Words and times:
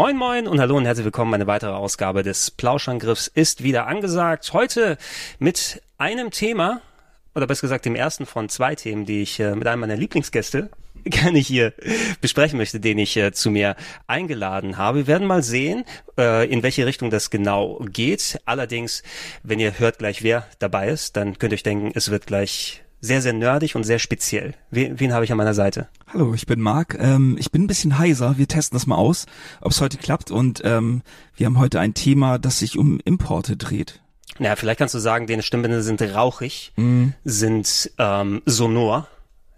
Moin 0.00 0.16
Moin 0.16 0.48
und 0.48 0.58
hallo 0.60 0.78
und 0.78 0.86
herzlich 0.86 1.04
willkommen. 1.04 1.34
Eine 1.34 1.46
weitere 1.46 1.72
Ausgabe 1.72 2.22
des 2.22 2.50
Plauschangriffs 2.50 3.26
ist 3.26 3.62
wieder 3.62 3.86
angesagt. 3.86 4.54
Heute 4.54 4.96
mit 5.38 5.82
einem 5.98 6.30
Thema, 6.30 6.80
oder 7.34 7.46
besser 7.46 7.60
gesagt 7.60 7.84
dem 7.84 7.94
ersten 7.94 8.24
von 8.24 8.48
zwei 8.48 8.74
Themen, 8.74 9.04
die 9.04 9.20
ich 9.20 9.38
äh, 9.40 9.54
mit 9.54 9.66
einem 9.66 9.80
meiner 9.80 9.98
Lieblingsgäste 9.98 10.70
gerne 11.04 11.38
hier 11.38 11.74
besprechen 12.22 12.56
möchte, 12.56 12.80
den 12.80 12.96
ich 12.96 13.14
äh, 13.18 13.32
zu 13.32 13.50
mir 13.50 13.76
eingeladen 14.06 14.78
habe. 14.78 15.00
Wir 15.00 15.06
werden 15.06 15.26
mal 15.26 15.42
sehen, 15.42 15.84
äh, 16.16 16.50
in 16.50 16.62
welche 16.62 16.86
Richtung 16.86 17.10
das 17.10 17.28
genau 17.28 17.78
geht. 17.92 18.40
Allerdings, 18.46 19.02
wenn 19.42 19.60
ihr 19.60 19.78
hört 19.78 19.98
gleich, 19.98 20.22
wer 20.22 20.46
dabei 20.60 20.88
ist, 20.88 21.18
dann 21.18 21.38
könnt 21.38 21.52
ihr 21.52 21.56
euch 21.56 21.62
denken, 21.62 21.92
es 21.94 22.10
wird 22.10 22.26
gleich 22.26 22.82
sehr, 23.00 23.22
sehr 23.22 23.32
nerdig 23.32 23.76
und 23.76 23.84
sehr 23.84 23.98
speziell. 23.98 24.54
Wen, 24.70 25.00
wen 25.00 25.12
habe 25.12 25.24
ich 25.24 25.32
an 25.32 25.38
meiner 25.38 25.54
Seite? 25.54 25.88
Hallo, 26.12 26.34
ich 26.34 26.46
bin 26.46 26.60
Marc. 26.60 26.96
Ähm, 26.98 27.36
ich 27.38 27.50
bin 27.50 27.64
ein 27.64 27.66
bisschen 27.66 27.98
heiser. 27.98 28.36
Wir 28.38 28.48
testen 28.48 28.76
das 28.76 28.86
mal 28.86 28.96
aus, 28.96 29.26
ob 29.60 29.72
es 29.72 29.80
heute 29.80 29.96
klappt. 29.96 30.30
Und 30.30 30.60
ähm, 30.64 31.02
wir 31.34 31.46
haben 31.46 31.58
heute 31.58 31.80
ein 31.80 31.94
Thema, 31.94 32.38
das 32.38 32.58
sich 32.58 32.78
um 32.78 33.00
Importe 33.00 33.56
dreht. 33.56 34.00
Naja, 34.38 34.56
vielleicht 34.56 34.78
kannst 34.78 34.94
du 34.94 34.98
sagen, 34.98 35.26
deine 35.26 35.42
Stimmbänder 35.42 35.82
sind 35.82 36.00
rauchig, 36.00 36.72
mm. 36.76 37.08
sind 37.24 37.90
ähm, 37.98 38.42
sonor. 38.46 39.06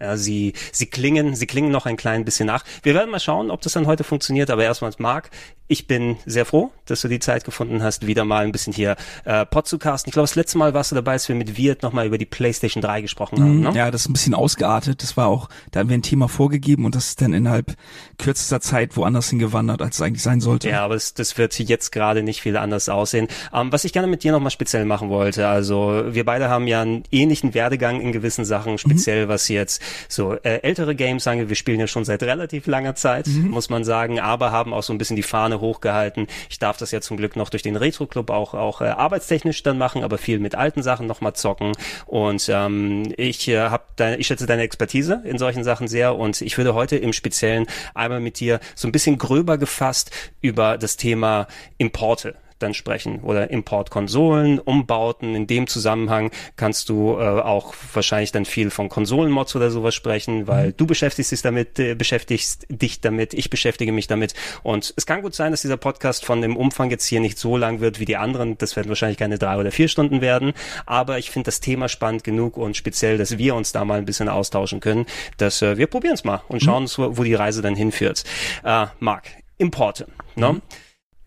Ja, 0.03 0.17
sie, 0.17 0.51
sie 0.73 0.87
klingen, 0.87 1.33
sie 1.33 1.47
klingen 1.47 1.71
noch 1.71 1.85
ein 1.85 1.95
klein 1.95 2.25
bisschen 2.25 2.45
nach. 2.45 2.65
Wir 2.83 2.93
werden 2.93 3.09
mal 3.09 3.21
schauen, 3.21 3.49
ob 3.51 3.61
das 3.61 3.71
dann 3.71 3.87
heute 3.87 4.03
funktioniert, 4.03 4.49
aber 4.49 4.65
erstmal 4.65 4.91
Marc, 4.97 5.29
ich 5.67 5.87
bin 5.87 6.17
sehr 6.25 6.45
froh, 6.45 6.71
dass 6.85 7.01
du 7.01 7.07
die 7.07 7.19
Zeit 7.19 7.45
gefunden 7.45 7.81
hast, 7.81 8.05
wieder 8.05 8.25
mal 8.25 8.43
ein 8.43 8.51
bisschen 8.51 8.73
hier 8.73 8.97
äh, 9.23 9.45
Pod 9.45 9.65
zu 9.65 9.79
casten. 9.79 10.09
Ich 10.09 10.13
glaube, 10.13 10.25
das 10.27 10.35
letzte 10.35 10.57
Mal 10.57 10.73
warst 10.73 10.91
du 10.91 10.95
dabei, 10.95 11.13
als 11.13 11.29
wir 11.29 11.35
mit 11.35 11.57
Wirt 11.57 11.83
nochmal 11.83 12.05
über 12.05 12.17
die 12.17 12.25
PlayStation 12.25 12.81
3 12.81 13.01
gesprochen 13.01 13.39
haben. 13.39 13.61
Ne? 13.61 13.71
Ja, 13.73 13.89
das 13.89 14.01
ist 14.01 14.09
ein 14.09 14.13
bisschen 14.13 14.33
ausgeartet. 14.33 15.01
Das 15.01 15.15
war 15.15 15.27
auch, 15.27 15.47
da 15.71 15.79
haben 15.79 15.89
wir 15.89 15.97
ein 15.97 16.01
Thema 16.01 16.27
vorgegeben 16.27 16.85
und 16.85 16.95
das 16.95 17.07
ist 17.07 17.21
dann 17.21 17.33
innerhalb 17.33 17.75
kürzester 18.17 18.59
Zeit 18.59 18.97
woanders 18.97 19.29
hingewandert, 19.29 19.81
als 19.81 19.95
es 19.95 20.01
eigentlich 20.01 20.21
sein 20.21 20.41
sollte. 20.41 20.69
Ja, 20.69 20.83
aber 20.83 20.95
das, 20.95 21.13
das 21.13 21.37
wird 21.37 21.57
jetzt 21.57 21.91
gerade 21.91 22.23
nicht 22.23 22.41
viel 22.41 22.57
anders 22.57 22.89
aussehen. 22.89 23.29
Ähm, 23.53 23.71
was 23.71 23.85
ich 23.85 23.93
gerne 23.93 24.07
mit 24.07 24.23
dir 24.23 24.33
nochmal 24.33 24.51
speziell 24.51 24.83
machen 24.83 25.09
wollte, 25.09 25.47
also 25.47 26.03
wir 26.09 26.25
beide 26.25 26.49
haben 26.49 26.67
ja 26.67 26.81
einen 26.81 27.03
ähnlichen 27.09 27.53
Werdegang 27.53 28.01
in 28.01 28.11
gewissen 28.11 28.43
Sachen, 28.43 28.77
speziell 28.77 29.25
mhm. 29.25 29.29
was 29.29 29.47
jetzt 29.47 29.81
so 30.07 30.33
äh, 30.33 30.61
ältere 30.61 30.95
Games 30.95 31.23
sagen. 31.23 31.49
Wir 31.49 31.55
spielen 31.55 31.79
ja 31.79 31.87
schon 31.87 32.05
seit 32.05 32.23
relativ 32.23 32.67
langer 32.67 32.95
Zeit, 32.95 33.27
mhm. 33.27 33.49
muss 33.49 33.69
man 33.69 33.83
sagen, 33.83 34.19
aber 34.19 34.51
haben 34.51 34.73
auch 34.73 34.83
so 34.83 34.93
ein 34.93 34.97
bisschen 34.97 35.15
die 35.15 35.23
Fahne 35.23 35.59
hochgehalten. 35.59 36.27
Ich 36.49 36.59
darf 36.59 36.77
das 36.77 36.91
ja 36.91 37.01
zum 37.01 37.17
Glück 37.17 37.35
noch 37.35 37.49
durch 37.49 37.63
den 37.63 37.75
Retro 37.75 38.07
Club 38.07 38.29
auch 38.29 38.53
auch 38.53 38.81
äh, 38.81 38.85
arbeitstechnisch 38.85 39.63
dann 39.63 39.77
machen, 39.77 40.03
aber 40.03 40.17
viel 40.17 40.39
mit 40.39 40.55
alten 40.55 40.83
Sachen 40.83 41.07
nochmal 41.07 41.33
zocken. 41.33 41.73
Und 42.05 42.49
ähm, 42.49 43.13
ich 43.17 43.47
äh, 43.47 43.59
habe 43.59 43.83
ich 44.17 44.27
schätze 44.27 44.45
deine 44.45 44.63
Expertise 44.63 45.21
in 45.25 45.37
solchen 45.37 45.63
Sachen 45.63 45.87
sehr 45.87 46.15
und 46.15 46.41
ich 46.41 46.57
würde 46.57 46.73
heute 46.73 46.97
im 46.97 47.13
Speziellen 47.13 47.67
einmal 47.93 48.19
mit 48.19 48.39
dir 48.39 48.59
so 48.75 48.87
ein 48.87 48.91
bisschen 48.91 49.17
gröber 49.17 49.57
gefasst 49.57 50.11
über 50.41 50.77
das 50.77 50.97
Thema 50.97 51.47
Importe 51.77 52.35
dann 52.63 52.73
sprechen 52.73 53.19
oder 53.21 53.49
Importkonsolen, 53.49 54.59
Umbauten. 54.59 55.35
In 55.35 55.47
dem 55.47 55.67
Zusammenhang 55.67 56.31
kannst 56.55 56.89
du 56.89 57.17
äh, 57.17 57.21
auch 57.21 57.73
wahrscheinlich 57.93 58.31
dann 58.31 58.45
viel 58.45 58.69
von 58.69 58.89
Konsolenmods 58.89 59.55
oder 59.55 59.69
sowas 59.69 59.93
sprechen, 59.93 60.47
weil 60.47 60.67
mhm. 60.67 60.77
du 60.77 60.87
beschäftigst 60.87 61.31
dich 61.31 61.41
damit, 61.41 61.77
äh, 61.79 61.95
beschäftigst 61.95 62.65
dich 62.69 63.01
damit, 63.01 63.33
ich 63.33 63.49
beschäftige 63.49 63.91
mich 63.91 64.07
damit. 64.07 64.33
Und 64.63 64.93
es 64.95 65.05
kann 65.05 65.21
gut 65.21 65.35
sein, 65.35 65.51
dass 65.51 65.61
dieser 65.61 65.77
Podcast 65.77 66.25
von 66.25 66.41
dem 66.41 66.57
Umfang 66.57 66.89
jetzt 66.89 67.05
hier 67.05 67.19
nicht 67.19 67.37
so 67.37 67.57
lang 67.57 67.79
wird 67.79 67.99
wie 67.99 68.05
die 68.05 68.17
anderen. 68.17 68.57
Das 68.57 68.75
werden 68.75 68.89
wahrscheinlich 68.89 69.17
keine 69.17 69.37
drei 69.37 69.57
oder 69.57 69.71
vier 69.71 69.87
Stunden 69.87 70.21
werden. 70.21 70.53
Aber 70.85 71.19
ich 71.19 71.29
finde 71.29 71.45
das 71.45 71.59
Thema 71.59 71.89
spannend 71.89 72.23
genug 72.23 72.57
und 72.57 72.77
speziell, 72.77 73.17
dass 73.17 73.37
wir 73.37 73.55
uns 73.55 73.71
da 73.71 73.85
mal 73.85 73.99
ein 73.99 74.05
bisschen 74.05 74.29
austauschen 74.29 74.79
können, 74.79 75.05
dass 75.37 75.61
äh, 75.61 75.77
wir 75.77 75.87
probieren 75.87 76.15
es 76.15 76.23
mal 76.23 76.41
und 76.47 76.61
mhm. 76.61 76.65
schauen, 76.65 76.83
mhm. 76.83 77.17
wo 77.17 77.23
die 77.23 77.35
Reise 77.35 77.61
dann 77.61 77.75
hinführt. 77.75 78.23
Äh, 78.63 78.87
Marc, 78.99 79.25
Importe. 79.57 80.07
Ne? 80.35 80.53
Mhm. 80.53 80.61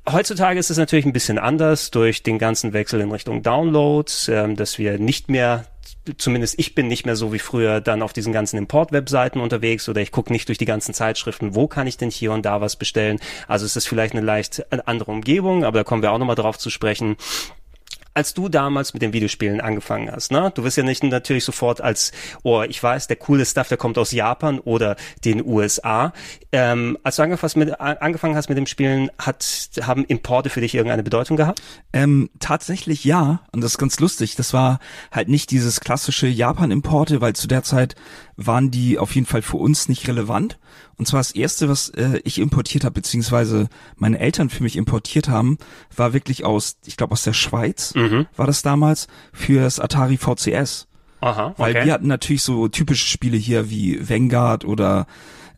Heutzutage 0.09 0.61
ist 0.61 0.71
es 0.71 0.79
natürlich 0.79 1.05
ein 1.05 1.13
bisschen 1.13 1.39
anders 1.39 1.91
durch 1.91 2.23
den 2.23 2.39
ganzen 2.39 2.73
Wechsel 2.73 3.01
in 3.01 3.11
Richtung 3.11 3.43
Downloads, 3.43 4.29
ähm, 4.29 4.55
dass 4.55 4.79
wir 4.79 4.99
nicht 4.99 5.29
mehr 5.29 5.67
zumindest 6.19 6.59
ich 6.59 6.77
bin 6.77 6.87
nicht 6.87 7.07
mehr 7.07 7.17
so 7.17 7.33
wie 7.33 7.41
früher 7.41 7.81
dann 7.81 8.03
auf 8.03 8.13
diesen 8.13 8.33
ganzen 8.33 8.57
Import-Webseiten 8.57 9.41
unterwegs 9.41 9.89
oder 9.89 10.01
ich 10.01 10.13
gucke 10.13 10.33
nicht 10.33 10.47
durch 10.47 10.59
die 10.59 10.65
ganzen 10.65 10.95
Zeitschriften, 10.95 11.57
wo 11.57 11.67
kann 11.67 11.89
ich 11.89 11.97
denn 11.97 12.11
hier 12.11 12.31
und 12.31 12.47
da 12.47 12.61
was 12.61 12.77
bestellen. 12.77 13.19
Also 13.49 13.67
es 13.67 13.75
ist 13.75 13.89
vielleicht 13.89 14.15
eine 14.15 14.25
leicht 14.25 14.65
andere 14.87 15.11
Umgebung, 15.11 15.65
aber 15.65 15.81
da 15.81 15.85
kommen 15.85 16.03
wir 16.03 16.13
auch 16.13 16.19
nochmal 16.19 16.37
drauf 16.37 16.59
zu 16.59 16.71
sprechen 16.71 17.17
als 18.17 18.33
du 18.33 18.49
damals 18.49 18.95
mit 18.95 19.03
den 19.03 19.13
Videospielen 19.13 19.61
angefangen 19.61 20.11
hast, 20.11 20.33
ne? 20.33 20.51
Du 20.55 20.65
wirst 20.65 20.79
ja 20.79 20.83
nicht 20.83 21.05
natürlich 21.05 21.45
sofort 21.45 21.83
als, 21.83 22.13
oh, 22.43 22.63
ich 22.63 22.83
weiß, 22.83 23.09
der 23.09 23.17
coole 23.17 23.45
Stuff, 23.45 23.69
der 23.69 23.77
kommt 23.77 23.99
aus 23.99 24.11
Japan 24.11 24.59
oder 24.59 24.97
den 25.27 25.45
USA. 25.45 26.15
Ähm, 26.59 26.97
als 27.03 27.17
du 27.17 27.23
angefangen, 27.23 27.53
mit, 27.59 27.79
angefangen 27.79 28.35
hast 28.35 28.49
mit 28.49 28.57
dem 28.57 28.65
Spielen, 28.65 29.11
hat, 29.19 29.69
haben 29.83 30.07
Importe 30.07 30.49
für 30.49 30.63
dich 30.63 30.75
irgendeine 30.75 31.03
Bedeutung 31.03 31.37
gehabt? 31.37 31.61
Ähm, 31.93 32.31
tatsächlich 32.41 33.05
ja. 33.05 33.41
Und 33.53 33.61
das 33.61 33.73
ist 33.73 33.79
ganz 33.79 34.01
lustig. 34.01 34.37
Das 34.37 34.55
war 34.55 34.79
halt 35.13 35.29
nicht 35.29 35.51
dieses 35.51 35.81
klassische 35.81 36.27
Japan-Importe, 36.27 37.21
weil 37.21 37.35
zu 37.35 37.47
der 37.47 37.63
Zeit 37.63 37.95
waren 38.37 38.71
die 38.71 38.99
auf 38.99 39.15
jeden 39.15 39.27
Fall 39.27 39.43
für 39.43 39.59
uns 39.59 39.91
nicht 39.91 40.09
relevant. 40.09 40.59
Und 40.97 41.07
zwar 41.07 41.21
das 41.21 41.33
erste, 41.33 41.69
was 41.69 41.91
äh, 41.91 42.21
ich 42.25 42.39
importiert 42.39 42.85
habe, 42.85 42.95
beziehungsweise 42.95 43.69
meine 43.97 44.19
Eltern 44.19 44.49
für 44.49 44.63
mich 44.63 44.77
importiert 44.77 45.29
haben, 45.29 45.59
war 45.95 46.15
wirklich 46.15 46.47
aus, 46.47 46.79
ich 46.87 46.97
glaube 46.97 47.13
aus 47.13 47.23
der 47.23 47.35
Schweiz, 47.35 47.95
mhm. 47.95 48.29
war 48.35 48.47
das 48.47 48.63
damals, 48.63 49.09
fürs 49.35 49.79
Atari 49.79 50.17
VCS. 50.17 50.89
Aha, 51.21 51.49
okay. 51.49 51.55
Weil 51.59 51.85
wir 51.85 51.93
hatten 51.93 52.07
natürlich 52.07 52.43
so 52.43 52.69
typische 52.69 53.07
Spiele 53.07 53.37
hier 53.37 53.69
wie 53.69 54.09
Vanguard 54.09 54.65
oder 54.65 55.07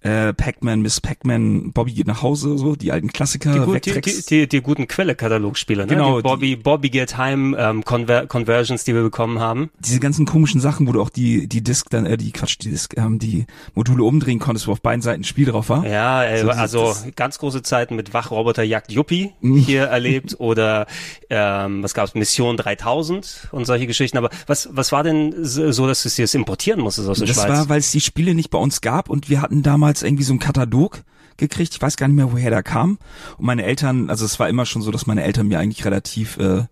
äh, 0.01 0.33
Pac-Man, 0.33 0.81
Miss 0.81 1.01
Pac-Man, 1.01 1.73
Bobby 1.73 1.93
geht 1.93 2.07
nach 2.07 2.23
Hause, 2.23 2.57
so 2.59 2.77
die 2.77 2.93
alten 2.93 3.13
Klassiker. 3.13 3.53
Die, 3.53 3.59
gut, 3.61 3.87
die, 3.87 4.01
die, 4.01 4.23
die, 4.29 4.49
die 4.49 4.61
guten 4.61 4.87
Quelle-Katalogspieler, 4.87 5.87
ne? 5.87 5.95
Genau. 5.95 6.19
Die 6.19 6.23
Bobby, 6.23 6.57
Bobby 6.57 6.91
geht 6.91 7.17
heim, 7.17 7.57
ähm, 7.59 7.85
Conver 7.85 8.27
Conversions, 8.27 8.85
die 8.85 8.95
wir 8.95 9.03
bekommen 9.03 9.41
haben. 9.41 9.71
Diese 9.81 10.01
ganzen 10.01 10.27
komischen 10.27 10.61
Sachen, 10.61 10.87
wo 10.87 10.93
du 10.93 11.03
auch 11.03 11.11
die, 11.11 11.49
die 11.49 11.63
Disk 11.63 11.91
dann, 11.91 12.07
äh, 12.07 12.17
die 12.17 12.33
Quatsch, 12.33 12.59
die 12.61 12.71
Disk, 12.71 12.97
ähm, 12.97 13.19
die 13.19 13.47
Module 13.75 14.05
umdrehen 14.05 14.39
konntest, 14.39 14.69
wo 14.69 14.73
auf 14.73 14.81
beiden 14.81 15.03
Seiten 15.03 15.23
ein 15.23 15.25
Spiel 15.25 15.47
drauf 15.47 15.69
war. 15.69 15.87
Ja, 15.87 16.25
äh, 16.25 16.43
so, 16.43 16.51
also 16.51 16.95
ganz 17.17 17.39
große 17.39 17.63
Zeiten 17.63 17.97
mit 17.97 18.15
Wachroboter 18.15 18.63
Jagd 18.63 18.93
Yuppie 18.93 19.33
mhm. 19.41 19.57
hier 19.57 19.85
erlebt 19.85 20.37
oder 20.39 20.87
ähm, 21.31 21.83
was 21.83 21.95
gab's, 21.95 22.15
Mission 22.15 22.57
3000 22.57 23.49
und 23.53 23.65
solche 23.65 23.87
Geschichten. 23.87 24.19
Aber 24.19 24.31
was, 24.47 24.69
was 24.73 24.93
war 24.93 25.03
denn 25.03 25.35
so, 25.45 25.87
dass 25.87 26.03
du 26.03 26.09
es 26.09 26.17
jetzt 26.17 26.35
importieren 26.35 26.81
musstest 26.81 27.09
aus 27.09 27.19
der 27.19 27.27
das 27.27 27.37
Schweiz? 27.37 27.49
Das 27.49 27.59
war, 27.59 27.69
weil 27.69 27.81
es 27.81 27.91
die 27.91 28.01
Spiele 28.01 28.35
nicht 28.35 28.51
bei 28.51 28.59
uns 28.59 28.81
gab 28.81 29.11
und 29.11 29.29
wir 29.29 29.43
hatten 29.43 29.63
damals 29.63 29.98
damals 29.99 30.03
irgendwie 30.03 30.25
so 30.25 30.33
einen 30.33 30.41
Katalog 30.41 31.03
gekriegt. 31.37 31.75
Ich 31.75 31.83
weiß 31.83 31.97
gar 31.97 32.09
nicht 32.09 32.17
mehr, 32.17 32.33
woher 32.33 32.51
der 32.51 32.63
kam. 32.63 32.99
Und 33.37 33.47
meine 33.47 33.65
Eltern, 33.65 34.11
also 34.11 34.25
es 34.25 34.39
war 34.39 34.49
immer 34.49 34.67
schon 34.67 34.83
so, 34.83 34.91
dass 34.91 35.07
meine 35.07 35.23
Eltern 35.23 35.49
mir 35.49 35.59
eigentlich 35.59 35.85
relativ 35.85 36.39
äh, 36.39 36.65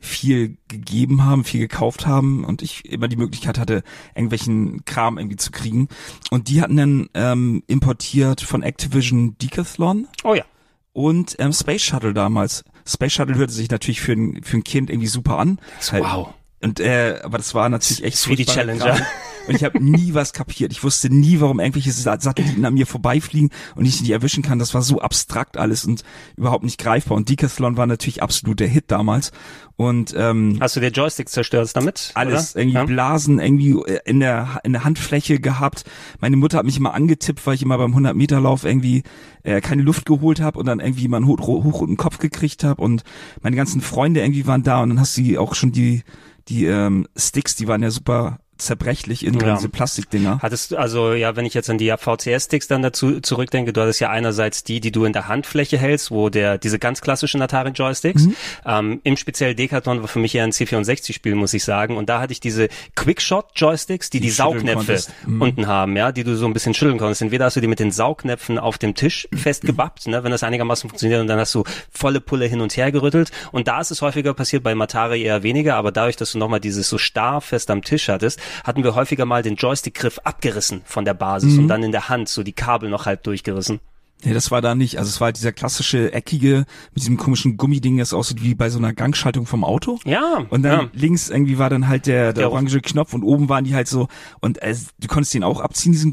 viel 0.00 0.56
gegeben 0.68 1.24
haben, 1.24 1.44
viel 1.44 1.60
gekauft 1.60 2.06
haben 2.06 2.44
und 2.44 2.62
ich 2.62 2.84
immer 2.84 3.08
die 3.08 3.16
Möglichkeit 3.16 3.58
hatte, 3.58 3.82
irgendwelchen 4.14 4.84
Kram 4.84 5.18
irgendwie 5.18 5.36
zu 5.36 5.50
kriegen. 5.50 5.88
Und 6.30 6.48
die 6.48 6.60
hatten 6.60 6.76
dann 6.76 7.08
ähm, 7.14 7.62
importiert 7.66 8.40
von 8.40 8.62
Activision 8.62 9.36
Decathlon. 9.38 10.06
Oh 10.24 10.34
ja. 10.34 10.44
Und 10.92 11.36
ähm, 11.38 11.52
Space 11.52 11.82
Shuttle 11.82 12.14
damals. 12.14 12.64
Space 12.84 13.12
Shuttle 13.12 13.36
hörte 13.36 13.52
sich 13.52 13.70
natürlich 13.70 14.00
für 14.00 14.12
ein, 14.12 14.42
für 14.42 14.56
ein 14.56 14.64
Kind 14.64 14.90
irgendwie 14.90 15.08
super 15.08 15.38
an. 15.38 15.58
Wow. 15.92 16.34
Und 16.60 16.80
äh, 16.80 17.20
aber 17.22 17.38
das 17.38 17.54
war 17.54 17.68
natürlich 17.68 18.02
echt 18.02 18.28
wie 18.28 18.36
die 18.36 18.46
Challenger. 18.46 18.94
Kram. 18.94 19.06
Und 19.48 19.54
ich 19.54 19.64
habe 19.64 19.82
nie 19.82 20.12
was 20.12 20.32
kapiert. 20.32 20.72
Ich 20.72 20.84
wusste 20.84 21.08
nie, 21.08 21.40
warum 21.40 21.58
irgendwelche 21.58 21.90
Satelliten 21.90 22.64
an 22.64 22.74
mir 22.74 22.86
vorbeifliegen 22.86 23.50
und 23.76 23.86
ich 23.86 23.96
sie 23.96 24.12
erwischen 24.12 24.42
kann. 24.42 24.58
Das 24.58 24.74
war 24.74 24.82
so 24.82 25.00
abstrakt 25.00 25.56
alles 25.56 25.86
und 25.86 26.04
überhaupt 26.36 26.64
nicht 26.64 26.78
greifbar. 26.78 27.16
Und 27.16 27.30
Decathlon 27.30 27.78
war 27.78 27.86
natürlich 27.86 28.22
absolut 28.22 28.60
der 28.60 28.68
Hit 28.68 28.84
damals. 28.88 29.32
Und 29.76 30.12
ähm, 30.18 30.58
hast 30.60 30.76
du 30.76 30.80
dir 30.80 30.90
Joystick 30.90 31.28
zerstört 31.28 31.74
damit? 31.74 32.10
Alles 32.14 32.52
oder? 32.54 32.62
irgendwie 32.62 32.78
ja? 32.78 32.84
Blasen 32.84 33.38
irgendwie 33.38 33.80
äh, 33.90 34.00
in 34.04 34.20
der 34.20 34.60
in 34.64 34.72
der 34.72 34.84
Handfläche 34.84 35.40
gehabt. 35.40 35.84
Meine 36.20 36.36
Mutter 36.36 36.58
hat 36.58 36.66
mich 36.66 36.76
immer 36.76 36.94
angetippt, 36.94 37.46
weil 37.46 37.54
ich 37.54 37.62
immer 37.62 37.78
beim 37.78 37.92
100 37.92 38.16
Meter 38.16 38.40
Lauf 38.40 38.64
irgendwie 38.64 39.04
äh, 39.44 39.60
keine 39.60 39.82
Luft 39.82 40.04
geholt 40.04 40.40
habe 40.40 40.58
und 40.58 40.66
dann 40.66 40.80
irgendwie 40.80 41.08
mal 41.08 41.18
einen 41.18 41.26
hoch, 41.26 41.38
hoch 41.38 41.80
und 41.80 41.90
den 41.90 41.96
Kopf 41.96 42.18
gekriegt 42.18 42.64
habe 42.64 42.82
und 42.82 43.04
meine 43.40 43.56
ganzen 43.56 43.80
Freunde 43.80 44.20
irgendwie 44.20 44.46
waren 44.46 44.62
da 44.62 44.82
und 44.82 44.90
dann 44.90 45.00
hast 45.00 45.16
du 45.16 45.38
auch 45.38 45.54
schon 45.54 45.72
die 45.72 46.02
die 46.48 46.66
ähm, 46.66 47.06
Sticks, 47.16 47.56
die 47.56 47.68
waren 47.68 47.82
ja 47.82 47.90
super 47.90 48.40
zerbrechlich 48.58 49.24
in 49.24 49.38
Ja. 49.40 49.54
diese 49.56 49.68
Plastikdinger. 49.68 50.38
Hattest 50.42 50.72
du, 50.72 50.76
also 50.76 51.12
ja, 51.14 51.36
wenn 51.36 51.46
ich 51.46 51.54
jetzt 51.54 51.70
an 51.70 51.78
die 51.78 51.90
VCS-Sticks 51.96 52.66
dann 52.68 52.82
dazu 52.82 53.20
zurückdenke, 53.20 53.72
du 53.72 53.80
hattest 53.80 54.00
ja 54.00 54.10
einerseits 54.10 54.64
die, 54.64 54.80
die 54.80 54.92
du 54.92 55.04
in 55.04 55.12
der 55.12 55.28
Handfläche 55.28 55.78
hältst, 55.78 56.10
wo 56.10 56.28
der, 56.28 56.58
diese 56.58 56.78
ganz 56.78 57.00
klassischen 57.00 57.40
Atari-Joysticks, 57.42 58.26
Mhm. 58.26 58.36
ähm, 58.66 59.00
im 59.04 59.16
speziell 59.16 59.54
Decathlon 59.54 60.00
war 60.00 60.08
für 60.08 60.18
mich 60.18 60.34
eher 60.34 60.44
ein 60.44 60.52
C64-Spiel, 60.52 61.34
muss 61.34 61.54
ich 61.54 61.64
sagen, 61.64 61.96
und 61.96 62.08
da 62.08 62.20
hatte 62.20 62.32
ich 62.32 62.40
diese 62.40 62.68
Quickshot-Joysticks, 62.96 64.10
die 64.10 64.20
die, 64.20 64.26
Die 64.28 64.30
Saugnäpfe. 64.32 64.98
Mhm. 65.26 65.42
unten 65.42 65.66
haben, 65.66 65.96
ja, 65.96 66.12
die 66.12 66.24
du 66.24 66.36
so 66.36 66.46
ein 66.46 66.52
bisschen 66.52 66.74
schütteln 66.74 66.98
konntest. 66.98 67.22
Entweder 67.22 67.46
hast 67.46 67.56
du 67.56 67.60
die 67.60 67.66
mit 67.66 67.78
den 67.80 67.90
Saugnäpfen 67.90 68.58
auf 68.58 68.78
dem 68.78 68.94
Tisch 68.94 69.28
festgebappt, 69.34 70.06
ne, 70.06 70.24
wenn 70.24 70.30
das 70.30 70.42
einigermaßen 70.42 70.88
funktioniert, 70.88 71.20
und 71.20 71.26
dann 71.26 71.38
hast 71.38 71.54
du 71.54 71.64
volle 71.90 72.20
Pulle 72.20 72.46
hin 72.46 72.60
und 72.60 72.76
her 72.76 72.92
gerüttelt. 72.92 73.30
Und 73.52 73.68
da 73.68 73.80
ist 73.80 73.90
es 73.90 74.02
häufiger 74.02 74.34
passiert, 74.34 74.62
bei 74.62 74.74
Matari 74.74 75.22
eher 75.22 75.42
weniger, 75.42 75.76
aber 75.76 75.92
dadurch, 75.92 76.16
dass 76.16 76.32
du 76.32 76.38
nochmal 76.38 76.60
dieses 76.60 76.88
so 76.88 76.98
starr 76.98 77.40
fest 77.40 77.70
am 77.70 77.82
Tisch 77.82 78.08
hattest, 78.08 78.38
hatten 78.64 78.84
wir 78.84 78.94
häufiger 78.94 79.24
mal 79.24 79.42
den 79.42 79.56
Joystick-Griff 79.56 80.18
abgerissen 80.24 80.82
von 80.84 81.04
der 81.04 81.14
Basis 81.14 81.54
Mhm. 81.54 81.58
und 81.60 81.68
dann 81.68 81.82
in 81.82 81.92
der 81.92 82.08
Hand 82.08 82.28
so 82.28 82.42
die 82.42 82.52
Kabel 82.52 82.90
noch 82.90 83.06
halb 83.06 83.22
durchgerissen. 83.24 83.80
Nee, 84.24 84.34
das 84.34 84.50
war 84.50 84.60
da 84.60 84.74
nicht. 84.74 84.98
Also 84.98 85.10
es 85.10 85.20
war 85.20 85.26
halt 85.26 85.36
dieser 85.36 85.52
klassische 85.52 86.12
eckige 86.12 86.64
mit 86.92 86.96
diesem 87.02 87.16
komischen 87.16 87.56
Gummiding, 87.56 87.98
das 87.98 88.12
aussieht 88.12 88.42
wie 88.42 88.56
bei 88.56 88.68
so 88.68 88.78
einer 88.78 88.92
Gangschaltung 88.92 89.46
vom 89.46 89.62
Auto. 89.62 90.00
Ja. 90.04 90.44
Und 90.50 90.62
dann 90.64 90.80
ja. 90.80 90.88
links 90.92 91.30
irgendwie 91.30 91.58
war 91.58 91.70
dann 91.70 91.86
halt 91.86 92.06
der, 92.06 92.32
der 92.32 92.32
Der- 92.32 92.50
orange 92.50 92.80
Knopf 92.80 93.14
und 93.14 93.22
oben 93.22 93.48
waren 93.48 93.62
die 93.62 93.76
halt 93.76 93.86
so 93.86 94.08
und 94.40 94.60
äh, 94.60 94.74
du 94.98 95.06
konntest 95.06 95.34
den 95.34 95.44
auch 95.44 95.60
abziehen, 95.60 95.92
diesen 95.92 96.10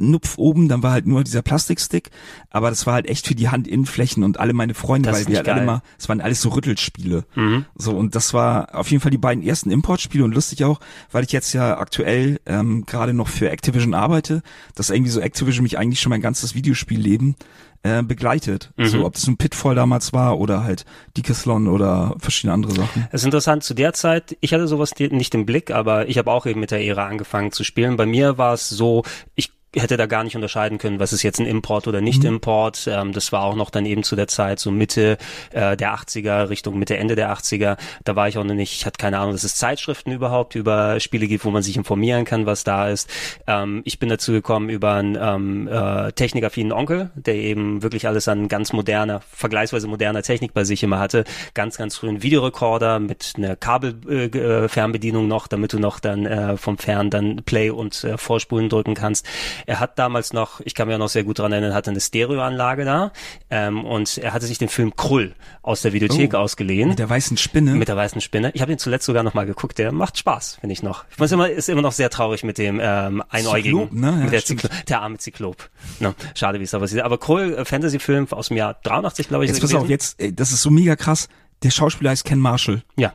Gumminupf 0.00 0.38
oben, 0.38 0.68
dann 0.68 0.82
war 0.82 0.92
halt 0.92 1.06
nur 1.06 1.22
dieser 1.22 1.42
Plastikstick, 1.42 2.10
aber 2.48 2.70
das 2.70 2.86
war 2.86 2.94
halt 2.94 3.08
echt 3.08 3.26
für 3.26 3.34
die 3.34 3.50
Handinnenflächen 3.50 4.24
und 4.24 4.40
alle 4.40 4.52
meine 4.52 4.74
Freunde, 4.74 5.10
Das 5.10 5.20
weil 5.20 5.28
wir 5.28 5.36
halt 5.36 5.48
alle 5.48 5.64
mal, 5.64 5.82
es 5.98 6.08
waren 6.08 6.20
alles 6.20 6.40
so 6.40 6.48
Rüttelspiele. 6.50 7.24
Mhm. 7.34 7.66
So 7.76 7.96
und 7.96 8.14
das 8.14 8.34
war 8.34 8.74
auf 8.74 8.90
jeden 8.90 9.02
Fall 9.02 9.10
die 9.10 9.18
beiden 9.18 9.44
ersten 9.44 9.70
Importspiele 9.70 10.24
und 10.24 10.34
lustig 10.34 10.64
auch, 10.64 10.80
weil 11.12 11.24
ich 11.24 11.32
jetzt 11.32 11.52
ja 11.52 11.78
aktuell 11.78 12.40
ähm, 12.46 12.84
gerade 12.86 13.12
noch 13.12 13.28
für 13.28 13.50
Activision 13.50 13.94
arbeite, 13.94 14.42
dass 14.74 14.90
irgendwie 14.90 15.10
so 15.10 15.20
Activision 15.20 15.62
mich 15.62 15.78
eigentlich 15.78 16.00
schon 16.00 16.10
mein 16.10 16.22
ganzes 16.22 16.54
Videospielleben 16.54 17.36
äh, 17.82 18.02
begleitet. 18.02 18.72
Mhm. 18.76 18.86
So 18.86 19.04
ob 19.04 19.14
das 19.14 19.26
ein 19.26 19.36
Pitfall 19.36 19.74
damals 19.74 20.12
war 20.12 20.38
oder 20.38 20.64
halt 20.64 20.84
Decathlon 21.16 21.68
oder 21.68 22.14
verschiedene 22.18 22.54
andere 22.54 22.72
Sachen. 22.72 23.06
Es 23.10 23.22
ist 23.22 23.26
interessant, 23.26 23.64
zu 23.64 23.74
der 23.74 23.92
Zeit, 23.92 24.36
ich 24.40 24.52
hatte 24.52 24.68
sowas 24.68 24.92
nicht 24.98 25.34
im 25.34 25.46
Blick, 25.46 25.70
aber 25.70 26.08
ich 26.08 26.18
habe 26.18 26.30
auch 26.30 26.46
eben 26.46 26.60
mit 26.60 26.70
der 26.70 26.84
Ära 26.84 27.06
angefangen 27.06 27.52
zu 27.52 27.64
spielen. 27.64 27.96
Bei 27.96 28.06
mir 28.06 28.38
war 28.38 28.54
es 28.54 28.68
so, 28.68 29.04
ich 29.34 29.50
hätte 29.76 29.96
da 29.96 30.06
gar 30.06 30.24
nicht 30.24 30.34
unterscheiden 30.34 30.78
können, 30.78 30.98
was 30.98 31.12
ist 31.12 31.22
jetzt 31.22 31.40
ein 31.40 31.46
Import 31.46 31.86
oder 31.86 32.00
nicht 32.00 32.24
Import. 32.24 32.88
Ähm, 32.90 33.12
das 33.12 33.32
war 33.32 33.44
auch 33.44 33.54
noch 33.54 33.70
dann 33.70 33.86
eben 33.86 34.02
zu 34.02 34.16
der 34.16 34.28
Zeit, 34.28 34.58
so 34.58 34.70
Mitte 34.70 35.16
äh, 35.52 35.76
der 35.76 35.94
80er, 35.94 36.48
Richtung 36.48 36.78
Mitte, 36.78 36.96
Ende 36.96 37.14
der 37.14 37.32
80er. 37.32 37.76
Da 38.04 38.16
war 38.16 38.28
ich 38.28 38.38
auch 38.38 38.44
noch 38.44 38.54
nicht, 38.54 38.72
ich 38.72 38.86
hatte 38.86 38.98
keine 38.98 39.18
Ahnung, 39.18 39.32
dass 39.32 39.44
es 39.44 39.56
Zeitschriften 39.56 40.12
überhaupt 40.12 40.54
über 40.54 40.98
Spiele 41.00 41.26
gibt, 41.26 41.44
wo 41.44 41.50
man 41.50 41.62
sich 41.62 41.76
informieren 41.76 42.24
kann, 42.24 42.46
was 42.46 42.64
da 42.64 42.88
ist. 42.88 43.08
Ähm, 43.46 43.82
ich 43.84 43.98
bin 43.98 44.08
dazu 44.08 44.32
gekommen 44.32 44.68
über 44.70 44.94
einen 44.94 45.16
ähm, 45.20 45.68
äh, 45.68 46.12
technikaffinen 46.12 46.72
Onkel, 46.72 47.10
der 47.14 47.34
eben 47.34 47.82
wirklich 47.82 48.06
alles 48.06 48.28
an 48.28 48.48
ganz 48.48 48.72
moderner, 48.72 49.20
vergleichsweise 49.32 49.86
moderner 49.86 50.22
Technik 50.22 50.52
bei 50.52 50.64
sich 50.64 50.82
immer 50.82 50.98
hatte. 50.98 51.24
Ganz, 51.54 51.76
ganz 51.76 51.96
frühen 51.96 52.22
Videorekorder 52.22 52.98
mit 52.98 53.34
einer 53.36 53.56
Kabelfernbedienung 53.56 54.64
äh, 54.64 54.68
Fernbedienung 54.68 55.28
noch, 55.28 55.46
damit 55.46 55.72
du 55.72 55.78
noch 55.78 56.00
dann 56.00 56.26
äh, 56.26 56.56
vom 56.56 56.78
Fern 56.78 57.10
dann 57.10 57.42
Play 57.44 57.70
und 57.70 58.04
äh, 58.04 58.18
Vorspulen 58.18 58.68
drücken 58.68 58.94
kannst. 58.94 59.26
Er 59.66 59.80
hat 59.80 59.98
damals 59.98 60.32
noch, 60.32 60.60
ich 60.64 60.74
kann 60.74 60.86
mich 60.88 60.94
auch 60.94 61.00
noch 61.00 61.08
sehr 61.08 61.24
gut 61.24 61.38
dran 61.38 61.52
erinnern, 61.52 61.74
hatte 61.74 61.90
eine 61.90 62.00
Stereoanlage 62.00 62.84
da 62.84 63.12
ähm, 63.50 63.84
und 63.84 64.18
er 64.18 64.32
hatte 64.32 64.46
sich 64.46 64.58
den 64.58 64.68
Film 64.68 64.94
Krull 64.96 65.34
aus 65.62 65.82
der 65.82 65.92
Videothek 65.92 66.34
Oh, 66.34 66.38
ausgeliehen. 66.38 66.88
Mit 66.88 66.98
der 66.98 67.08
weißen 67.10 67.36
Spinne. 67.36 67.72
Mit 67.74 67.88
der 67.88 67.96
weißen 67.96 68.20
Spinne. 68.20 68.50
Ich 68.54 68.62
habe 68.62 68.72
ihn 68.72 68.78
zuletzt 68.78 69.06
sogar 69.06 69.22
noch 69.22 69.34
mal 69.34 69.46
geguckt. 69.46 69.78
Der 69.78 69.92
macht 69.92 70.18
Spaß, 70.18 70.56
finde 70.60 70.72
ich 70.72 70.82
noch. 70.82 71.04
Ich 71.10 71.18
muss 71.18 71.32
immer, 71.32 71.48
ist 71.50 71.68
immer 71.68 71.82
noch 71.82 71.92
sehr 71.92 72.10
traurig 72.10 72.44
mit 72.44 72.58
dem 72.58 72.80
ähm, 72.82 73.22
Einäugigen. 73.28 73.88
Zyklop, 73.88 73.92
ne? 74.00 74.06
Ja, 74.06 74.12
mit 74.24 74.32
der, 74.32 74.40
stimmt. 74.40 74.60
Zyklo 74.62 74.76
der 74.88 75.02
arme 75.02 75.18
Zyklop. 75.18 75.68
Ne? 75.98 76.14
Schade, 76.34 76.60
wie 76.60 76.64
es 76.64 76.70
da 76.70 76.78
passiert. 76.78 77.04
Aber 77.04 77.18
Krull, 77.18 77.54
äh, 77.54 77.64
Fantasy-Film 77.64 78.28
aus 78.32 78.48
dem 78.48 78.56
Jahr 78.56 78.74
83, 78.82 79.28
glaube 79.28 79.44
ich. 79.44 79.50
Jetzt 79.50 79.60
pass 79.60 79.74
auf, 79.74 79.88
jetzt, 79.88 80.20
ey, 80.20 80.34
das 80.34 80.52
ist 80.52 80.62
so 80.62 80.70
mega 80.70 80.96
krass. 80.96 81.28
Der 81.62 81.70
Schauspieler 81.70 82.10
heißt 82.10 82.24
Ken 82.24 82.38
Marshall. 82.38 82.82
Ja. 82.96 83.12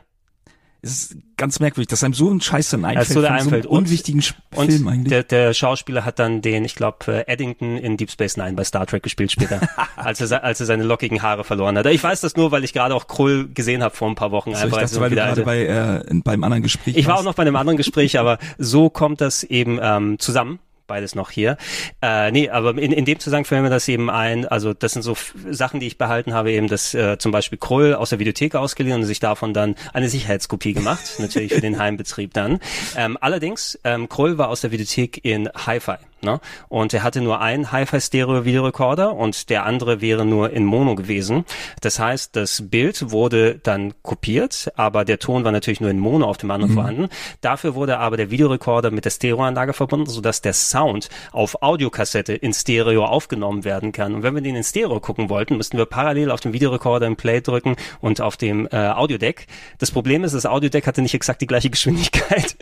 Es 0.86 0.92
ist 1.10 1.16
ganz 1.36 1.60
merkwürdig, 1.60 1.88
dass 1.88 2.02
einem 2.04 2.14
so 2.14 2.30
ein 2.30 2.40
Scheiß 2.40 2.70
dann 2.70 2.84
einfällt. 2.84 3.08
So 3.08 3.20
der 3.20 3.32
einfällt. 3.32 3.64
So 3.64 3.70
unwichtigen 3.70 4.20
Sch- 4.20 4.34
Und 4.54 4.70
Film 4.72 4.88
eigentlich. 4.88 5.08
der, 5.10 5.22
der 5.24 5.52
Schauspieler 5.54 6.04
hat 6.04 6.18
dann 6.18 6.40
den, 6.42 6.64
ich 6.64 6.74
glaube, 6.74 7.26
Eddington 7.28 7.76
in 7.76 7.96
Deep 7.96 8.10
Space 8.10 8.36
Nine 8.36 8.52
bei 8.54 8.64
Star 8.64 8.86
Trek 8.86 9.02
gespielt 9.02 9.32
später, 9.32 9.60
als, 9.96 10.20
er, 10.20 10.44
als 10.44 10.60
er 10.60 10.66
seine 10.66 10.84
lockigen 10.84 11.22
Haare 11.22 11.44
verloren 11.44 11.76
hat. 11.76 11.86
Ich 11.86 12.02
weiß 12.02 12.20
das 12.20 12.36
nur, 12.36 12.52
weil 12.52 12.64
ich 12.64 12.72
gerade 12.72 12.94
auch 12.94 13.06
Krull 13.06 13.48
gesehen 13.52 13.82
habe 13.82 13.94
vor 13.94 14.08
ein 14.08 14.14
paar 14.14 14.30
Wochen. 14.30 14.54
so, 14.54 14.66
ich 14.66 14.72
dachte, 14.72 15.00
weil 15.00 15.10
du 15.10 15.16
gerade 15.16 15.42
bei, 15.42 15.66
äh, 15.66 16.04
beim 16.24 16.44
anderen 16.44 16.62
Gespräch 16.62 16.96
Ich 16.96 17.06
war 17.06 17.18
auch 17.18 17.24
noch 17.24 17.34
bei 17.34 17.42
einem 17.42 17.56
anderen 17.56 17.76
Gespräch, 17.76 18.18
aber 18.18 18.38
so 18.58 18.88
kommt 18.90 19.20
das 19.20 19.42
eben 19.44 19.78
ähm, 19.82 20.18
zusammen. 20.18 20.58
Beides 20.86 21.14
noch 21.14 21.30
hier. 21.30 21.56
Äh, 22.02 22.30
nee, 22.30 22.48
aber 22.48 22.70
in, 22.70 22.92
in 22.92 23.04
dem 23.04 23.18
Zusammenhang 23.18 23.44
fällt 23.44 23.62
mir 23.62 23.70
das 23.70 23.88
eben 23.88 24.10
ein, 24.10 24.46
also 24.46 24.72
das 24.72 24.92
sind 24.92 25.02
so 25.02 25.16
Sachen, 25.50 25.80
die 25.80 25.86
ich 25.86 25.98
behalten 25.98 26.34
habe, 26.34 26.52
eben 26.52 26.68
das 26.68 26.94
äh, 26.94 27.18
zum 27.18 27.32
Beispiel 27.32 27.58
Krull 27.58 27.94
aus 27.94 28.10
der 28.10 28.18
Videothek 28.18 28.54
ausgeliehen 28.54 29.00
und 29.00 29.04
sich 29.04 29.20
davon 29.20 29.52
dann 29.52 29.74
eine 29.92 30.08
Sicherheitskopie 30.08 30.72
gemacht, 30.72 31.00
natürlich 31.18 31.54
für 31.54 31.60
den 31.60 31.78
Heimbetrieb 31.78 32.32
dann. 32.34 32.60
Ähm, 32.96 33.18
allerdings, 33.20 33.78
ähm, 33.84 34.08
Krull 34.08 34.38
war 34.38 34.48
aus 34.48 34.60
der 34.60 34.70
Videothek 34.70 35.24
in 35.24 35.48
Hi-Fi. 35.66 35.96
Ne? 36.22 36.40
Und 36.68 36.94
er 36.94 37.02
hatte 37.02 37.20
nur 37.20 37.40
einen 37.40 37.72
Hi-Fi-Stereo-Videorekorder 37.72 39.14
und 39.14 39.50
der 39.50 39.66
andere 39.66 40.00
wäre 40.00 40.24
nur 40.24 40.50
in 40.50 40.64
Mono 40.64 40.94
gewesen. 40.94 41.44
Das 41.82 41.98
heißt, 41.98 42.34
das 42.34 42.70
Bild 42.70 43.10
wurde 43.10 43.58
dann 43.62 43.92
kopiert, 44.02 44.72
aber 44.76 45.04
der 45.04 45.18
Ton 45.18 45.44
war 45.44 45.52
natürlich 45.52 45.80
nur 45.80 45.90
in 45.90 45.98
Mono 45.98 46.26
auf 46.26 46.38
dem 46.38 46.50
anderen 46.50 46.72
vorhanden. 46.72 47.08
Dafür 47.42 47.74
wurde 47.74 47.98
aber 47.98 48.16
der 48.16 48.30
Videorekorder 48.30 48.90
mit 48.90 49.04
der 49.04 49.10
Stereoanlage 49.10 49.74
verbunden, 49.74 50.06
sodass 50.06 50.40
der 50.40 50.54
Sound 50.54 51.10
auf 51.32 51.62
Audiokassette 51.62 52.32
in 52.32 52.54
Stereo 52.54 53.04
aufgenommen 53.04 53.64
werden 53.64 53.92
kann. 53.92 54.14
Und 54.14 54.22
wenn 54.22 54.34
wir 54.34 54.42
den 54.42 54.56
in 54.56 54.64
Stereo 54.64 55.00
gucken 55.00 55.28
wollten, 55.28 55.58
müssten 55.58 55.76
wir 55.76 55.84
parallel 55.84 56.30
auf 56.30 56.40
dem 56.40 56.54
Videorekorder 56.54 57.06
im 57.06 57.16
Play 57.16 57.42
drücken 57.42 57.76
und 58.00 58.22
auf 58.22 58.38
dem 58.38 58.66
äh, 58.72 58.88
Audiodeck. 58.88 59.46
Das 59.78 59.90
Problem 59.90 60.24
ist, 60.24 60.34
das 60.34 60.46
Audiodeck 60.46 60.86
hatte 60.86 61.02
nicht 61.02 61.14
exakt 61.14 61.42
die 61.42 61.46
gleiche 61.46 61.68
Geschwindigkeit 61.76 62.56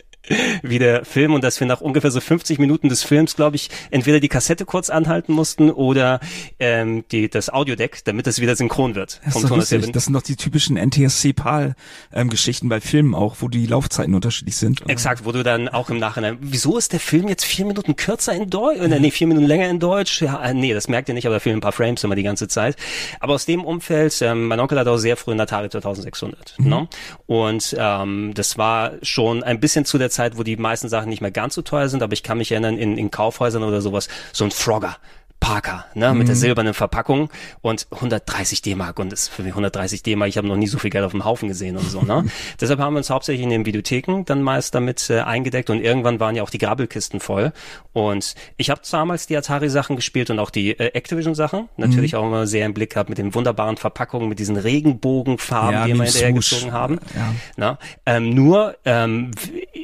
wie 0.61 0.79
der 0.79 1.05
Film 1.05 1.33
und 1.33 1.43
dass 1.43 1.59
wir 1.59 1.67
nach 1.67 1.81
ungefähr 1.81 2.11
so 2.11 2.19
50 2.19 2.59
Minuten 2.59 2.89
des 2.89 3.03
Films, 3.03 3.35
glaube 3.35 3.55
ich, 3.55 3.69
entweder 3.91 4.19
die 4.19 4.29
Kassette 4.29 4.65
kurz 4.65 4.89
anhalten 4.89 5.33
mussten 5.33 5.71
oder 5.71 6.19
ähm, 6.59 7.03
die, 7.11 7.29
das 7.29 7.49
Audiodeck, 7.49 8.03
damit 8.05 8.27
es 8.27 8.39
wieder 8.39 8.55
synchron 8.55 8.95
wird. 8.95 9.21
Das, 9.23 9.69
das 9.69 10.05
sind 10.05 10.13
doch 10.13 10.21
die 10.21 10.35
typischen 10.35 10.77
NTSC-PAL-Geschichten 10.77 12.69
bei 12.69 12.81
Filmen 12.81 13.15
auch, 13.15 13.37
wo 13.39 13.47
die 13.47 13.65
Laufzeiten 13.65 14.13
unterschiedlich 14.13 14.57
sind. 14.57 14.87
Exakt, 14.89 15.25
wo 15.25 15.31
du 15.31 15.43
dann 15.43 15.69
auch 15.69 15.89
im 15.89 15.99
Nachhinein, 15.99 16.37
wieso 16.41 16.77
ist 16.77 16.93
der 16.93 16.99
Film 16.99 17.27
jetzt 17.27 17.45
vier 17.45 17.65
Minuten 17.65 17.95
kürzer 17.95 18.33
in 18.33 18.49
Deutsch? 18.49 18.79
Äh, 18.79 18.99
nee, 18.99 19.11
vier 19.11 19.27
Minuten 19.27 19.45
länger 19.45 19.69
in 19.69 19.79
Deutsch? 19.79 20.21
Ja, 20.21 20.43
äh, 20.43 20.53
nee, 20.53 20.73
das 20.73 20.87
merkt 20.87 21.09
ihr 21.09 21.15
nicht, 21.15 21.25
aber 21.25 21.35
da 21.35 21.39
fehlen 21.39 21.57
ein 21.57 21.61
paar 21.61 21.71
Frames 21.71 22.03
immer 22.03 22.15
die 22.15 22.23
ganze 22.23 22.47
Zeit. 22.47 22.75
Aber 23.19 23.33
aus 23.33 23.45
dem 23.45 23.63
Umfeld, 23.63 24.21
ähm, 24.21 24.47
mein 24.47 24.59
Onkel 24.59 24.79
hat 24.79 24.87
auch 24.87 24.97
sehr 24.97 25.17
früh 25.17 25.31
einen 25.31 25.41
Atari 25.41 25.69
2600. 25.69 26.55
Ne? 26.59 26.87
Und 27.25 27.75
ähm, 27.77 28.31
das 28.33 28.57
war 28.57 28.93
schon 29.01 29.43
ein 29.43 29.59
bisschen 29.59 29.85
zu 29.85 29.97
der 29.97 30.09
Zeit, 30.15 30.37
wo 30.37 30.43
die 30.43 30.57
meisten 30.57 30.89
Sachen 30.89 31.09
nicht 31.09 31.21
mehr 31.21 31.31
ganz 31.31 31.55
so 31.55 31.61
teuer 31.61 31.89
sind, 31.89 32.01
aber 32.01 32.13
ich 32.13 32.23
kann 32.23 32.37
mich 32.37 32.51
erinnern, 32.51 32.77
in, 32.77 32.97
in 32.97 33.11
Kaufhäusern 33.11 33.63
oder 33.63 33.81
sowas, 33.81 34.07
so 34.31 34.45
ein 34.45 34.51
Frogger. 34.51 34.97
Parker, 35.45 35.85
ne, 35.93 36.11
mit 36.15 36.27
der 36.27 36.35
silbernen 36.35 36.73
Verpackung 36.73 37.29
und 37.61 37.85
130 37.91 38.63
D-Mark 38.63 38.97
und 38.97 39.11
das 39.11 39.23
ist 39.23 39.27
für 39.29 39.43
mich 39.43 39.51
130 39.51 40.01
D-Mark, 40.01 40.27
ich 40.27 40.37
habe 40.37 40.47
noch 40.47 40.55
nie 40.55 40.65
so 40.65 40.79
viel 40.79 40.89
Geld 40.89 41.05
auf 41.05 41.11
dem 41.11 41.23
Haufen 41.23 41.47
gesehen 41.47 41.77
und 41.77 41.87
so, 41.87 42.01
ne. 42.01 42.25
Deshalb 42.59 42.79
haben 42.79 42.95
wir 42.95 42.97
uns 42.97 43.11
hauptsächlich 43.11 43.43
in 43.43 43.51
den 43.51 43.63
Videotheken 43.63 44.23
dann 44.25 44.41
meist 44.41 44.73
damit 44.73 45.07
äh, 45.11 45.19
eingedeckt 45.19 45.69
und 45.69 45.81
irgendwann 45.81 46.19
waren 46.19 46.35
ja 46.35 46.41
auch 46.41 46.49
die 46.49 46.57
Grabbelkisten 46.57 47.19
voll 47.19 47.53
und 47.93 48.33
ich 48.57 48.71
habe 48.71 48.81
damals 48.89 49.27
die 49.27 49.37
Atari-Sachen 49.37 49.95
gespielt 49.95 50.31
und 50.31 50.39
auch 50.39 50.49
die 50.49 50.71
äh, 50.79 50.87
Activision-Sachen, 50.95 51.69
natürlich 51.77 52.15
auch 52.15 52.25
immer 52.25 52.47
sehr 52.47 52.65
im 52.65 52.73
Blick 52.73 52.93
gehabt 52.93 53.09
mit 53.09 53.19
den 53.19 53.35
wunderbaren 53.35 53.77
Verpackungen, 53.77 54.27
mit 54.27 54.39
diesen 54.39 54.57
Regenbogenfarben, 54.57 55.73
Ja, 55.73 55.83
die 55.85 55.89
wir 55.93 55.95
im 55.95 56.01
hinterhergezogen 56.01 56.63
Swoosh. 56.63 56.71
haben. 56.73 56.99
Ja. 57.15 57.35
Na, 57.55 57.79
ähm, 58.07 58.31
nur, 58.31 58.77
ähm, 58.85 59.29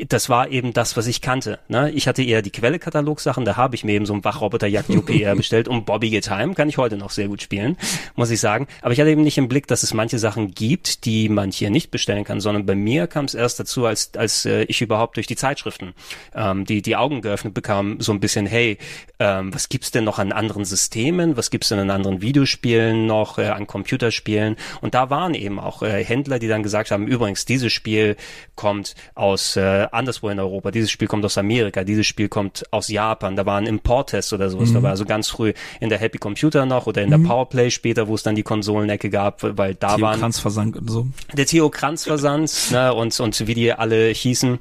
das 0.09 0.27
war 0.27 0.49
eben 0.49 0.73
das, 0.73 0.97
was 0.97 1.05
ich 1.05 1.21
kannte. 1.21 1.59
Ne? 1.67 1.91
Ich 1.91 2.07
hatte 2.07 2.23
eher 2.23 2.41
die 2.41 2.49
Quelle-Katalog-Sachen, 2.49 3.45
da 3.45 3.57
habe 3.57 3.75
ich 3.75 3.83
mir 3.83 3.91
eben 3.93 4.07
so 4.07 4.13
einen 4.13 4.23
Wachroboter-Jagd 4.23 4.89
UPR 4.89 5.35
bestellt 5.51 5.67
und 5.67 5.85
Bobby 5.85 6.09
Get 6.09 6.25
Time, 6.25 6.53
kann 6.53 6.69
ich 6.69 6.77
heute 6.77 6.95
noch 6.95 7.11
sehr 7.11 7.27
gut 7.27 7.41
spielen, 7.41 7.77
muss 8.15 8.31
ich 8.31 8.39
sagen. 8.39 8.67
Aber 8.81 8.93
ich 8.93 8.99
hatte 9.01 9.09
eben 9.09 9.23
nicht 9.23 9.37
im 9.37 9.49
Blick, 9.49 9.67
dass 9.67 9.83
es 9.83 9.93
manche 9.93 10.17
Sachen 10.17 10.51
gibt, 10.51 11.03
die 11.03 11.27
man 11.27 11.51
hier 11.51 11.69
nicht 11.69 11.91
bestellen 11.91 12.23
kann, 12.23 12.39
sondern 12.39 12.65
bei 12.65 12.75
mir 12.75 13.07
kam 13.07 13.25
es 13.25 13.33
erst 13.33 13.59
dazu, 13.59 13.85
als, 13.85 14.11
als 14.15 14.45
äh, 14.45 14.63
ich 14.63 14.81
überhaupt 14.81 15.17
durch 15.17 15.27
die 15.27 15.35
Zeitschriften 15.35 15.93
ähm, 16.33 16.63
die, 16.63 16.81
die 16.81 16.95
Augen 16.95 17.21
geöffnet 17.21 17.53
bekam, 17.53 17.99
so 17.99 18.13
ein 18.13 18.21
bisschen, 18.21 18.45
hey, 18.45 18.77
ähm, 19.19 19.53
was 19.53 19.67
gibt's 19.67 19.91
denn 19.91 20.05
noch 20.05 20.19
an 20.19 20.31
anderen 20.31 20.63
Systemen, 20.63 21.35
was 21.35 21.49
gibt's 21.49 21.67
denn 21.67 21.79
an 21.79 21.89
anderen 21.89 22.21
Videospielen 22.21 23.05
noch, 23.05 23.37
äh, 23.37 23.47
an 23.47 23.67
Computerspielen? 23.67 24.55
Und 24.79 24.93
da 24.93 25.09
waren 25.09 25.33
eben 25.33 25.59
auch 25.59 25.83
äh, 25.83 26.03
Händler, 26.03 26.39
die 26.39 26.47
dann 26.47 26.63
gesagt 26.63 26.91
haben, 26.91 27.07
übrigens, 27.07 27.43
dieses 27.43 27.73
Spiel 27.73 28.15
kommt 28.55 28.95
aus 29.15 29.57
äh, 29.57 29.87
anderswo 29.91 30.29
in 30.29 30.39
Europa, 30.39 30.71
dieses 30.71 30.91
Spiel 30.91 31.09
kommt 31.09 31.25
aus 31.25 31.37
Amerika, 31.37 31.83
dieses 31.83 32.07
Spiel 32.07 32.29
kommt 32.29 32.63
aus 32.71 32.87
Japan, 32.87 33.35
da 33.35 33.45
war 33.45 33.57
ein 33.57 33.67
Import-Test 33.67 34.31
oder 34.31 34.49
sowas 34.49 34.71
dabei, 34.71 34.89
also 34.89 35.05
ganz 35.05 35.30
früh 35.31 35.53
in 35.79 35.89
der 35.89 35.97
Happy 35.97 36.17
Computer 36.17 36.65
noch 36.65 36.87
oder 36.87 37.01
in 37.01 37.09
der 37.09 37.17
Powerplay 37.17 37.71
später, 37.71 38.07
wo 38.07 38.15
es 38.15 38.23
dann 38.23 38.35
die 38.35 38.43
Konsolenecke 38.43 39.09
gab, 39.09 39.39
weil 39.57 39.75
da 39.75 39.95
Theo 39.95 40.05
waren 40.05 40.19
Kranz 40.19 40.39
versank 40.39 40.75
und 40.75 40.89
so. 40.89 41.07
der 41.33 41.45
Theo 41.45 41.69
Kranz 41.69 42.03
Versand 42.03 42.53
ne, 42.71 42.93
und 42.93 43.19
und 43.19 43.47
wie 43.47 43.53
die 43.53 43.73
alle 43.73 44.09
hießen 44.09 44.59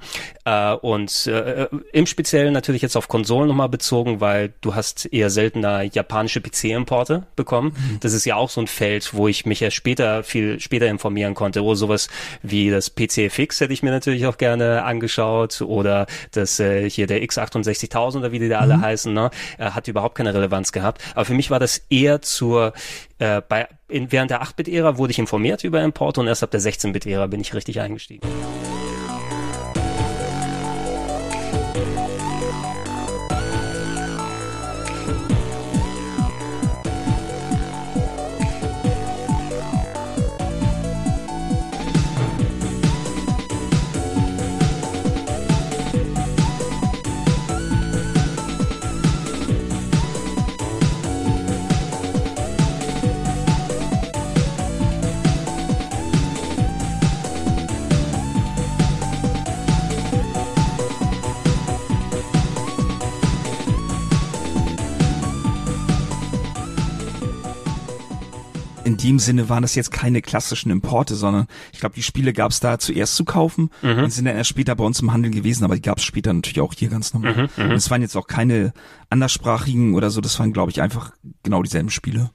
Äh, 0.50 0.74
und 0.74 1.28
äh, 1.28 1.68
im 1.92 2.06
Speziellen 2.06 2.52
natürlich 2.52 2.82
jetzt 2.82 2.96
auf 2.96 3.06
Konsolen 3.06 3.46
nochmal 3.46 3.68
bezogen, 3.68 4.20
weil 4.20 4.52
du 4.60 4.74
hast 4.74 5.06
eher 5.06 5.30
seltener 5.30 5.82
japanische 5.82 6.40
PC-Importe 6.40 7.26
bekommen. 7.36 7.72
Mhm. 7.76 8.00
Das 8.00 8.12
ist 8.12 8.24
ja 8.24 8.34
auch 8.34 8.50
so 8.50 8.60
ein 8.60 8.66
Feld, 8.66 9.14
wo 9.14 9.28
ich 9.28 9.46
mich 9.46 9.60
ja 9.60 9.70
später, 9.70 10.24
viel 10.24 10.58
später 10.58 10.88
informieren 10.88 11.34
konnte. 11.34 11.62
Oder 11.62 11.76
sowas 11.76 12.08
wie 12.42 12.70
das 12.70 12.90
PCFX 12.90 13.60
hätte 13.60 13.72
ich 13.72 13.84
mir 13.84 13.90
natürlich 13.90 14.26
auch 14.26 14.38
gerne 14.38 14.82
angeschaut 14.82 15.60
oder 15.60 16.06
das 16.32 16.58
äh, 16.58 16.90
hier 16.90 17.06
der 17.06 17.22
X68000 17.22 18.18
oder 18.18 18.32
wie 18.32 18.40
die 18.40 18.48
da 18.48 18.58
alle 18.58 18.78
mhm. 18.78 18.82
heißen, 18.82 19.12
ne? 19.12 19.30
Äh, 19.58 19.70
hat 19.70 19.86
überhaupt 19.86 20.16
keine 20.16 20.34
Relevanz 20.34 20.72
gehabt. 20.72 21.00
Aber 21.14 21.24
für 21.24 21.34
mich 21.34 21.50
war 21.50 21.60
das 21.60 21.78
eher 21.90 22.22
zur 22.22 22.72
äh, 23.18 23.40
bei 23.48 23.68
in, 23.86 24.10
während 24.10 24.30
der 24.30 24.42
8-Bit-Ära 24.42 24.98
wurde 24.98 25.12
ich 25.12 25.18
informiert 25.18 25.64
über 25.64 25.82
Importe 25.82 26.20
und 26.20 26.26
erst 26.26 26.42
ab 26.42 26.50
der 26.50 26.60
16-Bit-Ära 26.60 27.26
bin 27.26 27.40
ich 27.40 27.54
richtig 27.54 27.80
eingestiegen. 27.80 28.26
Dem 69.02 69.18
Sinne 69.18 69.48
waren 69.48 69.62
das 69.62 69.74
jetzt 69.74 69.90
keine 69.90 70.22
klassischen 70.22 70.70
Importe, 70.70 71.14
sondern 71.14 71.46
ich 71.72 71.80
glaube, 71.80 71.94
die 71.94 72.02
Spiele 72.02 72.32
gab 72.32 72.50
es 72.50 72.60
da 72.60 72.78
zuerst 72.78 73.16
zu 73.16 73.24
kaufen 73.24 73.70
mhm. 73.82 73.98
und 73.98 74.10
sind 74.10 74.24
dann 74.24 74.36
erst 74.36 74.50
später 74.50 74.74
bei 74.74 74.84
uns 74.84 75.00
im 75.00 75.12
Handel 75.12 75.30
gewesen, 75.30 75.64
aber 75.64 75.74
die 75.74 75.82
gab 75.82 75.98
es 75.98 76.04
später 76.04 76.32
natürlich 76.32 76.60
auch 76.60 76.74
hier 76.74 76.88
ganz 76.88 77.14
normal. 77.14 77.48
Mhm, 77.56 77.64
mhm, 77.64 77.70
und 77.70 77.76
es 77.76 77.90
waren 77.90 78.02
jetzt 78.02 78.16
auch 78.16 78.26
keine 78.26 78.72
anderssprachigen 79.08 79.94
oder 79.94 80.10
so, 80.10 80.20
das 80.20 80.38
waren, 80.38 80.52
glaube 80.52 80.70
ich, 80.70 80.80
einfach 80.80 81.12
genau 81.42 81.62
dieselben 81.62 81.90
Spiele. 81.90 82.30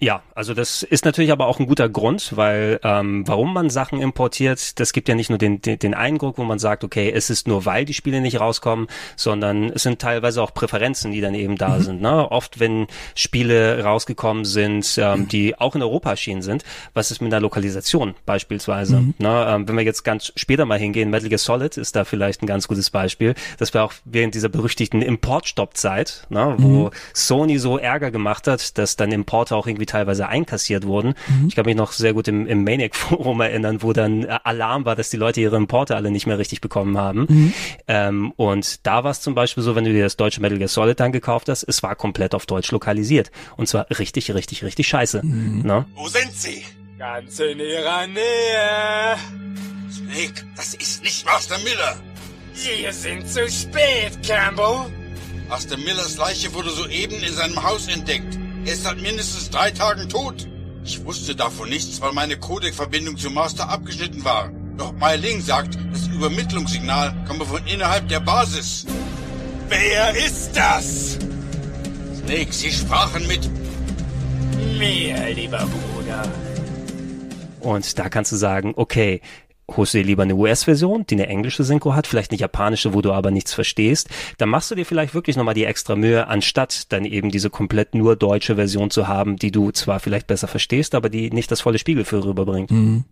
Ja, 0.00 0.22
also 0.34 0.54
das 0.54 0.82
ist 0.82 1.04
natürlich 1.04 1.30
aber 1.30 1.46
auch 1.46 1.60
ein 1.60 1.66
guter 1.66 1.90
Grund, 1.90 2.34
weil 2.34 2.80
ähm, 2.82 3.28
warum 3.28 3.52
man 3.52 3.68
Sachen 3.68 4.00
importiert, 4.00 4.80
das 4.80 4.94
gibt 4.94 5.10
ja 5.10 5.14
nicht 5.14 5.28
nur 5.28 5.36
den, 5.36 5.60
den, 5.60 5.78
den 5.78 5.92
Eindruck, 5.92 6.38
wo 6.38 6.44
man 6.44 6.58
sagt, 6.58 6.84
okay, 6.84 7.12
es 7.14 7.28
ist 7.28 7.46
nur 7.46 7.66
weil 7.66 7.84
die 7.84 7.92
Spiele 7.92 8.22
nicht 8.22 8.40
rauskommen, 8.40 8.86
sondern 9.16 9.64
es 9.68 9.82
sind 9.82 10.00
teilweise 10.00 10.42
auch 10.42 10.54
Präferenzen, 10.54 11.12
die 11.12 11.20
dann 11.20 11.34
eben 11.34 11.56
da 11.58 11.76
mhm. 11.76 11.82
sind. 11.82 12.00
Ne? 12.00 12.30
Oft, 12.30 12.58
wenn 12.58 12.86
Spiele 13.14 13.84
rausgekommen 13.84 14.46
sind, 14.46 14.96
ähm, 14.96 15.28
die 15.28 15.58
auch 15.58 15.74
in 15.76 15.82
Europa 15.82 16.10
erschienen 16.10 16.40
sind, 16.40 16.64
was 16.94 17.10
ist 17.10 17.20
mit 17.20 17.30
der 17.30 17.40
Lokalisation 17.40 18.14
beispielsweise? 18.24 19.00
Mhm. 19.00 19.14
Ne? 19.18 19.46
Ähm, 19.50 19.68
wenn 19.68 19.76
wir 19.76 19.84
jetzt 19.84 20.02
ganz 20.02 20.32
später 20.34 20.64
mal 20.64 20.78
hingehen, 20.78 21.10
Metal 21.10 21.28
Gear 21.28 21.38
Solid 21.38 21.76
ist 21.76 21.94
da 21.94 22.04
vielleicht 22.04 22.42
ein 22.42 22.46
ganz 22.46 22.68
gutes 22.68 22.88
Beispiel. 22.88 23.34
Das 23.58 23.74
war 23.74 23.84
auch 23.84 23.92
während 24.06 24.34
dieser 24.34 24.48
berüchtigten 24.48 25.02
Importstoppzeit, 25.02 26.26
ne? 26.30 26.54
wo 26.56 26.84
mhm. 26.86 26.90
Sony 27.12 27.58
so 27.58 27.76
Ärger 27.76 28.10
gemacht 28.10 28.46
hat, 28.46 28.78
dass 28.78 28.96
dann 28.96 29.12
Importe 29.12 29.54
auch 29.54 29.66
irgendwie 29.66 29.89
teilweise 29.90 30.28
einkassiert 30.28 30.86
wurden. 30.86 31.14
Mhm. 31.28 31.48
Ich 31.48 31.56
kann 31.56 31.66
mich 31.66 31.76
noch 31.76 31.92
sehr 31.92 32.12
gut 32.14 32.28
im, 32.28 32.46
im 32.46 32.64
Maniac-Forum 32.64 33.40
erinnern, 33.40 33.82
wo 33.82 33.92
dann 33.92 34.24
äh, 34.24 34.38
Alarm 34.44 34.84
war, 34.84 34.96
dass 34.96 35.10
die 35.10 35.16
Leute 35.16 35.40
ihre 35.40 35.56
Importe 35.56 35.96
alle 35.96 36.10
nicht 36.10 36.26
mehr 36.26 36.38
richtig 36.38 36.60
bekommen 36.60 36.96
haben. 36.98 37.26
Mhm. 37.28 37.54
Ähm, 37.88 38.32
und 38.36 38.86
da 38.86 39.04
war 39.04 39.10
es 39.10 39.20
zum 39.20 39.34
Beispiel 39.34 39.62
so, 39.62 39.74
wenn 39.74 39.84
du 39.84 39.92
dir 39.92 40.04
das 40.04 40.16
deutsche 40.16 40.40
Metal 40.40 40.58
Gear 40.58 40.68
Solid 40.68 40.98
dann 40.98 41.12
gekauft 41.12 41.48
hast, 41.48 41.64
es 41.64 41.82
war 41.82 41.94
komplett 41.96 42.34
auf 42.34 42.46
Deutsch 42.46 42.70
lokalisiert. 42.70 43.30
Und 43.56 43.66
zwar 43.68 43.86
richtig, 43.90 44.32
richtig, 44.32 44.64
richtig 44.64 44.88
scheiße. 44.88 45.24
Mhm. 45.24 45.62
Ne? 45.62 45.84
Wo 45.94 46.08
sind 46.08 46.32
sie? 46.32 46.64
Ganz 46.98 47.40
in 47.40 47.58
ihrer 47.58 48.06
Nähe. 48.06 49.16
Snake, 49.90 50.46
das 50.56 50.74
ist 50.74 51.02
nicht 51.02 51.24
Master 51.24 51.58
Miller. 51.58 51.96
Sie 52.52 52.86
sind 52.90 53.26
zu 53.26 53.48
spät, 53.48 54.22
Campbell. 54.26 54.92
Master 55.48 55.76
Millers 55.78 56.16
Leiche 56.16 56.52
wurde 56.54 56.70
soeben 56.70 57.22
in 57.22 57.32
seinem 57.32 57.62
Haus 57.62 57.88
entdeckt. 57.88 58.38
Er 58.64 58.72
ist 58.72 58.84
seit 58.84 59.00
mindestens 59.00 59.50
drei 59.50 59.70
Tagen 59.70 60.08
tot. 60.08 60.46
Ich 60.84 61.04
wusste 61.04 61.34
davon 61.34 61.68
nichts, 61.68 62.00
weil 62.00 62.12
meine 62.12 62.36
Codec-Verbindung 62.36 63.16
zum 63.16 63.34
Master 63.34 63.68
abgeschnitten 63.68 64.24
war. 64.24 64.50
Doch 64.76 64.92
Mai 64.92 65.16
Ling 65.16 65.40
sagt, 65.40 65.78
das 65.92 66.06
Übermittlungssignal 66.08 67.14
komme 67.26 67.44
von 67.44 67.64
innerhalb 67.66 68.08
der 68.08 68.20
Basis. 68.20 68.86
Wer 69.68 70.14
ist 70.16 70.52
das? 70.54 71.18
Snake, 72.18 72.52
Sie 72.52 72.70
sprachen 72.70 73.26
mit 73.26 73.48
mir, 74.78 75.30
lieber 75.34 75.66
Bruder. 75.66 76.22
Und 77.60 77.98
da 77.98 78.08
kannst 78.08 78.32
du 78.32 78.36
sagen, 78.36 78.72
okay, 78.76 79.20
holst 79.76 79.94
du 79.94 79.98
dir 79.98 80.04
lieber 80.04 80.22
eine 80.22 80.34
US-Version, 80.34 81.06
die 81.06 81.14
eine 81.14 81.26
englische 81.26 81.64
Synchro 81.64 81.94
hat, 81.94 82.06
vielleicht 82.06 82.30
eine 82.30 82.40
japanische, 82.40 82.94
wo 82.94 83.02
du 83.02 83.12
aber 83.12 83.30
nichts 83.30 83.54
verstehst, 83.54 84.08
dann 84.38 84.48
machst 84.48 84.70
du 84.70 84.74
dir 84.74 84.86
vielleicht 84.86 85.14
wirklich 85.14 85.36
nochmal 85.36 85.54
die 85.54 85.64
extra 85.64 85.96
Mühe, 85.96 86.26
anstatt 86.26 86.92
dann 86.92 87.04
eben 87.04 87.30
diese 87.30 87.50
komplett 87.50 87.94
nur 87.94 88.16
deutsche 88.16 88.56
Version 88.56 88.90
zu 88.90 89.08
haben, 89.08 89.36
die 89.36 89.50
du 89.50 89.70
zwar 89.70 90.00
vielleicht 90.00 90.26
besser 90.26 90.48
verstehst, 90.48 90.94
aber 90.94 91.08
die 91.08 91.30
nicht 91.30 91.50
das 91.50 91.60
volle 91.60 91.78
Spiegelgefühl 91.78 92.20
rüberbringt. 92.20 92.70
Mhm. 92.70 93.04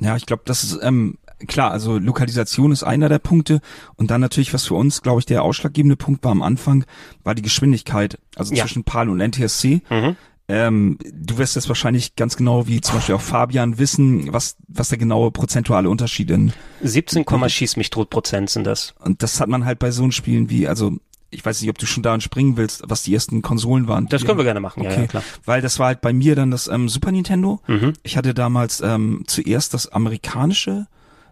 Ja, 0.00 0.16
ich 0.16 0.26
glaube, 0.26 0.42
das 0.46 0.64
ist 0.64 0.80
ähm, 0.82 1.18
klar, 1.46 1.70
also 1.70 1.98
Lokalisation 1.98 2.72
ist 2.72 2.82
einer 2.82 3.08
der 3.08 3.20
Punkte 3.20 3.60
und 3.94 4.10
dann 4.10 4.20
natürlich, 4.20 4.52
was 4.52 4.66
für 4.66 4.74
uns, 4.74 5.02
glaube 5.02 5.20
ich, 5.20 5.26
der 5.26 5.44
ausschlaggebende 5.44 5.96
Punkt 5.96 6.24
war 6.24 6.32
am 6.32 6.42
Anfang, 6.42 6.84
war 7.22 7.34
die 7.36 7.42
Geschwindigkeit, 7.42 8.18
also 8.34 8.52
ja. 8.52 8.64
zwischen 8.64 8.84
PAL 8.84 9.08
und 9.08 9.20
NTSC. 9.20 9.82
Mhm. 9.90 10.16
Ähm, 10.52 10.98
du 11.10 11.38
wirst 11.38 11.56
jetzt 11.56 11.68
wahrscheinlich 11.68 12.14
ganz 12.14 12.36
genau 12.36 12.66
wie 12.66 12.82
zum 12.82 12.96
Beispiel 12.96 13.14
auch 13.14 13.22
Fabian 13.22 13.78
wissen, 13.78 14.30
was, 14.34 14.56
was 14.68 14.90
der 14.90 14.98
genaue 14.98 15.30
prozentuale 15.30 15.88
Unterschied 15.88 16.30
in 16.30 16.52
17, 16.82 17.24
schieß 17.48 17.76
mich 17.76 17.88
tot 17.88 18.10
Prozent 18.10 18.50
sind 18.50 18.66
das. 18.66 18.94
Und 19.02 19.22
das 19.22 19.40
hat 19.40 19.48
man 19.48 19.64
halt 19.64 19.78
bei 19.78 19.90
so 19.90 20.02
einem 20.02 20.12
Spielen 20.12 20.50
wie, 20.50 20.68
also 20.68 20.98
ich 21.30 21.42
weiß 21.42 21.62
nicht, 21.62 21.70
ob 21.70 21.78
du 21.78 21.86
schon 21.86 22.02
da 22.02 22.20
springen 22.20 22.58
willst, 22.58 22.82
was 22.86 23.02
die 23.02 23.14
ersten 23.14 23.40
Konsolen 23.40 23.88
waren. 23.88 24.08
Das 24.08 24.26
können 24.26 24.36
wir 24.36 24.44
gerne 24.44 24.60
machen, 24.60 24.80
okay. 24.80 24.94
ja, 24.94 25.00
ja, 25.00 25.06
klar. 25.06 25.22
Weil 25.46 25.62
das 25.62 25.78
war 25.78 25.86
halt 25.86 26.02
bei 26.02 26.12
mir 26.12 26.36
dann 26.36 26.50
das 26.50 26.68
ähm, 26.68 26.90
Super 26.90 27.12
Nintendo. 27.12 27.60
Mhm. 27.66 27.94
Ich 28.02 28.18
hatte 28.18 28.34
damals 28.34 28.82
ähm, 28.82 29.24
zuerst 29.26 29.72
das 29.72 29.88
amerikanische, 29.88 30.86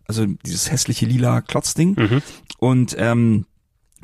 also 0.07 0.25
dieses 0.47 0.71
hässliche 0.71 1.05
lila 1.05 1.43
Klotzding. 1.43 1.97
Mhm. 1.99 2.23
Und 2.59 2.97
ähm, 2.99 3.45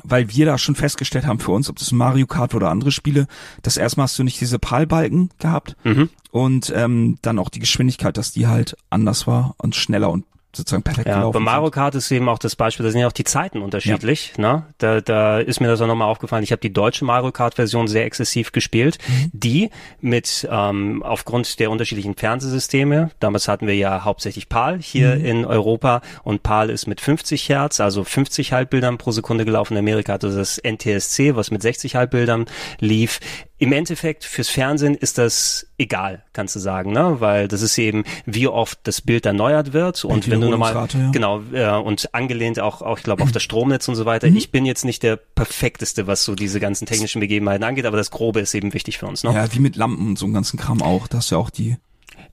weil 0.09 0.29
wir 0.29 0.45
da 0.45 0.57
schon 0.57 0.75
festgestellt 0.75 1.25
haben 1.25 1.39
für 1.39 1.51
uns, 1.51 1.69
ob 1.69 1.77
das 1.77 1.91
Mario 1.91 2.27
Kart 2.27 2.55
oder 2.55 2.69
andere 2.69 2.91
Spiele, 2.91 3.27
dass 3.61 3.77
erstmal 3.77 4.05
hast 4.05 4.17
du 4.17 4.23
nicht 4.23 4.39
diese 4.39 4.59
Palbalken 4.59 5.29
gehabt 5.39 5.75
mhm. 5.83 6.09
und 6.31 6.71
ähm, 6.75 7.17
dann 7.21 7.39
auch 7.39 7.49
die 7.49 7.59
Geschwindigkeit, 7.59 8.17
dass 8.17 8.31
die 8.31 8.47
halt 8.47 8.75
anders 8.89 9.27
war 9.27 9.55
und 9.57 9.75
schneller 9.75 10.09
und 10.09 10.25
sozusagen 10.57 10.83
perfekt 10.83 11.07
ja, 11.07 11.15
gelaufen 11.15 11.33
Bei 11.33 11.39
Mario 11.39 11.71
Kart 11.71 11.95
ist 11.95 12.11
eben 12.11 12.27
auch 12.29 12.39
das 12.39 12.55
Beispiel, 12.55 12.85
da 12.85 12.91
sind 12.91 13.01
ja 13.01 13.07
auch 13.07 13.13
die 13.13 13.23
Zeiten 13.23 13.61
unterschiedlich. 13.61 14.33
Ja. 14.37 14.41
Ne? 14.41 14.65
Da, 14.77 15.01
da 15.01 15.39
ist 15.39 15.61
mir 15.61 15.67
das 15.67 15.81
auch 15.81 15.87
nochmal 15.87 16.09
aufgefallen. 16.09 16.43
Ich 16.43 16.51
habe 16.51 16.59
die 16.59 16.73
deutsche 16.73 17.05
Mario 17.05 17.31
Kart-Version 17.31 17.87
sehr 17.87 18.05
exzessiv 18.05 18.51
gespielt, 18.51 18.97
mhm. 19.07 19.31
die 19.33 19.69
mit 20.01 20.47
ähm, 20.51 21.03
aufgrund 21.03 21.59
der 21.59 21.71
unterschiedlichen 21.71 22.15
Fernsehsysteme, 22.15 23.11
damals 23.19 23.47
hatten 23.47 23.67
wir 23.67 23.75
ja 23.75 24.03
hauptsächlich 24.03 24.49
PAL 24.49 24.79
hier 24.81 25.15
mhm. 25.15 25.25
in 25.25 25.45
Europa 25.45 26.01
und 26.23 26.43
PAL 26.43 26.69
ist 26.69 26.87
mit 26.87 27.01
50 27.01 27.49
Hertz, 27.49 27.79
also 27.79 28.03
50 28.03 28.53
Halbbildern 28.53 28.97
pro 28.97 29.11
Sekunde 29.11 29.45
gelaufen. 29.45 29.73
In 29.73 29.79
Amerika 29.79 30.13
hatte 30.13 30.35
das 30.35 30.57
NTSC, 30.57 31.35
was 31.35 31.51
mit 31.51 31.61
60 31.61 31.95
Halbbildern 31.95 32.45
lief 32.79 33.19
im 33.59 33.71
Endeffekt 33.71 34.23
fürs 34.23 34.49
Fernsehen 34.49 34.93
ist 34.93 35.17
das 35.17 35.67
egal, 35.79 36.23
kannst 36.33 36.55
du 36.55 36.59
sagen, 36.59 36.91
ne? 36.91 37.19
Weil 37.19 37.47
das 37.47 37.63
ist 37.63 37.77
eben, 37.77 38.03
wie 38.25 38.47
oft 38.47 38.79
das 38.83 39.01
Bild 39.01 39.25
erneuert 39.25 39.73
wird 39.73 40.05
und 40.05 40.29
wenn 40.29 40.41
du 40.41 40.49
nochmal 40.49 40.87
ja. 40.93 41.11
genau 41.11 41.41
äh, 41.51 41.69
und 41.71 42.13
angelehnt 42.13 42.59
auch, 42.59 42.81
auch 42.83 42.99
ich 42.99 43.03
glaube 43.03 43.23
auf 43.23 43.31
das 43.31 43.41
Stromnetz 43.41 43.87
und 43.87 43.95
so 43.95 44.05
weiter. 44.05 44.29
Mhm. 44.29 44.37
Ich 44.37 44.51
bin 44.51 44.65
jetzt 44.65 44.85
nicht 44.85 45.01
der 45.01 45.15
perfekteste, 45.15 46.05
was 46.05 46.23
so 46.23 46.35
diese 46.35 46.59
ganzen 46.59 46.85
technischen 46.85 47.19
Begebenheiten 47.19 47.63
angeht, 47.63 47.85
aber 47.85 47.97
das 47.97 48.11
Grobe 48.11 48.41
ist 48.41 48.53
eben 48.53 48.73
wichtig 48.73 48.99
für 48.99 49.07
uns, 49.07 49.23
ne? 49.23 49.33
Ja, 49.33 49.51
wie 49.51 49.59
mit 49.59 49.75
Lampen 49.75 50.09
und 50.09 50.19
so 50.19 50.25
einem 50.25 50.35
ganzen 50.35 50.59
Kram 50.59 50.83
auch. 50.83 51.07
Das 51.07 51.25
ist 51.25 51.31
ja 51.31 51.37
auch 51.37 51.49
die. 51.49 51.77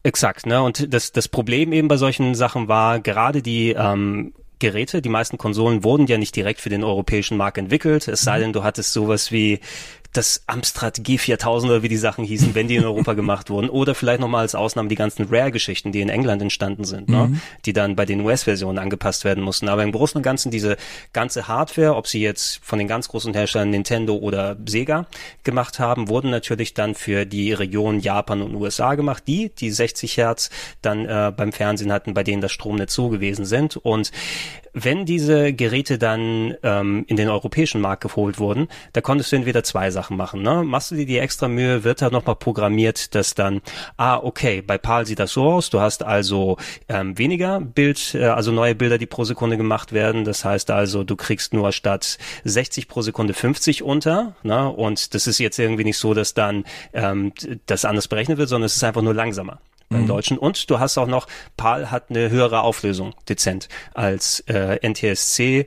Exakt, 0.03 0.45
ne? 0.45 0.63
Und 0.63 0.93
das 0.93 1.13
das 1.13 1.29
Problem 1.29 1.73
eben 1.73 1.89
bei 1.89 1.97
solchen 1.97 2.35
Sachen 2.35 2.69
war 2.69 3.01
gerade 3.01 3.41
die 3.41 3.71
ähm, 3.71 4.35
Geräte, 4.59 5.03
die 5.03 5.09
meisten 5.09 5.39
Konsolen 5.39 5.85
wurden 5.85 6.07
ja 6.07 6.19
nicht 6.19 6.37
direkt 6.37 6.61
für 6.61 6.69
den 6.69 6.85
europäischen 6.85 7.37
Markt 7.37 7.59
entwickelt, 7.59 8.09
es 8.09 8.23
sei 8.23 8.39
mhm. 8.39 8.43
denn, 8.43 8.53
du 8.53 8.63
hattest 8.63 8.93
sowas 8.93 9.33
wie 9.33 9.61
das 10.15 10.45
Amstrad 10.47 10.99
G4000 10.99 11.65
oder 11.65 11.83
wie 11.83 11.89
die 11.89 11.97
Sachen 11.97 12.25
hießen, 12.25 12.55
wenn 12.55 12.69
die 12.69 12.77
in 12.77 12.85
Europa 12.85 13.13
gemacht 13.15 13.51
wurden. 13.51 13.69
Oder 13.69 13.95
vielleicht 13.95 14.21
nochmal 14.21 14.43
als 14.43 14.55
Ausnahme 14.55 14.89
die 14.89 14.95
ganzen 14.95 15.27
Rare-Geschichten, 15.31 15.93
die 15.93 16.01
in 16.01 16.09
England 16.09 16.41
entstanden 16.41 16.85
sind, 16.85 17.09
ne? 17.09 17.27
mhm. 17.27 17.33
ne? 17.35 17.41
die 17.67 17.73
dann 17.73 17.97
bei 17.97 18.07
den 18.07 18.21
US-Versionen 18.21 18.79
angepasst 18.79 19.25
werden 19.25 19.43
mussten. 19.43 19.69
Aber 19.69 19.83
im 19.83 19.93
Großen 19.93 20.17
und 20.17 20.23
Ganzen 20.23 20.51
diese 20.51 20.77
ganze 21.13 21.49
Hardware, 21.49 21.97
ob 21.97 22.07
sie 22.07 22.21
jetzt 22.21 22.61
von 22.63 22.79
den 22.79 22.89
ganz 22.89 23.09
großen 23.09 23.35
Herstellern 23.35 23.71
Nintendo 23.71 24.15
oder 24.17 24.57
Sega 24.67 25.07
gemacht 25.43 25.79
haben, 25.79 26.09
wurden 26.09 26.31
natürlich 26.31 26.75
dann 26.75 26.95
für 26.95 27.27
die 27.27 27.53
Region 27.53 28.01
Japan 28.01 28.43
und 28.43 28.55
USA 28.55 28.95
gemacht, 28.95 29.25
die 29.27 29.51
die 29.51 29.71
60 29.71 30.17
Hertz 30.17 30.51
dann 30.81 31.07
äh, 31.07 31.33
beim 31.37 31.53
Fernsehen 31.53 31.93
hatten, 31.93 32.15
bei 32.15 32.23
denen 32.23 32.41
das 32.41 32.53
Stromnetz 32.53 32.95
so 32.95 33.09
gewesen 33.09 33.45
sind. 33.45 33.77
Und 33.77 34.13
wenn 34.75 35.07
diese 35.07 35.53
Geräte 35.53 35.99
dann 35.99 36.55
ähm, 36.63 37.05
in 37.07 37.17
den 37.17 37.29
europäischen 37.29 37.81
Markt 37.81 38.03
geholt 38.03 38.39
wurden, 38.39 38.69
da 38.93 39.01
konntest 39.01 39.33
du 39.33 39.37
entweder 39.37 39.63
zwei 39.63 39.91
Sachen 39.91 40.17
machen. 40.17 40.43
Ne? 40.43 40.65
Machst 40.65 40.91
du 40.91 40.97
dir 40.97 41.07
die 41.07 41.19
extra 41.19 41.49
Mühe, 41.49 41.85
wird 41.85 42.03
da 42.03 42.11
nochmal 42.11 42.37
programmiert, 42.37 43.15
dass 43.15 43.35
dann, 43.35 43.63
ah, 43.97 44.19
okay, 44.19 44.61
bei 44.63 44.77
PAL 44.77 45.07
sieht 45.07 45.21
das 45.21 45.33
so 45.33 45.45
aus, 45.45 45.71
du 45.71 45.81
hast 45.81 46.03
also 46.03 46.59
ähm, 46.89 47.17
weniger 47.17 47.61
Bild, 47.61 48.15
äh, 48.15 48.25
also 48.25 48.51
neue 48.51 48.75
Bilder, 48.75 48.99
die 48.99 49.07
pro 49.07 49.25
Sekunde 49.25 49.57
gemacht 49.57 49.93
werden. 49.93 50.25
Das 50.25 50.45
heißt 50.45 50.71
also, 50.71 51.05
du 51.05 51.15
kriegst 51.17 51.55
nur 51.55 51.71
statt 51.73 52.19
60 52.43 52.89
pro 52.89 53.01
Sekunde 53.03 53.33
50 53.33 53.83
unter. 53.85 54.35
Ne? 54.43 54.69
Und 54.69 55.15
das 55.15 55.29
ist 55.29 55.39
jetzt 55.39 55.59
irgendwie 55.59 55.85
nicht 55.85 55.99
so, 55.99 56.15
dass 56.15 56.35
dann 56.35 56.65
ähm, 56.93 57.33
das 57.67 57.85
anders 57.85 58.09
berechnet 58.09 58.39
wird, 58.39 58.49
sondern 58.49 58.67
es 58.67 58.77
ist 58.77 58.85
einfach 58.85 59.03
nur 59.03 59.15
langsamer 59.15 59.61
beim 59.89 60.03
mhm. 60.03 60.09
Deutschen. 60.09 60.39
Und 60.39 60.71
du 60.71 60.79
hast 60.79 60.99
auch 60.99 61.07
noch, 61.07 61.27
PAL 61.57 61.91
hat 61.91 62.11
eine 62.11 62.31
höhere 62.31 62.63
Auflösung, 62.63 63.15
dezent, 63.29 63.69
als 63.95 64.41
äh, 64.41 64.79
NTSC 64.87 65.67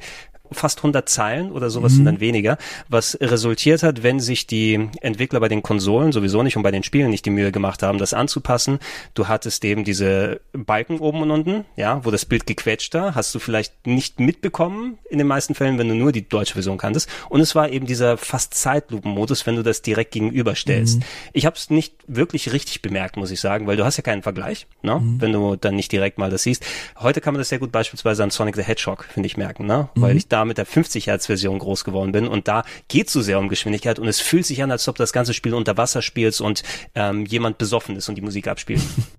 fast 0.52 0.80
100 0.80 1.08
Zeilen 1.08 1.52
oder 1.52 1.70
sowas 1.70 1.94
mhm. 1.94 2.00
und 2.00 2.06
dann 2.06 2.20
weniger, 2.20 2.58
was 2.88 3.18
resultiert 3.22 3.84
hat, 3.84 4.04
wenn 4.04 4.20
sich 4.20 4.48
die 4.48 4.90
Entwickler 5.02 5.40
bei 5.40 5.48
den 5.48 5.64
Konsolen 5.64 6.12
sowieso 6.12 6.44
nicht 6.44 6.58
und 6.58 6.64
bei 6.64 6.72
den 6.72 6.84
Spielen 6.84 7.10
nicht 7.10 7.26
die 7.26 7.30
Mühe 7.30 7.52
gemacht 7.52 7.84
haben, 7.84 7.98
das 7.98 8.14
anzupassen. 8.14 8.80
Du 9.14 9.28
hattest 9.28 9.64
eben 9.66 9.84
diese 9.84 10.42
Balken 10.54 11.00
oben 11.00 11.22
und 11.22 11.32
unten, 11.32 11.66
ja, 11.76 12.04
wo 12.06 12.12
das 12.12 12.26
Bild 12.26 12.46
gequetscht 12.46 12.94
da, 12.94 13.16
hast 13.16 13.34
du 13.36 13.40
vielleicht 13.40 13.88
nicht 13.88 14.20
mitbekommen 14.20 14.98
in 15.10 15.18
den 15.18 15.28
meisten 15.28 15.56
Fällen, 15.56 15.78
wenn 15.78 15.88
du 15.88 15.96
nur 15.96 16.12
die 16.12 16.28
deutsche 16.28 16.54
Version 16.54 16.78
kanntest. 16.78 17.10
Und 17.30 17.42
es 17.42 17.56
war 17.56 17.70
eben 17.70 17.86
dieser 17.86 18.18
fast 18.18 18.54
Zeitlupenmodus, 18.54 19.46
wenn 19.46 19.56
du 19.56 19.64
das 19.64 19.82
direkt 19.82 20.12
gegenüberstellst. 20.12 21.00
Mhm. 21.00 21.04
Ich 21.34 21.46
habe 21.46 21.56
es 21.56 21.70
nicht 21.70 21.96
wirklich 22.08 22.54
richtig 22.54 22.82
bemerkt, 22.82 23.18
muss 23.18 23.32
ich 23.32 23.40
sagen, 23.40 23.68
weil 23.68 23.78
du 23.78 23.86
hast 23.86 23.98
ja 23.98 24.04
keinen 24.04 24.24
Vergleich, 24.24 24.68
ne? 24.82 25.00
Mhm. 25.00 25.22
wenn 25.22 25.32
du 25.32 25.56
dann 25.56 25.76
nicht 25.76 25.92
direkt 25.92 26.18
mal 26.18 26.30
das 26.30 26.44
siehst. 26.44 26.66
Heute 27.00 27.22
kann 27.22 27.34
man 27.34 27.40
das 27.40 27.50
sehr 27.50 27.60
gut 27.60 27.72
beispielsweise 27.72 28.24
an 28.24 28.30
Sonic 28.30 28.56
the 28.56 28.64
Hedgehog, 28.64 29.06
finde 29.06 29.28
ich, 29.28 29.38
merken, 29.38 29.66
ne? 29.66 29.90
weil 29.96 30.12
mhm. 30.12 30.18
ich 30.18 30.28
da 30.28 30.37
da 30.38 30.46
mit 30.46 30.60
der 30.60 30.68
50 30.68 31.08
Hertz 31.08 31.26
Version 31.26 31.58
groß 31.58 31.84
geworden 31.84 32.12
bin 32.12 32.28
und 32.28 32.48
da 32.48 32.64
geht 32.88 33.10
so 33.10 33.22
sehr 33.22 33.40
um 33.40 33.50
Geschwindigkeit 33.50 33.98
und 33.98 34.08
es 34.08 34.20
fühlt 34.20 34.46
sich 34.46 34.62
an, 34.62 34.70
als 34.70 34.88
ob 34.88 34.96
das 34.96 35.12
ganze 35.12 35.34
Spiel 35.34 35.56
unter 35.56 35.78
Wasser 35.78 36.04
spielst 36.04 36.42
und 36.42 36.62
ähm, 36.94 37.26
jemand 37.26 37.58
besoffen 37.58 37.96
ist 37.96 38.08
und 38.08 38.16
die 38.16 38.22
Musik 38.22 38.48
abspielt. 38.48 38.82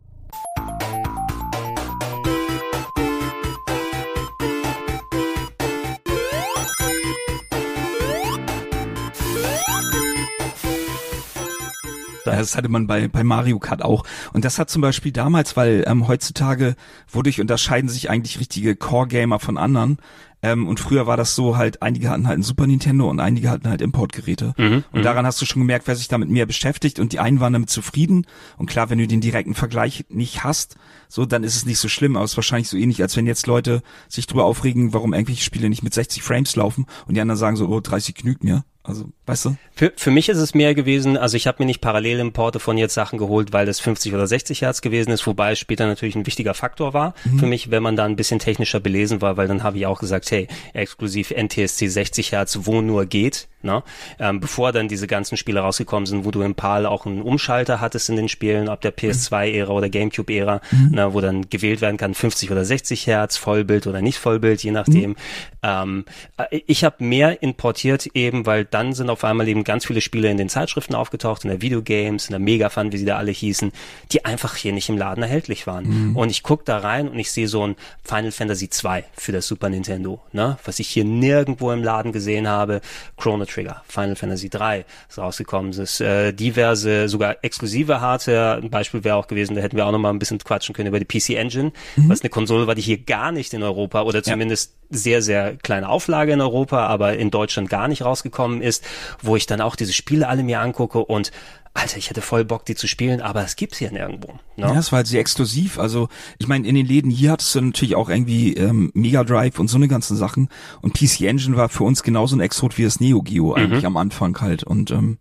Das 12.37 12.57
hatte 12.57 12.69
man 12.69 12.87
bei, 12.87 13.09
bei 13.09 13.25
Mario 13.25 13.59
Kart 13.59 13.83
auch. 13.83 14.05
Und 14.33 14.45
das 14.45 14.59
hat 14.59 14.71
zum 14.71 14.83
Beispiel 14.83 15.13
damals, 15.13 15.57
weil 15.57 15.85
ähm, 15.87 16.09
heutzutage, 16.09 16.77
wodurch 17.11 17.41
unterscheiden 17.41 17.89
sich 17.89 18.11
eigentlich 18.11 18.41
richtige 18.41 18.77
Core-Gamer 18.77 19.39
von 19.39 19.59
anderen, 19.59 19.99
ähm, 20.41 20.69
und 20.69 20.79
früher 20.79 21.07
war 21.07 21.17
das 21.17 21.35
so 21.35 21.57
halt, 21.57 21.83
einige 21.83 22.11
hatten 22.11 22.29
halt 22.29 22.39
ein 22.39 22.43
Super 22.43 22.67
Nintendo 22.67 23.11
und 23.11 23.19
einige 23.19 23.51
hatten 23.51 23.69
halt 23.69 23.83
Importgeräte. 23.83 24.55
Mhm, 24.57 24.85
und 24.93 25.01
mhm. 25.01 25.03
daran 25.03 25.27
hast 25.27 25.41
du 25.43 25.47
schon 25.47 25.63
gemerkt, 25.63 25.89
wer 25.89 25.97
sich 25.97 26.09
damit 26.09 26.29
mehr 26.29 26.47
beschäftigt 26.47 27.01
und 27.01 27.13
die 27.13 27.19
einen 27.19 27.41
waren 27.41 27.53
damit 27.53 27.71
zufrieden. 27.71 28.27
Und 28.57 28.71
klar, 28.71 28.89
wenn 28.91 28.99
du 28.99 29.07
den 29.07 29.21
direkten 29.21 29.55
Vergleich 29.55 30.07
nicht 30.09 30.45
hast, 30.45 30.77
so, 31.09 31.27
dann 31.27 31.43
ist 31.43 31.57
es 31.57 31.67
nicht 31.67 31.79
so 31.79 31.89
schlimm, 31.89 32.17
aber 32.17 32.25
es 32.25 32.33
ist 32.33 32.37
wahrscheinlich 32.37 32.69
so 32.69 32.77
ähnlich, 32.77 33.03
als 33.03 33.17
wenn 33.17 33.27
jetzt 33.27 33.47
Leute 33.47 33.83
sich 34.09 34.27
drüber 34.27 34.45
aufregen, 34.45 34.93
warum 34.93 35.13
irgendwelche 35.13 35.43
Spiele 35.43 35.69
nicht 35.69 35.83
mit 35.83 35.95
60 35.95 36.23
Frames 36.23 36.55
laufen 36.55 36.87
und 37.07 37.15
die 37.15 37.21
anderen 37.21 37.39
sagen 37.39 37.57
so, 37.57 37.67
oh, 37.69 37.81
30 37.81 38.15
genügt 38.15 38.45
mir. 38.45 38.65
Also, 38.89 39.05
weißt 39.27 39.45
du? 39.45 39.57
Für, 39.75 39.93
für 39.97 40.11
mich 40.11 40.29
ist 40.29 40.39
es 40.39 40.55
mehr 40.55 40.75
gewesen, 40.75 41.17
also 41.17 41.37
ich 41.37 41.47
habe 41.47 41.63
mir 41.63 41.67
nicht 41.67 41.81
Parallelimporte 41.81 42.59
von 42.59 42.79
jetzt 42.79 42.95
Sachen 42.95 43.19
geholt, 43.19 43.53
weil 43.53 43.67
das 43.67 43.81
50 43.81 44.15
oder 44.15 44.27
60 44.27 44.63
Hertz 44.63 44.81
gewesen 44.81 45.11
ist, 45.11 45.27
wobei 45.27 45.53
es 45.53 45.59
später 45.59 45.87
natürlich 45.87 46.17
ein 46.17 46.27
wichtiger 46.27 46.55
Faktor 46.55 46.95
war 46.95 47.15
mhm. 47.25 47.39
für 47.39 47.47
mich, 47.47 47.71
wenn 47.71 47.83
man 47.83 47.97
da 47.97 48.07
ein 48.07 48.17
bisschen 48.17 48.39
technischer 48.39 48.81
belesen 48.81 49.21
war, 49.21 49.37
weil 49.37 49.47
dann 49.47 49.63
habe 49.63 49.77
ich 49.77 49.87
auch 49.87 50.01
gesagt, 50.01 50.31
hey, 50.31 50.49
exklusiv 50.73 51.31
NTSC 51.31 51.87
60 51.87 52.33
Hertz, 52.33 52.61
wo 52.63 52.81
nur 52.81 53.07
geht, 53.07 53.49
Ne? 53.61 53.83
Ähm, 54.21 54.39
bevor 54.39 54.71
dann 54.71 54.87
diese 54.87 55.09
ganzen 55.09 55.37
Spiele 55.37 55.61
rausgekommen 55.61 56.07
sind, 56.07 56.25
wo 56.25 56.31
du 56.31 56.43
im 56.43 56.55
PAL 56.55 56.87
auch 56.87 57.07
einen 57.07 57.23
Umschalter 57.23 57.81
hattest 57.81 58.09
in 58.09 58.15
den 58.15 58.29
Spielen, 58.29 58.69
ob 58.69 58.81
der 58.81 58.97
PS2-Ära 58.97 59.73
oder 59.73 59.89
GameCube-Ära, 59.89 60.61
mhm. 60.71 60.91
ne, 60.93 61.13
wo 61.13 61.21
dann 61.21 61.51
gewählt 61.51 61.81
werden 61.81 61.97
kann, 61.97 62.15
50 62.15 62.53
oder 62.53 62.65
60 62.65 63.09
Hertz, 63.09 63.37
Vollbild 63.37 63.89
oder 63.89 64.01
nicht 64.01 64.19
Vollbild, 64.19 64.63
je 64.63 64.71
nachdem. 64.71 65.11
Mhm. 65.11 65.17
Ähm, 65.65 66.05
äh, 66.37 66.61
ich 66.67 66.85
habe 66.85 67.03
mehr 67.03 67.43
importiert 67.43 68.07
eben, 68.15 68.47
weil 68.47 68.65
dann 68.65 68.93
sind 68.93 69.11
auf 69.11 69.25
einmal 69.25 69.49
eben 69.49 69.65
ganz 69.65 69.87
viele 69.87 70.01
Spiele 70.01 70.31
in 70.31 70.37
den 70.37 70.49
Zeitschriften 70.49 70.95
aufgetaucht, 70.95 71.43
in 71.43 71.51
der 71.51 71.61
Videogames, 71.61 72.27
in 72.27 72.33
der 72.33 72.41
Megafun, 72.41 72.93
wie 72.93 72.99
sie 72.99 73.07
da 73.07 73.17
alle 73.17 73.33
hießen, 73.33 73.73
die 74.13 74.25
einfach 74.25 74.55
hier 74.55 74.73
nicht 74.73 74.89
im 74.89 74.99
Laden 74.99 75.23
erhältlich 75.23 75.67
waren. 75.67 76.11
Mhm. 76.11 76.17
Und 76.17 76.31
ich 76.31 76.45
guck 76.45 76.65
da 76.65 76.79
rein 76.79 77.09
und 77.09 77.19
ich 77.19 77.33
sehe 77.33 77.49
so 77.49 77.67
ein 77.67 77.75
Final 78.05 78.31
Fantasy 78.31 78.71
2 78.71 79.05
für 79.15 79.33
das 79.33 79.49
Super 79.49 79.69
Nintendo, 79.69 80.21
ne? 80.33 80.59
was 80.65 80.79
ich 80.79 80.89
hier 80.89 81.05
nirgendwo 81.05 81.73
im 81.73 81.83
Laden 81.83 82.13
gesehen 82.13 82.47
habe. 82.47 82.81
Chrono 83.17 83.48
Trigger, 83.49 83.83
Final 83.89 84.17
Fantasy 84.17 84.49
3 84.49 84.85
ist 85.09 85.19
rausgekommen. 85.19 85.71
Es 85.71 85.79
ist 85.79 86.01
äh, 86.01 86.33
diverse, 86.33 87.09
sogar 87.09 87.37
exklusive 87.43 88.01
Hardware. 88.01 88.61
Ein 88.63 88.71
Beispiel 88.71 89.05
wäre 89.05 89.17
auch 89.17 89.27
gewesen, 89.27 89.55
da 89.55 89.61
hätten 89.61 89.77
wir 89.77 89.87
auch 89.87 89.93
noch 89.93 89.99
mal 89.99 90.11
ein 90.11 90.19
bisschen 90.19 90.39
quatschen 90.39 90.75
können 90.75 90.89
über 90.89 91.01
die 91.01 91.05
PC 91.05 91.31
Engine, 91.31 91.73
mhm. 91.97 92.09
was 92.09 92.23
eine 92.23 92.31
Konsole 92.31 92.67
war, 92.67 92.75
die 92.75 92.83
hier 92.83 92.99
gar 92.99 93.33
nicht 93.33 93.53
in 93.55 93.63
Europa 93.63 94.03
oder 94.03 94.23
zumindest 94.23 94.75
ja. 94.88 94.88
Sehr, 94.91 95.23
sehr 95.23 95.57
kleine 95.57 95.89
Auflage 95.89 96.33
in 96.33 96.41
Europa, 96.41 96.87
aber 96.87 97.17
in 97.17 97.31
Deutschland 97.31 97.69
gar 97.69 97.89
nicht 97.89 98.05
rausgekommen 98.05 98.63
ist, 98.63 98.85
wo 99.23 99.37
ich 99.37 99.47
dann 99.47 99.61
auch 99.61 99.77
diese 99.77 99.93
Spiele 99.93 100.29
alle 100.29 100.43
mir 100.43 100.61
angucke 100.61 100.99
und 101.05 101.31
Alter, 101.75 101.99
ich 101.99 102.11
hätte 102.11 102.23
voll 102.23 102.45
Bock, 102.45 102.65
die 102.65 102.75
zu 102.75 102.89
spielen, 102.89 103.21
aber 103.21 103.45
es 103.45 103.55
gibt's 103.55 103.79
hier 103.79 103.93
nirgendwo. 103.93 104.33
Ne? 104.57 104.67
Ja, 104.67 104.79
es 104.79 104.91
war 104.91 104.99
halt 104.99 105.07
sehr 105.07 105.21
exklusiv. 105.21 105.79
Also 105.79 106.09
ich 106.39 106.49
meine, 106.49 106.67
in 106.67 106.75
den 106.75 106.87
Läden 106.87 107.11
hier 107.11 107.31
hattest 107.31 107.55
du 107.55 107.61
natürlich 107.61 107.95
auch 107.95 108.09
irgendwie 108.09 108.55
ähm, 108.55 108.91
Mega 108.95 109.23
Drive 109.23 109.61
und 109.61 109.69
so 109.69 109.77
eine 109.77 109.87
ganzen 109.87 110.17
Sachen. 110.17 110.49
Und 110.81 110.95
PC 110.95 111.21
Engine 111.21 111.57
war 111.57 111.69
für 111.69 111.85
uns 111.85 112.03
genauso 112.03 112.35
ein 112.35 112.41
Exot 112.41 112.79
wie 112.79 112.83
das 112.83 112.99
Neo 112.99 113.23
Geo 113.23 113.51
mhm. 113.51 113.55
eigentlich 113.55 113.87
am 113.87 113.97
Anfang 113.97 114.41
halt. 114.41 114.65
Und 114.65 114.91
ähm, 114.91 115.19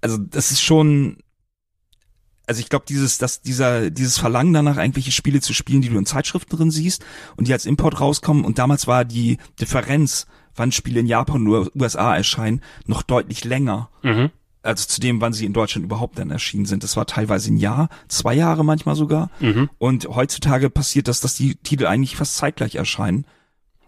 also 0.00 0.16
das 0.16 0.50
ist 0.50 0.62
schon 0.62 1.18
also 2.50 2.58
ich 2.58 2.68
glaube, 2.68 2.84
dieses, 2.88 3.18
dass 3.18 3.42
dieser, 3.42 3.90
dieses 3.90 4.18
Verlangen 4.18 4.52
danach, 4.52 4.76
irgendwelche 4.76 5.12
Spiele 5.12 5.40
zu 5.40 5.54
spielen, 5.54 5.82
die 5.82 5.88
du 5.88 5.96
in 5.96 6.04
Zeitschriften 6.04 6.56
drin 6.56 6.72
siehst 6.72 7.04
und 7.36 7.46
die 7.46 7.52
als 7.52 7.64
Import 7.64 8.00
rauskommen. 8.00 8.44
Und 8.44 8.58
damals 8.58 8.88
war 8.88 9.04
die 9.04 9.38
Differenz, 9.60 10.26
wann 10.56 10.72
Spiele 10.72 10.98
in 10.98 11.06
Japan 11.06 11.46
oder 11.46 11.70
USA 11.80 12.16
erscheinen, 12.16 12.60
noch 12.86 13.04
deutlich 13.04 13.44
länger. 13.44 13.88
Mhm 14.02 14.30
also 14.62 14.86
zu 14.86 15.00
dem, 15.00 15.22
wann 15.22 15.32
sie 15.32 15.46
in 15.46 15.54
Deutschland 15.54 15.86
überhaupt 15.86 16.18
dann 16.18 16.30
erschienen 16.30 16.66
sind. 16.66 16.84
Das 16.84 16.94
war 16.94 17.06
teilweise 17.06 17.50
ein 17.50 17.56
Jahr, 17.56 17.88
zwei 18.08 18.34
Jahre 18.34 18.62
manchmal 18.62 18.94
sogar. 18.94 19.30
Mhm. 19.40 19.70
Und 19.78 20.06
heutzutage 20.08 20.68
passiert 20.68 21.08
das, 21.08 21.20
dass 21.20 21.34
die 21.34 21.54
Titel 21.54 21.86
eigentlich 21.86 22.14
fast 22.14 22.36
zeitgleich 22.36 22.74
erscheinen. 22.74 23.24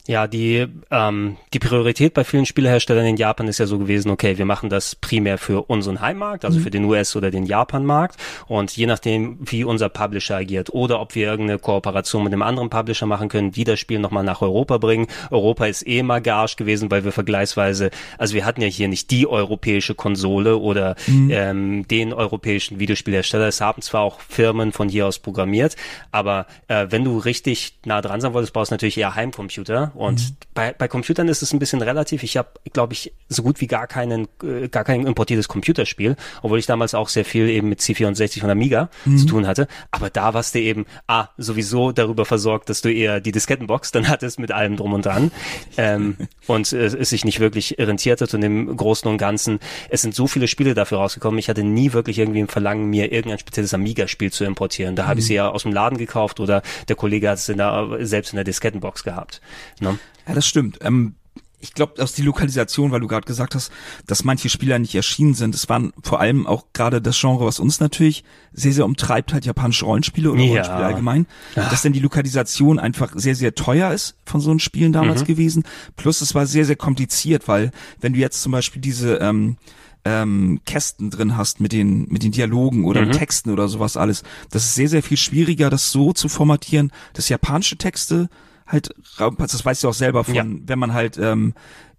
Ja, 0.08 0.26
die, 0.26 0.66
ähm, 0.90 1.36
die 1.54 1.60
Priorität 1.60 2.12
bei 2.12 2.24
vielen 2.24 2.44
Spieleherstellern 2.44 3.06
in 3.06 3.16
Japan 3.16 3.46
ist 3.46 3.58
ja 3.58 3.66
so 3.66 3.78
gewesen, 3.78 4.10
okay, 4.10 4.36
wir 4.36 4.46
machen 4.46 4.68
das 4.68 4.96
primär 4.96 5.38
für 5.38 5.70
unseren 5.70 6.00
Heimmarkt, 6.00 6.44
also 6.44 6.58
mhm. 6.58 6.62
für 6.64 6.70
den 6.72 6.84
US- 6.86 7.14
oder 7.14 7.30
den 7.30 7.46
Japan-Markt. 7.46 8.16
Und 8.48 8.76
je 8.76 8.86
nachdem, 8.86 9.38
wie 9.40 9.62
unser 9.62 9.88
Publisher 9.88 10.38
agiert 10.38 10.70
oder 10.70 11.00
ob 11.00 11.14
wir 11.14 11.28
irgendeine 11.28 11.60
Kooperation 11.60 12.24
mit 12.24 12.32
einem 12.32 12.42
anderen 12.42 12.68
Publisher 12.68 13.06
machen 13.06 13.28
können, 13.28 13.52
die 13.52 13.62
das 13.62 13.78
Spiel 13.78 14.00
nochmal 14.00 14.24
nach 14.24 14.42
Europa 14.42 14.78
bringen. 14.78 15.06
Europa 15.30 15.66
ist 15.66 15.86
eh 15.86 16.02
mal 16.02 16.20
Garsch 16.20 16.56
gewesen, 16.56 16.90
weil 16.90 17.04
wir 17.04 17.12
vergleichsweise, 17.12 17.90
also 18.18 18.34
wir 18.34 18.44
hatten 18.44 18.60
ja 18.60 18.66
hier 18.66 18.88
nicht 18.88 19.12
die 19.12 19.28
europäische 19.28 19.94
Konsole 19.94 20.56
oder 20.56 20.96
mhm. 21.06 21.30
ähm, 21.30 21.86
den 21.88 22.12
europäischen 22.12 22.80
Videospielhersteller. 22.80 23.46
Es 23.46 23.60
haben 23.60 23.82
zwar 23.82 24.00
auch 24.00 24.18
Firmen 24.18 24.72
von 24.72 24.88
hier 24.88 25.06
aus 25.06 25.20
programmiert, 25.20 25.76
aber 26.10 26.46
äh, 26.66 26.88
wenn 26.90 27.04
du 27.04 27.18
richtig 27.18 27.78
nah 27.84 28.00
dran 28.00 28.20
sein 28.20 28.34
wolltest, 28.34 28.52
brauchst 28.52 28.72
du 28.72 28.74
natürlich 28.74 28.98
eher 28.98 29.14
Heimcomputer 29.14 29.91
und 29.94 30.20
mhm. 30.20 30.36
bei, 30.54 30.72
bei 30.72 30.88
Computern 30.88 31.28
ist 31.28 31.42
es 31.42 31.52
ein 31.52 31.58
bisschen 31.58 31.82
relativ. 31.82 32.22
Ich 32.22 32.36
habe, 32.36 32.48
glaube 32.72 32.92
ich, 32.92 33.12
so 33.28 33.42
gut 33.42 33.60
wie 33.60 33.66
gar 33.66 33.86
keinen, 33.86 34.28
äh, 34.42 34.68
gar 34.68 34.84
kein 34.84 35.06
importiertes 35.06 35.48
Computerspiel, 35.48 36.16
obwohl 36.42 36.58
ich 36.58 36.66
damals 36.66 36.94
auch 36.94 37.08
sehr 37.08 37.24
viel 37.24 37.48
eben 37.48 37.68
mit 37.68 37.80
C64 37.80 38.42
und 38.44 38.50
Amiga 38.50 38.90
mhm. 39.04 39.18
zu 39.18 39.26
tun 39.26 39.46
hatte. 39.46 39.68
Aber 39.90 40.10
da 40.10 40.34
warst 40.34 40.54
du 40.54 40.60
eben, 40.60 40.86
ah, 41.06 41.28
sowieso 41.36 41.92
darüber 41.92 42.24
versorgt, 42.24 42.68
dass 42.68 42.82
du 42.82 42.92
eher 42.92 43.20
die 43.20 43.32
Diskettenbox 43.32 43.92
dann 43.92 44.08
hattest 44.08 44.38
mit 44.38 44.52
allem 44.52 44.76
drum 44.76 44.92
und 44.92 45.06
dran. 45.06 45.30
ähm, 45.76 46.16
und 46.46 46.72
äh, 46.72 46.86
es 46.86 47.10
sich 47.10 47.24
nicht 47.24 47.40
wirklich 47.40 47.76
rentiert 47.78 48.20
hat 48.20 48.34
und 48.34 48.42
im 48.42 48.76
Großen 48.76 49.08
und 49.08 49.18
Ganzen, 49.18 49.60
es 49.88 50.02
sind 50.02 50.14
so 50.14 50.26
viele 50.26 50.48
Spiele 50.48 50.74
dafür 50.74 50.98
rausgekommen. 50.98 51.38
Ich 51.38 51.48
hatte 51.48 51.62
nie 51.62 51.92
wirklich 51.92 52.18
irgendwie 52.18 52.40
im 52.40 52.48
Verlangen, 52.48 52.86
mir 52.90 53.12
irgendein 53.12 53.38
spezielles 53.38 53.74
Amiga-Spiel 53.74 54.32
zu 54.32 54.44
importieren. 54.44 54.96
Da 54.96 55.04
mhm. 55.04 55.08
habe 55.08 55.20
ich 55.20 55.26
sie 55.26 55.34
ja 55.34 55.48
aus 55.48 55.62
dem 55.62 55.72
Laden 55.72 55.98
gekauft 55.98 56.40
oder 56.40 56.62
der 56.88 56.96
Kollege 56.96 57.28
hat 57.28 57.38
es 57.38 57.48
in 57.48 57.58
der, 57.58 57.98
selbst 58.00 58.32
in 58.32 58.36
der 58.36 58.44
Diskettenbox 58.44 59.04
gehabt. 59.04 59.40
Ne? 59.82 59.98
Ja, 60.26 60.34
das 60.34 60.46
stimmt. 60.46 60.78
Ähm, 60.82 61.14
ich 61.62 61.74
glaube, 61.74 62.02
aus 62.02 62.12
die 62.12 62.22
Lokalisation, 62.22 62.90
weil 62.90 63.00
du 63.00 63.06
gerade 63.06 63.24
gesagt 63.24 63.54
hast, 63.54 63.70
dass 64.06 64.24
manche 64.24 64.48
Spieler 64.48 64.80
nicht 64.80 64.94
erschienen 64.94 65.34
sind. 65.34 65.54
Es 65.54 65.68
waren 65.68 65.92
vor 66.02 66.20
allem 66.20 66.46
auch 66.46 66.66
gerade 66.72 67.00
das 67.00 67.18
Genre, 67.18 67.46
was 67.46 67.60
uns 67.60 67.78
natürlich 67.78 68.24
sehr, 68.52 68.72
sehr 68.72 68.84
umtreibt, 68.84 69.32
halt 69.32 69.46
japanische 69.46 69.84
Rollenspiele 69.84 70.30
oder 70.32 70.40
ja. 70.40 70.48
Rollenspiele 70.48 70.84
allgemein. 70.84 71.26
Ja. 71.54 71.68
Dass 71.70 71.82
denn 71.82 71.92
die 71.92 72.00
Lokalisation 72.00 72.80
einfach 72.80 73.12
sehr, 73.14 73.36
sehr 73.36 73.54
teuer 73.54 73.92
ist 73.92 74.16
von 74.26 74.40
so 74.40 74.50
einen 74.50 74.58
Spielen 74.58 74.92
damals 74.92 75.22
mhm. 75.22 75.26
gewesen. 75.26 75.62
Plus 75.96 76.20
es 76.20 76.34
war 76.34 76.46
sehr, 76.46 76.64
sehr 76.64 76.76
kompliziert, 76.76 77.46
weil 77.46 77.70
wenn 78.00 78.12
du 78.12 78.18
jetzt 78.18 78.42
zum 78.42 78.50
Beispiel 78.50 78.82
diese 78.82 79.16
ähm, 79.18 79.56
ähm, 80.04 80.60
Kästen 80.66 81.10
drin 81.10 81.36
hast 81.36 81.60
mit 81.60 81.70
den 81.70 82.08
mit 82.08 82.24
den 82.24 82.32
Dialogen 82.32 82.84
oder 82.84 83.02
mhm. 83.02 83.12
Texten 83.12 83.50
oder 83.50 83.68
sowas 83.68 83.96
alles, 83.96 84.24
das 84.50 84.64
ist 84.64 84.74
sehr 84.74 84.88
sehr 84.88 85.02
viel 85.04 85.16
schwieriger, 85.16 85.70
das 85.70 85.92
so 85.92 86.12
zu 86.12 86.28
formatieren, 86.28 86.90
dass 87.12 87.28
japanische 87.28 87.76
Texte 87.76 88.28
halt, 88.66 88.94
das 89.38 89.64
weißt 89.64 89.84
du 89.84 89.88
auch 89.88 89.94
selber 89.94 90.24
von, 90.24 90.34
Ja. 90.34 90.44
wenn 90.46 90.78
man 90.78 90.92
halt 90.92 91.18
ähm, 91.18 91.54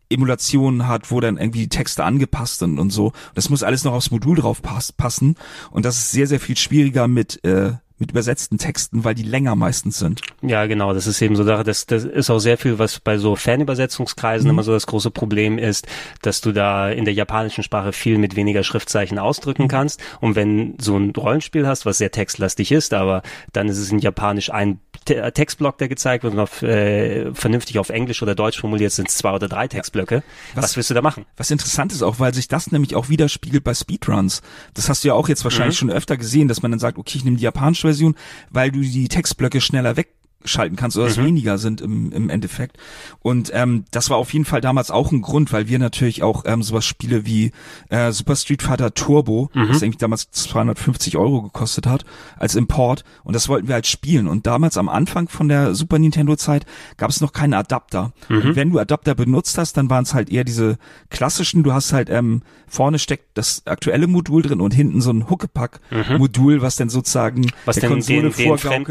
Emulationen 0.09 0.87
hat, 0.87 1.09
wo 1.11 1.19
dann 1.19 1.37
irgendwie 1.37 1.61
die 1.61 1.69
Texte 1.69 2.03
angepasst 2.03 2.59
sind 2.59 2.77
und 2.79 2.91
so. 2.91 3.13
Das 3.33 3.49
muss 3.49 3.63
alles 3.63 3.83
noch 3.83 3.93
aufs 3.93 4.11
Modul 4.11 4.37
drauf 4.37 4.61
pass 4.61 4.91
passen 4.91 5.35
und 5.71 5.85
das 5.85 5.97
ist 5.97 6.11
sehr, 6.11 6.27
sehr 6.27 6.39
viel 6.39 6.57
schwieriger 6.57 7.07
mit 7.07 7.43
äh, 7.43 7.73
mit 7.99 8.11
übersetzten 8.11 8.57
Texten, 8.57 9.03
weil 9.03 9.15
die 9.15 9.23
länger 9.23 9.55
meistens 9.55 9.99
sind. 9.99 10.21
Ja, 10.41 10.65
genau, 10.65 10.93
das 10.93 11.07
ist 11.07 11.21
eben 11.21 11.35
so 11.35 11.43
Sache. 11.43 11.63
Das, 11.63 11.85
das 11.85 12.03
ist 12.03 12.29
auch 12.29 12.39
sehr 12.39 12.57
viel, 12.57 12.79
was 12.79 12.99
bei 12.99 13.17
so 13.17 13.35
Fanübersetzungskreisen 13.35 14.49
immer 14.49 14.63
so 14.63 14.71
das 14.73 14.87
große 14.87 15.11
Problem 15.11 15.57
ist, 15.57 15.87
dass 16.21 16.41
du 16.41 16.51
da 16.51 16.89
in 16.89 17.05
der 17.05 17.13
japanischen 17.13 17.63
Sprache 17.63 17.93
viel 17.93 18.17
mit 18.17 18.35
weniger 18.35 18.63
Schriftzeichen 18.63 19.19
ausdrücken 19.19 19.67
kannst. 19.67 20.01
Und 20.21 20.35
wenn 20.35 20.75
so 20.79 20.97
ein 20.97 21.11
Rollenspiel 21.11 21.67
hast, 21.67 21.85
was 21.85 21.97
sehr 21.97 22.11
textlastig 22.11 22.71
ist, 22.71 22.93
aber 22.93 23.21
dann 23.53 23.67
ist 23.67 23.77
es 23.77 23.91
in 23.91 23.99
Japanisch 23.99 24.51
ein 24.51 24.79
Te 25.05 25.31
Textblock, 25.33 25.77
der 25.79 25.89
gezeigt 25.89 26.23
wird 26.23 26.33
und 26.33 26.39
auf, 26.39 26.61
äh, 26.61 27.33
vernünftig 27.33 27.77
auf 27.79 27.89
Englisch 27.89 28.21
oder 28.21 28.35
Deutsch 28.35 28.59
formuliert 28.59 28.91
sind 28.93 29.09
es 29.09 29.17
zwei 29.17 29.33
oder 29.33 29.49
drei 29.49 29.67
Textblöcke. 29.67 30.23
Was, 30.55 30.63
Was- 30.63 30.77
willst 30.77 30.89
du 30.89 30.93
da 30.93 31.01
machen? 31.01 31.25
Was 31.35 31.51
interessant 31.51 31.91
ist 31.91 32.01
auch, 32.03 32.19
weil 32.19 32.33
sich 32.33 32.47
das 32.47 32.71
nämlich 32.71 32.95
auch 32.95 33.09
widerspiegelt 33.09 33.63
bei 33.63 33.73
Speedruns. 33.73 34.41
Das 34.73 34.89
hast 34.89 35.03
du 35.03 35.09
ja 35.09 35.13
auch 35.13 35.27
jetzt 35.29 35.43
wahrscheinlich 35.43 35.77
schon 35.77 35.89
öfter 35.91 36.15
gesehen, 36.17 36.47
dass 36.47 36.61
man 36.61 36.71
dann 36.71 36.79
sagt, 36.79 36.97
okay, 36.97 37.17
ich 37.17 37.23
nehme 37.25 37.37
die 37.37 37.43
japanische 37.43 37.82
Version, 37.83 38.15
weil 38.49 38.71
du 38.71 38.81
die 38.81 39.07
Textblöcke 39.07 39.61
schneller 39.61 39.95
wegschalten 40.43 40.75
kannst 40.75 40.97
oder 40.97 41.07
es 41.07 41.17
weniger 41.17 41.57
sind 41.57 41.81
im, 41.81 42.11
im 42.11 42.29
Endeffekt. 42.29 42.77
Und 43.21 43.51
ähm, 43.53 43.85
das 43.91 44.09
war 44.09 44.17
auf 44.17 44.33
jeden 44.33 44.45
Fall 44.45 44.61
damals 44.61 44.91
auch 44.91 45.11
ein 45.11 45.21
Grund, 45.21 45.51
weil 45.53 45.67
wir 45.67 45.79
natürlich 45.79 46.21
auch 46.21 46.43
ähm, 46.45 46.61
sowas 46.63 46.85
Spiele 46.85 47.25
wie 47.25 47.51
äh, 47.89 48.11
Super 48.11 48.35
Street 48.35 48.61
Fighter 48.61 48.93
Turbo, 48.93 49.49
das 49.53 49.81
eigentlich 49.83 49.97
damals 49.97 50.29
250 50.31 51.17
Euro 51.17 51.41
gekostet 51.41 51.87
hat, 51.87 52.05
als 52.37 52.55
Import. 52.55 53.03
Und 53.23 53.33
das 53.35 53.47
wollten 53.49 53.67
wir 53.67 53.75
halt 53.75 53.87
spielen. 53.87 54.27
Und 54.27 54.45
damals 54.45 54.77
am 54.77 54.89
Anfang 54.89 55.29
von 55.29 55.47
der 55.47 55.75
Super 55.75 55.97
Nintendo 55.99 56.35
Zeit 56.35 56.65
gab 56.97 57.09
es 57.09 57.21
noch 57.21 57.31
keine 57.33 57.57
Adapter. 57.57 58.11
Und 58.29 58.55
wenn 58.55 58.69
du 58.71 58.79
Adapter 58.79 59.15
benutzt 59.15 59.57
hast, 59.57 59.77
dann 59.77 59.89
waren 59.89 60.03
es 60.03 60.13
halt 60.13 60.29
eher 60.29 60.43
diese 60.43 60.77
klassischen, 61.09 61.63
du 61.63 61.73
hast 61.73 61.93
halt 61.93 62.09
ähm, 62.09 62.41
vorne 62.67 62.99
steckt 62.99 63.37
das 63.37 63.63
aktuelle 63.65 64.07
Modul 64.07 64.41
drin 64.41 64.59
und 64.61 64.73
hinten 64.73 64.99
so 65.01 65.11
ein 65.11 65.29
Huckepack-Modul, 65.29 66.61
was 66.61 66.75
dann 66.75 66.89
sozusagen 66.89 67.49
Was 67.65 67.75
der 67.75 67.89
denn 67.89 67.99
Konsole 67.99 68.21
den, 68.21 68.31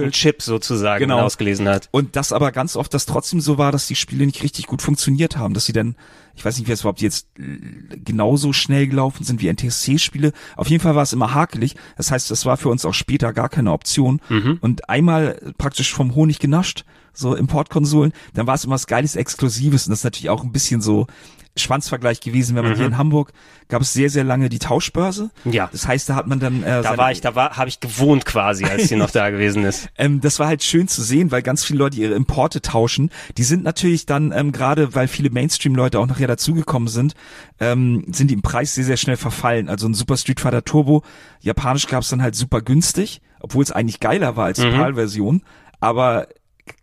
den. 0.04 0.10
Chip 0.12 0.42
sozusagen 0.42 1.00
Genau. 1.00 1.18
Ausgelesen 1.42 1.68
hat. 1.68 1.88
Und 1.90 2.16
das 2.16 2.32
aber 2.32 2.52
ganz 2.52 2.76
oft 2.76 2.94
das 2.94 3.06
trotzdem 3.06 3.40
so 3.40 3.58
war, 3.58 3.72
dass 3.72 3.86
die 3.86 3.96
Spiele 3.96 4.26
nicht 4.26 4.42
richtig 4.42 4.66
gut 4.66 4.82
funktioniert 4.82 5.36
haben, 5.36 5.54
dass 5.54 5.66
sie 5.66 5.72
dann, 5.72 5.96
ich 6.34 6.44
weiß 6.44 6.58
nicht, 6.58 6.68
wie 6.68 6.72
es 6.72 6.80
überhaupt 6.80 7.02
jetzt 7.02 7.26
genauso 7.36 8.52
schnell 8.52 8.86
gelaufen 8.86 9.24
sind 9.24 9.40
wie 9.40 9.52
NTSC-Spiele. 9.52 10.32
Auf 10.56 10.68
jeden 10.68 10.82
Fall 10.82 10.94
war 10.94 11.02
es 11.02 11.12
immer 11.12 11.34
hakelig. 11.34 11.74
Das 11.96 12.10
heißt, 12.10 12.30
das 12.30 12.46
war 12.46 12.56
für 12.56 12.68
uns 12.68 12.84
auch 12.84 12.94
später 12.94 13.32
gar 13.32 13.48
keine 13.48 13.72
Option. 13.72 14.20
Und 14.60 14.88
einmal 14.88 15.52
praktisch 15.58 15.92
vom 15.92 16.14
Honig 16.14 16.38
genascht, 16.38 16.84
so 17.14 17.34
Importkonsolen, 17.34 18.12
dann 18.32 18.46
war 18.46 18.54
es 18.54 18.64
immer 18.64 18.74
was 18.74 18.86
Geiles, 18.86 19.16
Exklusives. 19.16 19.86
Und 19.86 19.90
das 19.90 20.00
ist 20.00 20.04
natürlich 20.04 20.30
auch 20.30 20.42
ein 20.42 20.52
bisschen 20.52 20.80
so 20.80 21.06
Schwanzvergleich 21.56 22.20
gewesen, 22.20 22.56
wenn 22.56 22.64
man 22.64 22.76
hier 22.76 22.86
in 22.86 22.96
Hamburg 22.96 23.32
gab 23.68 23.82
es 23.82 23.92
sehr, 23.92 24.10
sehr 24.10 24.24
lange 24.24 24.48
die 24.48 24.58
Tauschbörse. 24.58 25.30
Ja. 25.44 25.68
Das 25.72 25.86
heißt, 25.86 26.08
da 26.08 26.14
hat 26.14 26.26
man 26.26 26.40
dann 26.40 26.62
äh, 26.62 26.82
Da 26.82 26.96
war 26.96 27.12
ich, 27.12 27.20
da 27.20 27.34
war, 27.34 27.56
habe 27.56 27.68
ich 27.68 27.80
gewohnt 27.80 28.24
quasi, 28.24 28.64
als 28.64 28.88
sie 28.88 28.96
noch 28.96 29.10
da 29.10 29.30
gewesen 29.30 29.64
ist. 29.64 29.88
ähm, 29.98 30.20
das 30.20 30.38
war 30.38 30.46
halt 30.46 30.62
schön 30.62 30.88
zu 30.88 31.02
sehen, 31.02 31.30
weil 31.30 31.42
ganz 31.42 31.64
viele 31.64 31.78
Leute 31.78 31.96
ihre 31.98 32.14
Importe 32.14 32.60
tauschen. 32.60 33.10
Die 33.36 33.44
sind 33.44 33.64
natürlich 33.64 34.06
dann, 34.06 34.32
ähm, 34.32 34.52
gerade 34.52 34.94
weil 34.94 35.08
viele 35.08 35.30
Mainstream-Leute 35.30 35.98
auch 35.98 36.06
nachher 36.06 36.26
dazugekommen 36.26 36.88
sind, 36.88 37.14
ähm, 37.60 38.04
sind 38.10 38.30
die 38.30 38.34
im 38.34 38.42
Preis 38.42 38.74
sehr, 38.74 38.84
sehr 38.84 38.96
schnell 38.98 39.16
verfallen. 39.16 39.68
Also 39.68 39.86
ein 39.88 39.94
Super 39.94 40.16
Street 40.16 40.40
Fighter 40.40 40.64
Turbo, 40.64 41.02
japanisch 41.40 41.86
gab's 41.86 42.10
dann 42.10 42.22
halt 42.22 42.34
super 42.34 42.60
günstig, 42.60 43.20
obwohl 43.40 43.62
es 43.62 43.72
eigentlich 43.72 44.00
geiler 44.00 44.36
war 44.36 44.46
als 44.46 44.58
die 44.58 44.70
PAL-Version, 44.70 45.42
aber 45.80 46.28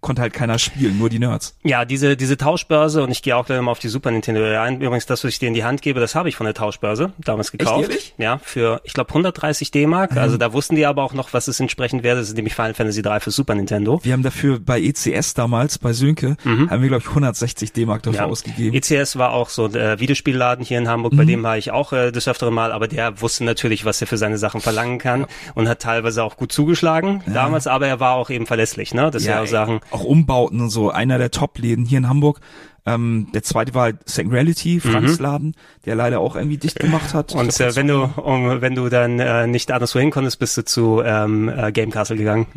konnte 0.02 0.22
halt 0.22 0.34
keiner 0.34 0.60
spielen, 0.60 0.98
nur 0.98 1.10
die 1.10 1.20
Nerds. 1.20 1.56
Ja, 1.64 1.86
diese, 1.86 2.18
diese 2.18 2.38
Tauschbörse, 2.38 3.02
und 3.04 3.12
ich 3.12 3.22
gehe 3.22 3.36
auch 3.36 3.46
gleich 3.46 3.62
mal 3.62 3.72
auf 3.72 3.80
die 3.80 3.88
Super 3.88 4.12
Nintendo 4.12 4.42
ein. 4.60 4.82
Übrigens, 4.82 5.06
das, 5.06 5.24
was 5.24 5.32
ich 5.32 5.40
dir 5.40 5.48
in 5.48 5.54
die 5.54 5.64
Hand 5.64 5.82
gebe, 5.82 6.00
das 6.00 6.16
habe 6.16 6.30
ich 6.30 6.36
von 6.36 6.46
der 6.46 6.54
Tauschbörse 6.54 7.14
damals 7.20 7.52
gekauft. 7.52 7.90
ehrlich? 7.90 8.14
Ja, 8.18 8.40
für, 8.40 8.82
ich 8.84 8.94
glaube, 8.94 9.10
130 9.10 9.72
D-Mark. 9.72 10.16
Also 10.18 10.38
da 10.38 10.54
wussten 10.54 10.76
die 10.76 10.86
aber 10.86 11.04
auch 11.04 11.14
noch, 11.14 11.34
was 11.34 11.48
es 11.48 11.60
entsprechend 11.60 12.04
wäre. 12.04 12.18
Das 12.18 12.28
ist 12.30 12.36
nämlich 12.36 12.56
Final 12.56 12.74
Fantasy 12.74 13.02
3 13.02 13.20
für 13.20 13.32
Super 13.32 13.56
Nintendo. 13.56 14.00
Wir 14.04 14.14
haben 14.14 14.24
dafür 14.24 14.60
bei 14.60 14.80
ECS 14.82 15.34
damals, 15.34 15.78
bei 15.78 15.94
Sönke, 15.94 16.36
haben 16.46 16.82
wir, 16.82 16.88
glaube 16.90 17.02
ich, 17.04 17.08
160 17.10 17.74
D-Mark 17.74 18.04
dafür 18.04 18.20
Ja. 18.22 18.26
ausgegeben. 18.26 18.76
ECS 18.76 19.18
war 19.18 19.32
auch 19.34 19.50
so 19.50 19.68
der 19.68 20.00
Videospielladen 20.00 20.64
hier 20.66 20.78
in 20.78 20.88
Hamburg, 20.88 21.14
Mhm. 21.14 21.18
bei 21.18 21.26
dem 21.26 21.44
war 21.44 21.58
ich 21.58 21.72
auch 21.72 21.94
äh, 21.94 22.12
des 22.12 22.28
öfteren 22.28 22.54
Mal, 22.54 22.72
aber 22.72 22.88
der 22.88 23.22
wusste 23.22 23.44
natürlich, 23.44 23.86
was 23.86 24.02
er 24.02 24.08
für 24.08 24.18
seine 24.18 24.38
Sachen 24.38 24.62
verlangen 24.62 24.98
kann 25.00 25.26
und 25.56 25.68
hat 25.70 25.80
teilweise 25.82 26.24
auch 26.24 26.36
gut 26.38 26.52
zugeschlagen 26.52 27.24
damals, 27.34 27.68
aber 27.68 27.88
er 27.88 28.00
war 28.00 28.16
auch 28.16 28.30
eben 28.30 28.46
verlässlich, 28.46 28.94
ne? 28.94 29.10
Das 29.12 29.26
ja, 29.26 29.42
auch 29.42 29.46
Sachen. 29.76 29.92
auch 29.92 30.04
Umbauten 30.04 30.62
und 30.62 30.70
so. 30.70 30.90
Einer 30.90 31.18
der 31.18 31.32
Top-Läden 31.32 31.86
hier 31.86 32.00
in 32.00 32.10
Hamburg. 32.10 32.40
Ähm, 32.86 33.28
der 33.34 33.44
zweite 33.44 33.74
war 33.74 33.84
halt 33.84 34.10
Second 34.10 34.34
Reality, 34.34 34.80
Franks 34.80 35.20
Laden, 35.20 35.56
der 35.86 35.96
leider 35.96 36.20
auch 36.20 36.36
irgendwie 36.36 36.58
dicht 36.58 36.80
gemacht 36.80 37.14
hat. 37.14 37.34
Mhm. 37.34 37.42
Und 37.42 37.56
glaub, 37.56 37.70
äh, 37.70 37.76
wenn 37.76 37.88
du 37.88 38.04
um, 38.04 38.62
wenn 38.62 38.76
du 38.76 38.90
dann 38.90 39.20
äh, 39.20 39.48
nicht 39.48 39.72
anderswo 39.72 40.00
hin 40.00 40.12
konntest, 40.12 40.40
bist 40.40 40.58
du 40.58 40.66
zu 40.66 41.02
ähm, 41.04 41.50
äh, 41.50 41.72
Game 41.72 41.92
Castle 41.92 42.18
gegangen. 42.18 42.48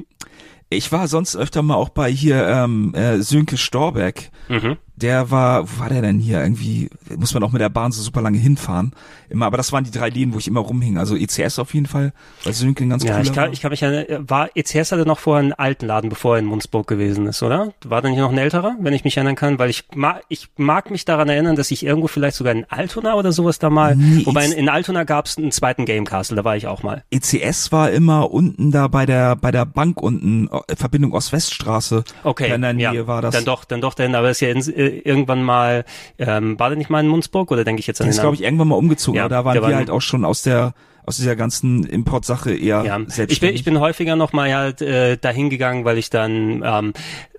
Ich 0.70 0.90
war 0.90 1.06
sonst 1.06 1.36
öfter 1.36 1.60
mal 1.60 1.74
auch 1.74 1.90
bei 1.90 2.10
hier 2.10 2.46
ähm, 2.46 2.94
äh, 2.94 3.18
Sönke 3.18 3.58
Storbeck. 3.58 4.30
Mhm. 4.48 4.78
Der 4.94 5.30
war, 5.30 5.64
wo 5.66 5.80
war 5.80 5.88
der 5.88 6.02
denn 6.02 6.18
hier? 6.18 6.40
Irgendwie 6.42 6.90
muss 7.16 7.32
man 7.32 7.42
auch 7.42 7.50
mit 7.50 7.60
der 7.62 7.70
Bahn 7.70 7.92
so 7.92 8.02
super 8.02 8.20
lange 8.20 8.36
hinfahren. 8.38 8.92
Immer, 9.30 9.46
aber 9.46 9.56
das 9.56 9.72
waren 9.72 9.84
die 9.84 9.90
drei 9.90 10.10
Läden, 10.10 10.34
wo 10.34 10.38
ich 10.38 10.46
immer 10.46 10.60
rumhing. 10.60 10.98
Also 10.98 11.16
ECS 11.16 11.58
auf 11.58 11.72
jeden 11.72 11.86
Fall, 11.86 12.12
weil 12.44 12.52
Sönke 12.52 12.84
ein 12.84 12.90
ganz 12.90 13.02
Ja, 13.02 13.18
ich 13.20 13.32
kann, 13.32 13.46
war. 13.46 13.52
ich 13.52 13.62
kann 13.62 13.70
mich 13.70 13.82
erinnern, 13.82 14.28
war 14.28 14.50
ECS 14.54 14.92
hatte 14.92 15.06
noch 15.06 15.18
vorher 15.18 15.42
einen 15.42 15.54
alten 15.54 15.86
Laden, 15.86 16.10
bevor 16.10 16.36
er 16.36 16.40
in 16.40 16.44
Munzburg 16.44 16.86
gewesen 16.86 17.26
ist, 17.26 17.42
oder? 17.42 17.72
War 17.84 18.02
da 18.02 18.10
nicht 18.10 18.18
noch 18.18 18.30
ein 18.30 18.36
älterer, 18.38 18.76
wenn 18.80 18.92
ich 18.92 19.02
mich 19.04 19.16
erinnern 19.16 19.34
kann? 19.34 19.58
Weil 19.58 19.70
ich 19.70 19.84
mag, 19.94 20.22
ich 20.28 20.48
mag 20.58 20.90
mich 20.90 21.06
daran 21.06 21.30
erinnern, 21.30 21.56
dass 21.56 21.70
ich 21.70 21.84
irgendwo 21.86 22.06
vielleicht 22.06 22.36
sogar 22.36 22.52
in 22.52 22.66
Altona 22.68 23.14
oder 23.14 23.32
sowas 23.32 23.58
da 23.58 23.70
mal, 23.70 23.96
Nee, 23.96 24.26
wobei 24.26 24.44
in, 24.44 24.52
ich- 24.52 24.58
in 24.58 24.68
Altona 24.68 25.04
gab 25.04 25.24
es 25.24 25.38
einen 25.38 25.52
zweiten 25.52 25.86
Game 25.86 26.04
Castle, 26.04 26.36
da 26.36 26.44
war 26.44 26.56
ich 26.56 26.66
auch 26.66 26.82
mal. 26.82 27.02
ECS 27.10 27.72
war 27.72 27.90
immer 27.90 28.30
unten 28.30 28.70
da 28.70 28.88
bei 28.88 29.06
der 29.06 29.36
bei 29.36 29.50
der 29.50 29.64
Bank 29.64 30.02
unten, 30.02 30.48
äh, 30.68 30.76
Verbindung 30.76 31.12
Ost-West-Straße. 31.12 32.04
Okay, 32.24 32.54
in 32.54 32.60
der 32.60 32.74
Nähe 32.74 32.92
ja, 32.94 33.06
war 33.06 33.22
das. 33.22 33.34
dann 33.34 33.46
doch, 33.46 33.64
dann 33.64 33.80
doch, 33.80 33.94
denn, 33.94 34.14
aber 34.14 34.28
es 34.28 34.40
ist 34.40 34.40
ja 34.42 34.48
in, 34.50 34.58
äh, 34.78 34.81
irgendwann 34.88 35.42
mal, 35.42 35.84
ähm, 36.18 36.58
war 36.58 36.68
der 36.70 36.78
nicht 36.78 36.90
mal 36.90 37.00
in 37.00 37.08
Munzburg 37.08 37.50
oder 37.50 37.64
denke 37.64 37.80
ich 37.80 37.86
jetzt 37.86 38.00
an 38.00 38.06
Der 38.06 38.10
den 38.12 38.16
ist, 38.16 38.20
glaube 38.20 38.36
ich, 38.36 38.42
irgendwann 38.42 38.68
mal 38.68 38.76
umgezogen, 38.76 39.16
Ja, 39.18 39.24
aber 39.24 39.34
da 39.36 39.44
waren 39.44 39.54
wir 39.54 39.62
war- 39.62 39.74
halt 39.74 39.90
auch 39.90 40.00
schon 40.02 40.24
aus 40.24 40.42
der 40.42 40.74
aus 41.04 41.16
dieser 41.16 41.34
ganzen 41.34 41.82
Importsache 41.84 42.54
eher 42.54 42.84
Ja, 42.84 42.96
ich 42.96 43.04
bin, 43.06 43.10
selbstständig. 43.10 43.56
ich 43.56 43.64
bin 43.64 43.80
häufiger 43.80 44.14
noch 44.14 44.32
mal 44.32 44.54
halt 44.54 44.82
äh, 44.82 45.16
dahin 45.16 45.50
gegangen, 45.50 45.84
weil 45.84 45.98
ich 45.98 46.10
dann 46.10 46.62
ähm, 46.64 46.92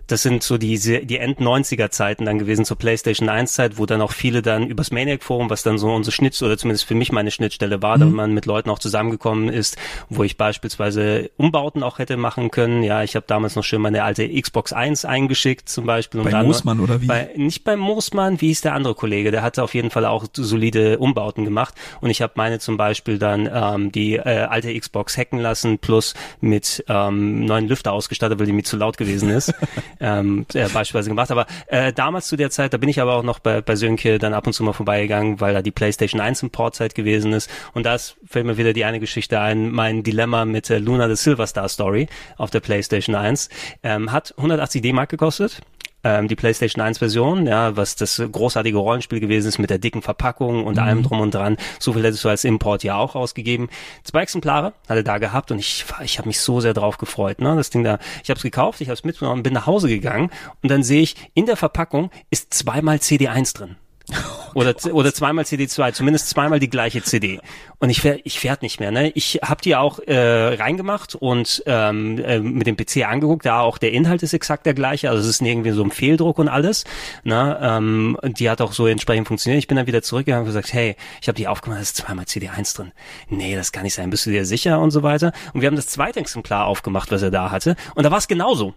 das 0.07 0.21
sind 0.21 0.43
so 0.43 0.57
die 0.57 0.75
End-90er 1.17 1.89
Zeiten 1.89 2.25
dann 2.25 2.37
gewesen 2.39 2.65
zur 2.65 2.77
PlayStation 2.77 3.29
1 3.29 3.53
Zeit, 3.53 3.77
wo 3.77 3.85
dann 3.85 4.01
auch 4.01 4.11
viele 4.11 4.41
dann 4.41 4.67
übers 4.67 4.91
Maniac 4.91 5.23
Forum, 5.23 5.49
was 5.49 5.63
dann 5.63 5.77
so 5.77 5.91
unsere 5.93 6.11
Schnitt 6.13 6.39
oder 6.41 6.57
zumindest 6.57 6.85
für 6.85 6.95
mich 6.95 7.11
meine 7.11 7.31
Schnittstelle 7.31 7.81
war, 7.81 7.95
Mhm. 7.97 7.99
da 8.01 8.05
man 8.07 8.33
mit 8.33 8.45
Leuten 8.45 8.69
auch 8.69 8.79
zusammengekommen 8.79 9.49
ist, 9.49 9.77
wo 10.09 10.23
ich 10.23 10.37
beispielsweise 10.37 11.31
Umbauten 11.37 11.83
auch 11.83 11.99
hätte 11.99 12.17
machen 12.17 12.51
können. 12.51 12.83
Ja, 12.83 13.03
ich 13.03 13.15
habe 13.15 13.25
damals 13.27 13.55
noch 13.55 13.63
schön 13.63 13.81
meine 13.81 14.03
alte 14.03 14.27
Xbox 14.29 14.73
1 14.73 15.05
eingeschickt 15.05 15.69
zum 15.69 15.85
Beispiel. 15.85 16.19
um 16.19 16.25
Bei 16.25 16.31
dann- 16.31 16.45
Moosmann 16.47 16.79
oder 16.79 17.01
wie? 17.01 17.07
Bei, 17.07 17.29
nicht 17.35 17.63
beim 17.63 17.79
Moosmann, 17.79 18.41
wie 18.41 18.47
hieß 18.47 18.61
der 18.61 18.73
andere 18.73 18.95
Kollege? 18.95 19.31
Der 19.31 19.41
hatte 19.41 19.63
auf 19.63 19.73
jeden 19.73 19.89
Fall 19.89 20.05
auch 20.05 20.25
solide 20.33 20.97
Umbauten 20.99 21.45
gemacht 21.45 21.73
und 22.01 22.09
ich 22.09 22.21
habe 22.21 22.33
meine 22.35 22.59
zum 22.59 22.77
Beispiel 22.77 23.17
dann 23.19 23.49
ähm, 23.51 23.91
die 23.91 24.15
äh, 24.15 24.43
alte 24.49 24.77
Xbox 24.77 25.17
hacken 25.17 25.39
lassen 25.39 25.79
plus 25.79 26.13
mit 26.41 26.83
ähm, 26.87 27.45
neuen 27.45 27.67
Lüfter 27.67 27.93
ausgestattet, 27.93 28.39
weil 28.39 28.45
die 28.47 28.51
mir 28.53 28.63
zu 28.63 28.77
laut 28.77 28.97
gewesen 28.97 29.29
ist. 29.29 29.53
ähm, 29.99 30.45
äh, 30.53 30.67
beispielsweise 30.69 31.09
gemacht. 31.09 31.31
Aber 31.31 31.45
äh, 31.67 31.93
damals 31.93 32.27
zu 32.27 32.35
der 32.35 32.49
Zeit, 32.49 32.73
da 32.73 32.77
bin 32.77 32.89
ich 32.89 33.01
aber 33.01 33.15
auch 33.15 33.23
noch 33.23 33.39
bei, 33.39 33.61
bei 33.61 33.75
Sönke 33.75 34.19
dann 34.19 34.33
ab 34.33 34.47
und 34.47 34.53
zu 34.53 34.63
mal 34.63 34.73
vorbeigegangen, 34.73 35.41
weil 35.41 35.53
da 35.53 35.61
die 35.61 35.71
PlayStation 35.71 36.21
1 36.21 36.43
Importzeit 36.43 36.95
gewesen 36.95 37.33
ist. 37.33 37.49
Und 37.73 37.85
da 37.85 37.97
fällt 38.25 38.45
mir 38.45 38.57
wieder 38.57 38.73
die 38.73 38.85
eine 38.85 38.99
Geschichte 38.99 39.39
ein, 39.39 39.71
mein 39.71 40.03
Dilemma 40.03 40.45
mit 40.45 40.69
äh, 40.69 40.77
Luna 40.77 41.07
the 41.07 41.15
Silver 41.15 41.47
Star 41.47 41.69
Story 41.69 42.07
auf 42.37 42.49
der 42.49 42.59
PlayStation 42.59 43.15
1. 43.15 43.49
Ähm, 43.83 44.11
hat 44.11 44.33
180 44.37 44.81
D-Mark 44.81 45.09
gekostet 45.09 45.61
ähm, 46.03 46.27
die 46.27 46.35
PlayStation 46.35 46.81
1 46.81 46.99
Version, 46.99 47.47
ja, 47.47 47.75
was 47.75 47.95
das 47.95 48.21
großartige 48.31 48.77
Rollenspiel 48.77 49.19
gewesen 49.19 49.47
ist 49.47 49.59
mit 49.59 49.69
der 49.69 49.79
dicken 49.79 50.01
Verpackung 50.01 50.65
und 50.65 50.79
allem 50.79 51.03
drum 51.03 51.21
und 51.21 51.33
dran. 51.33 51.57
So 51.79 51.93
viel 51.93 52.03
hättest 52.03 52.23
du 52.23 52.29
als 52.29 52.43
Import 52.43 52.83
ja 52.83 52.95
auch 52.95 53.15
ausgegeben. 53.15 53.69
Zwei 54.03 54.23
Exemplare 54.23 54.73
hatte 54.87 55.03
da 55.03 55.17
gehabt 55.17 55.51
und 55.51 55.59
ich 55.59 55.85
ich 56.01 56.17
habe 56.17 56.27
mich 56.27 56.39
so 56.39 56.59
sehr 56.59 56.73
drauf 56.73 56.97
gefreut, 56.97 57.39
ne, 57.39 57.55
das 57.55 57.69
Ding 57.69 57.83
da. 57.83 57.99
Ich 58.23 58.29
habe 58.29 58.37
es 58.37 58.43
gekauft, 58.43 58.81
ich 58.81 58.87
habe 58.87 58.95
es 58.95 59.03
mitgenommen, 59.03 59.43
bin 59.43 59.53
nach 59.53 59.67
Hause 59.67 59.87
gegangen 59.87 60.29
und 60.61 60.69
dann 60.69 60.83
sehe 60.83 61.01
ich 61.01 61.15
in 61.33 61.45
der 61.45 61.57
Verpackung 61.57 62.11
ist 62.29 62.53
zweimal 62.53 62.97
CD1 62.97 63.55
drin. 63.55 63.75
Oder, 64.53 64.75
oder 64.91 65.11
zweimal 65.11 65.45
CD2, 65.45 65.93
zumindest 65.93 66.29
zweimal 66.29 66.59
die 66.59 66.69
gleiche 66.69 67.01
CD. 67.01 67.39
Und 67.79 67.89
ich 67.89 68.05
ich 68.05 68.39
fährt 68.39 68.61
nicht 68.61 68.79
mehr. 68.79 68.91
Ne? 68.91 69.09
Ich 69.15 69.39
habe 69.41 69.63
die 69.63 69.75
auch 69.75 69.97
äh, 69.97 70.53
reingemacht 70.55 71.15
und 71.15 71.63
ähm, 71.65 72.19
äh, 72.19 72.39
mit 72.39 72.67
dem 72.67 72.77
PC 72.77 73.09
angeguckt. 73.09 73.47
Da 73.47 73.61
auch 73.61 73.79
der 73.79 73.93
Inhalt 73.93 74.21
ist 74.21 74.33
exakt 74.33 74.67
der 74.67 74.75
gleiche. 74.75 75.09
Also 75.09 75.21
es 75.21 75.27
ist 75.27 75.41
irgendwie 75.41 75.71
so 75.71 75.83
ein 75.83 75.89
Fehldruck 75.89 76.37
und 76.37 76.49
alles. 76.49 76.83
Ne? 77.23 77.57
Ähm, 77.63 78.15
die 78.23 78.47
hat 78.47 78.61
auch 78.61 78.73
so 78.73 78.85
entsprechend 78.85 79.27
funktioniert. 79.27 79.57
Ich 79.57 79.67
bin 79.67 79.75
dann 79.75 79.87
wieder 79.87 80.03
zurückgegangen 80.03 80.43
und 80.43 80.49
gesagt, 80.49 80.71
hey, 80.71 80.97
ich 81.19 81.27
habe 81.27 81.35
die 81.35 81.47
aufgemacht, 81.47 81.79
da 81.79 81.81
ist 81.81 81.95
zweimal 81.97 82.25
CD1 82.25 82.75
drin. 82.75 82.91
Nee, 83.29 83.55
das 83.55 83.71
kann 83.71 83.83
nicht 83.83 83.95
sein. 83.95 84.11
Bist 84.11 84.27
du 84.27 84.29
dir 84.29 84.45
sicher 84.45 84.79
und 84.79 84.91
so 84.91 85.01
weiter? 85.01 85.33
Und 85.53 85.61
wir 85.61 85.67
haben 85.67 85.75
das 85.75 85.87
zweite 85.87 86.19
Exemplar 86.19 86.67
aufgemacht, 86.67 87.11
was 87.11 87.23
er 87.23 87.31
da 87.31 87.49
hatte. 87.49 87.75
Und 87.95 88.03
da 88.03 88.11
war 88.11 88.19
es 88.19 88.27
genauso. 88.27 88.75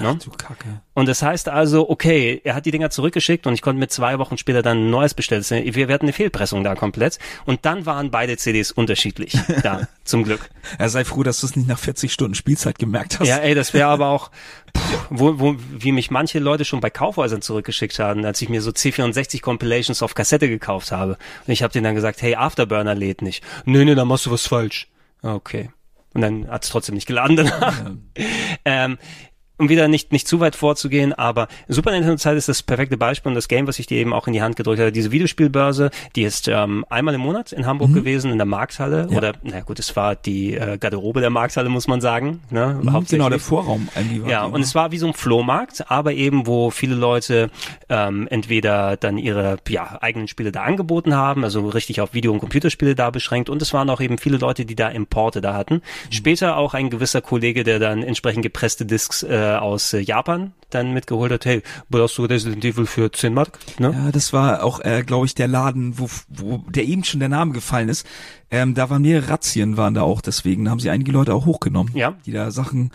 Ne? 0.00 0.18
Du 0.22 0.30
Kacke. 0.30 0.80
Und 0.94 1.08
das 1.08 1.22
heißt 1.22 1.48
also, 1.48 1.88
okay, 1.88 2.40
er 2.44 2.54
hat 2.54 2.66
die 2.66 2.70
Dinger 2.70 2.90
zurückgeschickt 2.90 3.46
und 3.46 3.54
ich 3.54 3.62
konnte 3.62 3.80
mir 3.80 3.88
zwei 3.88 4.18
Wochen 4.18 4.38
später 4.38 4.62
dann 4.62 4.86
ein 4.86 4.90
neues 4.90 5.14
bestellen. 5.14 5.44
Wir, 5.48 5.88
wir 5.88 5.94
hatten 5.94 6.06
eine 6.06 6.12
Fehlpressung 6.12 6.64
da 6.64 6.74
komplett. 6.74 7.18
Und 7.46 7.64
dann 7.64 7.86
waren 7.86 8.10
beide 8.10 8.36
CDs 8.36 8.70
unterschiedlich 8.72 9.36
da, 9.62 9.88
zum 10.04 10.24
Glück. 10.24 10.50
Er 10.78 10.88
sei 10.88 11.04
froh, 11.04 11.22
dass 11.22 11.40
du 11.40 11.46
es 11.46 11.56
nicht 11.56 11.68
nach 11.68 11.78
40 11.78 12.12
Stunden 12.12 12.34
Spielzeit 12.34 12.78
gemerkt 12.78 13.20
hast. 13.20 13.28
Ja, 13.28 13.36
ey, 13.36 13.54
das 13.54 13.74
wäre 13.74 13.88
aber 13.88 14.08
auch, 14.08 14.30
pff, 14.76 15.06
wo, 15.10 15.38
wo, 15.38 15.56
wie 15.58 15.92
mich 15.92 16.10
manche 16.10 16.38
Leute 16.38 16.64
schon 16.64 16.80
bei 16.80 16.90
Kaufhäusern 16.90 17.42
zurückgeschickt 17.42 17.98
haben, 17.98 18.24
als 18.24 18.42
ich 18.42 18.48
mir 18.48 18.62
so 18.62 18.70
C64 18.70 19.40
Compilations 19.40 20.02
auf 20.02 20.14
Kassette 20.14 20.48
gekauft 20.48 20.92
habe. 20.92 21.18
Und 21.46 21.52
ich 21.52 21.62
habe 21.62 21.72
denen 21.72 21.84
dann 21.84 21.94
gesagt, 21.94 22.22
hey, 22.22 22.34
Afterburner 22.34 22.94
lädt 22.94 23.22
nicht. 23.22 23.42
Nee, 23.64 23.84
nee, 23.84 23.94
dann 23.94 24.08
machst 24.08 24.26
du 24.26 24.30
was 24.30 24.46
falsch. 24.46 24.88
Okay. 25.22 25.70
Und 26.14 26.22
dann 26.22 26.48
hat's 26.48 26.68
trotzdem 26.68 26.94
nicht 26.94 27.06
geladen 27.06 27.36
danach. 27.36 27.82
ähm, 28.64 28.98
um 29.58 29.68
wieder 29.68 29.88
nicht, 29.88 30.12
nicht 30.12 30.26
zu 30.26 30.40
weit 30.40 30.56
vorzugehen, 30.56 31.12
aber 31.12 31.48
Super 31.68 31.90
Nintendo 31.90 32.16
Zeit 32.16 32.36
ist 32.36 32.48
das 32.48 32.62
perfekte 32.62 32.96
Beispiel 32.96 33.30
und 33.30 33.34
das 33.34 33.48
Game, 33.48 33.66
was 33.66 33.78
ich 33.78 33.86
dir 33.86 33.98
eben 33.98 34.12
auch 34.12 34.26
in 34.26 34.32
die 34.32 34.42
Hand 34.42 34.56
gedrückt 34.56 34.80
habe. 34.80 34.92
Diese 34.92 35.10
Videospielbörse, 35.10 35.90
die 36.16 36.22
ist 36.22 36.48
ähm, 36.48 36.84
einmal 36.88 37.14
im 37.14 37.20
Monat 37.20 37.52
in 37.52 37.66
Hamburg 37.66 37.92
gewesen, 37.92 38.30
in 38.30 38.38
der 38.38 38.46
Markthalle. 38.46 39.08
Ja. 39.10 39.18
Oder, 39.18 39.32
na 39.42 39.60
gut, 39.60 39.78
es 39.78 39.94
war 39.96 40.14
die 40.14 40.54
äh, 40.54 40.78
Garderobe 40.78 41.20
der 41.20 41.30
Markthalle, 41.30 41.68
muss 41.68 41.88
man 41.88 42.00
sagen. 42.00 42.40
Ne? 42.50 42.80
Mhm, 42.82 43.06
genau, 43.08 43.28
der 43.28 43.40
Vorraum 43.40 43.88
eigentlich 43.94 44.22
war 44.22 44.30
Ja, 44.30 44.44
und 44.44 44.60
es 44.60 44.74
war 44.74 44.92
wie 44.92 44.98
so 44.98 45.06
ein 45.06 45.14
Flohmarkt, 45.14 45.90
aber 45.90 46.12
eben, 46.12 46.46
wo 46.46 46.70
viele 46.70 46.94
Leute 46.94 47.50
ähm, 47.88 48.28
entweder 48.30 48.96
dann 48.96 49.18
ihre 49.18 49.56
ja, 49.68 49.98
eigenen 50.00 50.28
Spiele 50.28 50.52
da 50.52 50.62
angeboten 50.62 51.14
haben, 51.14 51.44
also 51.44 51.68
richtig 51.68 52.00
auf 52.00 52.14
Video- 52.14 52.32
und 52.32 52.40
Computerspiele 52.40 52.94
da 52.94 53.10
beschränkt. 53.10 53.50
Und 53.50 53.60
es 53.62 53.72
waren 53.72 53.90
auch 53.90 54.00
eben 54.00 54.18
viele 54.18 54.38
Leute, 54.38 54.64
die 54.64 54.76
da 54.76 54.88
Importe 54.88 55.40
da 55.40 55.54
hatten. 55.54 55.82
Später 56.10 56.56
auch 56.56 56.74
ein 56.74 56.90
gewisser 56.90 57.20
Kollege, 57.20 57.64
der 57.64 57.78
dann 57.78 58.02
entsprechend 58.02 58.42
gepresste 58.42 58.86
Discs 58.86 59.22
äh, 59.22 59.47
aus 59.56 59.92
äh, 59.92 59.98
Japan 60.00 60.52
dann 60.70 60.92
mitgeholt 60.92 61.32
hat. 61.32 61.46
Hey, 61.46 61.62
brauchst 61.88 62.18
du 62.18 62.24
Resident 62.24 62.64
Evil 62.64 62.84
für 62.86 63.10
10 63.10 63.32
Mark? 63.32 63.58
Ne? 63.78 63.90
Ja, 63.94 64.12
das 64.12 64.32
war 64.34 64.62
auch, 64.62 64.80
äh, 64.80 65.02
glaube 65.06 65.24
ich, 65.26 65.34
der 65.34 65.48
Laden, 65.48 65.98
wo, 65.98 66.08
wo 66.28 66.58
der 66.68 66.84
eben 66.84 67.04
schon 67.04 67.20
der 67.20 67.30
Name 67.30 67.52
gefallen 67.52 67.88
ist. 67.88 68.06
Ähm, 68.50 68.74
da 68.74 68.90
waren 68.90 69.02
mehrere 69.02 69.30
Razzien 69.30 69.76
waren 69.76 69.94
da 69.94 70.02
auch, 70.02 70.20
deswegen 70.20 70.68
haben 70.70 70.80
sie 70.80 70.90
einige 70.90 71.12
Leute 71.12 71.34
auch 71.34 71.46
hochgenommen. 71.46 71.92
Ja. 71.94 72.14
Die 72.26 72.32
da 72.32 72.50
Sachen, 72.50 72.90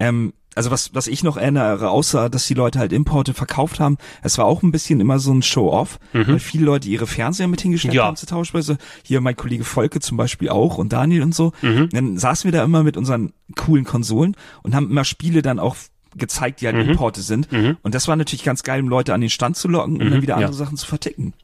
ähm, 0.00 0.32
also 0.54 0.70
was, 0.70 0.92
was 0.94 1.06
ich 1.06 1.22
noch 1.22 1.36
erinnere, 1.36 1.90
außer 1.90 2.28
dass 2.30 2.46
die 2.46 2.54
Leute 2.54 2.78
halt 2.80 2.92
Importe 2.92 3.32
verkauft 3.32 3.78
haben, 3.78 3.96
es 4.22 4.38
war 4.38 4.46
auch 4.46 4.62
ein 4.64 4.72
bisschen 4.72 4.98
immer 4.98 5.18
so 5.20 5.32
ein 5.32 5.42
Show-off, 5.42 6.00
weil 6.12 6.40
viele 6.40 6.64
Leute 6.64 6.88
ihre 6.88 7.06
Fernseher 7.06 7.46
mit 7.46 7.60
hingestellt 7.60 7.94
Ja. 7.94 8.06
haben 8.06 8.16
zur 8.16 8.28
Tauschbörse. 8.28 8.76
Hier 9.04 9.20
mein 9.20 9.36
Kollege 9.36 9.62
Volke 9.64 10.00
zum 10.00 10.16
Beispiel 10.16 10.48
auch 10.48 10.78
und 10.78 10.92
Daniel 10.92 11.22
und 11.22 11.34
so. 11.34 11.52
Dann 11.62 12.16
saßen 12.18 12.50
wir 12.50 12.58
da 12.58 12.64
immer 12.64 12.82
mit 12.82 12.96
unseren 12.96 13.32
coolen 13.54 13.84
Konsolen 13.84 14.34
und 14.62 14.74
haben 14.74 14.90
immer 14.90 15.04
Spiele 15.04 15.42
dann 15.42 15.58
auch 15.60 15.76
gezeigt, 16.18 16.60
die 16.60 16.66
halt 16.66 16.76
Importe 16.76 17.20
sind. 17.22 17.48
Und 17.82 17.94
das 17.94 18.08
war 18.08 18.16
natürlich 18.16 18.44
ganz 18.44 18.62
geil, 18.62 18.80
um 18.80 18.88
Leute 18.88 19.14
an 19.14 19.20
den 19.20 19.30
Stand 19.30 19.56
zu 19.56 19.68
locken 19.68 20.00
und 20.00 20.10
dann 20.10 20.22
wieder 20.22 20.34
andere 20.34 20.52
ja. 20.52 20.56
Sachen 20.56 20.76
zu 20.76 20.86
verticken. 20.86 21.34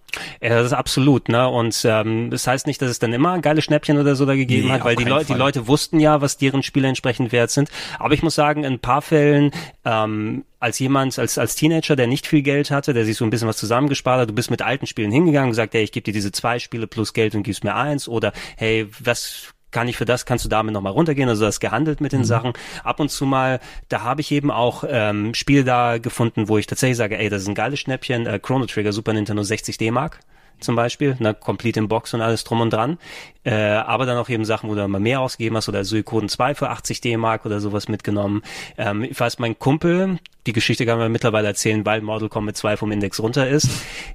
Ja, 0.40 0.50
das 0.50 0.66
ist 0.66 0.72
absolut, 0.72 1.28
ne? 1.28 1.48
Und 1.48 1.84
ähm, 1.84 2.30
das 2.30 2.46
heißt 2.46 2.66
nicht, 2.66 2.80
dass 2.80 2.90
es 2.90 2.98
dann 2.98 3.12
immer 3.12 3.38
geile 3.40 3.62
Schnäppchen 3.62 3.98
oder 3.98 4.14
so 4.14 4.26
da 4.26 4.34
gegeben 4.34 4.68
Nee, 4.68 4.74
hat, 4.74 4.84
weil 4.84 4.96
die 4.96 5.04
Leute, 5.04 5.32
die. 5.32 5.38
Leute 5.38 5.66
wussten 5.66 6.00
ja, 6.00 6.20
was 6.20 6.37
deren 6.37 6.62
Spiele 6.62 6.88
entsprechend 6.88 7.32
wert 7.32 7.50
sind. 7.50 7.70
Aber 7.98 8.14
ich 8.14 8.22
muss 8.22 8.34
sagen, 8.34 8.64
in 8.64 8.74
ein 8.74 8.78
paar 8.78 9.02
Fällen, 9.02 9.50
ähm, 9.84 10.44
als 10.60 10.78
jemand, 10.78 11.18
als, 11.18 11.38
als 11.38 11.56
Teenager, 11.56 11.96
der 11.96 12.06
nicht 12.06 12.26
viel 12.26 12.42
Geld 12.42 12.70
hatte, 12.70 12.94
der 12.94 13.04
sich 13.04 13.16
so 13.16 13.24
ein 13.24 13.30
bisschen 13.30 13.48
was 13.48 13.56
zusammengespart 13.56 14.20
hat, 14.20 14.30
du 14.30 14.34
bist 14.34 14.50
mit 14.50 14.62
alten 14.62 14.87
Spielen 14.87 15.10
hingegangen 15.10 15.48
und 15.48 15.52
gesagt, 15.52 15.74
hey, 15.74 15.82
ich 15.82 15.92
gebe 15.92 16.04
dir 16.04 16.12
diese 16.12 16.32
zwei 16.32 16.58
Spiele 16.58 16.87
plus 16.87 17.12
Geld 17.12 17.34
und 17.34 17.42
gibst 17.42 17.64
mir 17.64 17.74
eins 17.74 18.08
oder 18.08 18.32
hey, 18.56 18.87
was 19.02 19.54
kann 19.74 19.88
ich 19.88 19.98
für 19.98 20.06
das, 20.06 20.24
kannst 20.24 20.46
du 20.46 20.48
damit 20.48 20.72
nochmal 20.72 20.92
runtergehen, 20.92 21.28
also 21.28 21.44
das 21.44 21.60
gehandelt 21.60 22.00
mit 22.00 22.12
den 22.12 22.20
Mhm. 22.20 22.24
Sachen. 22.24 22.52
Ab 22.82 23.00
und 23.00 23.10
zu 23.10 23.26
mal, 23.26 23.60
da 23.90 24.00
habe 24.02 24.22
ich 24.22 24.30
eben 24.32 24.50
auch 24.50 24.84
ähm, 24.88 25.34
Spiele 25.34 25.64
da 25.64 25.98
gefunden, 25.98 26.48
wo 26.48 26.56
ich 26.56 26.66
tatsächlich 26.66 26.96
sage, 26.96 27.18
ey, 27.18 27.28
das 27.28 27.42
ist 27.42 27.48
ein 27.48 27.54
geiles 27.54 27.80
Schnäppchen, 27.80 28.26
äh, 28.26 28.38
Chrono 28.38 28.64
Trigger 28.64 28.92
Super 28.92 29.12
Nintendo 29.12 29.42
60 29.42 29.76
D-Mark 29.76 30.20
zum 30.60 30.76
Beispiel, 30.76 31.16
ne, 31.18 31.34
complete 31.34 31.80
in 31.80 31.88
Box 31.88 32.14
und 32.14 32.22
alles 32.22 32.44
drum 32.44 32.60
und 32.60 32.72
dran. 32.72 32.96
Äh, 33.44 33.54
aber 33.54 34.07
dann 34.07 34.16
auch 34.16 34.28
eben 34.28 34.44
Sachen, 34.44 34.70
wo 34.70 34.74
du 34.74 34.87
mal 34.88 35.00
mehr 35.00 35.20
ausgegeben 35.20 35.57
hast 35.57 35.68
oder 35.68 35.85
Suikoden 35.85 36.28
2 36.28 36.54
für 36.54 36.70
80 36.70 37.00
D-Mark 37.00 37.44
oder 37.44 37.61
sowas 37.61 37.88
mitgenommen. 37.88 38.42
Ähm, 38.78 39.04
ich 39.04 39.18
weiß, 39.18 39.38
mein 39.38 39.59
Kumpel, 39.59 40.18
die 40.46 40.52
Geschichte 40.52 40.87
kann 40.87 40.98
man 40.98 41.12
mittlerweile 41.12 41.48
erzählen, 41.48 41.85
weil 41.85 42.00
Mortal 42.00 42.28
Kombat 42.28 42.57
2 42.57 42.76
vom 42.76 42.92
Index 42.92 43.20
runter 43.20 43.48
ist. 43.48 43.68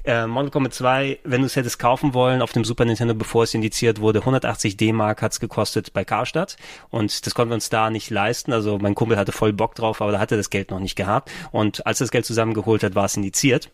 Äh, 0.04 0.28
Mortal 0.28 0.52
Kombat 0.52 0.74
2, 0.74 1.20
wenn 1.24 1.42
du 1.42 1.48
es 1.48 1.56
hättest 1.56 1.78
kaufen 1.80 2.14
wollen 2.14 2.42
auf 2.42 2.52
dem 2.54 2.64
Super 2.64 2.86
Nintendo, 2.86 3.14
bevor 3.14 3.44
es 3.44 3.54
indiziert 3.54 4.00
wurde, 4.00 4.20
180 4.20 4.78
D-Mark 4.78 5.22
hat's 5.22 5.40
gekostet 5.40 5.94
bei 5.94 6.04
Karstadt 6.06 6.58
und 6.90 7.26
das 7.26 7.36
konnten 7.36 7.52
wir 7.52 7.56
uns 7.56 7.70
da 7.70 7.90
nicht 7.90 8.10
leisten. 8.10 8.54
Also 8.54 8.80
mein 8.80 8.96
Kumpel 8.96 9.18
hatte 9.18 9.32
voll 9.32 9.54
Bock 9.54 9.76
drauf, 9.76 10.02
aber 10.02 10.12
da 10.12 10.20
hatte 10.20 10.38
das 10.38 10.50
Geld 10.50 10.72
noch 10.72 10.80
nicht 10.80 10.96
gehabt 10.96 11.32
und 11.52 11.86
als 11.86 12.02
er 12.02 12.06
das 12.06 12.12
Geld 12.12 12.26
zusammengeholt 12.26 12.84
hat, 12.84 12.96
war 12.96 13.06
es 13.06 13.16
indiziert. 13.16 13.70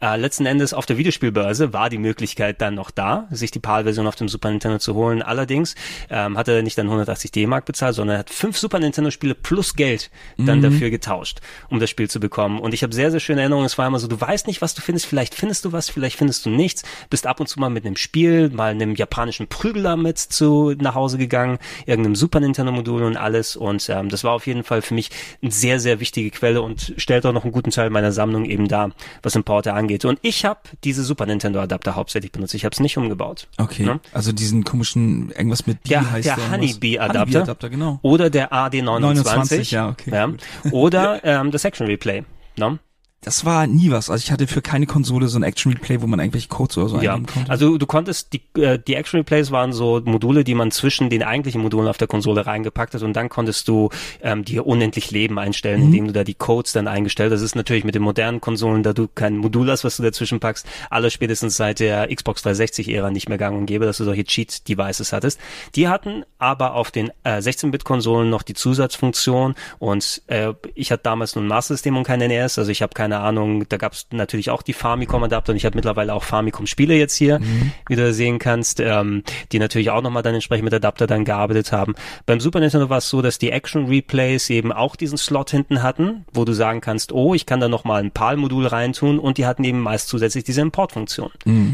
Äh, 0.00 0.16
letzten 0.16 0.46
Endes 0.46 0.74
auf 0.74 0.86
der 0.86 0.98
Videospielbörse 0.98 1.72
war 1.72 1.88
die 1.88 1.98
Möglichkeit 1.98 2.60
dann 2.60 2.74
noch 2.74 2.90
da, 2.90 3.26
sich 3.30 3.50
die 3.50 3.60
PAL-Version 3.60 4.06
auf 4.06 4.16
dem 4.16 4.28
Super 4.28 4.45
Nintendo 4.50 4.78
zu 4.78 4.94
holen. 4.94 5.22
Allerdings 5.22 5.74
ähm, 6.10 6.36
hat 6.36 6.48
er 6.48 6.62
nicht 6.62 6.78
dann 6.78 6.86
180 6.86 7.30
D-Mark 7.32 7.64
bezahlt, 7.64 7.94
sondern 7.94 8.16
er 8.16 8.18
hat 8.20 8.30
fünf 8.30 8.58
Super 8.58 8.78
Nintendo-Spiele 8.78 9.34
plus 9.34 9.74
Geld 9.74 10.10
dann 10.38 10.62
dafür 10.62 10.90
getauscht, 10.90 11.40
um 11.68 11.80
das 11.80 11.90
Spiel 11.90 12.08
zu 12.08 12.20
bekommen. 12.20 12.60
Und 12.60 12.74
ich 12.74 12.82
habe 12.82 12.94
sehr, 12.94 13.10
sehr 13.10 13.20
schöne 13.20 13.40
Erinnerungen. 13.40 13.66
Es 13.66 13.78
war 13.78 13.86
immer 13.86 13.98
so, 13.98 14.06
du 14.06 14.20
weißt 14.20 14.46
nicht, 14.46 14.62
was 14.62 14.74
du 14.74 14.82
findest. 14.82 15.06
Vielleicht 15.06 15.34
findest 15.34 15.64
du 15.64 15.72
was, 15.72 15.88
vielleicht 15.88 16.16
findest 16.16 16.46
du 16.46 16.50
nichts. 16.50 16.82
Bist 17.10 17.26
ab 17.26 17.40
und 17.40 17.46
zu 17.46 17.60
mal 17.60 17.70
mit 17.70 17.86
einem 17.86 17.96
Spiel, 17.96 18.50
mal 18.50 18.70
einem 18.70 18.94
japanischen 18.94 19.48
Prügler 19.48 19.96
mit 19.96 20.18
zu 20.18 20.74
nach 20.78 20.94
Hause 20.94 21.18
gegangen, 21.18 21.58
irgendeinem 21.86 22.16
Super 22.16 22.40
Nintendo-Modul 22.40 23.02
und 23.02 23.16
alles. 23.16 23.56
Und 23.56 23.88
ähm, 23.88 24.08
das 24.08 24.24
war 24.24 24.32
auf 24.32 24.46
jeden 24.46 24.64
Fall 24.64 24.82
für 24.82 24.94
mich 24.94 25.10
eine 25.42 25.50
sehr, 25.50 25.80
sehr 25.80 26.00
wichtige 26.00 26.30
Quelle 26.30 26.62
und 26.62 26.94
stellt 26.96 27.26
auch 27.26 27.32
noch 27.32 27.44
einen 27.44 27.52
guten 27.52 27.70
Teil 27.70 27.90
meiner 27.90 28.12
Sammlung 28.12 28.44
eben 28.44 28.68
da, 28.68 28.90
was 29.22 29.34
Importe 29.34 29.72
angeht. 29.72 30.04
Und 30.04 30.18
ich 30.22 30.44
habe 30.44 30.60
diese 30.84 31.02
Super 31.02 31.26
Nintendo-Adapter 31.26 31.94
hauptsächlich 31.94 32.32
benutzt. 32.32 32.54
Ich 32.54 32.64
habe 32.64 32.72
es 32.72 32.80
nicht 32.80 32.96
umgebaut. 32.96 33.48
Okay. 33.58 33.84
Ne? 33.84 34.00
Also 34.12 34.32
diesen 34.36 34.64
komischen, 34.64 35.30
irgendwas 35.30 35.66
mit 35.66 35.82
B 35.82 35.88
Der, 35.90 36.10
heißt 36.10 36.26
der 36.28 36.36
der. 36.36 36.52
Honeybee-Adapter. 36.52 37.20
Honeybee-Adapter, 37.20 37.70
genau. 37.70 37.98
Oder 38.02 38.30
der 38.30 38.52
AD29. 38.52 39.00
29, 39.00 39.70
ja, 39.72 39.88
okay, 39.88 40.10
gut. 40.26 40.72
Oder 40.72 41.24
ähm, 41.24 41.50
das 41.50 41.64
Action 41.64 41.86
Replay. 41.86 42.24
Ne? 42.56 42.78
Das 43.26 43.44
war 43.44 43.66
nie 43.66 43.90
was. 43.90 44.08
Also 44.08 44.22
ich 44.24 44.30
hatte 44.30 44.46
für 44.46 44.62
keine 44.62 44.86
Konsole 44.86 45.26
so 45.26 45.36
ein 45.36 45.42
Action 45.42 45.72
Replay, 45.72 46.00
wo 46.00 46.06
man 46.06 46.20
irgendwelche 46.20 46.46
Codes 46.46 46.78
oder 46.78 46.88
so 46.88 47.00
Ja, 47.00 47.14
eingeben 47.14 47.26
konnte. 47.32 47.50
also 47.50 47.76
du 47.76 47.84
konntest, 47.84 48.32
die, 48.32 48.40
äh, 48.62 48.78
die 48.78 48.94
Action 48.94 49.18
Replays 49.18 49.50
waren 49.50 49.72
so 49.72 50.00
Module, 50.04 50.44
die 50.44 50.54
man 50.54 50.70
zwischen 50.70 51.10
den 51.10 51.24
eigentlichen 51.24 51.60
Modulen 51.60 51.88
auf 51.88 51.98
der 51.98 52.06
Konsole 52.06 52.46
reingepackt 52.46 52.94
hat 52.94 53.02
und 53.02 53.14
dann 53.14 53.28
konntest 53.28 53.66
du 53.66 53.90
ähm, 54.22 54.44
dir 54.44 54.64
unendlich 54.64 55.10
Leben 55.10 55.40
einstellen, 55.40 55.80
Mhm. 55.80 55.86
indem 55.86 56.06
du 56.06 56.12
da 56.12 56.22
die 56.22 56.34
Codes 56.34 56.72
dann 56.72 56.86
eingestellt 56.86 57.32
hast. 57.32 57.40
Das 57.40 57.44
ist 57.44 57.56
natürlich 57.56 57.82
mit 57.82 57.96
den 57.96 58.02
modernen 58.02 58.40
Konsolen, 58.40 58.84
da 58.84 58.92
du 58.92 59.08
kein 59.12 59.36
Modul 59.38 59.68
hast, 59.72 59.82
was 59.82 59.96
du 59.96 60.04
dazwischen 60.04 60.38
packst, 60.38 60.64
alles 60.90 61.12
spätestens 61.12 61.56
seit 61.56 61.80
der 61.80 62.06
Xbox 62.14 62.46
360-Ära 62.46 63.10
nicht 63.10 63.28
mehr 63.28 63.38
gang 63.38 63.58
und 63.58 63.66
gäbe, 63.66 63.86
dass 63.86 63.96
du 63.96 64.04
solche 64.04 64.22
Cheat-Devices 64.22 65.12
hattest. 65.12 65.40
Die 65.74 65.88
hatten 65.88 66.24
aber 66.38 66.74
auf 66.74 66.92
den 66.92 67.10
äh, 67.24 67.38
16-Bit-Konsolen 67.38 68.30
noch 68.30 68.42
die 68.44 68.54
Zusatzfunktion 68.54 69.56
und 69.80 70.22
äh, 70.28 70.52
ich 70.76 70.92
hatte 70.92 71.02
damals 71.02 71.34
nur 71.34 71.42
ein 71.44 71.48
Master-System 71.48 71.96
und 71.96 72.04
kein 72.04 72.20
NES, 72.20 72.58
also 72.58 72.70
ich 72.70 72.82
habe 72.82 72.94
keine 72.94 73.15
Ahnung, 73.20 73.68
da 73.68 73.76
gab 73.76 73.92
es 73.92 74.06
natürlich 74.10 74.50
auch 74.50 74.62
die 74.62 74.72
Famicom-Adapter 74.72 75.52
und 75.52 75.56
ich 75.56 75.64
habe 75.64 75.76
mittlerweile 75.76 76.14
auch 76.14 76.22
Famicom-Spiele 76.24 76.94
jetzt 76.94 77.14
hier, 77.14 77.40
wie 77.88 77.96
du 77.96 78.12
sehen 78.12 78.38
kannst, 78.38 78.80
ähm, 78.80 79.22
die 79.52 79.58
natürlich 79.58 79.90
auch 79.90 80.02
nochmal 80.02 80.22
dann 80.22 80.34
entsprechend 80.34 80.64
mit 80.64 80.74
Adapter 80.74 81.06
dann 81.06 81.24
gearbeitet 81.24 81.72
haben. 81.72 81.94
Beim 82.26 82.40
Super 82.40 82.60
Nintendo 82.60 82.90
war 82.90 82.98
es 82.98 83.08
so, 83.08 83.22
dass 83.22 83.38
die 83.38 83.50
Action-Replays 83.50 84.50
eben 84.50 84.72
auch 84.72 84.96
diesen 84.96 85.18
Slot 85.18 85.50
hinten 85.50 85.82
hatten, 85.82 86.24
wo 86.32 86.44
du 86.44 86.52
sagen 86.52 86.80
kannst, 86.80 87.12
oh, 87.12 87.34
ich 87.34 87.46
kann 87.46 87.60
da 87.60 87.68
nochmal 87.68 88.02
ein 88.02 88.10
PAL-Modul 88.10 88.66
reintun 88.66 89.18
und 89.18 89.38
die 89.38 89.46
hatten 89.46 89.64
eben 89.64 89.80
meist 89.80 90.08
zusätzlich 90.08 90.44
diese 90.44 90.60
Importfunktion. 90.60 91.30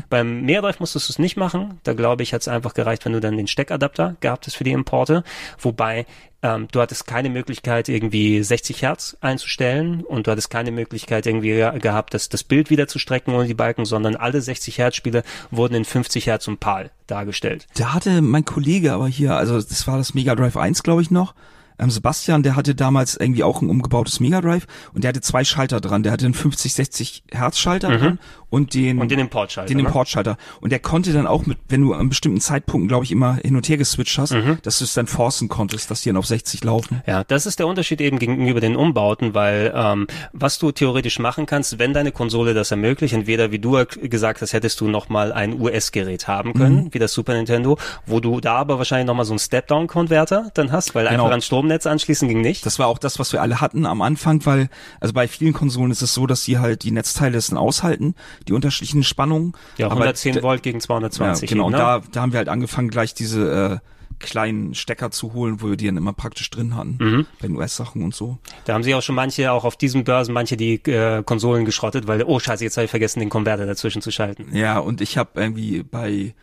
Beim 0.09 0.43
Mega 0.43 0.61
Drive 0.61 0.81
musstest 0.81 1.09
du 1.09 1.13
es 1.13 1.19
nicht 1.19 1.37
machen, 1.37 1.81
da 1.85 1.93
glaube 1.93 2.23
ich, 2.23 2.35
hat 2.35 2.43
es 2.43 2.49
einfach 2.49 2.75
gereicht, 2.75 3.05
wenn 3.05 3.13
du 3.13 3.21
dann 3.21 3.37
den 3.37 3.47
Steckadapter 3.47 4.17
gehabt 4.21 4.47
hast 4.47 4.57
für 4.57 4.65
die 4.65 4.73
Importe, 4.73 5.25
wobei 5.59 6.07
ähm, 6.43 6.69
du 6.73 6.81
hattest 6.81 7.07
keine 7.07 7.31
Möglichkeit, 7.31 7.89
irgendwie 7.89 8.43
60 8.43 8.83
Hertz 8.83 9.17
einzustellen 9.21 10.03
und 10.03 10.27
du 10.27 10.31
hattest 10.33 10.51
keine 10.51 10.73
Möglichkeit, 10.73 11.27
irgendwie 11.27 11.49
ge- 11.51 11.79
gehabt, 11.79 12.15
das, 12.15 12.29
das 12.29 12.43
Bild 12.45 12.69
wieder 12.71 12.89
zu 12.89 12.99
strecken 12.99 13.33
ohne 13.35 13.47
die 13.47 13.55
Balken, 13.55 13.85
sondern 13.85 14.17
alle 14.17 14.41
60 14.41 14.79
Hertz 14.79 14.97
Spiele 14.97 15.23
wurden 15.51 15.75
in 15.75 15.85
50 15.85 16.27
Hertz 16.27 16.49
und 16.49 16.61
PAL 16.61 16.91
dargestellt. 17.07 17.67
Da 17.77 17.95
hatte 17.95 18.23
mein 18.23 18.45
Kollege 18.45 18.93
aber 18.93 19.09
hier, 19.09 19.37
also 19.37 19.55
das 19.61 19.87
war 19.87 19.99
das 19.99 20.15
Mega 20.15 20.35
Drive 20.35 20.57
1, 20.57 20.83
glaube 20.83 21.03
ich 21.03 21.11
noch. 21.11 21.35
Ähm, 21.79 21.91
Sebastian, 21.91 22.43
der 22.43 22.57
hatte 22.57 22.75
damals 22.75 23.17
irgendwie 23.17 23.43
auch 23.45 23.63
ein 23.63 23.69
umgebautes 23.71 24.21
Mega 24.21 24.41
Drive 24.41 24.67
und 24.95 25.05
der 25.05 25.11
hatte 25.11 25.21
zwei 25.21 25.45
Schalter 25.45 25.81
dran. 25.81 26.03
Der 26.03 26.13
hatte 26.13 26.25
einen 26.25 26.35
50, 26.35 26.75
60 26.75 27.25
Hertz 27.33 27.59
Schalter 27.59 27.97
dran 27.97 28.19
und 28.51 28.75
den, 28.75 28.97
Mhm. 28.97 29.03
Und 29.03 29.11
den 29.11 29.19
Importschalter, 29.19 29.69
Den 29.69 29.79
ne? 29.79 29.85
Importschalter. 29.85 30.37
Und 30.61 30.71
der 30.71 30.79
konnte 30.79 31.13
dann 31.13 31.27
auch 31.27 31.47
mit, 31.47 31.59
wenn 31.69 31.81
du 31.83 31.95
an 31.95 32.09
bestimmten 32.09 32.41
Zeitpunkten, 32.41 32.89
glaube 32.89 33.05
ich, 33.05 33.11
immer 33.13 33.37
hin 33.37 33.57
und 33.57 33.69
her 33.69 33.77
geswitcht 33.79 34.19
hast, 34.19 34.33
Mhm. 34.33 34.59
dass 34.63 34.79
du 34.79 34.85
es 34.85 34.95
dann 34.95 35.07
forcen 35.07 35.49
konntest, 35.49 35.91
dass 35.91 36.03
die 36.03 36.11
dann 36.11 36.17
auf 36.19 36.27
60 36.27 36.63
laufen. 36.65 37.03
Ja, 37.07 37.25
das 37.25 37.47
ist 37.47 37.59
der 37.59 37.67
Unterschied 37.67 38.01
eben 38.01 38.19
gegenüber 38.19 38.61
den 38.61 38.77
Umbauten, 38.77 39.35
weil 39.35 39.73
ähm, 39.75 40.07
was 40.33 40.59
du 40.59 40.71
theoretisch 40.73 41.19
machen 41.19 41.47
kannst, 41.47 41.79
wenn 41.79 41.93
deine 41.95 42.13
Konsole 42.13 42.53
das 42.55 42.71
ermöglicht, 42.71 43.15
entweder 43.15 43.51
wie 43.53 43.59
du 43.59 43.83
gesagt 44.03 44.43
hast, 44.43 44.53
hättest 44.53 44.81
du 44.81 44.89
nochmal 44.89 45.33
ein 45.33 45.59
US-Gerät 45.61 46.29
haben 46.29 46.51
Mhm. 46.51 46.55
können, 46.55 46.89
wie 46.95 46.99
das 46.99 47.13
Super 47.13 47.35
Nintendo, 47.35 47.79
wo 48.07 48.21
du 48.21 48.41
da 48.41 48.57
aber 48.57 48.79
wahrscheinlich 48.79 49.07
nochmal 49.07 49.25
so 49.25 49.33
einen 49.33 49.39
Step-Down-Konverter 49.39 50.51
dann 50.55 50.73
hast, 50.73 50.95
weil 50.95 51.07
Genau. 51.09 51.25
einfach 51.25 51.35
ein 51.37 51.43
Stromnetz 51.43 51.72
Netz 51.73 51.87
anschließen 51.87 52.29
ging 52.29 52.41
nicht. 52.41 52.65
Das 52.67 52.79
war 52.79 52.87
auch 52.87 52.99
das, 52.99 53.19
was 53.19 53.33
wir 53.33 53.43
alle 53.43 53.61
hatten 53.61 53.87
am 53.87 54.03
Anfang, 54.03 54.45
weil, 54.47 54.69
also 55.01 55.13
bei 55.15 55.27
vielen 55.29 55.53
Konsolen 55.53 55.91
ist 55.91 56.03
es 56.03 56.15
so, 56.15 56.27
dass 56.27 56.45
sie 56.45 56.59
halt 56.59 56.83
die 56.85 56.91
Netzteile 56.93 57.39
dann 57.41 57.59
aushalten, 57.59 58.15
die 58.49 58.53
unterschiedlichen 58.53 59.03
Spannungen. 59.05 59.55
Ja, 59.79 59.87
Aber 59.87 59.95
110 59.97 60.35
d- 60.35 60.43
Volt 60.43 60.63
gegen 60.63 60.81
220. 60.81 61.51
Ja, 61.51 61.55
genau, 61.55 61.65
eben, 61.65 61.67
und 61.67 61.73
ne? 61.73 61.79
da, 61.79 62.03
da 62.13 62.21
haben 62.23 62.33
wir 62.33 62.39
halt 62.39 62.49
angefangen, 62.49 62.89
gleich 62.91 63.15
diese 63.15 63.81
äh, 63.83 63.89
kleinen 64.19 64.75
Stecker 64.75 65.11
zu 65.11 65.33
holen, 65.33 65.61
wo 65.63 65.71
wir 65.71 65.77
die 65.77 65.87
dann 65.87 65.97
immer 65.97 66.13
praktisch 66.13 66.49
drin 66.51 66.77
hatten, 66.77 66.97
Mhm. 67.01 67.27
bei 67.41 67.49
den 67.49 67.57
US-Sachen 67.57 68.03
und 68.05 68.15
so. 68.15 68.39
Da 68.67 68.75
haben 68.75 68.85
sie 68.85 68.95
auch 68.95 69.03
schon 69.03 69.17
manche, 69.17 69.51
auch 69.51 69.65
auf 69.65 69.77
diesen 69.77 70.05
Börsen, 70.05 70.33
manche 70.33 70.57
die 70.57 70.75
äh, 70.85 71.23
Konsolen 71.25 71.65
geschrottet, 71.65 72.07
weil, 72.07 72.23
oh 72.25 72.39
scheiße, 72.39 72.63
jetzt 72.63 72.77
habe 72.77 72.85
ich 72.85 72.91
vergessen, 72.91 73.19
den 73.21 73.31
Konverter 73.31 73.67
dazwischen 73.67 74.01
zu 74.01 74.13
schalten. 74.13 74.55
Ja, 74.55 74.79
und 74.79 75.01
ich 75.01 75.19
habe 75.19 75.31
irgendwie 75.41 75.83
bei 75.83 76.35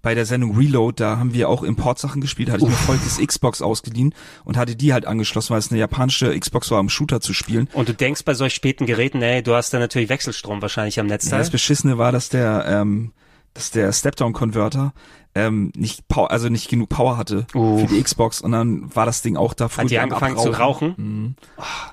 bei 0.00 0.14
der 0.14 0.26
Sendung 0.26 0.56
Reload, 0.56 1.02
da 1.02 1.18
haben 1.18 1.34
wir 1.34 1.48
auch 1.48 1.62
Importsachen 1.62 2.20
gespielt, 2.20 2.50
hatte 2.50 2.64
ich 2.64 2.70
mir 2.70 2.74
Volkes 2.76 3.18
Xbox 3.24 3.60
ausgeliehen 3.62 4.14
und 4.44 4.56
hatte 4.56 4.74
die 4.76 4.92
halt 4.92 5.06
angeschlossen, 5.06 5.50
weil 5.50 5.58
es 5.58 5.70
eine 5.70 5.78
japanische 5.80 6.38
Xbox 6.38 6.70
war, 6.70 6.80
um 6.80 6.88
Shooter 6.88 7.20
zu 7.20 7.32
spielen. 7.34 7.68
Und 7.72 7.88
du 7.88 7.94
denkst 7.94 8.24
bei 8.24 8.34
solch 8.34 8.54
späten 8.54 8.86
Geräten, 8.86 9.20
ey, 9.22 9.42
du 9.42 9.54
hast 9.54 9.72
da 9.74 9.78
natürlich 9.78 10.08
Wechselstrom 10.08 10.62
wahrscheinlich 10.62 10.98
am 10.98 11.06
Ja, 11.06 11.14
Netzteil. 11.14 11.38
das 11.38 11.50
Beschissene 11.50 11.98
war, 11.98 12.10
dass 12.12 12.28
der, 12.30 12.64
ähm, 12.66 13.12
dass 13.54 13.70
der 13.70 13.92
Step-Down-Converter 13.92 14.92
ähm, 15.34 15.72
nicht 15.76 16.06
Power, 16.08 16.30
also 16.30 16.48
nicht 16.48 16.68
genug 16.68 16.88
Power 16.90 17.16
hatte 17.16 17.46
Uh. 17.54 17.78
für 17.78 17.86
die 17.86 18.02
Xbox 18.02 18.40
und 18.40 18.52
dann 18.52 18.94
war 18.94 19.06
das 19.06 19.22
Ding 19.22 19.36
auch 19.36 19.54
da 19.54 19.68
früh 19.68 19.82
Hat 19.82 19.90
die 19.90 19.98
angefangen 19.98 20.36
zu 20.36 20.48
Abrauchen. 20.52 20.88
rauchen? 20.90 21.36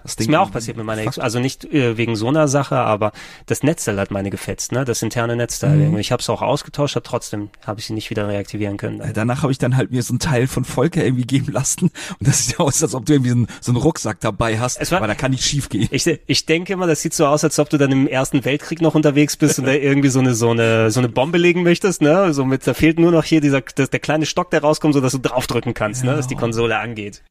Das 0.04 0.16
ist 0.16 0.30
mir 0.30 0.42
auch 0.42 0.52
passiert 0.52 0.78
mit 0.78 0.86
meiner 0.86 1.02
Xbox. 1.02 1.20
Also 1.20 1.40
nicht 1.40 1.66
äh, 1.66 1.98
wegen 1.98 2.16
so 2.16 2.28
einer 2.28 2.48
Sache, 2.48 2.76
aber 2.78 3.12
das 3.46 3.64
Netzteil 3.64 4.00
hat 4.00 4.12
meine 4.12 4.30
gefetzt, 4.30 4.72
ne? 4.72 4.84
Das 4.86 5.02
interne 5.02 5.36
Netzteil. 5.36 5.78
Mhm. 5.78 5.98
Ich 5.98 6.12
habe 6.12 6.22
es 6.22 6.30
auch 6.30 6.42
ausgetauscht, 6.42 6.98
aber 6.98 7.04
trotzdem 7.04 7.50
habe 7.66 7.80
ich 7.80 7.86
sie 7.86 7.94
nicht 7.94 8.10
wieder 8.10 8.28
reaktivieren 8.28 8.78
können. 8.78 9.00
Äh, 9.02 9.14
Danach 9.14 9.42
habe 9.44 9.52
ich 9.52 9.58
dann 9.58 9.78
halt 9.78 9.92
mir 9.92 10.04
so 10.04 10.14
ein 10.14 10.20
Teil 10.20 10.48
von 10.48 10.66
Volker 10.66 11.04
irgendwie 11.04 11.26
geben 11.26 11.52
lassen 11.52 11.92
und 12.20 12.28
das 12.28 12.46
sieht 12.48 12.60
aus, 12.60 12.82
als 12.84 12.94
ob 12.96 13.06
du 13.06 13.14
irgendwie 13.14 13.30
so 13.32 13.36
einen, 13.38 13.48
so 13.62 13.72
einen 13.72 13.82
Rucksack 13.82 14.20
dabei 14.20 14.60
hast, 14.60 14.80
war- 14.92 14.98
aber 14.98 15.08
da 15.08 15.16
kann 15.16 15.32
nicht 15.32 15.46
schief 15.46 15.70
gehen. 15.70 15.88
Ich, 15.92 16.06
ich 16.28 16.46
denke 16.46 16.74
immer, 16.74 16.88
das 16.88 17.02
sieht 17.02 17.14
so 17.14 17.26
aus, 17.26 17.44
als 17.44 17.58
ob 17.60 17.70
du 17.70 17.78
dann 17.78 17.92
im 17.92 18.08
Ersten 18.08 18.44
Weltkrieg 18.44 18.82
noch 18.82 18.96
unterwegs 18.96 19.38
bist 19.38 19.60
und 19.60 19.66
da 19.66 19.72
irgendwie 19.74 20.10
so 20.10 20.20
eine 20.20 20.34
so 20.34 20.50
eine 20.52 20.92
so 20.92 21.00
eine 21.00 21.10
Bombe 21.10 21.38
legen 21.38 21.64
möchtest, 21.64 22.02
ne? 22.02 22.34
So 22.34 22.44
mit 22.46 22.66
da 22.68 22.74
fehlt 22.74 23.00
nur 23.00 23.12
noch 23.12 23.24
hier 23.30 23.42
dieser 23.42 23.62
das, 23.62 23.90
der 23.90 24.00
kleine 24.00 24.26
Stock, 24.26 24.50
der 24.52 24.62
rauskommt, 24.62 24.94
so 24.94 25.02
dass 25.02 25.14
du 25.14 25.20
draufdrücken 25.20 25.74
kannst, 25.74 26.04
ne? 26.04 26.16
Dass 26.16 26.28
die 26.28 26.36
Konsole 26.36 26.78
angeht. 26.78 27.24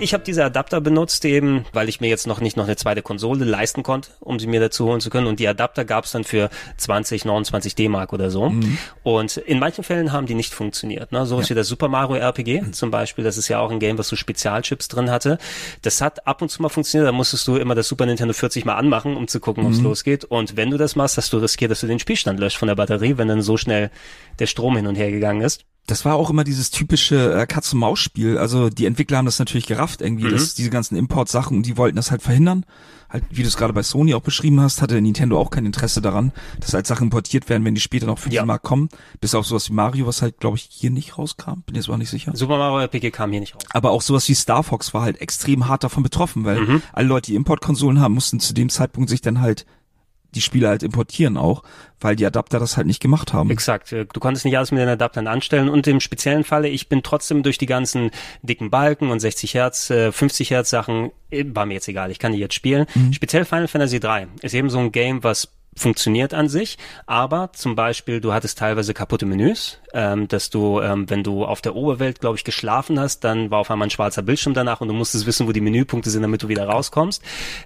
Ich 0.00 0.14
habe 0.14 0.24
diese 0.24 0.42
Adapter 0.42 0.80
benutzt 0.80 1.26
eben, 1.26 1.66
weil 1.74 1.90
ich 1.90 2.00
mir 2.00 2.08
jetzt 2.08 2.26
noch 2.26 2.40
nicht 2.40 2.56
noch 2.56 2.64
eine 2.64 2.76
zweite 2.76 3.02
Konsole 3.02 3.44
leisten 3.44 3.82
konnte, 3.82 4.10
um 4.20 4.38
sie 4.40 4.46
mir 4.46 4.58
dazu 4.58 4.86
holen 4.86 5.00
zu 5.00 5.10
können. 5.10 5.26
Und 5.26 5.40
die 5.40 5.46
Adapter 5.46 5.84
gab 5.84 6.04
es 6.04 6.12
dann 6.12 6.24
für 6.24 6.48
20, 6.78 7.26
29 7.26 7.74
D-Mark 7.74 8.14
oder 8.14 8.30
so. 8.30 8.52
Und 9.02 9.36
in 9.36 9.58
manchen 9.58 9.84
Fällen 9.84 10.10
haben 10.12 10.26
die 10.26 10.34
nicht 10.34 10.54
funktioniert. 10.54 11.12
Ne? 11.12 11.26
So 11.26 11.38
ist 11.38 11.50
wie 11.50 11.54
das 11.54 11.68
Super 11.68 11.88
Mario 11.88 12.16
RPG 12.16 12.70
zum 12.72 12.90
Beispiel. 12.90 13.24
Das 13.24 13.36
ist 13.36 13.48
ja 13.48 13.60
auch 13.60 13.70
ein 13.70 13.78
Game, 13.78 13.98
was 13.98 14.08
so 14.08 14.16
Spezialchips 14.16 14.88
drin 14.88 15.10
hatte. 15.10 15.36
Das 15.82 16.00
hat 16.00 16.26
ab 16.26 16.40
und 16.40 16.48
zu 16.48 16.62
mal 16.62 16.70
funktioniert. 16.70 17.06
Da 17.06 17.12
musstest 17.12 17.46
du 17.46 17.56
immer 17.56 17.74
das 17.74 17.86
Super 17.86 18.06
Nintendo 18.06 18.32
40 18.32 18.64
mal 18.64 18.76
anmachen, 18.76 19.16
um 19.16 19.28
zu 19.28 19.38
gucken, 19.38 19.66
ob 19.66 19.72
es 19.72 19.80
losgeht. 19.80 20.24
Und 20.24 20.56
wenn 20.56 20.70
du 20.70 20.78
das 20.78 20.96
machst, 20.96 21.18
hast 21.18 21.32
du 21.32 21.38
riskiert, 21.38 21.70
dass 21.70 21.80
du 21.80 21.86
den 21.86 21.98
Spielstand 21.98 22.40
löscht 22.40 22.56
von 22.56 22.68
der 22.68 22.74
Batterie, 22.74 23.18
wenn 23.18 23.28
dann 23.28 23.42
so 23.42 23.58
schnell 23.58 23.90
der 24.38 24.46
Strom 24.46 24.76
hin 24.76 24.86
und 24.86 24.94
her 24.94 25.10
gegangen 25.10 25.42
ist. 25.42 25.64
Das 25.90 26.04
war 26.04 26.14
auch 26.14 26.30
immer 26.30 26.44
dieses 26.44 26.70
typische 26.70 27.34
äh, 27.34 27.46
Katz-und-Maus-Spiel. 27.46 28.38
Also 28.38 28.70
die 28.70 28.86
Entwickler 28.86 29.18
haben 29.18 29.24
das 29.26 29.38
natürlich 29.38 29.66
gerafft 29.66 30.00
irgendwie, 30.02 30.24
Mhm. 30.24 30.30
dass 30.30 30.54
diese 30.54 30.70
ganzen 30.70 30.96
Import-Sachen 30.96 31.56
und 31.56 31.66
die 31.66 31.76
wollten 31.76 31.96
das 31.96 32.10
halt 32.10 32.22
verhindern. 32.22 32.64
Halt, 33.08 33.24
wie 33.30 33.42
du 33.42 33.48
es 33.48 33.56
gerade 33.56 33.72
bei 33.72 33.82
Sony 33.82 34.14
auch 34.14 34.20
beschrieben 34.22 34.60
hast, 34.60 34.82
hatte 34.82 35.00
Nintendo 35.00 35.36
auch 35.40 35.50
kein 35.50 35.66
Interesse 35.66 36.00
daran, 36.00 36.30
dass 36.60 36.72
halt 36.74 36.86
Sachen 36.86 37.04
importiert 37.08 37.48
werden, 37.48 37.64
wenn 37.64 37.74
die 37.74 37.80
später 37.80 38.06
noch 38.06 38.20
für 38.20 38.28
Ja. 38.28 38.42
diesen 38.42 38.46
Markt 38.46 38.64
kommen. 38.64 38.88
Bis 39.20 39.34
auf 39.34 39.44
sowas 39.46 39.68
wie 39.68 39.72
Mario, 39.72 40.06
was 40.06 40.22
halt, 40.22 40.38
glaube 40.38 40.58
ich, 40.58 40.68
hier 40.70 40.90
nicht 40.92 41.18
rauskam. 41.18 41.62
Bin 41.66 41.74
jetzt 41.74 41.88
auch 41.88 41.96
nicht 41.96 42.10
sicher. 42.10 42.30
Super 42.36 42.56
Mario 42.56 42.78
RPG 42.82 43.10
kam 43.10 43.32
hier 43.32 43.40
nicht 43.40 43.56
raus. 43.56 43.62
Aber 43.70 43.90
auch 43.90 44.02
sowas 44.02 44.28
wie 44.28 44.34
Star 44.34 44.62
Fox 44.62 44.94
war 44.94 45.02
halt 45.02 45.20
extrem 45.20 45.66
hart 45.66 45.82
davon 45.82 46.04
betroffen, 46.04 46.44
weil 46.44 46.60
Mhm. 46.60 46.82
alle 46.92 47.08
Leute, 47.08 47.32
die 47.32 47.34
Importkonsolen 47.34 48.00
haben, 48.00 48.14
mussten 48.14 48.38
zu 48.38 48.54
dem 48.54 48.68
Zeitpunkt 48.68 49.10
sich 49.10 49.22
dann 49.22 49.40
halt 49.40 49.66
die 50.34 50.40
Spiele 50.40 50.68
halt 50.68 50.82
importieren 50.82 51.36
auch, 51.36 51.62
weil 52.00 52.16
die 52.16 52.24
Adapter 52.26 52.58
das 52.58 52.76
halt 52.76 52.86
nicht 52.86 53.00
gemacht 53.00 53.32
haben. 53.32 53.50
Exakt. 53.50 53.92
äh, 53.92 54.06
Du 54.12 54.20
konntest 54.20 54.44
nicht 54.44 54.56
alles 54.56 54.70
mit 54.70 54.80
den 54.80 54.88
Adaptern 54.88 55.26
anstellen 55.26 55.68
und 55.68 55.86
im 55.86 56.00
speziellen 56.00 56.44
Falle, 56.44 56.68
ich 56.68 56.88
bin 56.88 57.02
trotzdem 57.02 57.42
durch 57.42 57.58
die 57.58 57.66
ganzen 57.66 58.10
dicken 58.42 58.70
Balken 58.70 59.10
und 59.10 59.20
60 59.20 59.54
Hertz, 59.54 59.90
äh, 59.90 60.12
50 60.12 60.50
Hertz 60.50 60.70
Sachen, 60.70 61.10
äh, 61.30 61.44
war 61.48 61.66
mir 61.66 61.74
jetzt 61.74 61.88
egal, 61.88 62.10
ich 62.10 62.18
kann 62.18 62.32
die 62.32 62.38
jetzt 62.38 62.54
spielen. 62.54 62.86
Speziell 63.12 63.44
Final 63.44 63.68
Fantasy 63.68 64.00
3 64.00 64.28
ist 64.42 64.54
eben 64.54 64.70
so 64.70 64.78
ein 64.78 64.92
Game, 64.92 65.22
was 65.24 65.48
funktioniert 65.76 66.34
an 66.34 66.48
sich, 66.48 66.78
aber 67.06 67.52
zum 67.52 67.76
Beispiel, 67.76 68.20
du 68.20 68.32
hattest 68.32 68.58
teilweise 68.58 68.92
kaputte 68.92 69.24
Menüs, 69.24 69.78
ähm, 69.92 70.28
dass 70.28 70.50
du, 70.50 70.80
ähm, 70.80 71.08
wenn 71.08 71.22
du 71.22 71.44
auf 71.44 71.60
der 71.60 71.74
Oberwelt, 71.74 72.20
glaube 72.20 72.36
ich, 72.36 72.44
geschlafen 72.44 72.98
hast, 72.98 73.20
dann 73.20 73.50
war 73.50 73.58
auf 73.58 73.70
einmal 73.70 73.86
ein 73.86 73.90
schwarzer 73.90 74.22
Bildschirm 74.22 74.54
danach 74.54 74.80
und 74.80 74.88
du 74.88 74.94
musstest 74.94 75.26
wissen, 75.26 75.46
wo 75.46 75.52
die 75.52 75.60
Menüpunkte 75.60 76.10
sind, 76.10 76.22
damit 76.22 76.42
du 76.42 76.48
wieder 76.48 76.66
rauskommst. 76.66 77.22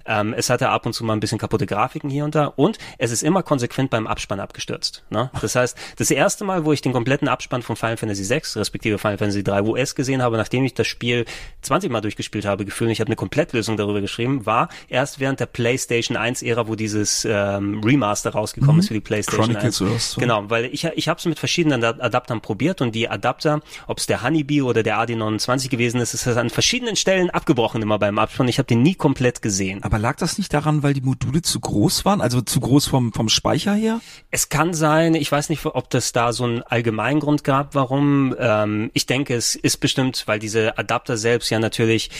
Ähm, 0.07 0.35
es 0.37 0.51
hatte 0.51 0.69
ab 0.69 0.87
und 0.87 0.93
zu 0.93 1.05
mal 1.05 1.14
ein 1.14 1.21
bisschen 1.21 1.38
kaputte 1.38 1.67
Grafiken 1.67 2.11
hier 2.11 2.25
und 2.25 2.35
da 2.35 2.47
und 2.47 2.79
es 2.99 3.11
ist 3.11 3.23
immer 3.23 3.43
konsequent 3.43 3.90
beim 3.90 4.07
Abspann 4.07 4.40
abgestürzt. 4.40 5.05
Ne? 5.11 5.31
Das 5.40 5.57
heißt, 5.57 5.77
das 5.97 6.11
erste 6.11 6.45
Mal, 6.45 6.64
wo 6.64 6.73
ich 6.73 6.83
den 6.83 6.93
kompletten 6.93 7.29
Abspann 7.29 7.62
von 7.62 7.77
Final 7.77 7.97
Fantasy 7.97 8.25
6 8.25 8.57
respektive 8.57 8.99
Final 8.99 9.19
Fantasy 9.19 9.43
3 9.43 9.62
US 9.62 9.95
gesehen 9.95 10.23
habe, 10.23 10.37
nachdem 10.37 10.64
ich 10.64 10.75
das 10.75 10.87
Spiel 10.87 11.25
20 11.62 11.90
Mal 11.90 12.01
durchgespielt 12.01 12.45
habe, 12.45 12.64
gefühlt, 12.64 12.90
ich 12.90 13.01
habe 13.01 13.09
eine 13.09 13.17
Komplettlösung 13.17 13.77
darüber 13.77 14.01
geschrieben, 14.01 14.47
war 14.47 14.69
erst 14.88 15.21
während 15.21 15.40
der 15.40 15.47
PlayStation 15.47 16.17
1 16.17 16.43
Ära, 16.43 16.69
wo 16.69 16.75
dieses 16.75 17.27
ähm, 17.29 17.81
Remaster 17.94 18.30
rausgekommen 18.30 18.80
ist 18.80 18.88
für 18.88 18.94
die 18.94 19.00
PlayStation 19.00 19.46
Chronicles 19.46 19.80
1. 19.80 19.83
oder 19.83 19.94
was? 19.94 20.16
Genau, 20.16 20.50
weil 20.50 20.66
ich, 20.66 20.85
ich 20.85 21.09
habe 21.09 21.18
es 21.18 21.24
mit 21.26 21.38
verschiedenen 21.38 21.83
Ad- 21.85 22.00
Adaptern 22.02 22.40
probiert 22.40 22.80
und 22.80 22.94
die 22.94 23.09
Adapter, 23.09 23.61
ob 23.87 23.98
es 23.98 24.07
der 24.07 24.22
Honeybee 24.22 24.62
oder 24.62 24.83
der 24.83 24.98
AD29 24.98 25.68
gewesen 25.68 26.00
ist, 26.00 26.14
ist 26.14 26.26
an 26.26 26.50
verschiedenen 26.50 26.96
Stellen 26.96 27.30
abgebrochen 27.30 27.83
immer 27.83 27.98
beim 27.98 28.18
Abspann. 28.18 28.48
Ich 28.48 28.59
habe 28.59 28.66
den 28.66 28.83
nie 28.83 28.94
komplett 28.94 29.42
gesehen. 29.42 29.83
Aber 29.83 29.98
lag 29.98 30.16
das 30.16 30.38
nicht 30.38 30.52
daran, 30.52 30.83
weil 30.83 30.94
die 30.94 31.00
Module 31.00 31.42
zu 31.42 31.61
groß 31.61 32.04
waren? 32.04 32.20
Also 32.20 32.40
zu 32.40 32.61
groß 32.61 32.87
vom, 32.87 33.12
vom 33.12 33.28
Speicher 33.28 33.74
her? 33.74 34.00
Es 34.30 34.48
kann 34.48 34.74
sein, 34.74 35.14
ich 35.14 35.30
weiß 35.30 35.48
nicht, 35.48 35.64
ob 35.64 35.90
das 35.90 36.12
da 36.12 36.33
so 36.33 36.44
einen 36.44 36.62
Allgemeingrund 36.62 37.44
gab, 37.44 37.74
warum. 37.74 38.35
Ähm, 38.38 38.90
ich 38.94 39.07
denke, 39.07 39.35
es 39.35 39.54
ist 39.54 39.78
bestimmt, 39.78 40.24
weil 40.26 40.38
diese 40.38 40.76
Adapter 40.78 41.16
selbst 41.16 41.50
ja 41.50 41.59
natürlich 41.59 42.11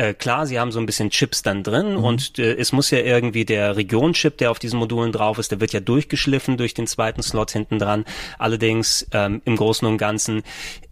äh, 0.00 0.14
klar, 0.14 0.46
sie 0.46 0.58
haben 0.58 0.72
so 0.72 0.80
ein 0.80 0.86
bisschen 0.86 1.10
Chips 1.10 1.42
dann 1.42 1.62
drin 1.62 1.96
und 1.96 2.38
äh, 2.38 2.54
es 2.54 2.72
muss 2.72 2.90
ja 2.90 3.00
irgendwie 3.00 3.44
der 3.44 3.76
Regionchip, 3.76 4.38
der 4.38 4.50
auf 4.50 4.58
diesen 4.58 4.78
Modulen 4.78 5.12
drauf 5.12 5.38
ist, 5.38 5.50
der 5.50 5.60
wird 5.60 5.74
ja 5.74 5.80
durchgeschliffen 5.80 6.56
durch 6.56 6.72
den 6.72 6.86
zweiten 6.86 7.22
Slot 7.22 7.50
hinten 7.50 7.78
dran. 7.78 8.06
Allerdings 8.38 9.06
ähm, 9.12 9.42
im 9.44 9.56
Großen 9.56 9.86
und 9.86 9.98
Ganzen, 9.98 10.42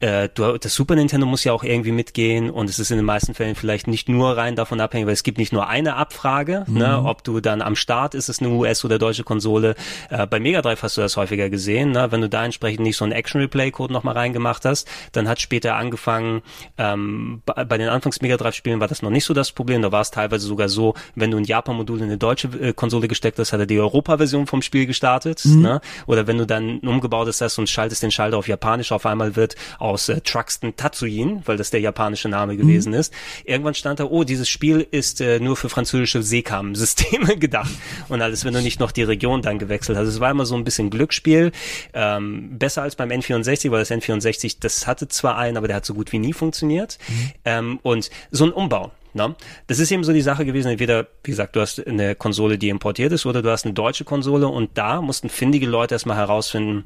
äh, 0.00 0.28
du, 0.34 0.58
das 0.58 0.74
Super 0.74 0.94
Nintendo 0.94 1.26
muss 1.26 1.42
ja 1.42 1.54
auch 1.54 1.64
irgendwie 1.64 1.92
mitgehen 1.92 2.50
und 2.50 2.68
es 2.68 2.78
ist 2.78 2.90
in 2.90 2.98
den 2.98 3.06
meisten 3.06 3.32
Fällen 3.32 3.54
vielleicht 3.54 3.86
nicht 3.86 4.10
nur 4.10 4.36
rein 4.36 4.56
davon 4.56 4.78
abhängig, 4.78 5.06
weil 5.06 5.14
es 5.14 5.22
gibt 5.22 5.38
nicht 5.38 5.54
nur 5.54 5.68
eine 5.68 5.96
Abfrage, 5.96 6.64
ne, 6.66 7.02
ob 7.02 7.24
du 7.24 7.40
dann 7.40 7.62
am 7.62 7.76
Start 7.76 8.14
ist 8.14 8.28
es 8.28 8.40
eine 8.40 8.50
US- 8.50 8.84
oder 8.84 8.98
deutsche 8.98 9.24
Konsole. 9.24 9.74
Äh, 10.10 10.26
bei 10.26 10.38
Mega 10.38 10.60
Drive 10.60 10.82
hast 10.82 10.98
du 10.98 11.00
das 11.00 11.16
häufiger 11.16 11.48
gesehen, 11.48 11.92
ne, 11.92 12.12
wenn 12.12 12.20
du 12.20 12.28
da 12.28 12.44
entsprechend 12.44 12.80
nicht 12.80 12.98
so 12.98 13.04
einen 13.04 13.12
Action 13.12 13.40
Replay 13.40 13.70
Code 13.70 13.92
nochmal 13.92 14.14
reingemacht 14.14 14.66
hast, 14.66 14.86
dann 15.12 15.28
hat 15.28 15.40
später 15.40 15.76
angefangen, 15.76 16.42
ähm, 16.76 17.40
bei, 17.46 17.64
bei 17.64 17.78
den 17.78 17.88
Anfangs 17.88 18.20
Mega 18.20 18.36
Drive 18.36 18.54
Spielen 18.54 18.80
war 18.80 18.88
das 18.88 18.97
noch 19.02 19.10
nicht 19.10 19.24
so 19.24 19.34
das 19.34 19.52
Problem, 19.52 19.82
da 19.82 19.92
war 19.92 20.00
es 20.00 20.10
teilweise 20.10 20.46
sogar 20.46 20.68
so, 20.68 20.94
wenn 21.14 21.30
du 21.30 21.36
ein 21.36 21.44
Japan-Modul 21.44 21.98
in 21.98 22.04
eine 22.04 22.18
deutsche 22.18 22.48
äh, 22.60 22.72
Konsole 22.72 23.08
gesteckt 23.08 23.38
hast, 23.38 23.52
hat 23.52 23.60
er 23.60 23.66
die 23.66 23.78
Europa-Version 23.78 24.46
vom 24.46 24.62
Spiel 24.62 24.86
gestartet, 24.86 25.44
ne? 25.44 25.80
oder 26.06 26.26
wenn 26.26 26.38
du 26.38 26.46
dann 26.46 26.78
umgebaut 26.80 27.28
hast 27.28 27.58
und 27.58 27.68
schaltest 27.68 28.02
den 28.02 28.10
Schalter 28.10 28.36
auf 28.38 28.48
Japanisch, 28.48 28.92
auf 28.92 29.06
einmal 29.06 29.36
wird 29.36 29.56
aus 29.78 30.08
äh, 30.08 30.20
Truxton 30.20 30.76
Tatsuin, 30.76 31.42
weil 31.44 31.56
das 31.56 31.70
der 31.70 31.80
japanische 31.80 32.28
Name 32.28 32.56
gewesen 32.56 32.92
ist, 32.92 33.12
irgendwann 33.44 33.74
stand 33.74 34.00
da, 34.00 34.04
oh, 34.04 34.24
dieses 34.24 34.48
Spiel 34.48 34.86
ist 34.90 35.20
äh, 35.20 35.40
nur 35.40 35.56
für 35.56 35.68
französische 35.68 36.22
Seekam-Systeme 36.22 37.36
gedacht 37.38 37.70
und 38.08 38.22
alles, 38.22 38.44
wenn 38.44 38.54
du 38.54 38.62
nicht 38.62 38.80
noch 38.80 38.92
die 38.92 39.02
Region 39.02 39.42
dann 39.42 39.58
gewechselt 39.58 39.98
hast. 39.98 40.08
Es 40.08 40.20
war 40.20 40.30
immer 40.30 40.46
so 40.46 40.54
ein 40.56 40.64
bisschen 40.64 40.90
Glücksspiel, 40.90 41.52
ähm, 41.94 42.58
besser 42.58 42.82
als 42.82 42.96
beim 42.96 43.10
N64, 43.10 43.70
weil 43.70 43.80
das 43.80 43.90
N64, 43.90 44.56
das 44.60 44.86
hatte 44.86 45.08
zwar 45.08 45.36
einen, 45.36 45.56
aber 45.56 45.68
der 45.68 45.76
hat 45.76 45.84
so 45.84 45.94
gut 45.94 46.12
wie 46.12 46.18
nie 46.18 46.32
funktioniert 46.32 46.98
ähm, 47.44 47.78
und 47.82 48.10
so 48.30 48.44
ein 48.44 48.52
Umbau. 48.52 48.87
Ne? 49.18 49.34
Das 49.66 49.80
ist 49.80 49.90
eben 49.90 50.04
so 50.04 50.12
die 50.12 50.22
Sache 50.22 50.46
gewesen, 50.46 50.70
entweder, 50.70 51.08
wie 51.24 51.32
gesagt, 51.32 51.56
du 51.56 51.60
hast 51.60 51.84
eine 51.86 52.14
Konsole, 52.14 52.56
die 52.56 52.68
importiert 52.68 53.12
ist, 53.12 53.26
oder 53.26 53.42
du 53.42 53.50
hast 53.50 53.64
eine 53.64 53.74
deutsche 53.74 54.04
Konsole 54.04 54.46
und 54.46 54.70
da 54.78 55.02
mussten 55.02 55.28
findige 55.28 55.66
Leute 55.66 55.96
erstmal 55.96 56.16
herausfinden, 56.16 56.84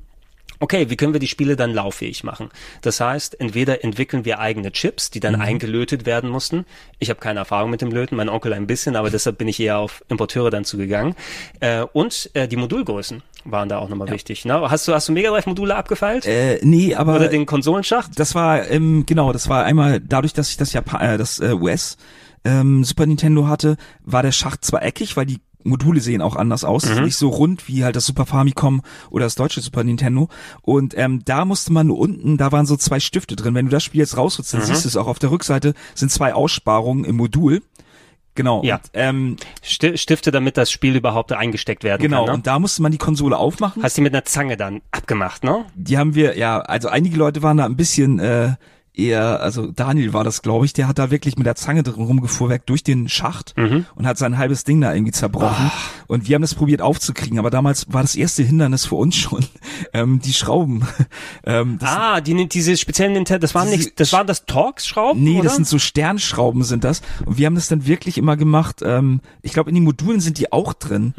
okay, 0.63 0.89
wie 0.89 0.97
können 0.97 1.13
wir 1.13 1.21
die 1.21 1.29
Spiele 1.29 1.57
dann 1.57 1.75
lauffähig 1.75 2.25
machen? 2.25 2.49
Das 2.83 3.01
heißt, 3.01 3.39
entweder 3.41 3.85
entwickeln 3.85 4.25
wir 4.25 4.39
eigene 4.39 4.71
Chips, 4.73 5.11
die 5.11 5.21
dann 5.21 5.35
eingelötet 5.41 6.07
werden 6.07 6.31
mussten. 6.31 6.65
Ich 7.01 7.11
habe 7.11 7.21
keine 7.21 7.41
Erfahrung 7.41 7.71
mit 7.71 7.83
dem 7.83 7.91
Löten, 7.91 8.17
mein 8.17 8.29
Onkel 8.29 8.53
ein 8.53 8.67
bisschen, 8.67 8.97
aber 8.97 9.11
deshalb 9.11 9.39
bin 9.39 9.49
ich 9.49 9.59
eher 9.61 9.79
auf 9.79 10.03
Importeure 10.09 10.51
dann 10.51 10.65
zugegangen. 10.65 11.15
Äh, 11.61 11.83
und 11.93 12.31
äh, 12.35 12.47
die 12.47 12.57
Modulgrößen 12.57 13.23
waren 13.45 13.69
da 13.69 13.79
auch 13.79 13.89
nochmal 13.89 14.11
wichtig. 14.11 14.45
Ne? 14.45 14.71
Hast 14.71 14.87
du 14.87 14.95
hast 14.95 15.09
du 15.09 15.13
Mega 15.13 15.31
Drive 15.31 15.47
Module 15.47 15.75
abgefeilt? 15.75 16.27
Äh, 16.27 16.61
nee, 16.63 16.95
aber 16.95 17.17
Oder 17.17 17.29
den 17.29 17.45
Konsolenschacht? 17.45 18.19
das 18.19 18.37
war 18.37 18.71
ähm, 18.71 19.05
genau, 19.05 19.33
das 19.33 19.49
war 19.49 19.65
einmal 19.65 19.99
dadurch, 20.01 20.33
dass 20.33 20.51
ich 20.51 20.57
das 20.57 20.73
Japan 20.73 21.01
äh, 21.01 21.19
das 21.19 21.41
äh, 21.41 21.53
US 21.53 21.97
ähm, 22.45 22.85
Super 22.85 23.07
Nintendo 23.07 23.47
hatte, 23.47 23.77
war 24.05 24.23
der 24.23 24.33
Schacht 24.33 24.65
zwar 24.65 24.83
eckig, 24.83 25.17
weil 25.17 25.27
die 25.27 25.41
Module 25.65 26.01
sehen 26.01 26.23
auch 26.23 26.35
anders 26.35 26.65
aus, 26.65 26.87
nicht 27.03 27.17
so 27.17 27.29
rund 27.29 27.69
wie 27.69 27.85
halt 27.85 27.95
das 27.95 28.05
Super 28.05 28.27
Famicom 28.27 28.83
oder 29.11 29.27
das 29.27 29.37
deutsche 29.37 29.61
Super 29.61 29.85
Nintendo. 29.85 30.29
Und 30.61 30.99
ähm, 30.99 31.25
da 31.25 31.45
musste 31.45 31.73
man 31.73 31.87
nur 31.87 31.99
unten, 31.99 32.37
da 32.37 32.51
waren 32.51 32.67
so 32.67 32.77
zwei 32.77 32.99
Stifte 32.99 33.37
drin. 33.37 33.55
Wenn 33.55 33.67
du 33.67 33.71
das 33.71 33.85
Spiel 33.85 34.01
jetzt 34.01 34.17
rausholst, 34.17 34.53
dann 34.55 34.63
siehst 34.63 34.85
du 34.85 34.89
es 34.89 34.97
auch 34.97 35.07
auf 35.07 35.21
der 35.21 35.31
Rückseite, 35.31 35.75
sind 35.95 36.11
zwei 36.11 36.35
Aussparungen 36.35 37.05
im 37.05 37.17
Modul. 37.17 37.63
Genau. 38.35 38.63
Ja. 38.65 38.77
Und, 38.77 38.91
ähm, 38.95 39.37
Sti- 39.63 39.97
Stifte, 39.99 40.31
damit 40.33 40.57
das 40.57 40.71
Spiel 40.71 40.97
überhaupt 40.97 41.33
eingesteckt 41.33 41.85
werden 41.85 42.03
genau. 42.03 42.25
kann. 42.25 42.27
Ne? 42.27 42.33
Und 42.33 42.47
da 42.49 42.59
musste 42.59 42.83
man 42.83 42.91
die 42.91 42.99
Konsole 42.99 43.37
aufmachen. 43.37 43.83
Hast 43.85 43.97
die 43.97 44.01
mit 44.01 44.15
einer 44.15 44.25
Zange 44.25 44.57
dann 44.57 44.81
abgemacht, 44.91 45.45
ne? 45.45 45.65
die 45.77 45.97
haben 45.99 46.15
wir, 46.17 46.37
ja, 46.39 46.59
also 46.61 46.89
einige 46.89 47.17
Leute 47.17 47.43
waren 47.43 47.59
da 47.59 47.67
ein 47.67 47.77
bisschen 47.77 48.19
äh, 48.19 48.55
eher, 48.95 49.41
also 49.41 49.69
Daniel 49.71 50.13
war 50.13 50.23
das, 50.25 50.43
glaube 50.43 50.65
ich, 50.67 50.73
der 50.73 50.87
hat 50.89 50.99
da 50.99 51.11
wirklich 51.11 51.37
mit 51.37 51.47
der 51.47 51.55
Zange 51.55 51.83
drin 51.83 52.03
rumgefuhrwerk 52.05 52.67
durch 52.67 52.83
den 52.83 53.09
Schacht 53.09 53.55
Mhm. 53.57 53.87
und 53.95 54.07
hat 54.07 54.19
sein 54.19 54.37
halbes 54.39 54.65
Ding 54.65 54.81
da 54.81 54.93
irgendwie 54.93 55.13
zerbrochen. 55.13 55.71
Und 56.09 56.29
wir 56.29 56.35
haben 56.35 56.43
das 56.43 56.55
probiert 56.55 56.83
aufzukriegen, 56.83 57.39
aber 57.39 57.51
damals 57.51 57.93
war 57.93 58.03
das 58.03 58.15
erste 58.17 58.43
Hindernis 58.43 58.85
für 58.87 58.97
uns 58.97 59.17
schon 59.17 59.45
ähm, 59.95 60.21
die 60.21 60.33
Schrauben. 60.33 60.87
ähm, 61.45 61.79
ah, 61.83 62.21
die, 62.21 62.49
diese 62.49 62.77
speziellen 62.77 63.15
Nintendo, 63.15 63.41
das 63.41 63.55
waren 63.55 63.71
nicht, 63.71 63.99
das 63.99 64.13
waren 64.13 64.27
das 64.27 64.45
Torx-Schrauben? 64.45 65.23
Nee, 65.23 65.37
oder? 65.37 65.45
das 65.45 65.57
sind 65.57 65.67
so 65.67 65.79
Sternschrauben 65.79 66.63
sind 66.63 66.85
das. 66.85 67.01
Und 67.25 67.39
wir 67.39 67.47
haben 67.47 67.55
das 67.55 67.69
dann 67.69 67.87
wirklich 67.87 68.19
immer 68.19 68.37
gemacht. 68.37 68.81
Ähm, 68.85 69.21
ich 69.41 69.53
glaube, 69.53 69.71
in 69.71 69.75
den 69.75 69.85
Modulen 69.85 70.21
sind 70.21 70.39
die 70.39 70.53
auch 70.53 70.75
drin. 70.75 71.15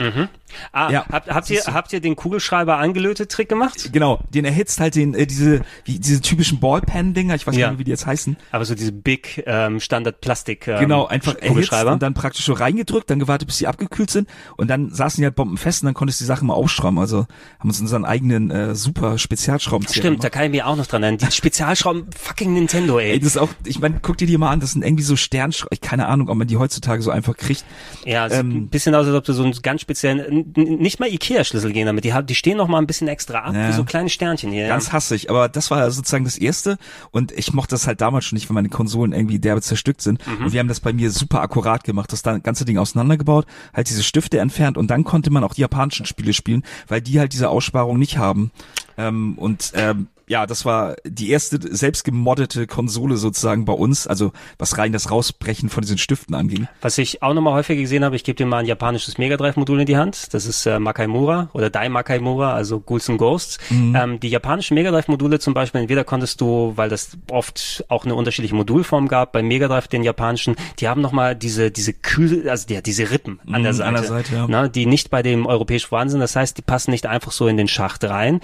Ah, 0.71 0.91
Ja. 0.91 1.05
habt, 1.11 1.29
habt 1.29 1.49
ihr, 1.49 1.61
habt 1.65 1.91
ihr 1.93 1.99
den 2.01 2.15
Kugelschreiber 2.15 2.77
angelötet 2.77 3.31
Trick 3.31 3.49
gemacht? 3.49 3.89
Genau, 3.91 4.19
den 4.33 4.45
erhitzt 4.45 4.79
halt 4.79 4.93
den, 4.95 5.15
äh, 5.15 5.25
diese, 5.25 5.61
wie, 5.85 5.97
diese 5.97 6.21
typischen 6.21 6.59
Ballpan-Dinger, 6.59 7.33
ich 7.33 7.47
weiß 7.47 7.55
Ja. 7.55 7.62
Nicht, 7.71 7.79
wie 7.79 7.83
die 7.83 7.91
jetzt 7.91 8.05
heißen. 8.05 8.37
Aber 8.51 8.65
so 8.65 8.75
diese 8.75 8.91
Big 8.91 9.43
ähm, 9.45 9.79
Standard 9.79 10.21
Plastik 10.21 10.67
ähm, 10.67 10.79
Genau, 10.79 11.05
einfach 11.05 11.35
erhitzt 11.35 11.71
und 11.73 12.01
dann 12.01 12.13
praktisch 12.13 12.45
so 12.45 12.53
reingedrückt, 12.53 13.09
dann 13.09 13.19
gewartet, 13.19 13.47
bis 13.47 13.57
sie 13.57 13.67
abgekühlt 13.67 14.09
sind 14.09 14.29
und 14.57 14.69
dann 14.69 14.91
saßen 14.91 15.21
die 15.21 15.25
halt 15.25 15.35
bombenfest 15.35 15.83
und 15.83 15.87
dann 15.87 15.93
konntest 15.93 16.19
du 16.19 16.23
die 16.23 16.27
Sachen 16.27 16.47
mal 16.47 16.53
aufschrauben. 16.53 16.99
Also 16.99 17.25
haben 17.59 17.69
uns 17.69 17.79
unseren 17.81 18.05
eigenen 18.05 18.51
äh, 18.51 18.75
super 18.75 19.17
Spezialschraubenzieher 19.17 20.01
Stimmt, 20.03 20.17
da 20.23 20.29
gemacht. 20.29 20.33
kann 20.33 20.43
ich 20.45 20.51
mich 20.51 20.63
auch 20.63 20.75
noch 20.75 20.85
dran 20.87 21.03
erinnern. 21.03 21.19
Die 21.27 21.31
Spezialschrauben 21.35 22.07
fucking 22.17 22.53
Nintendo, 22.53 22.99
ey. 22.99 23.11
Ey, 23.11 23.19
das 23.19 23.29
ist 23.29 23.37
auch, 23.37 23.49
ich 23.65 23.79
meine, 23.79 23.99
guck 24.01 24.17
dir 24.17 24.27
die 24.27 24.37
mal 24.37 24.49
an, 24.51 24.59
das 24.59 24.71
sind 24.71 24.83
irgendwie 24.83 25.03
so 25.03 25.15
Sternschrauben, 25.15 25.77
keine 25.81 26.07
Ahnung, 26.07 26.29
ob 26.29 26.37
man 26.37 26.47
die 26.47 26.57
heutzutage 26.57 27.01
so 27.01 27.11
einfach 27.11 27.35
kriegt. 27.37 27.65
Ja, 28.05 28.29
sieht 28.29 28.39
Ähm, 28.39 28.49
ein 28.51 28.67
bisschen 28.69 28.95
aus, 28.95 29.05
als 29.07 29.15
ob 29.15 29.23
du 29.25 29.33
so 29.33 29.43
einen 29.43 29.53
ganz 29.61 29.81
speziellen, 29.81 30.53
nicht 30.55 30.99
mal 30.99 31.09
Ikea-Schlüssel 31.09 31.71
gehen 31.73 31.85
damit. 31.85 32.03
Die, 32.03 32.13
die 32.23 32.35
stehen 32.35 32.57
noch 32.57 32.67
mal 32.67 32.79
ein 32.79 32.87
bisschen 32.87 33.07
extra 33.07 33.39
ab, 33.39 33.53
Ja. 33.55 33.69
wie 33.69 33.73
so 33.73 33.83
kleine 33.83 34.09
Sternchen 34.09 34.51
hier. 34.51 34.67
Ganz 34.67 34.87
ja. 34.87 34.93
hassig, 34.93 35.29
aber 35.29 35.49
das 35.49 35.71
war 35.71 35.89
sozusagen 35.91 36.23
das 36.25 36.37
erste 36.37 36.77
und 37.11 37.31
ich 37.31 37.52
mochte 37.53 37.75
das 37.75 37.87
halt 37.87 38.01
damals 38.01 38.25
schon 38.25 38.35
nicht, 38.35 38.49
weil 38.49 38.55
meine 38.55 38.69
Konsolen 38.69 39.13
irgendwie 39.13 39.39
derbe 39.39 39.61
zerstückt 39.61 40.01
sind 40.01 40.25
Mhm. 40.27 40.45
und 40.45 40.53
wir 40.53 40.59
haben 40.59 40.67
das 40.67 40.79
bei 40.79 40.93
mir 40.93 41.11
super 41.11 41.41
akkurat 41.41 41.83
gemacht, 41.83 42.11
das 42.11 42.23
ganze 42.23 42.65
Ding 42.65 42.77
auseinandergebaut, 42.77 43.45
halt 43.73 43.89
diese 43.89 44.03
Stifte 44.03 44.39
entfernt 44.39 44.77
und 44.77 44.87
dann 44.89 45.03
konnte 45.03 45.31
man 45.31 45.43
auch 45.43 45.53
die 45.53 45.61
japanischen 45.61 46.05
Spiele 46.05 46.33
spielen, 46.33 46.63
weil 46.87 47.01
die 47.01 47.19
halt 47.19 47.33
diese 47.33 47.49
Aussparung 47.49 47.97
nicht 47.99 48.17
haben 48.17 48.51
ähm, 48.97 49.37
und 49.37 49.71
ähm, 49.75 50.07
ja, 50.27 50.45
das 50.45 50.65
war 50.65 50.95
die 51.05 51.29
erste 51.31 51.59
selbst 51.75 52.03
gemoddete 52.03 52.67
Konsole 52.67 53.17
sozusagen 53.17 53.65
bei 53.65 53.73
uns, 53.73 54.07
also 54.07 54.31
was 54.57 54.77
rein 54.77 54.93
das 54.93 55.11
Rausbrechen 55.11 55.69
von 55.69 55.81
diesen 55.81 55.97
Stiften 55.97 56.33
anging. 56.35 56.67
Was 56.81 56.97
ich 56.97 57.21
auch 57.21 57.33
noch 57.33 57.41
mal 57.41 57.53
häufiger 57.53 57.81
gesehen 57.81 58.03
habe, 58.05 58.15
ich 58.15 58.23
gebe 58.23 58.35
dir 58.35 58.45
mal 58.45 58.59
ein 58.59 58.65
japanisches 58.65 59.17
Mega 59.17 59.37
Drive 59.37 59.55
Modul 59.57 59.81
in 59.81 59.85
die 59.85 59.97
Hand. 59.97 60.33
Das 60.33 60.45
ist 60.45 60.65
äh, 60.65 60.79
Makaimura 60.79 61.49
oder 61.53 61.69
Dai 61.69 61.89
Makaimura, 61.89 62.53
also 62.53 62.79
Ghouls 62.79 63.09
and 63.09 63.17
Ghosts. 63.19 63.57
Mhm. 63.69 63.95
Ähm, 63.95 64.19
die 64.19 64.29
japanischen 64.29 64.75
Mega 64.75 64.91
Drive 64.91 65.07
Module 65.07 65.39
zum 65.39 65.53
Beispiel, 65.53 65.81
entweder 65.81 66.03
konntest 66.03 66.39
du, 66.41 66.73
weil 66.75 66.89
das 66.89 67.17
oft 67.29 67.83
auch 67.89 68.05
eine 68.05 68.15
unterschiedliche 68.15 68.55
Modulform 68.55 69.07
gab, 69.07 69.33
beim 69.33 69.47
Mega 69.47 69.67
Drive 69.67 69.87
den 69.87 70.03
japanischen, 70.03 70.55
die 70.79 70.87
haben 70.87 71.01
noch 71.01 71.11
mal 71.11 71.35
diese 71.35 71.69
diese 71.71 71.93
Kühl, 71.93 72.49
also 72.49 72.65
die, 72.67 72.81
diese 72.81 73.11
Rippen 73.11 73.39
an 73.51 73.63
der 73.63 73.73
Mhm, 73.73 73.77
Seite, 73.77 73.87
an 73.87 73.93
der 73.95 74.03
Seite, 74.03 74.35
ja. 74.35 74.47
ne, 74.47 74.69
die 74.69 74.85
nicht 74.85 75.09
bei 75.09 75.21
dem 75.21 75.45
europäisch 75.45 75.87
vorhanden 75.87 76.11
sind. 76.11 76.19
Das 76.21 76.35
heißt, 76.35 76.57
die 76.57 76.61
passen 76.61 76.91
nicht 76.91 77.05
einfach 77.05 77.31
so 77.31 77.47
in 77.47 77.57
den 77.57 77.67
Schacht 77.67 78.03
rein. 78.03 78.39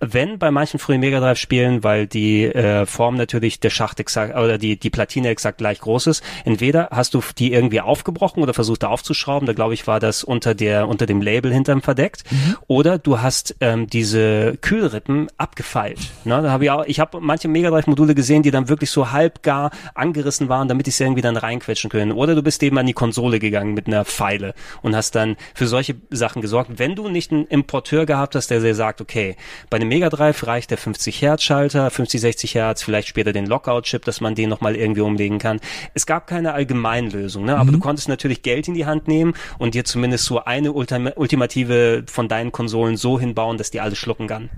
Wenn 0.00 0.38
bei 0.38 0.50
manchen 0.50 0.80
frühen 0.80 1.00
Mega 1.00 1.20
Drive 1.20 1.38
Spielen, 1.38 1.84
weil 1.84 2.06
die 2.06 2.44
äh, 2.46 2.86
Form 2.86 3.16
natürlich 3.16 3.60
der 3.60 3.70
Schacht 3.70 4.00
exakt 4.00 4.34
oder 4.34 4.56
die 4.56 4.78
die 4.78 4.88
Platine 4.90 5.28
exakt 5.28 5.58
gleich 5.58 5.80
groß 5.80 6.06
ist, 6.06 6.24
entweder 6.44 6.88
hast 6.90 7.12
du 7.12 7.22
die 7.36 7.52
irgendwie 7.52 7.82
aufgebrochen 7.82 8.42
oder 8.42 8.54
versucht 8.54 8.82
da 8.82 8.88
aufzuschrauben, 8.88 9.46
da 9.46 9.52
glaube 9.52 9.74
ich 9.74 9.86
war 9.86 10.00
das 10.00 10.24
unter 10.24 10.54
der 10.54 10.88
unter 10.88 11.04
dem 11.04 11.20
Label 11.20 11.52
hinterm 11.52 11.82
verdeckt, 11.82 12.24
oder 12.66 12.98
du 12.98 13.20
hast 13.20 13.56
ähm, 13.60 13.88
diese 13.88 14.56
Kühlrippen 14.62 15.28
abgefeilt. 15.36 15.98
Ne, 16.24 16.40
da 16.42 16.50
habe 16.50 16.64
ich 16.64 16.70
auch, 16.70 16.84
ich 16.86 16.98
habe 16.98 17.20
manche 17.20 17.48
Mega 17.48 17.68
Drive 17.68 17.86
Module 17.86 18.14
gesehen, 18.14 18.42
die 18.42 18.50
dann 18.50 18.68
wirklich 18.68 18.90
so 18.90 19.12
halb 19.12 19.42
gar 19.42 19.70
angerissen 19.94 20.48
waren, 20.48 20.68
damit 20.68 20.88
ich 20.88 20.96
sie 20.96 21.04
irgendwie 21.04 21.22
dann 21.22 21.36
reinquetschen 21.36 21.90
können. 21.90 22.12
Oder 22.12 22.34
du 22.34 22.42
bist 22.42 22.62
eben 22.62 22.78
an 22.78 22.86
die 22.86 22.94
Konsole 22.94 23.38
gegangen 23.38 23.74
mit 23.74 23.86
einer 23.86 24.06
Pfeile 24.06 24.54
und 24.80 24.96
hast 24.96 25.14
dann 25.14 25.36
für 25.54 25.66
solche 25.66 25.96
Sachen 26.08 26.40
gesorgt. 26.40 26.78
Wenn 26.78 26.94
du 26.94 27.08
nicht 27.08 27.32
einen 27.32 27.46
Importeur 27.46 28.06
gehabt 28.06 28.34
hast, 28.34 28.50
der 28.50 28.60
dir 28.60 28.74
sagt, 28.74 29.00
okay, 29.00 29.36
bei 29.68 29.76
einem 29.76 29.89
Mega 29.90 30.08
Drive 30.08 30.46
reicht 30.46 30.70
der 30.70 30.78
50 30.78 31.20
Hertz 31.20 31.42
Schalter, 31.42 31.90
50, 31.90 32.20
60 32.20 32.54
Hertz, 32.54 32.80
vielleicht 32.80 33.08
später 33.08 33.32
den 33.32 33.44
Lockout-Chip, 33.44 34.04
dass 34.04 34.20
man 34.20 34.36
den 34.36 34.48
nochmal 34.48 34.76
irgendwie 34.76 35.00
umlegen 35.00 35.40
kann. 35.40 35.58
Es 35.94 36.06
gab 36.06 36.28
keine 36.28 36.52
Allgemeinlösung, 36.52 37.44
ne? 37.44 37.56
aber 37.56 37.72
du 37.72 37.80
konntest 37.80 38.08
natürlich 38.08 38.42
Geld 38.42 38.68
in 38.68 38.74
die 38.74 38.86
Hand 38.86 39.08
nehmen 39.08 39.34
und 39.58 39.74
dir 39.74 39.84
zumindest 39.84 40.26
so 40.26 40.44
eine 40.44 40.74
Ultima 40.74 41.10
ultimative 41.16 42.04
von 42.06 42.28
deinen 42.28 42.52
Konsolen 42.52 42.96
so 42.96 43.18
hinbauen, 43.18 43.58
dass 43.58 43.72
die 43.72 43.80
alles 43.80 43.98
schlucken 43.98 44.28
kann. 44.28 44.48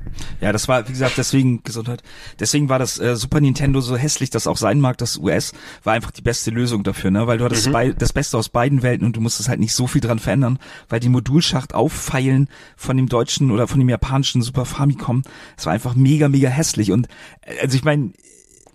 Ja, 0.42 0.52
das 0.52 0.68
war, 0.68 0.86
wie 0.86 0.92
gesagt, 0.92 1.14
deswegen 1.16 1.62
Gesundheit. 1.64 2.02
Deswegen 2.38 2.68
war 2.68 2.78
das 2.78 2.98
äh, 2.98 3.16
Super 3.16 3.40
Nintendo 3.40 3.80
so 3.80 3.96
hässlich, 3.96 4.28
das 4.28 4.46
auch 4.46 4.58
sein 4.58 4.80
mag, 4.80 4.98
das 4.98 5.16
US 5.16 5.54
war 5.82 5.94
einfach 5.94 6.10
die 6.10 6.20
beste 6.20 6.50
Lösung 6.50 6.82
dafür, 6.82 7.10
ne? 7.10 7.26
Weil 7.26 7.38
du 7.38 7.46
hattest 7.46 7.72
bei, 7.72 7.92
das 7.92 8.12
Beste 8.12 8.36
aus 8.36 8.50
beiden 8.50 8.82
Welten 8.82 9.06
und 9.06 9.16
du 9.16 9.22
musstest 9.22 9.48
halt 9.48 9.60
nicht 9.60 9.72
so 9.72 9.86
viel 9.86 10.02
dran 10.02 10.18
verändern, 10.18 10.58
weil 10.90 11.00
die 11.00 11.08
Modulschacht 11.08 11.74
auffeilen 11.74 12.50
von 12.76 12.98
dem 12.98 13.08
deutschen 13.08 13.50
oder 13.50 13.66
von 13.66 13.80
dem 13.80 13.88
japanischen 13.88 14.42
Super 14.42 14.66
Famicom, 14.66 15.21
das 15.56 15.66
war 15.66 15.72
einfach 15.72 15.94
mega, 15.94 16.28
mega 16.28 16.48
hässlich. 16.48 16.92
Und 16.92 17.08
äh, 17.42 17.60
also 17.62 17.76
ich 17.76 17.84
meine, 17.84 18.12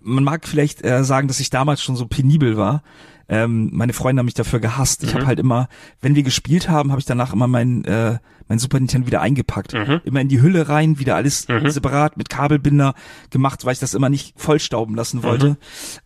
man 0.01 0.23
mag 0.23 0.47
vielleicht 0.47 0.83
äh, 0.85 1.03
sagen, 1.03 1.27
dass 1.27 1.39
ich 1.39 1.49
damals 1.49 1.81
schon 1.81 1.95
so 1.95 2.07
penibel 2.07 2.57
war. 2.57 2.83
Ähm, 3.29 3.69
meine 3.73 3.93
Freunde 3.93 4.21
haben 4.21 4.25
mich 4.25 4.35
dafür 4.35 4.59
gehasst. 4.59 5.03
Ich 5.03 5.13
habe 5.13 5.25
halt 5.25 5.39
immer, 5.39 5.67
wenn 6.01 6.15
wir 6.15 6.23
gespielt 6.23 6.69
haben, 6.69 6.91
habe 6.91 6.99
ich 6.99 7.05
danach 7.05 7.33
immer 7.33 7.47
mein 7.47 7.83
äh, 7.83 8.19
mein 8.47 8.59
Super 8.59 8.79
Nintendo 8.79 9.07
wieder 9.07 9.21
eingepackt, 9.21 9.73
immer 10.03 10.21
in 10.21 10.27
die 10.29 10.41
Hülle 10.41 10.69
rein, 10.69 10.99
wieder 10.99 11.15
alles 11.15 11.47
separat 11.65 12.17
mit 12.17 12.29
Kabelbinder 12.29 12.93
gemacht, 13.29 13.65
weil 13.65 13.73
ich 13.73 13.79
das 13.79 13.93
immer 13.93 14.09
nicht 14.09 14.33
vollstauben 14.37 14.95
lassen 14.95 15.23
wollte. 15.23 15.57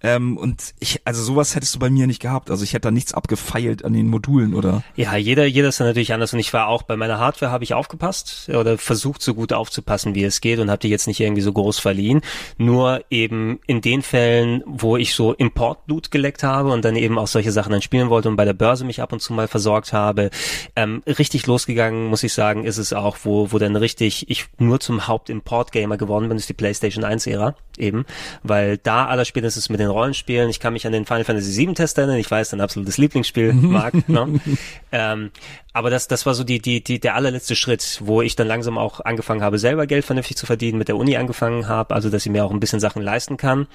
Ähm, 0.01 0.37
und 0.37 0.73
ich, 0.79 1.01
also 1.05 1.23
sowas 1.23 1.55
hättest 1.55 1.75
du 1.75 1.79
bei 1.79 1.89
mir 1.89 2.07
nicht 2.07 2.21
gehabt. 2.21 2.49
Also 2.49 2.63
ich 2.63 2.73
hätte 2.73 2.87
da 2.87 2.91
nichts 2.91 3.13
abgefeilt 3.13 3.85
an 3.85 3.93
den 3.93 4.07
Modulen 4.07 4.53
oder. 4.53 4.83
Ja, 4.95 5.15
jeder, 5.15 5.45
jeder 5.45 5.69
ist 5.69 5.79
natürlich 5.79 6.13
anders 6.13 6.33
und 6.33 6.39
ich 6.39 6.53
war 6.53 6.67
auch 6.67 6.83
bei 6.83 6.97
meiner 6.97 7.19
Hardware 7.19 7.51
habe 7.51 7.63
ich 7.63 7.73
aufgepasst 7.73 8.49
oder 8.49 8.77
versucht 8.77 9.21
so 9.21 9.33
gut 9.33 9.53
aufzupassen, 9.53 10.15
wie 10.15 10.23
es 10.23 10.41
geht 10.41 10.59
und 10.59 10.69
habe 10.69 10.79
die 10.79 10.89
jetzt 10.89 11.07
nicht 11.07 11.19
irgendwie 11.19 11.41
so 11.41 11.53
groß 11.53 11.79
verliehen. 11.79 12.21
Nur 12.57 13.03
eben 13.09 13.59
in 13.67 13.81
den 13.81 14.01
Fällen, 14.01 14.63
wo 14.65 14.97
ich 14.97 15.13
so 15.13 15.33
Importblut 15.33 16.11
geleckt 16.11 16.43
habe 16.43 16.71
und 16.71 16.83
dann 16.85 16.95
eben 16.95 17.17
auch 17.17 17.27
solche 17.27 17.51
Sachen 17.51 17.71
dann 17.71 17.81
spielen 17.81 18.09
wollte 18.09 18.29
und 18.29 18.35
bei 18.35 18.45
der 18.45 18.53
Börse 18.53 18.85
mich 18.85 19.01
ab 19.01 19.13
und 19.13 19.21
zu 19.21 19.33
mal 19.33 19.47
versorgt 19.47 19.93
habe, 19.93 20.29
ähm, 20.75 21.03
richtig 21.05 21.47
losgegangen, 21.47 22.07
muss 22.07 22.23
ich 22.23 22.30
sagen, 22.34 22.63
ist 22.63 22.77
es 22.77 22.93
auch, 22.93 23.17
wo, 23.23 23.51
wo 23.51 23.59
dann 23.59 23.75
richtig 23.75 24.29
ich 24.29 24.47
nur 24.57 24.79
zum 24.79 25.07
Haupt-Import-Gamer 25.07 25.97
geworden 25.97 26.29
bin, 26.29 26.38
ist 26.38 26.49
die 26.49 26.53
PlayStation 26.53 27.03
1-Ära 27.03 27.55
eben, 27.77 28.05
weil 28.43 28.77
da 28.77 29.05
allerspätestens 29.05 29.69
mit 29.69 29.79
den 29.79 29.89
Rollenspielen, 29.89 30.49
ich 30.49 30.59
kann 30.59 30.73
mich 30.73 30.86
an 30.86 30.93
den 30.93 31.05
Final 31.05 31.23
Fantasy 31.23 31.51
7 31.51 31.75
Test 31.75 31.97
erinnern, 31.97 32.17
ich 32.17 32.29
weiß, 32.29 32.49
dein 32.49 32.61
absolutes 32.61 32.97
Lieblingsspiel, 32.97 33.53
Marc, 33.53 34.07
ne? 34.07 34.39
ähm, 34.91 35.32
aber 35.74 35.89
das, 35.89 36.07
das 36.07 36.26
war 36.26 36.34
so 36.34 36.43
die, 36.43 36.59
die, 36.59 36.84
die, 36.84 36.99
der 36.99 37.15
allerletzte 37.15 37.55
Schritt, 37.55 37.99
wo 38.03 38.22
ich 38.22 38.36
dann 38.36 38.47
langsam 38.47 38.78
auch 38.78 38.99
angefangen 38.99 39.41
habe, 39.41 39.57
selber 39.57 39.88
Geld 39.88 40.03
vernünftig 40.03 40.38
zu 40.38 40.45
verdienen, 40.45 40.78
mit 40.78 40.88
der 40.88 40.97
Uni 40.97 41.15
angefangen 41.15 41.67
habe, 41.67 41.95
also 41.95 42.09
dass 42.09 42.26
ich 42.26 42.32
mir 42.32 42.43
auch 42.43 42.51
ein 42.51 42.59
bisschen 42.59 42.80
Sachen 42.80 43.01
leisten 43.01 43.38
kann. 43.38 43.67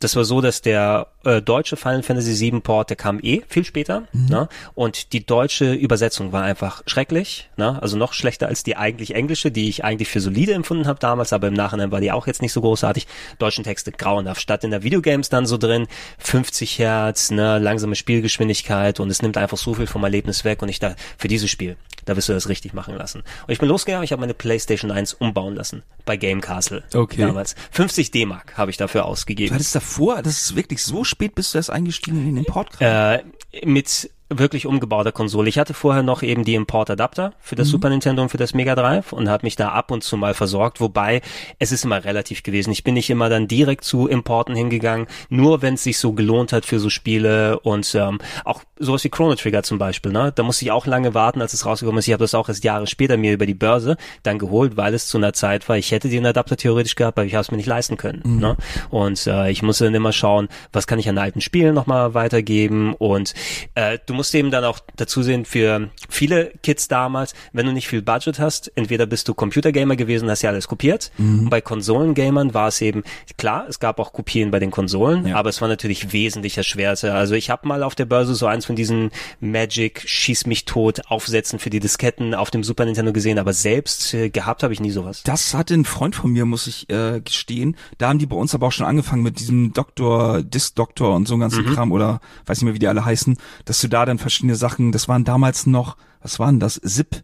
Das 0.00 0.14
war 0.16 0.24
so, 0.24 0.40
dass 0.40 0.60
der 0.60 1.08
äh, 1.24 1.40
deutsche 1.40 1.76
Final 1.76 2.02
Fantasy 2.02 2.34
7 2.34 2.62
Port, 2.62 2.90
der 2.90 2.96
kam 2.96 3.18
eh 3.22 3.42
viel 3.48 3.64
später, 3.64 4.04
ne? 4.12 4.48
Und 4.74 5.12
die 5.12 5.24
deutsche 5.24 5.72
Übersetzung 5.72 6.32
war 6.32 6.42
einfach 6.42 6.82
schrecklich, 6.86 7.48
ne? 7.56 7.80
Also 7.80 7.96
noch 7.96 8.12
schlechter 8.12 8.48
als 8.48 8.62
die 8.62 8.76
eigentlich 8.76 9.14
englische, 9.14 9.50
die 9.50 9.68
ich 9.68 9.84
eigentlich 9.84 10.08
für 10.08 10.20
solide 10.20 10.52
empfunden 10.52 10.86
habe 10.86 10.98
damals, 10.98 11.32
aber 11.32 11.48
im 11.48 11.54
Nachhinein 11.54 11.90
war 11.90 12.00
die 12.00 12.12
auch 12.12 12.26
jetzt 12.26 12.42
nicht 12.42 12.52
so 12.52 12.60
großartig. 12.60 13.06
Deutschen 13.38 13.64
Texte 13.64 13.92
grauenhaft. 13.92 14.40
Statt 14.40 14.64
in 14.64 14.70
der 14.70 14.82
Videogames 14.82 15.28
dann 15.28 15.46
so 15.46 15.56
drin, 15.56 15.86
50 16.18 16.78
Hertz, 16.78 17.30
ne, 17.30 17.58
langsame 17.58 17.94
Spielgeschwindigkeit 17.94 19.00
und 19.00 19.10
es 19.10 19.22
nimmt 19.22 19.36
einfach 19.36 19.58
so 19.58 19.74
viel 19.74 19.86
vom 19.86 20.04
Erlebnis 20.04 20.44
weg 20.44 20.62
und 20.62 20.68
ich 20.68 20.78
da, 20.78 20.94
für 21.16 21.28
dieses 21.38 21.50
Spiel, 21.50 21.76
da 22.04 22.16
wirst 22.16 22.28
du 22.28 22.32
das 22.32 22.48
richtig 22.48 22.72
machen 22.74 22.94
lassen. 22.96 23.18
Und 23.20 23.52
ich 23.52 23.58
bin 23.58 23.68
losgegangen, 23.68 24.04
ich 24.04 24.12
habe 24.12 24.20
meine 24.20 24.34
Playstation 24.34 24.90
1 24.90 25.14
umbauen 25.14 25.54
lassen 25.54 25.82
bei 26.04 26.16
Game 26.16 26.40
Castle 26.40 26.82
Okay. 26.94 27.20
damals. 27.22 27.54
50 27.70 28.10
D-Mark 28.10 28.56
habe 28.56 28.70
ich 28.70 28.76
dafür 28.76 29.04
ausgegeben. 29.04 29.48
Du 29.50 29.54
hattest 29.54 29.74
davor, 29.74 30.22
das 30.22 30.40
ist 30.42 30.56
wirklich 30.56 30.82
so 30.82 31.04
spät, 31.04 31.34
bist 31.34 31.54
du 31.54 31.58
erst 31.58 31.70
eingestiegen 31.70 32.18
in 32.18 32.26
den 32.26 32.36
Import? 32.38 32.70
Äh, 32.80 33.22
mit 33.64 34.10
wirklich 34.30 34.66
umgebauter 34.66 35.12
Konsole. 35.12 35.48
Ich 35.48 35.58
hatte 35.58 35.74
vorher 35.74 36.02
noch 36.02 36.22
eben 36.22 36.44
die 36.44 36.54
Import-Adapter 36.54 37.32
für 37.40 37.56
das 37.56 37.68
Super 37.68 37.88
Nintendo 37.88 38.22
und 38.22 38.28
für 38.28 38.36
das 38.36 38.52
Mega 38.54 38.74
Drive 38.74 39.12
und 39.12 39.28
habe 39.28 39.46
mich 39.46 39.56
da 39.56 39.70
ab 39.70 39.90
und 39.90 40.04
zu 40.04 40.16
mal 40.16 40.34
versorgt, 40.34 40.80
wobei 40.80 41.22
es 41.58 41.72
ist 41.72 41.84
immer 41.84 42.04
relativ 42.04 42.42
gewesen. 42.42 42.70
Ich 42.70 42.84
bin 42.84 42.94
nicht 42.94 43.08
immer 43.08 43.28
dann 43.28 43.48
direkt 43.48 43.84
zu 43.84 44.06
Importen 44.06 44.54
hingegangen, 44.54 45.06
nur 45.30 45.62
wenn 45.62 45.74
es 45.74 45.84
sich 45.84 45.98
so 45.98 46.12
gelohnt 46.12 46.52
hat 46.52 46.66
für 46.66 46.78
so 46.78 46.90
Spiele 46.90 47.58
und 47.60 47.94
ähm, 47.94 48.18
auch 48.44 48.62
sowas 48.78 49.02
wie 49.04 49.08
Chrono 49.08 49.34
Trigger 49.34 49.62
zum 49.62 49.78
Beispiel. 49.78 50.12
Ne? 50.12 50.32
Da 50.34 50.42
musste 50.42 50.64
ich 50.64 50.72
auch 50.72 50.86
lange 50.86 51.14
warten, 51.14 51.40
als 51.40 51.54
es 51.54 51.64
rausgekommen 51.64 51.98
ist. 51.98 52.08
Ich 52.08 52.12
habe 52.12 52.24
das 52.24 52.34
auch 52.34 52.48
erst 52.48 52.64
Jahre 52.64 52.86
später 52.86 53.16
mir 53.16 53.32
über 53.32 53.46
die 53.46 53.54
Börse 53.54 53.96
dann 54.22 54.38
geholt, 54.38 54.76
weil 54.76 54.92
es 54.92 55.06
zu 55.06 55.16
einer 55.16 55.32
Zeit 55.32 55.68
war, 55.68 55.78
ich 55.78 55.90
hätte 55.90 56.08
den 56.08 56.26
Adapter 56.26 56.56
theoretisch 56.56 56.96
gehabt, 56.96 57.18
aber 57.18 57.26
ich 57.26 57.34
habe 57.34 57.42
es 57.42 57.50
mir 57.50 57.56
nicht 57.56 57.66
leisten 57.66 57.96
können. 57.96 58.22
Ne? 58.40 58.56
Und 58.90 59.26
äh, 59.26 59.50
ich 59.50 59.62
musste 59.62 59.84
dann 59.84 59.94
immer 59.94 60.12
schauen, 60.12 60.48
was 60.72 60.86
kann 60.86 60.98
ich 60.98 61.08
an 61.08 61.18
alten 61.18 61.40
Spielen 61.40 61.74
nochmal 61.74 62.14
weitergeben 62.14 62.94
und 62.94 63.32
äh, 63.74 63.98
du 64.06 64.17
musst 64.18 64.34
eben 64.34 64.50
dann 64.50 64.64
auch 64.64 64.80
dazu 64.96 65.22
sehen, 65.22 65.44
für 65.44 65.90
viele 66.08 66.50
Kids 66.62 66.88
damals, 66.88 67.34
wenn 67.52 67.66
du 67.66 67.72
nicht 67.72 67.86
viel 67.88 68.02
Budget 68.02 68.38
hast, 68.40 68.70
entweder 68.74 69.06
bist 69.06 69.28
du 69.28 69.34
Computergamer 69.34 69.94
gewesen, 69.96 70.28
hast 70.28 70.42
ja 70.42 70.50
alles 70.50 70.66
kopiert. 70.68 71.10
Und 71.18 71.48
bei 71.50 71.60
Konsolengamern 71.60 72.52
war 72.52 72.68
es 72.68 72.80
eben, 72.80 73.04
klar, 73.38 73.66
es 73.68 73.78
gab 73.78 74.00
auch 74.00 74.12
Kopien 74.12 74.50
bei 74.50 74.58
den 74.58 74.70
Konsolen, 74.72 75.26
Ja. 75.28 75.36
aber 75.36 75.48
es 75.50 75.60
war 75.60 75.68
natürlich 75.68 76.12
wesentlich 76.12 76.56
erschwerter. 76.58 77.14
Also 77.14 77.34
ich 77.34 77.48
habe 77.50 77.66
mal 77.68 77.82
auf 77.84 77.94
der 77.94 78.04
Börse 78.06 78.34
so 78.34 78.46
eins 78.46 78.66
von 78.66 78.74
diesen 78.76 79.10
Magic 79.40 80.02
Schieß 80.04 80.46
mich 80.46 80.64
tot 80.64 81.02
Aufsätzen 81.08 81.58
für 81.60 81.70
die 81.70 81.80
Disketten 81.80 82.34
auf 82.34 82.50
dem 82.50 82.64
Super 82.64 82.84
Nintendo 82.84 83.12
gesehen, 83.12 83.38
aber 83.38 83.52
selbst 83.52 84.12
äh, 84.14 84.30
gehabt 84.30 84.62
habe 84.64 84.72
ich 84.72 84.80
nie 84.80 84.90
sowas. 84.90 85.22
Das 85.24 85.54
hatte 85.54 85.74
ein 85.74 85.84
Freund 85.84 86.16
von 86.16 86.32
mir, 86.32 86.44
muss 86.44 86.66
ich 86.66 86.90
äh, 86.90 87.20
gestehen. 87.20 87.76
Da 87.98 88.08
haben 88.08 88.18
die 88.18 88.26
bei 88.26 88.36
uns 88.36 88.54
aber 88.54 88.66
auch 88.66 88.72
schon 88.72 88.86
angefangen 88.86 89.22
mit 89.22 89.38
diesem 89.38 89.72
Doktor, 89.72 90.42
Disk-Doktor 90.42 91.14
und 91.14 91.28
so 91.28 91.34
einem 91.34 91.42
ganzen 91.42 91.64
Kram 91.66 91.92
oder 91.92 92.20
weiß 92.46 92.58
nicht 92.58 92.64
mehr, 92.64 92.74
wie 92.74 92.78
die 92.80 92.88
alle 92.88 93.04
heißen, 93.04 93.36
dass 93.64 93.80
du 93.80 93.88
da 93.88 94.04
dann 94.08 94.18
verschiedene 94.18 94.56
Sachen, 94.56 94.90
das 94.92 95.08
waren 95.08 95.24
damals 95.24 95.66
noch, 95.66 95.96
was 96.20 96.38
waren 96.38 96.58
das? 96.58 96.80
Zip, 96.84 97.22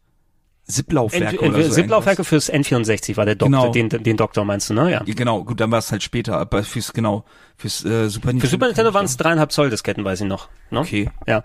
Zip-Laufwerke 0.67 1.41
oder 1.41 1.63
so. 1.65 1.71
Zip-Laufwerke 1.75 2.25
fürs 2.25 2.51
N64 2.51 3.17
war 3.17 3.27
der 3.27 3.35
Doktor, 3.35 3.71
Genau. 3.73 3.73
den, 3.73 3.89
den 4.03 4.17
Doktor 4.17 4.45
meinst 4.45 4.71
du, 4.71 4.75
ne? 4.75 4.91
Ja, 4.93 5.03
genau, 5.05 5.45
gut, 5.45 5.61
dann 5.61 5.71
war 5.71 5.79
es 5.79 5.93
halt 5.93 6.03
später, 6.03 6.39
aber 6.39 6.63
fürs, 6.63 6.93
genau, 6.93 7.25
fürs 7.57 7.85
äh, 7.85 8.09
Super 8.09 8.29
Nintendo. 8.29 8.41
Für 8.41 8.47
Super 8.49 8.67
Nintendo 8.67 8.95
waren 8.95 9.05
es 9.05 9.17
dreieinhalb 9.17 9.53
Zoll 9.53 9.71
Disketten, 9.71 10.05
weiß 10.05 10.23
ich 10.23 10.27
noch. 10.27 10.49
Ne? 10.71 10.81
Okay. 10.81 11.11
Ja. 11.27 11.43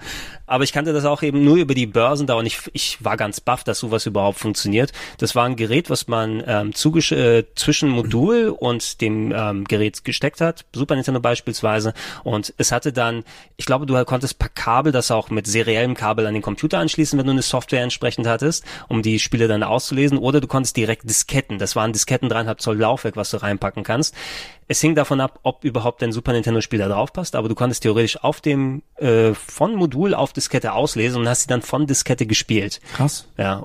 Aber 0.48 0.64
ich 0.64 0.74
kannte 0.74 0.92
das 0.92 1.06
auch 1.06 1.22
eben 1.22 1.44
nur 1.44 1.58
über 1.58 1.76
die 1.76 1.86
Börsen 1.86 2.26
da 2.28 2.34
und 2.34 2.46
ich, 2.46 2.60
ich 2.74 3.04
war 3.04 3.16
ganz 3.16 3.40
baff, 3.40 3.64
dass 3.64 3.80
sowas 3.80 4.06
überhaupt 4.06 4.40
funktioniert. 4.40 4.92
Das 5.20 5.36
war 5.36 5.46
ein 5.46 5.56
Gerät, 5.56 5.90
was 5.90 6.08
man 6.08 6.44
ähm, 6.46 6.72
äh, 6.72 7.44
zwischen 7.56 7.90
Modul 7.90 8.50
und 8.50 9.02
dem 9.02 9.32
ähm, 9.32 9.66
Gerät 9.66 10.04
gesteckt 10.04 10.42
hat, 10.42 10.66
Super 10.74 10.96
Nintendo 10.96 11.20
beispielsweise. 11.20 11.94
Und 12.24 12.54
es 12.58 12.72
hatte 12.72 12.92
dann, 12.92 13.24
ich 13.58 13.66
glaube, 13.66 13.86
du 13.86 14.04
konntest 14.06 14.40
per 14.40 14.50
Kabel 14.50 14.92
das 14.92 15.12
auch 15.12 15.30
mit 15.30 15.46
seriellem 15.46 15.94
Kabel 15.94 16.26
an 16.26 16.34
den 16.34 16.42
Computer 16.42 16.80
anschließen, 16.80 17.18
wenn 17.20 17.26
du 17.26 17.32
eine 17.32 17.42
Software 17.42 17.84
entsprechend 17.84 18.28
hattest, 18.28 18.66
um 18.88 19.04
die 19.04 19.20
Spiele 19.20 19.48
dann 19.48 19.64
auszulesen. 19.64 20.18
Oder 20.18 20.42
du 20.42 20.48
konntest 20.48 20.76
direkt 20.76 21.08
Disketten, 21.08 21.60
das 21.60 21.76
waren 21.76 21.94
Disketten 21.94 22.30
dreieinhalb 22.30 22.62
Zoll 22.62 22.78
Laufwerk, 22.78 23.16
was 23.16 23.30
du 23.30 23.38
reinpacken 23.38 23.84
kannst. 23.84 24.16
Es 24.68 24.82
hing 24.82 24.94
davon 24.94 25.20
ab, 25.20 25.40
ob 25.44 25.64
überhaupt 25.64 25.99
dein 26.02 26.12
Super 26.12 26.34
Nintendo 26.34 26.62
Spiel 26.62 26.80
da 26.80 26.88
drauf 26.88 27.14
passt, 27.14 27.36
aber 27.36 27.50
du 27.50 27.56
konntest 27.56 27.84
theoretisch 27.84 28.24
auf 28.24 28.42
dem 28.42 28.82
äh, 28.98 29.34
von 29.34 29.76
Modul 29.76 30.14
auf 30.14 30.34
Diskette 30.34 30.74
auslesen 30.74 31.22
und 31.22 31.28
hast 31.28 31.42
sie 31.42 31.48
dann 31.48 31.62
von 31.62 31.88
Diskette 31.88 32.26
gespielt. 32.26 32.82
Krass. 32.96 33.28
Ja, 33.38 33.62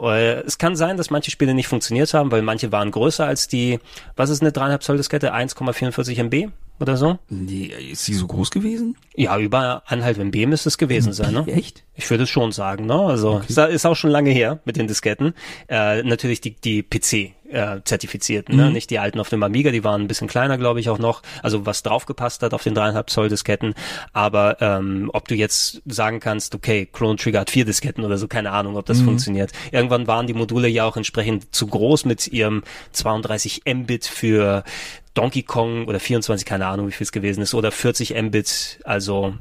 es 0.46 0.58
kann 0.58 0.76
sein, 0.76 0.96
dass 0.96 1.10
manche 1.10 1.30
Spiele 1.30 1.54
nicht 1.54 1.68
funktioniert 1.68 2.12
haben, 2.14 2.30
weil 2.30 2.42
manche 2.42 2.72
waren 2.72 2.90
größer 2.90 3.26
als 3.26 3.48
die, 3.48 3.80
was 4.16 4.30
ist 4.30 4.42
eine 4.42 4.50
3,5 4.50 4.80
Zoll 4.80 4.96
Diskette, 4.96 5.34
1,44 5.34 6.18
MB 6.22 6.52
oder 6.80 6.96
so? 6.96 7.18
Nee, 7.28 7.72
ist 7.92 8.04
sie 8.04 8.14
so 8.14 8.26
groß 8.26 8.50
gewesen? 8.50 8.96
Ja, 9.14 9.38
über 9.38 9.82
1,5 9.88 10.20
MB 10.20 10.46
müsste 10.46 10.68
es 10.68 10.78
gewesen 10.78 11.12
sein, 11.12 11.32
ne? 11.32 11.44
Echt? 11.46 11.84
Ich 11.94 12.10
würde 12.10 12.24
es 12.24 12.30
schon 12.30 12.50
sagen, 12.50 12.86
ne? 12.86 12.98
Also 12.98 13.40
ist, 13.46 13.56
ist 13.56 13.86
auch 13.86 13.94
schon 13.94 14.10
lange 14.10 14.30
her 14.30 14.60
mit 14.64 14.76
den 14.76 14.88
Disketten. 14.88 15.34
Äh, 15.68 16.02
natürlich 16.02 16.40
die, 16.40 16.56
die 16.56 16.82
PC 16.82 17.34
äh, 17.48 17.82
zertifizierten, 17.84 18.56
ne? 18.56 18.70
nicht 18.70 18.90
die 18.90 18.98
alten 18.98 19.20
auf 19.20 19.28
dem 19.28 19.42
Amiga, 19.42 19.70
die 19.70 19.84
waren 19.84 20.02
ein 20.02 20.08
bisschen 20.08 20.26
kleiner, 20.26 20.58
glaube 20.58 20.80
ich, 20.80 20.88
auch 20.88 20.98
noch. 20.98 21.22
Also 21.42 21.66
was 21.66 21.84
draufgepasst 21.84 22.42
hat 22.42 22.52
auf 22.52 22.64
den 22.64 22.74
dreieinhalb 22.74 23.10
Zoll 23.10 23.28
Disketten. 23.28 23.74
Aber 24.12 24.60
ähm, 24.60 25.10
ob 25.12 25.28
du 25.28 25.36
jetzt 25.36 25.80
sagen 25.86 26.18
kannst, 26.18 26.54
okay, 26.54 26.88
Chrono 26.90 27.14
Trigger 27.14 27.40
hat 27.40 27.50
vier 27.50 27.64
Disketten 27.64 28.04
oder 28.04 28.18
so, 28.18 28.26
keine 28.26 28.50
Ahnung, 28.50 28.76
ob 28.76 28.86
das 28.86 29.00
funktioniert. 29.00 29.52
Irgendwann 29.70 30.06
waren 30.08 30.26
die 30.26 30.34
Module 30.34 30.68
ja 30.68 30.84
auch 30.84 30.96
entsprechend 30.96 31.54
zu 31.54 31.66
groß 31.68 32.06
mit 32.06 32.26
ihrem 32.26 32.64
32 32.92 33.62
Mbit 33.66 34.06
für 34.06 34.64
Donkey 35.14 35.42
Kong 35.42 35.86
oder 35.86 36.00
24, 36.00 36.44
keine 36.44 36.66
Ahnung, 36.66 36.88
wie 36.88 36.92
viel 36.92 37.04
es 37.04 37.12
gewesen 37.12 37.40
ist, 37.42 37.54
oder 37.54 37.70
40 37.70 38.20
Mbit, 38.20 38.80
also 38.84 39.34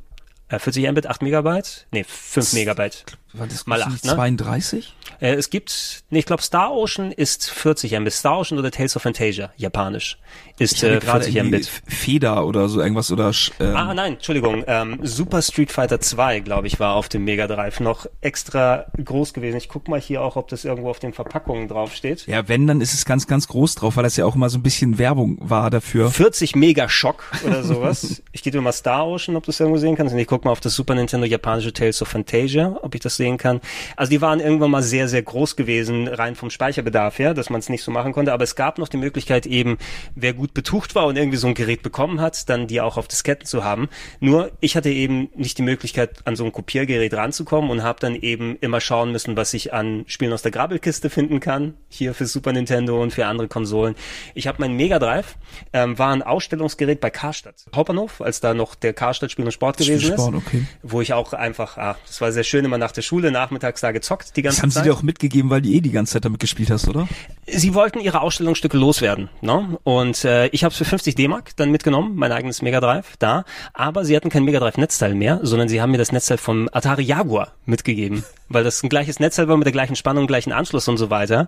äh, 0.50 0.60
40 0.60 0.90
Mbit, 0.92 1.08
8 1.08 1.22
Megabyte? 1.22 1.88
Nee, 1.92 2.06
5 2.08 2.54
Megabyte. 2.54 3.06
Das 3.34 3.66
Mal 3.66 3.78
nicht 3.78 3.88
acht, 3.88 4.06
ne? 4.06 4.14
32? 4.14 4.94
Äh, 5.20 5.34
es 5.34 5.50
gibt, 5.50 6.04
nee, 6.10 6.20
ich 6.20 6.26
glaube 6.26 6.44
Star 6.44 6.72
Ocean 6.72 7.12
ist 7.12 7.50
40 7.50 7.98
Mbit. 8.00 8.14
Star 8.14 8.40
Ocean 8.40 8.60
oder 8.60 8.72
Tales 8.72 8.96
of 8.96 9.02
Fantasia, 9.02 9.52
japanisch, 9.58 10.18
ist 10.60 10.84
äh, 10.84 11.00
gerade 11.00 11.24
40 11.24 11.36
irgendwie 11.36 11.58
Mbit. 11.58 11.82
Feder 11.88 12.46
oder 12.46 12.70
so 12.70 12.82
irgendwas 12.82 13.12
oder 13.12 13.32
ähm, 13.60 13.76
Ah, 13.76 13.94
nein, 13.94 14.14
Entschuldigung. 14.14 14.64
Ähm, 14.68 15.00
Super 15.02 15.42
Street 15.42 15.72
Fighter 15.72 16.00
2, 16.00 16.42
glaube 16.42 16.68
ich, 16.68 16.80
war 16.80 16.96
auf 16.96 17.10
dem 17.10 17.24
Mega 17.24 17.48
Drive 17.48 17.80
noch 17.80 18.06
extra 18.22 18.86
groß 19.04 19.34
gewesen. 19.34 19.58
Ich 19.58 19.70
guck 19.70 19.88
mal 19.88 20.00
hier 20.00 20.22
auch, 20.22 20.36
ob 20.36 20.48
das 20.50 20.66
irgendwo 20.66 20.90
auf 20.90 21.00
den 21.00 21.14
Verpackungen 21.14 21.68
draufsteht. 21.68 22.28
Ja, 22.28 22.48
wenn, 22.48 22.68
dann 22.68 22.82
ist 22.82 22.94
es 22.94 23.06
ganz, 23.06 23.26
ganz 23.28 23.48
groß 23.48 23.76
drauf, 23.76 23.96
weil 23.96 24.04
das 24.04 24.16
ja 24.16 24.26
auch 24.26 24.36
immer 24.36 24.50
so 24.50 24.60
ein 24.60 24.64
bisschen 24.64 24.98
Werbung 24.98 25.38
war 25.42 25.70
dafür. 25.70 26.12
40 26.12 26.56
Mega 26.56 26.88
Schock 26.90 27.24
oder 27.46 27.64
sowas. 27.64 28.22
ich 28.32 28.44
gebe 28.44 28.58
dir 28.58 28.62
mal 28.62 28.74
Star 28.74 29.08
Ocean, 29.08 29.36
ob 29.36 29.46
du 29.46 29.52
es 29.52 29.60
irgendwo 29.60 29.80
sehen 29.80 29.96
kannst. 29.96 30.14
Und 30.14 30.20
ich 30.20 30.28
guck 30.28 30.46
mal 30.46 30.52
auf 30.52 30.60
das 30.60 30.76
Super 30.76 30.96
Nintendo 30.96 31.26
japanische 31.26 31.74
Tales 31.74 32.02
of 32.02 32.10
Fantasia, 32.10 32.78
ob 32.82 32.94
ich 32.94 33.02
das 33.02 33.16
sehen 33.24 33.38
kann. 33.38 33.62
Also 33.96 34.10
die 34.10 34.22
waren 34.22 34.42
irgendwann 34.42 34.72
mal 34.72 34.84
sehr, 34.84 35.08
sehr 35.08 35.22
groß 35.22 35.56
gewesen, 35.56 36.10
rein 36.10 36.36
vom 36.36 36.50
Speicherbedarf 36.50 37.20
her, 37.20 37.34
dass 37.34 37.50
man 37.50 37.60
es 37.60 37.70
nicht 37.70 37.84
so 37.84 37.92
machen 37.92 38.12
konnte. 38.12 38.34
Aber 38.34 38.44
es 38.44 38.56
gab 38.56 38.78
noch 38.78 38.90
die 38.90 38.98
Möglichkeit 38.98 39.46
eben, 39.46 39.78
wer 40.14 40.34
gut 40.34 40.54
betucht 40.54 40.94
war 40.96 41.06
und 41.06 41.16
irgendwie 41.16 41.38
so 41.38 41.48
ein 41.48 41.54
Gerät 41.54 41.84
bekommen 41.84 42.20
hat, 42.20 42.50
dann 42.50 42.68
die 42.68 42.82
auch 42.82 42.98
auf 42.98 43.08
Disketten 43.08 43.46
zu 43.46 43.64
haben. 43.64 43.88
Nur 44.20 44.52
ich 44.60 44.76
hatte 44.76 44.90
eben 44.90 45.30
nicht 45.36 45.58
die 45.58 45.62
Möglichkeit, 45.62 46.20
an 46.26 46.36
so 46.36 46.44
ein 46.44 46.52
Kopiergerät 46.52 47.14
ranzukommen 47.14 47.70
und 47.72 47.84
habe 47.84 48.00
dann 48.02 48.16
eben 48.16 48.58
immer 48.60 48.82
schauen 48.82 49.12
müssen, 49.12 49.38
was 49.38 49.54
ich 49.54 49.74
an 49.74 50.04
Spielen 50.08 50.34
aus 50.34 50.42
der 50.42 50.52
Grabbelkiste 50.52 51.10
finden 51.10 51.40
kann. 51.40 51.76
Hier 51.88 52.14
für 52.14 52.26
Super 52.26 52.52
Nintendo 52.52 53.02
und 53.02 53.14
für 53.14 53.26
andere 53.26 53.48
Konsolen. 53.48 53.96
Ich 54.34 54.48
habe 54.48 54.58
mein 54.60 54.74
Mega 54.74 55.00
Drive, 55.00 55.38
ähm, 55.72 55.98
war 55.98 56.12
ein 56.12 56.24
Ausstellungsgerät 56.24 57.00
bei 57.00 57.10
Karstadt. 57.10 57.66
Hauptbahnhof, 57.74 58.20
als 58.22 58.42
da 58.42 58.54
noch 58.54 58.76
der 58.76 58.94
Karstadt 58.94 59.32
Spiel 59.32 59.46
und 59.46 59.52
Sport 59.52 59.78
gewesen 59.78 60.14
Sport, 60.14 60.36
ist. 60.36 60.48
okay. 60.48 60.66
Wo 60.82 61.00
ich 61.00 61.14
auch 61.14 61.32
einfach, 61.32 61.78
ah, 61.78 61.96
das 62.06 62.20
war 62.20 62.32
sehr 62.32 62.44
schön, 62.44 62.66
immer 62.66 62.78
nach 62.78 62.92
der 62.92 63.02
Schule, 63.02 63.13
nachmittags 63.22 63.82
da 63.82 63.92
gezockt 63.92 64.36
die 64.36 64.42
ganze 64.42 64.58
Das 64.58 64.64
haben 64.64 64.70
sie 64.72 64.76
Zeit. 64.76 64.86
dir 64.86 64.94
auch 64.94 65.04
mitgegeben, 65.04 65.50
weil 65.50 65.62
die 65.62 65.76
eh 65.76 65.82
die 65.82 65.92
ganze 65.92 66.14
Zeit 66.14 66.26
damit 66.26 66.40
gespielt 66.40 66.70
hast, 66.72 66.88
oder? 66.88 67.08
Sie 67.48 67.74
wollten 67.74 68.00
ihre 68.00 68.22
Ausstellungsstücke 68.22 68.78
loswerden, 68.78 69.30
ne? 69.42 69.78
Und 69.84 70.24
äh, 70.26 70.48
ich 70.48 70.64
habe 70.64 70.72
es 70.72 70.78
für 70.78 70.86
50 70.86 71.16
D-Mark 71.16 71.56
dann 71.56 71.72
mitgenommen, 71.72 72.16
mein 72.16 72.32
eigenes 72.32 72.62
Mega 72.62 72.80
Drive 72.80 73.16
da. 73.20 73.44
Aber 73.74 74.06
sie 74.06 74.16
hatten 74.16 74.30
kein 74.30 74.44
Mega 74.44 74.60
Drive 74.60 74.78
Netzteil 74.78 75.14
mehr, 75.16 75.40
sondern 75.44 75.68
sie 75.70 75.82
haben 75.82 75.92
mir 75.92 75.98
das 75.98 76.12
Netzteil 76.12 76.38
vom 76.38 76.70
Atari 76.72 77.04
Jaguar 77.04 77.54
mitgegeben, 77.66 78.24
weil 78.50 78.64
das 78.64 78.82
ein 78.84 78.90
gleiches 78.90 79.20
Netzteil 79.20 79.48
war 79.48 79.58
mit 79.58 79.66
der 79.66 79.74
gleichen 79.74 79.96
Spannung, 79.96 80.28
gleichen 80.28 80.52
Anschluss 80.52 80.88
und 80.88 80.98
so 80.98 81.10
weiter. 81.10 81.48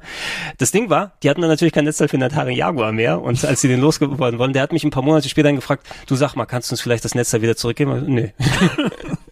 Das 0.57 0.71
Ding 0.71 0.89
war, 0.89 1.13
die 1.23 1.29
hatten 1.29 1.41
dann 1.41 1.49
natürlich 1.49 1.73
kein 1.73 1.85
Netzteil 1.85 2.07
für 2.09 2.17
den 2.17 2.23
Atari 2.23 2.55
Jaguar 2.55 2.91
mehr. 2.91 3.21
Und 3.21 3.43
als 3.45 3.61
sie 3.61 3.67
den 3.67 3.79
losgeworden 3.81 4.39
wollen, 4.39 4.53
der 4.53 4.61
hat 4.63 4.73
mich 4.73 4.83
ein 4.83 4.91
paar 4.91 5.03
Monate 5.03 5.29
später 5.29 5.47
dann 5.49 5.55
gefragt: 5.55 5.87
Du 6.07 6.15
sag 6.15 6.35
mal, 6.35 6.45
kannst 6.45 6.69
du 6.69 6.73
uns 6.73 6.81
vielleicht 6.81 7.05
das 7.05 7.15
Netzteil 7.15 7.41
wieder 7.41 7.55
zurückgeben? 7.55 8.03
Nee. 8.07 8.33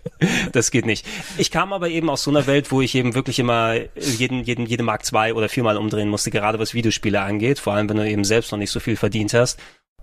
Das 0.51 0.71
geht 0.71 0.85
nicht. 0.85 1.05
Ich 1.37 1.51
kam 1.51 1.73
aber 1.73 1.89
eben 1.89 2.09
aus 2.09 2.23
so 2.23 2.31
einer 2.31 2.47
Welt, 2.47 2.71
wo 2.71 2.81
ich 2.81 2.95
eben 2.95 3.15
wirklich 3.15 3.39
immer 3.39 3.75
jeden, 3.95 4.43
jeden, 4.43 4.65
jede 4.65 4.83
Mark 4.83 5.05
zwei 5.05 5.33
oder 5.33 5.49
viermal 5.49 5.77
umdrehen 5.77 6.09
musste, 6.09 6.31
gerade 6.31 6.59
was 6.59 6.73
Videospiele 6.73 7.21
angeht, 7.21 7.59
vor 7.59 7.73
allem 7.73 7.89
wenn 7.89 7.97
du 7.97 8.09
eben 8.09 8.23
selbst 8.23 8.51
noch 8.51 8.59
nicht 8.59 8.71
so 8.71 8.79
viel 8.79 8.95
verdient 8.95 9.33
hast. 9.33 9.59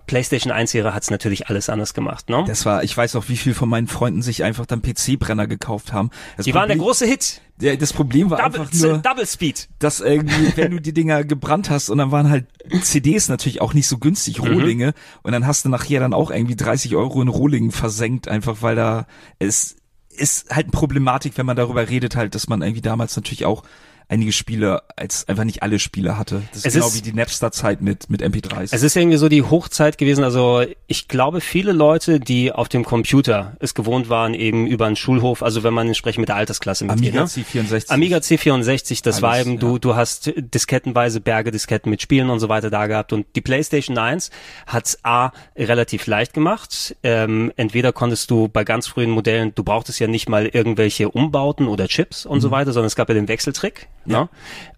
PlayStation 0.07 0.51
1-Ära 0.51 0.93
hat's 0.93 1.11
natürlich 1.11 1.47
alles 1.47 1.69
anders 1.69 1.93
gemacht, 1.93 2.27
ne? 2.29 2.43
Das 2.47 2.65
war, 2.65 2.83
ich 2.83 2.97
weiß 2.97 3.15
auch, 3.15 3.25
wie 3.29 3.37
viel 3.37 3.53
von 3.53 3.69
meinen 3.69 3.87
Freunden 3.87 4.23
sich 4.23 4.43
einfach 4.43 4.65
dann 4.65 4.81
PC-Brenner 4.81 5.45
gekauft 5.47 5.93
haben. 5.93 6.09
Das 6.35 6.45
Die 6.45 6.53
waren 6.53 6.67
der 6.67 6.75
Problem- 6.75 6.87
große 6.87 7.05
Hit. 7.05 7.39
der, 7.57 7.77
das 7.77 7.93
Problem 7.93 8.29
war 8.31 8.39
Double, 8.39 8.61
einfach 8.61 8.73
nur, 8.73 8.97
Double 8.97 9.25
Speed. 9.27 9.69
dass 9.79 10.01
irgendwie, 10.01 10.51
wenn 10.57 10.71
du 10.71 10.81
die 10.81 10.91
Dinger 10.93 11.23
gebrannt 11.23 11.69
hast 11.69 11.89
und 11.89 11.99
dann 11.99 12.11
waren 12.11 12.29
halt 12.31 12.45
CDs 12.81 13.29
natürlich 13.29 13.61
auch 13.61 13.73
nicht 13.75 13.87
so 13.87 13.99
günstig, 13.99 14.41
Mhm. 14.41 14.47
Rohlinge, 14.53 14.93
und 15.21 15.33
dann 15.33 15.45
hast 15.45 15.63
du 15.65 15.69
nachher 15.69 15.99
dann 16.01 16.13
auch 16.15 16.31
irgendwie 16.31 16.55
30 16.55 16.95
Euro 16.95 17.21
in 17.21 17.27
Rohlingen 17.27 17.71
versenkt, 17.71 18.27
einfach 18.27 18.57
weil 18.61 18.75
da, 18.75 19.05
es 19.39 19.77
ist 20.21 20.49
halt 20.49 20.67
eine 20.67 20.71
Problematik, 20.71 21.37
wenn 21.37 21.45
man 21.45 21.57
darüber 21.57 21.89
redet 21.89 22.15
halt, 22.15 22.35
dass 22.35 22.47
man 22.47 22.61
irgendwie 22.61 22.81
damals 22.81 23.15
natürlich 23.15 23.45
auch 23.45 23.63
einige 24.11 24.33
Spiele 24.33 24.83
als 24.97 25.27
einfach 25.29 25.45
nicht 25.45 25.63
alle 25.63 25.79
Spiele 25.79 26.17
hatte. 26.17 26.41
Das 26.53 26.65
ist 26.65 26.73
genau 26.73 26.87
ist- 26.87 26.95
wie 26.97 27.01
die 27.01 27.13
Napster-Zeit 27.13 27.81
mit, 27.81 28.09
mit 28.09 28.21
MP3s. 28.21 28.69
Es 28.73 28.83
ist 28.83 28.95
irgendwie 28.95 29.17
so 29.17 29.29
die 29.29 29.41
Hochzeit 29.41 29.97
gewesen. 29.97 30.23
Also 30.25 30.63
ich 30.87 31.07
glaube, 31.07 31.39
viele 31.41 31.71
Leute, 31.71 32.19
die 32.19 32.51
auf 32.51 32.67
dem 32.67 32.83
Computer 32.83 33.55
es 33.59 33.73
gewohnt 33.73 34.09
waren, 34.09 34.33
eben 34.33 34.67
über 34.67 34.85
einen 34.85 34.97
Schulhof, 34.97 35.41
also 35.41 35.63
wenn 35.63 35.73
man 35.73 35.87
entsprechend 35.87 36.19
mit 36.19 36.29
der 36.29 36.35
Altersklasse 36.35 36.83
mitgeht. 36.85 37.15
Amiga 37.15 37.21
ne? 37.21 37.27
C64. 37.27 37.89
Amiga 37.89 38.17
C64, 38.17 39.01
das 39.01 39.21
war 39.21 39.31
Alles, 39.31 39.47
eben, 39.47 39.59
du, 39.59 39.73
ja. 39.73 39.79
du 39.79 39.95
hast 39.95 40.31
diskettenweise 40.35 41.21
Berge 41.21 41.51
Disketten 41.51 41.89
mit 41.89 42.01
Spielen 42.01 42.29
und 42.29 42.39
so 42.39 42.49
weiter 42.49 42.69
da 42.69 42.87
gehabt. 42.87 43.13
Und 43.13 43.25
die 43.35 43.41
PlayStation 43.41 43.97
1 43.97 44.29
hat's 44.67 44.99
A 45.03 45.31
relativ 45.55 46.05
leicht 46.07 46.33
gemacht. 46.33 46.95
Ähm, 47.03 47.51
entweder 47.55 47.93
konntest 47.93 48.29
du 48.29 48.49
bei 48.49 48.65
ganz 48.65 48.87
frühen 48.87 49.11
Modellen, 49.11 49.53
du 49.55 49.63
brauchtest 49.63 49.99
ja 49.99 50.07
nicht 50.07 50.27
mal 50.27 50.47
irgendwelche 50.47 51.09
Umbauten 51.09 51.67
oder 51.67 51.87
Chips 51.87 52.25
und 52.25 52.37
Mhm. 52.37 52.41
so 52.41 52.51
weiter, 52.51 52.73
sondern 52.73 52.87
es 52.87 52.95
gab 52.95 53.07
ja 53.07 53.15
den 53.15 53.27
Wechseltrick, 53.27 53.87
ne? 54.05 54.29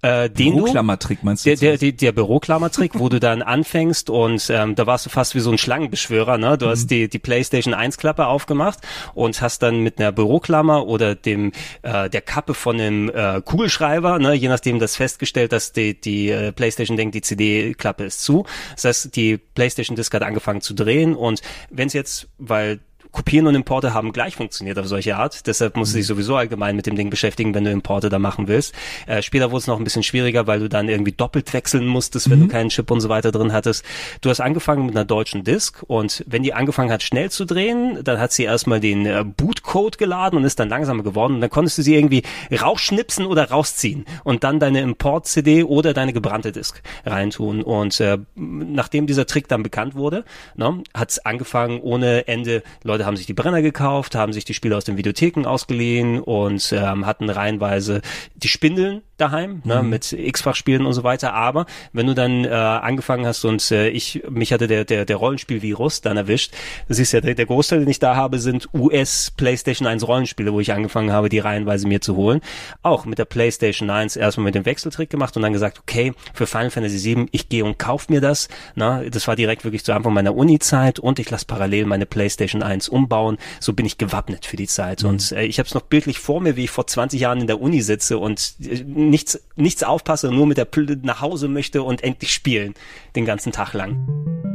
äh, 0.01 0.29
den 0.29 0.55
Büroklammertrick 0.55 1.23
meinst 1.23 1.45
du? 1.45 1.49
der, 1.49 1.57
der, 1.57 1.77
der, 1.77 1.91
der 1.93 2.11
Büroklammertrick, 2.11 2.99
wo 2.99 3.09
du 3.09 3.19
dann 3.19 3.41
anfängst 3.41 4.09
und 4.09 4.49
ähm, 4.49 4.75
da 4.75 4.85
warst 4.87 5.05
du 5.05 5.09
fast 5.09 5.35
wie 5.35 5.39
so 5.39 5.51
ein 5.51 5.57
Schlangenbeschwörer, 5.57 6.37
ne? 6.37 6.57
Du 6.57 6.65
Mhm. 6.65 6.69
hast 6.71 6.87
die, 6.87 7.07
die 7.09 7.19
PlayStation 7.19 7.73
1 7.73 7.97
Klappe 7.97 8.27
aufgemacht 8.27 8.79
und 9.13 9.41
hast 9.41 9.63
dann 9.63 9.81
mit 9.81 9.99
einer 9.99 10.11
Büroklammer 10.11 10.87
oder 10.87 11.15
dem 11.15 11.51
äh, 11.83 12.09
der 12.09 12.21
Kappe 12.21 12.53
von 12.53 12.79
einem 12.79 13.09
äh, 13.09 13.41
Kugelschreiber, 13.43 14.19
ne, 14.19 14.33
je 14.33 14.47
nachdem 14.49 14.79
das 14.79 14.95
festgestellt, 14.95 15.51
dass 15.51 15.71
die, 15.71 15.99
die 15.99 16.29
äh, 16.29 16.51
PlayStation 16.51 16.97
denkt, 16.97 17.15
die 17.15 17.21
CD-Klappe 17.21 18.03
ist 18.03 18.21
zu. 18.23 18.45
Das 18.75 18.85
heißt, 18.85 19.15
die 19.15 19.37
PlayStation 19.37 19.95
Disk 19.95 20.13
hat 20.13 20.23
angefangen 20.23 20.61
zu 20.61 20.73
drehen 20.73 21.15
und 21.15 21.41
wenn 21.69 21.87
es 21.87 21.93
jetzt, 21.93 22.27
weil 22.37 22.79
Kopieren 23.13 23.45
und 23.45 23.53
Importe 23.53 23.93
haben 23.93 24.11
gleich 24.11 24.35
funktioniert 24.35 24.79
auf 24.79 24.87
solche 24.87 25.15
Art. 25.15 25.45
Deshalb 25.45 25.77
musst 25.77 25.93
du 25.93 25.97
dich 25.97 26.07
sowieso 26.07 26.35
allgemein 26.35 26.75
mit 26.75 26.87
dem 26.87 26.95
Ding 26.95 27.11
beschäftigen, 27.11 27.53
wenn 27.53 27.63
du 27.63 27.69
Importe 27.69 28.09
da 28.09 28.17
machen 28.17 28.47
willst. 28.47 28.73
Äh, 29.05 29.21
später 29.21 29.51
wurde 29.51 29.59
es 29.59 29.67
noch 29.67 29.77
ein 29.77 29.83
bisschen 29.83 30.01
schwieriger, 30.01 30.47
weil 30.47 30.59
du 30.59 30.67
dann 30.67 30.89
irgendwie 30.89 31.11
doppelt 31.11 31.53
wechseln 31.53 31.85
musstest, 31.85 32.31
wenn 32.31 32.39
du 32.39 32.47
keinen 32.47 32.69
Chip 32.69 32.89
und 32.89 33.01
so 33.01 33.09
weiter 33.09 33.31
drin 33.31 33.53
hattest. 33.53 33.85
Du 34.21 34.31
hast 34.31 34.39
angefangen 34.39 34.87
mit 34.87 34.95
einer 34.95 35.05
deutschen 35.05 35.43
Disk 35.43 35.83
und 35.83 36.23
wenn 36.27 36.41
die 36.41 36.55
angefangen 36.55 36.91
hat 36.91 37.03
schnell 37.03 37.29
zu 37.29 37.45
drehen, 37.45 37.99
dann 38.03 38.19
hat 38.19 38.31
sie 38.31 38.43
erstmal 38.43 38.79
den 38.79 39.05
äh, 39.05 39.23
Bootcode 39.23 39.99
geladen 39.99 40.37
und 40.37 40.43
ist 40.43 40.59
dann 40.59 40.69
langsamer 40.69 41.03
geworden 41.03 41.35
und 41.35 41.41
dann 41.41 41.51
konntest 41.51 41.77
du 41.77 41.83
sie 41.83 41.95
irgendwie 41.95 42.23
rausschnipsen 42.51 43.27
oder 43.27 43.51
rausziehen 43.51 44.05
und 44.23 44.43
dann 44.43 44.59
deine 44.59 44.81
Import-CD 44.81 45.63
oder 45.63 45.93
deine 45.93 46.13
gebrannte 46.13 46.51
Disk 46.51 46.81
reintun. 47.05 47.61
Und 47.61 47.99
äh, 47.99 48.17
nachdem 48.35 49.05
dieser 49.05 49.27
Trick 49.27 49.47
dann 49.47 49.61
bekannt 49.61 49.93
wurde, 49.93 50.25
ne, 50.55 50.81
hat 50.95 51.11
es 51.11 51.19
angefangen 51.19 51.79
ohne 51.79 52.27
Ende. 52.27 52.63
Leute 52.83 53.02
haben 53.05 53.17
sich 53.17 53.25
die 53.25 53.33
Brenner 53.33 53.61
gekauft, 53.61 54.15
haben 54.15 54.33
sich 54.33 54.45
die 54.45 54.53
Spiele 54.53 54.77
aus 54.77 54.85
den 54.85 54.97
Videotheken 54.97 55.45
ausgeliehen 55.45 56.19
und 56.19 56.73
ähm, 56.73 57.05
hatten 57.05 57.29
reihenweise 57.29 58.01
die 58.35 58.47
Spindeln 58.47 59.01
daheim 59.17 59.61
ne, 59.63 59.83
mit 59.83 60.11
x-fach-Spielen 60.11 60.85
und 60.85 60.93
so 60.93 61.03
weiter. 61.03 61.33
Aber 61.33 61.65
wenn 61.93 62.07
du 62.07 62.13
dann 62.13 62.45
äh, 62.45 62.49
angefangen 62.49 63.25
hast 63.25 63.45
und 63.45 63.71
äh, 63.71 63.89
ich 63.89 64.23
mich 64.29 64.51
hatte 64.51 64.67
der 64.67 64.85
der 64.85 65.05
der 65.05 65.15
Rollenspiel-Virus 65.17 66.01
dann 66.01 66.17
erwischt, 66.17 66.53
siehst 66.89 67.13
ja 67.13 67.21
der, 67.21 67.35
der 67.35 67.45
Großteil, 67.45 67.79
den 67.79 67.89
ich 67.89 67.99
da 67.99 68.15
habe, 68.15 68.39
sind 68.39 68.67
US 68.73 69.31
PlayStation 69.31 69.87
1 69.87 70.07
Rollenspiele, 70.07 70.51
wo 70.51 70.59
ich 70.59 70.73
angefangen 70.73 71.11
habe, 71.11 71.29
die 71.29 71.39
reihenweise 71.39 71.87
mir 71.87 72.01
zu 72.01 72.15
holen. 72.15 72.41
Auch 72.81 73.05
mit 73.05 73.17
der 73.19 73.25
PlayStation 73.25 73.89
1 73.89 74.15
erstmal 74.15 74.45
mit 74.45 74.55
dem 74.55 74.65
Wechseltrick 74.65 75.09
gemacht 75.09 75.35
und 75.35 75.43
dann 75.43 75.53
gesagt, 75.53 75.79
okay, 75.79 76.13
für 76.33 76.47
Final 76.47 76.71
Fantasy 76.71 76.97
7, 76.97 77.27
ich 77.31 77.49
gehe 77.49 77.65
und 77.65 77.79
kauf 77.79 78.09
mir 78.09 78.21
das. 78.21 78.47
Na, 78.75 79.03
das 79.03 79.27
war 79.27 79.35
direkt 79.35 79.63
wirklich 79.63 79.83
zu 79.83 79.93
Anfang 79.93 80.13
meiner 80.13 80.35
Uni-Zeit 80.35 80.99
und 80.99 81.19
ich 81.19 81.29
lasse 81.29 81.45
parallel 81.45 81.85
meine 81.85 82.05
PlayStation 82.05 82.63
1 82.63 82.89
umbauen. 82.93 83.37
So 83.59 83.73
bin 83.73 83.85
ich 83.85 83.97
gewappnet 83.97 84.45
für 84.45 84.55
die 84.55 84.67
Zeit. 84.67 85.03
Und 85.03 85.31
äh, 85.33 85.43
ich 85.43 85.59
habe 85.59 85.67
es 85.67 85.73
noch 85.73 85.81
bildlich 85.81 86.19
vor 86.19 86.39
mir, 86.39 86.55
wie 86.55 86.65
ich 86.65 86.71
vor 86.71 86.87
20 86.87 87.19
Jahren 87.19 87.41
in 87.41 87.47
der 87.47 87.59
Uni 87.59 87.81
sitze 87.81 88.17
und 88.17 88.55
äh, 88.61 88.83
nichts, 88.85 89.41
nichts 89.55 89.83
aufpasse, 89.83 90.31
nur 90.31 90.45
mit 90.45 90.57
der 90.57 90.65
Pl 90.65 90.99
nach 91.01 91.21
Hause 91.21 91.47
möchte 91.47 91.83
und 91.83 92.03
endlich 92.03 92.31
spielen 92.31 92.73
den 93.15 93.25
ganzen 93.25 93.51
Tag 93.51 93.73
lang. 93.73 94.52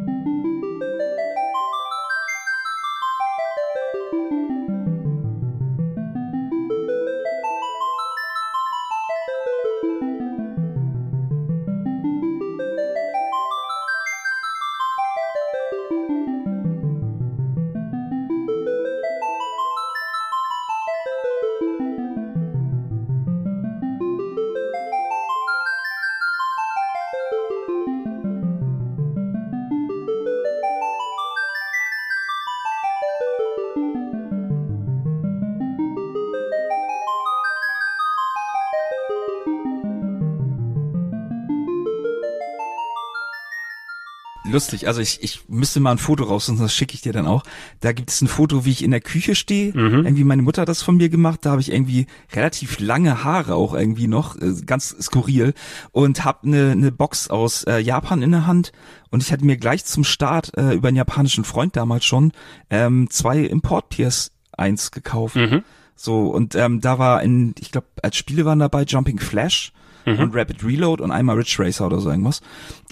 Lustig. 44.50 44.86
Also 44.86 45.00
ich, 45.00 45.22
ich 45.22 45.48
müsste 45.48 45.80
mal 45.80 45.92
ein 45.92 45.98
Foto 45.98 46.24
raus 46.24 46.52
das 46.58 46.74
schicke 46.74 46.94
ich 46.94 47.02
dir 47.02 47.12
dann 47.12 47.26
auch. 47.26 47.42
Da 47.80 47.92
gibt 47.92 48.10
es 48.10 48.20
ein 48.20 48.28
Foto, 48.28 48.64
wie 48.64 48.70
ich 48.70 48.82
in 48.82 48.90
der 48.90 49.00
Küche 49.00 49.34
stehe. 49.34 49.72
Mhm. 49.76 50.04
Irgendwie 50.04 50.24
meine 50.24 50.42
Mutter 50.42 50.62
hat 50.62 50.68
das 50.68 50.82
von 50.82 50.96
mir 50.96 51.08
gemacht. 51.08 51.40
Da 51.42 51.50
habe 51.50 51.60
ich 51.60 51.72
irgendwie 51.72 52.06
relativ 52.32 52.80
lange 52.80 53.24
Haare 53.24 53.54
auch 53.54 53.74
irgendwie 53.74 54.06
noch, 54.06 54.36
äh, 54.36 54.54
ganz 54.64 54.96
skurril 55.00 55.54
und 55.92 56.24
habe 56.24 56.46
eine 56.46 56.76
ne 56.76 56.92
Box 56.92 57.28
aus 57.28 57.64
äh, 57.64 57.78
Japan 57.78 58.22
in 58.22 58.32
der 58.32 58.46
Hand. 58.46 58.72
Und 59.10 59.22
ich 59.22 59.32
hatte 59.32 59.44
mir 59.44 59.56
gleich 59.56 59.84
zum 59.84 60.04
Start 60.04 60.56
äh, 60.56 60.74
über 60.74 60.88
einen 60.88 60.96
japanischen 60.96 61.44
Freund 61.44 61.76
damals 61.76 62.04
schon 62.04 62.32
ähm, 62.70 63.08
zwei 63.10 63.38
Import 63.40 63.92
PS1 63.92 64.92
gekauft. 64.92 65.36
Mhm. 65.36 65.62
So, 65.94 66.28
und 66.28 66.54
ähm, 66.54 66.80
da 66.80 66.98
war 66.98 67.22
in, 67.22 67.54
ich 67.58 67.72
glaube, 67.72 67.88
als 68.02 68.16
Spiele 68.16 68.44
waren 68.44 68.60
dabei 68.60 68.84
Jumping 68.84 69.18
Flash 69.18 69.72
Mhm. 70.08 70.20
und 70.20 70.34
Rapid 70.34 70.64
Reload 70.64 71.02
und 71.02 71.10
einmal 71.10 71.36
Ridge 71.36 71.56
Racer 71.58 71.86
oder 71.86 72.00
so 72.00 72.10
irgendwas. 72.10 72.40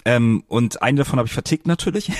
Ähm, 0.09 0.45
und 0.47 0.83
einen 0.83 0.97
davon 0.97 1.19
habe 1.19 1.27
ich 1.27 1.33
vertickt 1.33 1.67
natürlich, 1.67 2.13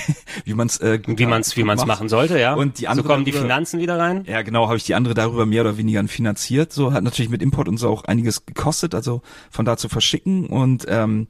wie 0.45 0.53
man 0.53 0.67
es 0.67 0.77
äh, 0.81 0.99
Wie 1.07 1.25
man's, 1.25 1.55
wie 1.55 1.61
gut 1.61 1.67
man's 1.67 1.79
macht. 1.81 1.87
machen 1.87 2.09
sollte, 2.09 2.37
ja. 2.37 2.53
Und 2.53 2.79
die 2.79 2.83
so 2.83 2.89
andere 2.89 3.07
kommen 3.07 3.23
die 3.23 3.31
darüber- 3.31 3.45
Finanzen 3.47 3.79
wieder 3.79 3.97
rein. 3.97 4.25
Ja, 4.27 4.41
genau, 4.41 4.67
habe 4.67 4.75
ich 4.77 4.83
die 4.83 4.93
andere 4.93 5.13
darüber 5.13 5.45
mehr 5.45 5.61
oder 5.61 5.77
weniger 5.77 6.05
finanziert. 6.07 6.73
So 6.73 6.91
hat 6.91 7.03
natürlich 7.03 7.29
mit 7.31 7.41
Import 7.41 7.69
und 7.69 7.77
so 7.77 7.89
auch 7.89 8.03
einiges 8.03 8.45
gekostet, 8.45 8.93
also 8.93 9.21
von 9.49 9.63
da 9.65 9.77
zu 9.77 9.87
verschicken 9.87 10.47
und 10.47 10.85
ähm, 10.89 11.27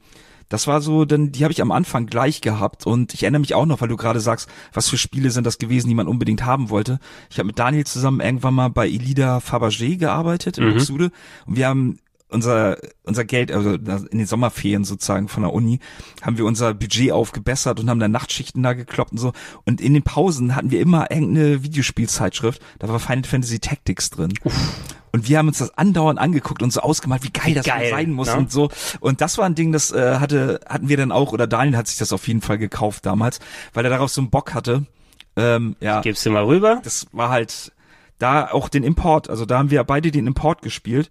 das 0.50 0.66
war 0.66 0.80
so, 0.80 1.04
denn 1.04 1.30
die 1.30 1.44
habe 1.44 1.52
ich 1.52 1.60
am 1.60 1.70
Anfang 1.70 2.06
gleich 2.06 2.40
gehabt 2.40 2.86
und 2.86 3.12
ich 3.12 3.22
erinnere 3.22 3.40
mich 3.40 3.54
auch 3.54 3.66
noch, 3.66 3.82
weil 3.82 3.88
du 3.88 3.96
gerade 3.96 4.18
sagst, 4.18 4.48
was 4.72 4.88
für 4.88 4.96
Spiele 4.96 5.30
sind 5.30 5.46
das 5.46 5.58
gewesen, 5.58 5.88
die 5.88 5.94
man 5.94 6.08
unbedingt 6.08 6.42
haben 6.44 6.70
wollte. 6.70 7.00
Ich 7.28 7.38
habe 7.38 7.46
mit 7.48 7.58
Daniel 7.58 7.84
zusammen 7.84 8.20
irgendwann 8.20 8.54
mal 8.54 8.68
bei 8.68 8.86
Elida 8.88 9.38
Fabergé 9.38 9.98
gearbeitet 9.98 10.56
in 10.56 10.64
Mhm. 10.64 10.72
Buxtehude 10.72 11.10
und 11.46 11.56
wir 11.56 11.68
haben 11.68 11.98
unser 12.28 12.78
unser 13.04 13.24
Geld, 13.24 13.50
also 13.52 13.72
in 13.74 14.18
den 14.18 14.26
Sommerferien 14.26 14.84
sozusagen 14.84 15.28
von 15.28 15.42
der 15.42 15.52
Uni, 15.52 15.80
haben 16.22 16.38
wir 16.38 16.44
unser 16.44 16.74
Budget 16.74 17.12
aufgebessert 17.12 17.80
und 17.80 17.88
haben 17.88 18.00
dann 18.00 18.10
Nachtschichten 18.10 18.62
da 18.62 18.74
gekloppt 18.74 19.12
und 19.12 19.18
so. 19.18 19.32
Und 19.64 19.80
in 19.80 19.94
den 19.94 20.02
Pausen 20.02 20.54
hatten 20.54 20.70
wir 20.70 20.80
immer 20.80 21.10
irgendeine 21.10 21.62
Videospielzeitschrift, 21.62 22.60
da 22.78 22.88
war 22.88 23.00
Final 23.00 23.24
Fantasy 23.24 23.58
Tactics 23.58 24.10
drin. 24.10 24.32
Und 25.10 25.28
wir 25.28 25.38
haben 25.38 25.48
uns 25.48 25.58
das 25.58 25.76
andauernd 25.76 26.18
angeguckt 26.18 26.62
und 26.62 26.72
so 26.72 26.80
ausgemalt, 26.80 27.24
wie 27.24 27.30
geil 27.30 27.54
das 27.54 27.64
Geil, 27.64 27.90
sein 27.90 28.10
muss 28.12 28.28
ne? 28.28 28.36
und 28.36 28.52
so. 28.52 28.68
Und 29.00 29.20
das 29.20 29.38
war 29.38 29.46
ein 29.46 29.54
Ding, 29.54 29.72
das 29.72 29.90
äh, 29.90 30.18
hatte 30.18 30.60
hatten 30.68 30.88
wir 30.88 30.96
dann 30.96 31.12
auch, 31.12 31.32
oder 31.32 31.46
Daniel 31.46 31.76
hat 31.76 31.88
sich 31.88 31.96
das 31.96 32.12
auf 32.12 32.28
jeden 32.28 32.42
Fall 32.42 32.58
gekauft 32.58 33.06
damals, 33.06 33.40
weil 33.72 33.84
er 33.84 33.90
darauf 33.90 34.10
so 34.10 34.20
einen 34.20 34.30
Bock 34.30 34.54
hatte. 34.54 34.86
Ähm, 35.36 35.76
ja, 35.80 36.00
Gibst 36.02 36.26
du 36.26 36.30
mal 36.30 36.44
rüber. 36.44 36.80
das 36.84 37.06
war 37.12 37.30
halt 37.30 37.72
da 38.18 38.50
auch 38.50 38.68
den 38.68 38.82
Import, 38.82 39.30
also 39.30 39.46
da 39.46 39.58
haben 39.58 39.70
wir 39.70 39.82
beide 39.84 40.10
den 40.10 40.26
Import 40.26 40.62
gespielt. 40.62 41.10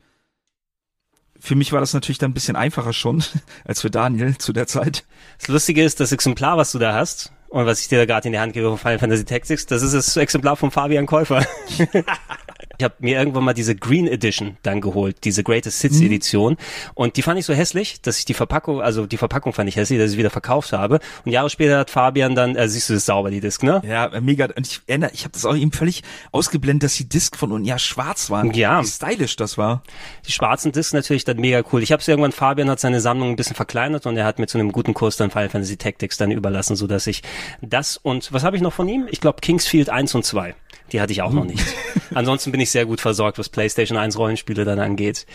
Für 1.40 1.56
mich 1.56 1.72
war 1.72 1.80
das 1.80 1.94
natürlich 1.94 2.18
dann 2.18 2.32
ein 2.32 2.34
bisschen 2.34 2.56
einfacher 2.56 2.94
schon 2.94 3.24
als 3.66 3.82
für 3.82 3.90
Daniel 3.90 4.38
zu 4.38 4.54
der 4.54 4.68
Zeit. 4.68 5.06
Das 5.40 5.48
Lustige 5.50 5.84
ist, 5.84 6.00
das 6.00 6.12
Exemplar, 6.12 6.58
was 6.58 6.72
du 6.72 6.80
da 6.80 6.94
hast 6.94 7.32
und 7.50 7.66
was 7.66 7.82
ich 7.82 7.88
dir 7.88 8.00
da 8.00 8.06
gerade 8.06 8.28
in 8.28 8.34
die 8.34 8.40
Hand 8.40 8.54
gebe 8.54 8.70
von 8.70 8.78
Final 8.78 9.00
Fantasy 9.00 9.26
Tactics, 9.26 9.66
das 9.66 9.82
ist 9.82 9.94
das 9.94 10.18
Exemplar 10.18 10.56
von 10.56 10.72
Fabian 10.72 11.06
Käufer. 11.06 11.46
ich 12.78 12.84
habe 12.84 12.96
mir 13.00 13.18
irgendwann 13.18 13.44
mal 13.44 13.54
diese 13.54 13.76
Green 13.76 14.08
Edition 14.08 14.58
dann 14.64 14.82
geholt, 14.82 15.18
diese 15.24 15.44
Greatest 15.44 15.82
Hits 15.82 16.02
Edition 16.02 16.58
und 16.94 17.18
die 17.18 17.22
fand 17.22 17.40
ich 17.40 17.46
so 17.46 17.54
hässlich, 17.54 18.02
dass 18.02 18.20
ich 18.20 18.26
die 18.26 18.34
Verpackung, 18.34 18.82
also 18.82 19.06
die 19.06 19.18
Verpackung 19.18 19.54
fand 19.54 19.70
ich 19.70 19.76
hässlich, 19.76 20.00
dass 20.00 20.08
ich 20.08 20.12
sie 20.12 20.18
wieder 20.18 20.30
verkauft 20.30 20.74
habe 20.74 21.00
und 21.26 21.32
Jahre 21.32 21.50
später 21.50 21.80
hat 21.80 21.90
Fabian 21.90 22.36
dann, 22.36 22.56
äh, 22.56 22.68
siehst 22.70 22.90
du 22.90 22.94
das 22.94 23.06
sauber, 23.06 23.32
die 23.32 23.42
Disc, 23.42 23.64
ne? 23.64 23.82
Ja, 23.86 24.06
äh, 24.06 24.22
mega. 24.22 24.46
Und 24.56 24.68
ich 24.68 24.82
erinnere, 24.88 25.12
ich 25.14 25.24
habe 25.24 25.32
das 25.32 25.46
auch 25.46 25.56
eben 25.56 25.72
völlig 25.72 26.04
ausgeblendet, 26.32 26.84
dass 26.84 26.96
die 26.96 27.08
Disc 27.08 27.36
von 27.36 27.52
unten 27.52 27.66
ja 27.66 27.80
schwarz 27.80 28.30
waren. 28.30 28.54
Ja. 28.54 28.82
Wie 28.82 28.88
stylisch 28.88 29.36
das 29.36 29.58
war. 29.58 29.84
Die 30.26 30.32
schwarzen 30.32 30.72
Discs 30.72 30.94
natürlich 30.94 31.24
dann 31.24 31.38
mega 31.38 31.64
cool. 31.72 31.82
Ich 31.84 31.92
habe 31.92 32.02
es 32.02 32.08
irgendwann, 32.08 32.32
Fabian 32.32 32.70
hat 32.70 32.80
seine 32.80 33.02
Sammlung 33.02 33.30
ein 33.30 33.36
bisschen 33.36 33.56
verkleinert 33.56 34.06
und 34.06 34.18
er 34.18 34.26
hat 34.26 34.40
mir 34.40 34.48
zu 34.48 34.58
einem 34.58 34.72
guten 34.72 34.94
Kurs 34.94 35.18
dann 35.18 35.32
Final 35.32 35.50
Fantasy 35.50 35.78
Tactics 35.78 36.18
dann 36.18 36.32
überlassen, 36.32 36.76
so 36.76 36.88
dass 36.88 37.08
ich 37.08 37.24
das 37.62 37.98
und 37.98 38.32
was 38.34 38.44
habe 38.44 38.56
ich 38.56 38.62
noch 38.62 38.74
von 38.74 38.88
ihm? 38.88 39.08
Ich 39.10 39.22
glaube 39.22 39.42
Kingsfield 39.42 39.90
1 39.90 40.16
und 40.16 40.26
2 40.26 40.56
Die 40.92 41.02
hatte 41.02 41.12
ich 41.12 41.22
auch 41.22 41.34
noch 41.34 41.46
nicht. 41.46 41.64
Ansonsten 42.14 42.52
bin 42.52 42.62
ich 42.62 42.72
sehr 42.72 42.86
gut 42.86 43.02
versorgt, 43.02 43.38
was 43.38 43.50
PlayStation 43.50 43.98
1 43.98 44.18
Rollenspiele 44.18 44.66
dann 44.66 44.80
angeht. 44.80 45.26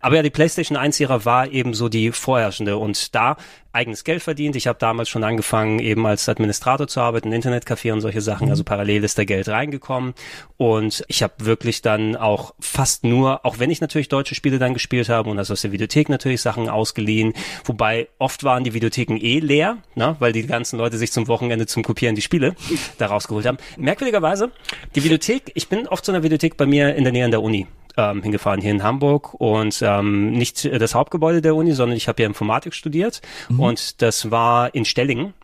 Aber 0.00 0.16
ja, 0.16 0.22
die 0.22 0.30
PlayStation 0.30 0.76
1 0.76 1.00
Ära 1.00 1.24
war 1.24 1.50
eben 1.50 1.74
so 1.74 1.88
die 1.88 2.12
vorherrschende 2.12 2.76
und 2.76 3.14
da 3.14 3.36
eigenes 3.72 4.02
Geld 4.02 4.22
verdient. 4.22 4.56
Ich 4.56 4.66
habe 4.66 4.78
damals 4.78 5.08
schon 5.08 5.24
angefangen, 5.24 5.78
eben 5.78 6.04
als 6.06 6.28
Administrator 6.28 6.88
zu 6.88 7.00
arbeiten, 7.00 7.32
Internetcafé 7.32 7.92
und 7.92 8.00
solche 8.00 8.20
Sachen. 8.20 8.50
Also 8.50 8.64
parallel 8.64 9.04
ist 9.04 9.18
da 9.18 9.24
Geld 9.24 9.48
reingekommen. 9.48 10.14
Und 10.56 11.04
ich 11.06 11.22
habe 11.22 11.34
wirklich 11.38 11.82
dann 11.82 12.16
auch 12.16 12.54
fast 12.58 13.04
nur, 13.04 13.44
auch 13.44 13.58
wenn 13.58 13.70
ich 13.70 13.80
natürlich 13.80 14.08
deutsche 14.08 14.34
Spiele 14.34 14.58
dann 14.58 14.74
gespielt 14.74 15.08
habe 15.08 15.30
und 15.30 15.38
also 15.38 15.52
aus 15.52 15.62
der 15.62 15.72
Videothek 15.72 16.08
natürlich 16.08 16.40
Sachen 16.42 16.68
ausgeliehen, 16.68 17.34
wobei 17.64 18.08
oft 18.18 18.42
waren 18.42 18.64
die 18.64 18.74
Videotheken 18.74 19.16
eh 19.16 19.38
leer, 19.38 19.78
ne, 19.94 20.16
weil 20.18 20.32
die 20.32 20.46
ganzen 20.46 20.78
Leute 20.78 20.98
sich 20.98 21.12
zum 21.12 21.28
Wochenende 21.28 21.66
zum 21.66 21.82
Kopieren 21.82 22.14
die 22.14 22.22
Spiele 22.22 22.56
da 22.98 23.06
rausgeholt 23.06 23.46
haben. 23.46 23.58
Merkwürdigerweise, 23.76 24.50
die 24.98 25.04
Videothek, 25.04 25.52
ich 25.54 25.68
bin 25.68 25.86
oft 25.86 26.04
zu 26.04 26.12
einer 26.12 26.22
Videothek 26.22 26.56
bei 26.56 26.66
mir 26.66 26.94
in 26.94 27.04
der 27.04 27.12
Nähe 27.12 27.24
an 27.24 27.30
der 27.30 27.42
Uni 27.42 27.66
ähm, 27.96 28.22
hingefahren 28.22 28.60
hier 28.60 28.70
in 28.70 28.82
Hamburg. 28.82 29.34
Und 29.34 29.80
ähm, 29.82 30.32
nicht 30.32 30.64
das 30.64 30.94
Hauptgebäude 30.94 31.42
der 31.42 31.54
Uni, 31.54 31.72
sondern 31.72 31.96
ich 31.96 32.08
habe 32.08 32.22
ja 32.22 32.28
Informatik 32.28 32.74
studiert. 32.74 33.20
Mhm. 33.48 33.60
und 33.60 34.02
das 34.02 34.30
war 34.30 34.74
in 34.74 34.84
Stellingen 34.84 35.34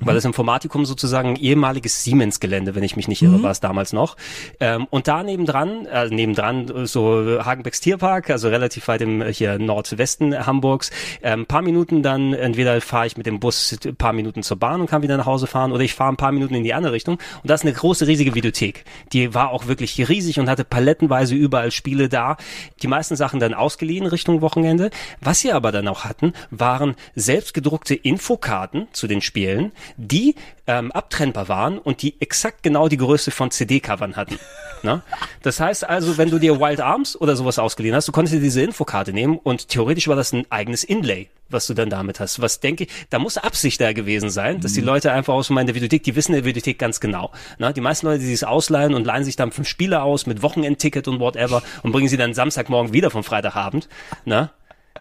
weil 0.00 0.14
das 0.14 0.24
Informatikum 0.24 0.86
sozusagen 0.86 1.36
ehemaliges 1.36 2.04
Siemens-Gelände, 2.04 2.74
wenn 2.74 2.82
ich 2.82 2.96
mich 2.96 3.08
nicht 3.08 3.22
irre, 3.22 3.38
mhm. 3.38 3.42
war 3.42 3.50
es 3.50 3.60
damals 3.60 3.92
noch. 3.92 4.16
Ähm, 4.60 4.86
und 4.90 5.08
da 5.08 5.22
nebendran, 5.22 5.86
äh, 5.86 6.08
nebendran 6.08 6.86
so 6.86 7.38
Hagenbecks 7.44 7.80
Tierpark, 7.80 8.30
also 8.30 8.48
relativ 8.48 8.88
weit 8.88 9.00
im 9.02 9.22
hier 9.28 9.58
Nordwesten 9.58 10.46
Hamburgs, 10.46 10.90
ähm, 11.22 11.46
paar 11.46 11.62
Minuten 11.62 12.02
dann, 12.02 12.32
entweder 12.34 12.80
fahre 12.80 13.06
ich 13.06 13.16
mit 13.16 13.26
dem 13.26 13.40
Bus 13.40 13.78
ein 13.84 13.96
paar 13.96 14.12
Minuten 14.12 14.42
zur 14.42 14.56
Bahn 14.56 14.80
und 14.80 14.88
kann 14.88 15.02
wieder 15.02 15.16
nach 15.16 15.26
Hause 15.26 15.46
fahren 15.46 15.72
oder 15.72 15.82
ich 15.82 15.94
fahre 15.94 16.12
ein 16.12 16.16
paar 16.16 16.32
Minuten 16.32 16.54
in 16.54 16.64
die 16.64 16.74
andere 16.74 16.92
Richtung. 16.92 17.16
Und 17.42 17.50
da 17.50 17.54
ist 17.54 17.62
eine 17.62 17.72
große, 17.72 18.06
riesige 18.06 18.34
Videothek. 18.34 18.84
Die 19.12 19.34
war 19.34 19.50
auch 19.50 19.66
wirklich 19.66 20.08
riesig 20.08 20.38
und 20.38 20.48
hatte 20.48 20.64
palettenweise 20.64 21.34
überall 21.34 21.70
Spiele 21.70 22.08
da. 22.08 22.36
Die 22.82 22.86
meisten 22.86 23.16
Sachen 23.16 23.40
dann 23.40 23.54
ausgeliehen 23.54 24.06
Richtung 24.06 24.40
Wochenende. 24.40 24.90
Was 25.20 25.40
sie 25.40 25.52
aber 25.52 25.72
dann 25.72 25.88
auch 25.88 26.04
hatten, 26.04 26.32
waren 26.50 26.94
selbstgedruckte 27.14 27.94
Infokarten 27.94 28.88
zu 28.92 29.06
den 29.06 29.20
Spielen, 29.20 29.72
die 29.96 30.34
ähm, 30.66 30.92
abtrennbar 30.92 31.48
waren 31.48 31.78
und 31.78 32.02
die 32.02 32.20
exakt 32.20 32.62
genau 32.62 32.88
die 32.88 32.96
Größe 32.96 33.30
von 33.30 33.50
CD-Covern 33.50 34.16
hatten. 34.16 34.38
Ne? 34.84 35.02
Das 35.42 35.58
heißt 35.58 35.88
also, 35.88 36.18
wenn 36.18 36.30
du 36.30 36.38
dir 36.38 36.60
Wild 36.60 36.80
Arms 36.80 37.20
oder 37.20 37.34
sowas 37.34 37.58
ausgeliehen 37.58 37.96
hast, 37.96 38.06
du 38.06 38.12
konntest 38.12 38.36
dir 38.36 38.40
diese 38.40 38.62
Infokarte 38.62 39.12
nehmen 39.12 39.36
und 39.36 39.66
theoretisch 39.66 40.06
war 40.06 40.14
das 40.14 40.32
ein 40.32 40.46
eigenes 40.50 40.84
Inlay, 40.84 41.30
was 41.48 41.66
du 41.66 41.74
dann 41.74 41.90
damit 41.90 42.20
hast. 42.20 42.40
Was 42.40 42.60
denke 42.60 42.84
ich, 42.84 42.90
da 43.10 43.18
muss 43.18 43.38
Absicht 43.38 43.80
da 43.80 43.92
gewesen 43.92 44.30
sein, 44.30 44.60
dass 44.60 44.74
die 44.74 44.80
mhm. 44.80 44.86
Leute 44.86 45.10
einfach 45.10 45.34
aus 45.34 45.50
meiner 45.50 45.74
Videothek, 45.74 46.04
die 46.04 46.14
wissen 46.14 46.32
in 46.32 46.42
der 46.42 46.44
Videothek 46.44 46.78
ganz 46.78 47.00
genau. 47.00 47.32
Ne? 47.58 47.72
Die 47.72 47.80
meisten 47.80 48.06
Leute, 48.06 48.20
die 48.20 48.26
sich 48.26 48.46
ausleihen 48.46 48.94
und 48.94 49.04
leihen 49.04 49.24
sich 49.24 49.34
dann 49.34 49.50
fünf 49.50 49.66
Spiele 49.66 50.00
aus 50.00 50.26
mit 50.26 50.42
Wochenendticket 50.42 51.08
und 51.08 51.18
whatever 51.18 51.60
und 51.82 51.90
bringen 51.90 52.08
sie 52.08 52.16
dann 52.16 52.32
Samstagmorgen 52.32 52.92
wieder 52.92 53.10
vom 53.10 53.24
Freitagabend. 53.24 53.88
Ne? 54.26 54.50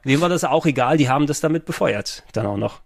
Dem 0.06 0.22
war 0.22 0.30
das 0.30 0.44
auch 0.44 0.66
egal, 0.66 0.98
die 0.98 1.10
haben 1.10 1.28
das 1.28 1.40
damit 1.40 1.66
befeuert, 1.66 2.24
dann 2.34 2.46
auch 2.46 2.58
noch. 2.58 2.82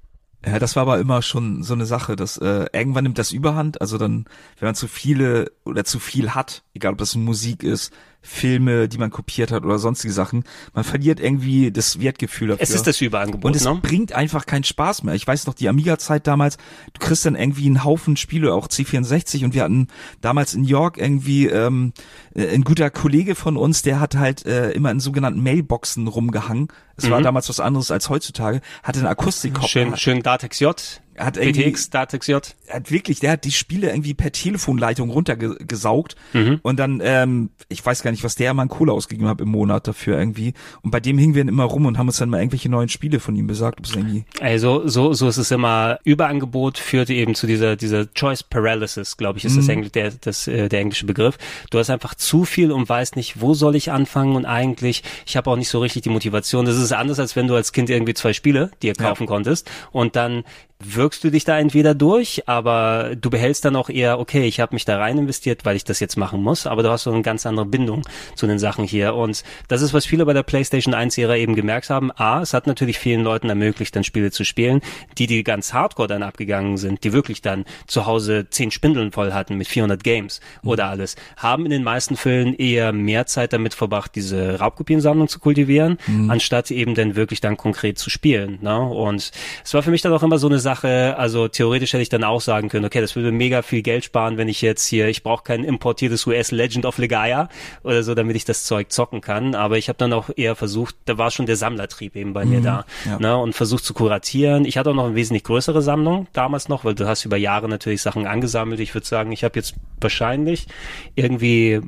Ja, 0.45 0.57
das 0.57 0.75
war 0.75 0.83
aber 0.83 0.99
immer 0.99 1.21
schon 1.21 1.61
so 1.61 1.73
eine 1.73 1.85
Sache, 1.85 2.15
dass 2.15 2.37
äh, 2.37 2.65
irgendwann 2.73 3.03
nimmt 3.03 3.19
das 3.19 3.31
Überhand, 3.31 3.79
also 3.79 3.97
dann, 3.99 4.25
wenn 4.59 4.67
man 4.67 4.75
zu 4.75 4.87
viele 4.87 5.51
oder 5.65 5.85
zu 5.85 5.99
viel 5.99 6.31
hat, 6.31 6.63
egal 6.73 6.93
ob 6.93 6.97
das 6.97 7.15
Musik 7.15 7.63
ist, 7.63 7.93
Filme, 8.23 8.87
die 8.87 8.99
man 8.99 9.09
kopiert 9.09 9.51
hat 9.51 9.65
oder 9.65 9.79
sonstige 9.79 10.13
Sachen. 10.13 10.43
Man 10.73 10.83
verliert 10.83 11.19
irgendwie 11.19 11.71
das 11.71 11.99
Wertgefühl 11.99 12.49
dafür. 12.49 12.61
Es 12.61 12.69
ist 12.69 12.85
das 12.85 13.01
Überangebot. 13.01 13.45
Und 13.45 13.55
es 13.55 13.65
ne? 13.65 13.79
bringt 13.81 14.13
einfach 14.13 14.45
keinen 14.45 14.63
Spaß 14.63 15.03
mehr. 15.03 15.15
Ich 15.15 15.25
weiß 15.25 15.47
noch, 15.47 15.55
die 15.55 15.67
Amiga-Zeit 15.67 16.27
damals, 16.27 16.57
du 16.93 16.99
kriegst 16.99 17.25
dann 17.25 17.35
irgendwie 17.35 17.65
einen 17.65 17.83
Haufen 17.83 18.17
Spiele, 18.17 18.53
auch 18.53 18.67
C64 18.67 19.43
und 19.43 19.55
wir 19.55 19.63
hatten 19.63 19.87
damals 20.21 20.53
in 20.53 20.63
York 20.63 20.99
irgendwie 20.99 21.47
ähm, 21.47 21.93
äh, 22.30 22.30
ein 22.35 22.63
guter 22.63 22.89
Kollege 22.89 23.35
von 23.35 23.57
uns, 23.57 23.81
der 23.81 23.99
hat 23.99 24.15
halt 24.15 24.45
äh, 24.45 24.71
immer 24.71 24.91
in 24.91 24.99
sogenannten 24.99 25.43
Mailboxen 25.43 26.07
rumgehangen. 26.07 26.69
Es 26.95 27.05
mhm. 27.05 27.11
war 27.11 27.21
damals 27.21 27.49
was 27.49 27.59
anderes 27.59 27.91
als 27.91 28.09
heutzutage, 28.09 28.61
hatte 28.83 28.99
eine 28.99 29.09
Akustik. 29.09 29.57
Schön, 29.65 29.97
schön 29.97 30.21
Datex 30.21 30.59
J 30.59 31.01
hat 31.17 31.35
PTX, 31.35 31.89
Datex 31.89 32.27
J. 32.27 32.55
Hat 32.69 32.91
wirklich, 32.91 33.19
der 33.19 33.31
hat 33.31 33.43
die 33.43 33.51
Spiele 33.51 33.89
irgendwie 33.89 34.13
per 34.13 34.31
Telefonleitung 34.31 35.09
runtergesaugt 35.09 36.15
mhm. 36.33 36.59
und 36.61 36.79
dann, 36.79 37.01
ähm, 37.03 37.49
ich 37.69 37.85
weiß 37.85 38.03
gar 38.03 38.11
nicht, 38.11 38.23
was 38.23 38.35
der 38.35 38.53
mal 38.53 38.63
an 38.63 38.69
Kohle 38.69 38.93
ausgegeben 38.93 39.27
hat 39.27 39.41
im 39.41 39.49
Monat 39.49 39.87
dafür 39.87 40.17
irgendwie. 40.17 40.53
Und 40.81 40.91
bei 40.91 40.99
dem 40.99 41.17
hingen 41.17 41.35
wir 41.35 41.41
immer 41.41 41.65
rum 41.65 41.85
und 41.85 41.97
haben 41.97 42.07
uns 42.07 42.17
dann 42.17 42.29
mal 42.29 42.39
irgendwelche 42.39 42.69
neuen 42.69 42.89
Spiele 42.89 43.19
von 43.19 43.35
ihm 43.35 43.47
besagt. 43.47 43.79
irgendwie 43.93 44.25
also 44.39 44.87
so, 44.87 45.13
so 45.13 45.27
ist 45.27 45.37
es 45.37 45.51
immer. 45.51 45.99
Überangebot 46.03 46.77
führte 46.77 47.13
eben 47.13 47.35
zu 47.35 47.47
dieser, 47.47 47.75
dieser 47.75 48.11
Choice 48.13 48.43
Paralysis, 48.43 49.17
glaube 49.17 49.39
ich, 49.39 49.45
ist 49.45 49.53
mhm. 49.53 49.57
das, 49.57 49.67
Engl 49.69 49.89
der, 49.89 50.11
das, 50.11 50.47
äh, 50.47 50.69
der 50.69 50.79
englische 50.79 51.05
Begriff. 51.05 51.37
Du 51.69 51.79
hast 51.79 51.89
einfach 51.89 52.15
zu 52.21 52.45
viel 52.45 52.71
und 52.71 52.87
weißt 52.87 53.15
nicht, 53.15 53.41
wo 53.41 53.53
soll 53.53 53.75
ich 53.75 53.91
anfangen 53.91 54.35
und 54.35 54.45
eigentlich, 54.45 55.03
ich 55.25 55.35
habe 55.35 55.49
auch 55.49 55.55
nicht 55.55 55.69
so 55.69 55.79
richtig 55.79 56.03
die 56.03 56.09
Motivation. 56.09 56.65
Das 56.65 56.77
ist 56.77 56.91
anders, 56.91 57.19
als 57.19 57.35
wenn 57.35 57.47
du 57.47 57.55
als 57.55 57.73
Kind 57.73 57.89
irgendwie 57.89 58.13
zwei 58.13 58.33
Spiele 58.33 58.71
dir 58.81 58.93
kaufen 58.93 59.23
ja. 59.23 59.27
konntest 59.27 59.69
und 59.91 60.15
dann 60.15 60.43
wirkst 60.83 61.23
du 61.23 61.29
dich 61.29 61.43
da 61.43 61.59
entweder 61.59 61.93
durch, 61.93 62.47
aber 62.47 63.15
du 63.15 63.29
behältst 63.29 63.65
dann 63.65 63.75
auch 63.75 63.89
eher, 63.89 64.19
okay, 64.19 64.43
ich 64.45 64.59
habe 64.59 64.75
mich 64.75 64.85
da 64.85 64.97
rein 64.97 65.17
investiert, 65.17 65.65
weil 65.65 65.75
ich 65.75 65.83
das 65.83 65.99
jetzt 65.99 66.17
machen 66.17 66.41
muss, 66.41 66.67
aber 66.67 66.83
du 66.83 66.89
hast 66.89 67.03
so 67.03 67.11
eine 67.11 67.21
ganz 67.21 67.45
andere 67.45 67.65
Bindung 67.65 68.03
zu 68.35 68.47
den 68.47 68.59
Sachen 68.59 68.85
hier. 68.85 69.15
Und 69.15 69.43
das 69.67 69.81
ist, 69.81 69.93
was 69.93 70.05
viele 70.05 70.25
bei 70.25 70.33
der 70.33 70.43
PlayStation 70.43 70.93
1-Ära 70.93 71.35
eben 71.37 71.55
gemerkt 71.55 71.89
haben. 71.89 72.11
A, 72.15 72.41
es 72.41 72.53
hat 72.53 72.67
natürlich 72.67 72.99
vielen 72.99 73.21
Leuten 73.21 73.49
ermöglicht, 73.49 73.95
dann 73.95 74.03
Spiele 74.03 74.31
zu 74.31 74.43
spielen, 74.43 74.81
die, 75.17 75.27
die 75.27 75.43
ganz 75.43 75.73
hardcore 75.73 76.07
dann 76.07 76.23
abgegangen 76.23 76.77
sind, 76.77 77.03
die 77.03 77.13
wirklich 77.13 77.41
dann 77.41 77.65
zu 77.87 78.05
Hause 78.05 78.47
zehn 78.49 78.71
Spindeln 78.71 79.11
voll 79.11 79.33
hatten 79.33 79.57
mit 79.57 79.67
400 79.67 80.03
Games 80.03 80.41
mhm. 80.61 80.69
oder 80.69 80.85
alles, 80.87 81.15
haben 81.37 81.65
in 81.65 81.71
den 81.71 81.83
meisten 81.83 82.10
Fällen 82.15 82.55
eher 82.55 82.91
mehr 82.91 83.25
Zeit 83.25 83.53
damit 83.53 83.73
verbracht, 83.73 84.15
diese 84.15 84.59
Raubkopiensammlung 84.59 85.27
zu 85.27 85.39
kultivieren, 85.39 85.97
mhm. 86.07 86.29
anstatt 86.29 86.71
eben 86.71 86.95
dann 86.95 87.15
wirklich 87.15 87.41
dann 87.41 87.57
konkret 87.57 87.97
zu 87.97 88.09
spielen. 88.09 88.59
Ne? 88.61 88.79
Und 88.79 89.31
es 89.63 89.73
war 89.73 89.83
für 89.83 89.91
mich 89.91 90.01
dann 90.01 90.13
auch 90.13 90.23
immer 90.23 90.37
so 90.37 90.47
eine 90.47 90.59
Sache, 90.59 90.81
Sache, 90.81 91.17
also 91.17 91.47
theoretisch 91.47 91.93
hätte 91.93 92.01
ich 92.01 92.09
dann 92.09 92.23
auch 92.23 92.41
sagen 92.41 92.69
können, 92.69 92.85
okay, 92.85 93.01
das 93.01 93.15
würde 93.15 93.31
mega 93.31 93.61
viel 93.61 93.81
Geld 93.81 94.05
sparen, 94.05 94.37
wenn 94.37 94.47
ich 94.47 94.61
jetzt 94.61 94.85
hier, 94.85 95.07
ich 95.07 95.23
brauche 95.23 95.43
kein 95.43 95.63
importiertes 95.63 96.25
US 96.27 96.51
Legend 96.51 96.85
of 96.85 96.97
Legaia 96.97 97.49
oder 97.83 98.03
so, 98.03 98.15
damit 98.15 98.35
ich 98.35 98.45
das 98.45 98.63
Zeug 98.63 98.91
zocken 98.91 99.21
kann. 99.21 99.55
Aber 99.55 99.77
ich 99.77 99.89
habe 99.89 99.97
dann 99.97 100.13
auch 100.13 100.29
eher 100.35 100.55
versucht, 100.55 100.95
da 101.05 101.17
war 101.17 101.31
schon 101.31 101.45
der 101.45 101.55
Sammlertrieb 101.55 102.15
eben 102.15 102.33
bei 102.33 102.45
mhm, 102.45 102.51
mir 102.51 102.61
da, 102.61 102.85
ja. 103.05 103.19
ne, 103.19 103.37
und 103.37 103.53
versucht 103.53 103.83
zu 103.83 103.93
kuratieren. 103.93 104.65
Ich 104.65 104.77
hatte 104.77 104.91
auch 104.91 104.95
noch 104.95 105.05
eine 105.05 105.15
wesentlich 105.15 105.43
größere 105.43 105.81
Sammlung 105.81 106.27
damals 106.33 106.69
noch, 106.69 106.85
weil 106.85 106.95
du 106.95 107.07
hast 107.07 107.25
über 107.25 107.37
Jahre 107.37 107.67
natürlich 107.67 108.01
Sachen 108.01 108.25
angesammelt. 108.25 108.79
Ich 108.79 108.93
würde 108.93 109.07
sagen, 109.07 109.31
ich 109.31 109.43
habe 109.43 109.59
jetzt 109.59 109.75
wahrscheinlich 109.99 110.67
irgendwie 111.15 111.81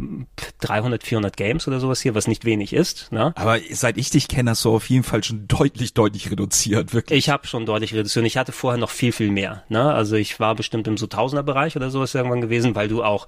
300, 0.61 1.03
400 1.03 1.37
Games 1.37 1.67
oder 1.67 1.79
sowas 1.79 2.01
hier, 2.01 2.15
was 2.15 2.27
nicht 2.27 2.45
wenig 2.45 2.73
ist. 2.73 3.11
Ne? 3.11 3.33
Aber 3.35 3.59
seit 3.71 3.97
ich 3.97 4.09
dich 4.09 4.27
kenne, 4.27 4.51
hast 4.51 4.65
du 4.65 4.75
auf 4.75 4.89
jeden 4.89 5.03
Fall 5.03 5.23
schon 5.23 5.47
deutlich, 5.47 5.93
deutlich 5.93 6.31
reduziert, 6.31 6.93
wirklich. 6.93 7.19
Ich 7.19 7.29
habe 7.29 7.47
schon 7.47 7.65
deutlich 7.65 7.93
reduziert. 7.93 8.25
Ich 8.25 8.37
hatte 8.37 8.51
vorher 8.51 8.79
noch 8.79 8.89
viel, 8.89 9.11
viel 9.11 9.31
mehr. 9.31 9.63
Ne? 9.69 9.93
Also 9.93 10.15
ich 10.15 10.39
war 10.39 10.55
bestimmt 10.55 10.87
im 10.87 10.97
so 10.97 11.07
Tausender-Bereich 11.07 11.75
oder 11.75 11.89
sowas 11.89 12.15
irgendwann 12.15 12.41
gewesen, 12.41 12.75
weil 12.75 12.87
du 12.87 13.03
auch 13.03 13.27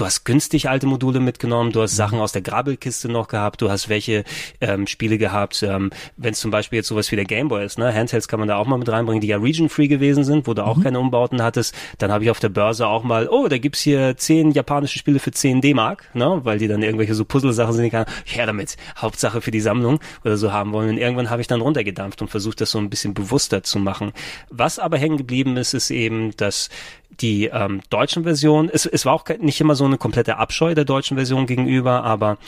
du 0.00 0.06
hast 0.06 0.24
günstig 0.24 0.68
alte 0.68 0.86
Module 0.86 1.20
mitgenommen, 1.20 1.72
du 1.72 1.82
hast 1.82 1.94
Sachen 1.94 2.20
aus 2.20 2.32
der 2.32 2.42
Grabbelkiste 2.42 3.08
noch 3.08 3.28
gehabt, 3.28 3.60
du 3.60 3.70
hast 3.70 3.88
welche 3.88 4.24
ähm, 4.60 4.86
Spiele 4.86 5.18
gehabt, 5.18 5.62
ähm, 5.62 5.90
wenn 6.16 6.32
es 6.32 6.40
zum 6.40 6.50
Beispiel 6.50 6.78
jetzt 6.78 6.88
sowas 6.88 7.12
wie 7.12 7.16
der 7.16 7.26
Gameboy 7.26 7.64
ist, 7.64 7.78
ne? 7.78 7.92
Handhelds 7.92 8.26
kann 8.26 8.40
man 8.40 8.48
da 8.48 8.56
auch 8.56 8.66
mal 8.66 8.78
mit 8.78 8.88
reinbringen, 8.88 9.20
die 9.20 9.26
ja 9.26 9.36
region-free 9.36 9.88
gewesen 9.88 10.24
sind, 10.24 10.46
wo 10.46 10.54
du 10.54 10.64
auch 10.64 10.76
mhm. 10.76 10.82
keine 10.84 11.00
Umbauten 11.00 11.42
hattest. 11.42 11.74
Dann 11.98 12.10
habe 12.10 12.24
ich 12.24 12.30
auf 12.30 12.40
der 12.40 12.48
Börse 12.48 12.86
auch 12.86 13.04
mal, 13.04 13.28
oh, 13.28 13.48
da 13.48 13.58
gibt's 13.58 13.80
hier 13.80 14.16
zehn 14.16 14.52
japanische 14.52 14.98
Spiele 14.98 15.18
für 15.18 15.32
10 15.32 15.60
D-Mark, 15.60 16.08
ne? 16.20 16.40
weil 16.44 16.58
die 16.58 16.68
dann 16.68 16.82
irgendwelche 16.82 17.14
so 17.14 17.24
Puzzle-Sachen 17.24 17.74
sind, 17.74 17.84
die 17.84 17.90
kann, 17.90 18.06
her 18.24 18.46
damit, 18.46 18.76
Hauptsache 18.96 19.40
für 19.40 19.50
die 19.50 19.60
Sammlung 19.60 19.98
oder 20.24 20.36
so 20.36 20.52
haben 20.52 20.72
wollen. 20.72 20.90
Und 20.90 20.98
irgendwann 20.98 21.30
habe 21.30 21.40
ich 21.40 21.48
dann 21.48 21.60
runtergedampft 21.60 22.22
und 22.22 22.28
versucht, 22.28 22.60
das 22.60 22.70
so 22.70 22.78
ein 22.78 22.90
bisschen 22.90 23.14
bewusster 23.14 23.62
zu 23.62 23.78
machen. 23.78 24.12
Was 24.50 24.78
aber 24.78 24.98
hängen 24.98 25.16
geblieben 25.16 25.56
ist, 25.56 25.74
ist 25.74 25.90
eben, 25.90 26.36
dass 26.36 26.68
die 27.10 27.46
ähm, 27.46 27.80
deutschen 27.90 28.24
Versionen, 28.24 28.70
es, 28.72 28.86
es 28.86 29.04
war 29.04 29.14
auch 29.14 29.24
nicht 29.40 29.60
immer 29.60 29.74
so 29.74 29.84
eine 29.84 29.98
komplette 29.98 30.36
Abscheu 30.36 30.74
der 30.74 30.84
deutschen 30.84 31.16
Version 31.16 31.46
gegenüber, 31.46 32.04
aber 32.04 32.38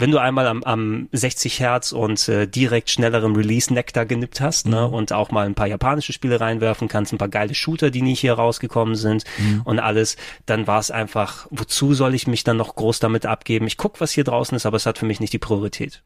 wenn 0.00 0.12
du 0.12 0.18
einmal 0.18 0.46
am, 0.46 0.62
am 0.62 1.08
60 1.10 1.58
Hertz 1.58 1.90
und 1.90 2.28
äh, 2.28 2.46
direkt 2.46 2.88
schnellerem 2.88 3.34
Release 3.34 3.72
Nektar 3.74 4.06
genippt 4.06 4.40
hast 4.40 4.66
ne, 4.66 4.76
mhm. 4.76 4.82
ne, 4.82 4.88
und 4.88 5.12
auch 5.12 5.32
mal 5.32 5.44
ein 5.44 5.56
paar 5.56 5.66
japanische 5.66 6.12
Spiele 6.12 6.40
reinwerfen 6.40 6.86
kannst, 6.86 7.12
ein 7.12 7.18
paar 7.18 7.28
geile 7.28 7.54
Shooter, 7.54 7.90
die 7.90 8.02
nicht 8.02 8.20
hier 8.20 8.34
rausgekommen 8.34 8.94
sind 8.94 9.24
mhm. 9.38 9.62
und 9.64 9.80
alles, 9.80 10.16
dann 10.46 10.68
war 10.68 10.78
es 10.78 10.92
einfach, 10.92 11.48
wozu 11.50 11.94
soll 11.94 12.14
ich 12.14 12.28
mich 12.28 12.44
dann 12.44 12.56
noch 12.56 12.76
groß 12.76 13.00
damit 13.00 13.26
abgeben? 13.26 13.66
Ich 13.66 13.76
guck, 13.76 14.00
was 14.00 14.12
hier 14.12 14.24
draußen 14.24 14.54
ist, 14.54 14.66
aber 14.66 14.76
es 14.76 14.86
hat 14.86 14.98
für 14.98 15.06
mich 15.06 15.18
nicht 15.18 15.32
die 15.32 15.38
Priorität. 15.38 16.00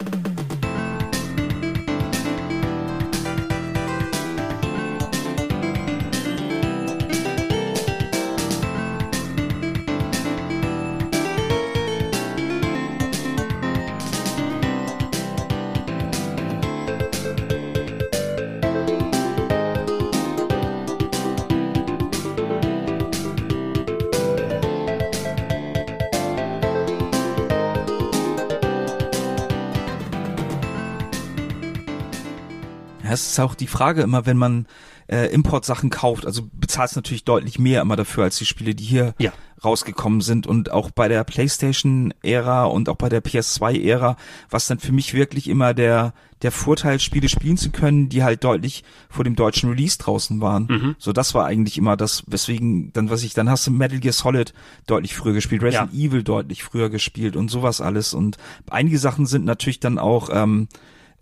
Es 33.12 33.26
ist 33.30 33.40
auch 33.40 33.54
die 33.54 33.66
Frage 33.66 34.02
immer, 34.02 34.26
wenn 34.26 34.36
man 34.38 34.66
äh, 35.08 35.26
Importsachen 35.32 35.90
kauft, 35.90 36.26
also 36.26 36.48
bezahlst 36.52 36.96
natürlich 36.96 37.24
deutlich 37.24 37.58
mehr 37.58 37.82
immer 37.82 37.96
dafür 37.96 38.24
als 38.24 38.38
die 38.38 38.46
Spiele, 38.46 38.74
die 38.74 38.84
hier 38.84 39.14
Ja. 39.18 39.32
rausgekommen 39.64 40.20
sind 40.20 40.46
und 40.46 40.70
auch 40.70 40.90
bei 40.90 41.08
der 41.08 41.24
PlayStation-Ära 41.24 42.64
und 42.64 42.88
auch 42.88 42.96
bei 42.96 43.08
der 43.08 43.22
PS2-Ära, 43.22 44.16
was 44.50 44.66
dann 44.66 44.78
für 44.78 44.92
mich 44.92 45.14
wirklich 45.14 45.48
immer 45.48 45.74
der 45.74 46.14
der 46.42 46.50
Vorteil, 46.50 46.98
Spiele 46.98 47.28
spielen 47.28 47.56
zu 47.56 47.70
können, 47.70 48.08
die 48.08 48.24
halt 48.24 48.42
deutlich 48.42 48.82
vor 49.08 49.22
dem 49.22 49.36
deutschen 49.36 49.70
Release 49.70 49.96
draußen 49.98 50.40
waren. 50.40 50.66
Mhm. 50.68 50.96
So, 50.98 51.12
das 51.12 51.34
war 51.34 51.46
eigentlich 51.46 51.78
immer 51.78 51.96
das, 51.96 52.24
weswegen 52.26 52.92
dann, 52.92 53.10
was 53.10 53.22
ich, 53.22 53.32
dann 53.32 53.48
hast 53.48 53.64
du 53.68 53.70
Metal 53.70 54.00
Gear 54.00 54.12
Solid 54.12 54.52
deutlich 54.88 55.14
früher 55.14 55.34
gespielt, 55.34 55.62
Resident 55.62 55.92
Evil 55.94 56.24
deutlich 56.24 56.64
früher 56.64 56.90
gespielt 56.90 57.36
und 57.36 57.48
sowas 57.48 57.80
alles. 57.80 58.12
Und 58.12 58.38
einige 58.68 58.98
Sachen 58.98 59.26
sind 59.26 59.44
natürlich 59.44 59.78
dann 59.78 60.00
auch, 60.00 60.30
ähm, 60.32 60.66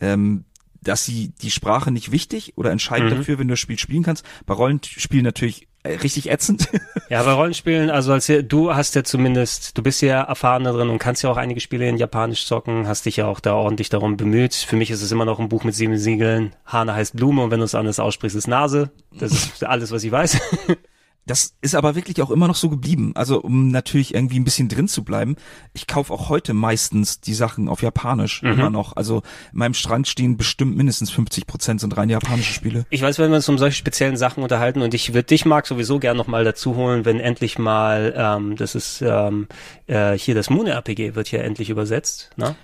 ähm, 0.01 0.45
dass 0.83 1.05
sie 1.05 1.33
die 1.43 1.51
Sprache 1.51 1.91
nicht 1.91 2.13
wichtig 2.13 2.55
oder 2.57 2.71
entscheidend 2.71 3.11
Mhm. 3.13 3.17
dafür, 3.17 3.39
wenn 3.39 3.49
du 3.49 3.53
das 3.53 3.61
Spiel 3.61 3.79
spielen 3.79 4.03
kannst. 4.03 4.25
Bei 4.47 4.55
Rollenspielen 4.55 5.25
natürlich 5.25 5.69
äh, 5.83 5.95
richtig 5.97 6.31
ätzend. 6.31 6.69
Ja, 7.11 7.25
bei 7.25 7.33
Rollenspielen, 7.33 7.91
also 7.91 8.13
als 8.13 8.31
du 8.45 8.73
hast 8.73 8.95
ja 8.95 9.03
zumindest, 9.03 9.77
du 9.77 9.83
bist 9.83 10.01
ja 10.01 10.21
erfahrener 10.23 10.73
drin 10.73 10.91
und 10.91 11.01
kannst 11.01 11.25
ja 11.25 11.31
auch 11.31 11.37
einige 11.37 11.59
Spiele 11.59 11.89
in 11.89 11.97
Japanisch 11.97 12.47
zocken, 12.47 12.87
hast 12.87 13.05
dich 13.05 13.17
ja 13.17 13.27
auch 13.27 13.41
da 13.41 13.55
ordentlich 13.55 13.89
darum 13.89 14.17
bemüht. 14.17 14.55
Für 14.55 14.77
mich 14.77 14.93
ist 14.93 15.03
es 15.03 15.11
immer 15.11 15.25
noch 15.25 15.41
ein 15.41 15.49
Buch 15.49 15.65
mit 15.65 15.75
sieben 15.75 15.99
Siegeln. 15.99 16.55
Hane 16.67 16.95
heißt 16.95 17.17
Blume 17.17 17.43
und 17.43 17.51
wenn 17.51 17.59
du 17.59 17.65
es 17.65 17.75
anders 17.75 17.99
aussprichst, 17.99 18.37
ist 18.37 18.47
Nase. 18.47 18.93
Das 19.19 19.33
ist 19.33 19.65
alles, 19.65 19.91
was 19.91 20.05
ich 20.05 20.13
weiß. 20.13 20.39
Das 21.31 21.55
ist 21.61 21.77
aber 21.77 21.95
wirklich 21.95 22.21
auch 22.23 22.31
immer 22.33 22.49
noch 22.49 22.57
so 22.57 22.69
geblieben. 22.69 23.13
Also 23.15 23.41
um 23.41 23.69
natürlich 23.69 24.15
irgendwie 24.15 24.41
ein 24.41 24.43
bisschen 24.43 24.69
drin 24.69 24.89
zu 24.89 25.05
bleiben. 25.05 25.37
Ich 25.75 25.87
kaufe 25.87 26.13
auch 26.13 26.29
heute 26.29 26.55
meistens 26.55 27.21
die 27.21 27.35
Sachen 27.35 27.69
auf 27.69 27.83
Japanisch 27.83 28.43
Mhm. 28.43 28.51
immer 28.51 28.71
noch. 28.71 28.97
Also 28.97 29.19
in 29.53 29.59
meinem 29.61 29.75
Strand 29.75 30.09
stehen 30.09 30.37
bestimmt 30.37 30.77
mindestens 30.77 31.11
50 31.13 31.47
Prozent 31.47 31.81
sind 31.81 31.97
rein 31.97 32.11
japanische 32.11 32.53
Spiele. 32.53 32.85
Ich 32.91 33.01
weiß, 33.03 33.21
wenn 33.21 33.31
wir 33.31 33.37
uns 33.37 33.49
um 33.49 33.59
solche 33.59 33.77
speziellen 33.77 34.17
Sachen 34.17 34.43
unterhalten 34.43 34.83
und 34.83 34.93
ich 34.93 35.15
würde 35.15 35.23
dich, 35.29 35.45
Marc, 35.47 35.69
sowieso 35.69 36.01
gern 36.01 36.17
nochmal 36.17 36.43
dazu 36.43 36.75
holen, 36.75 37.05
wenn 37.05 37.21
endlich 37.21 37.59
mal, 37.61 38.13
ähm, 38.17 38.57
das 38.57 38.75
ist 38.75 39.01
ähm, 39.01 39.47
äh, 39.87 40.19
hier 40.19 40.35
das 40.35 40.51
Moon 40.51 40.67
RPG 40.67 41.15
wird 41.15 41.29
hier 41.29 41.45
endlich 41.45 41.71
übersetzt. 41.71 42.31
Ne? 42.37 42.57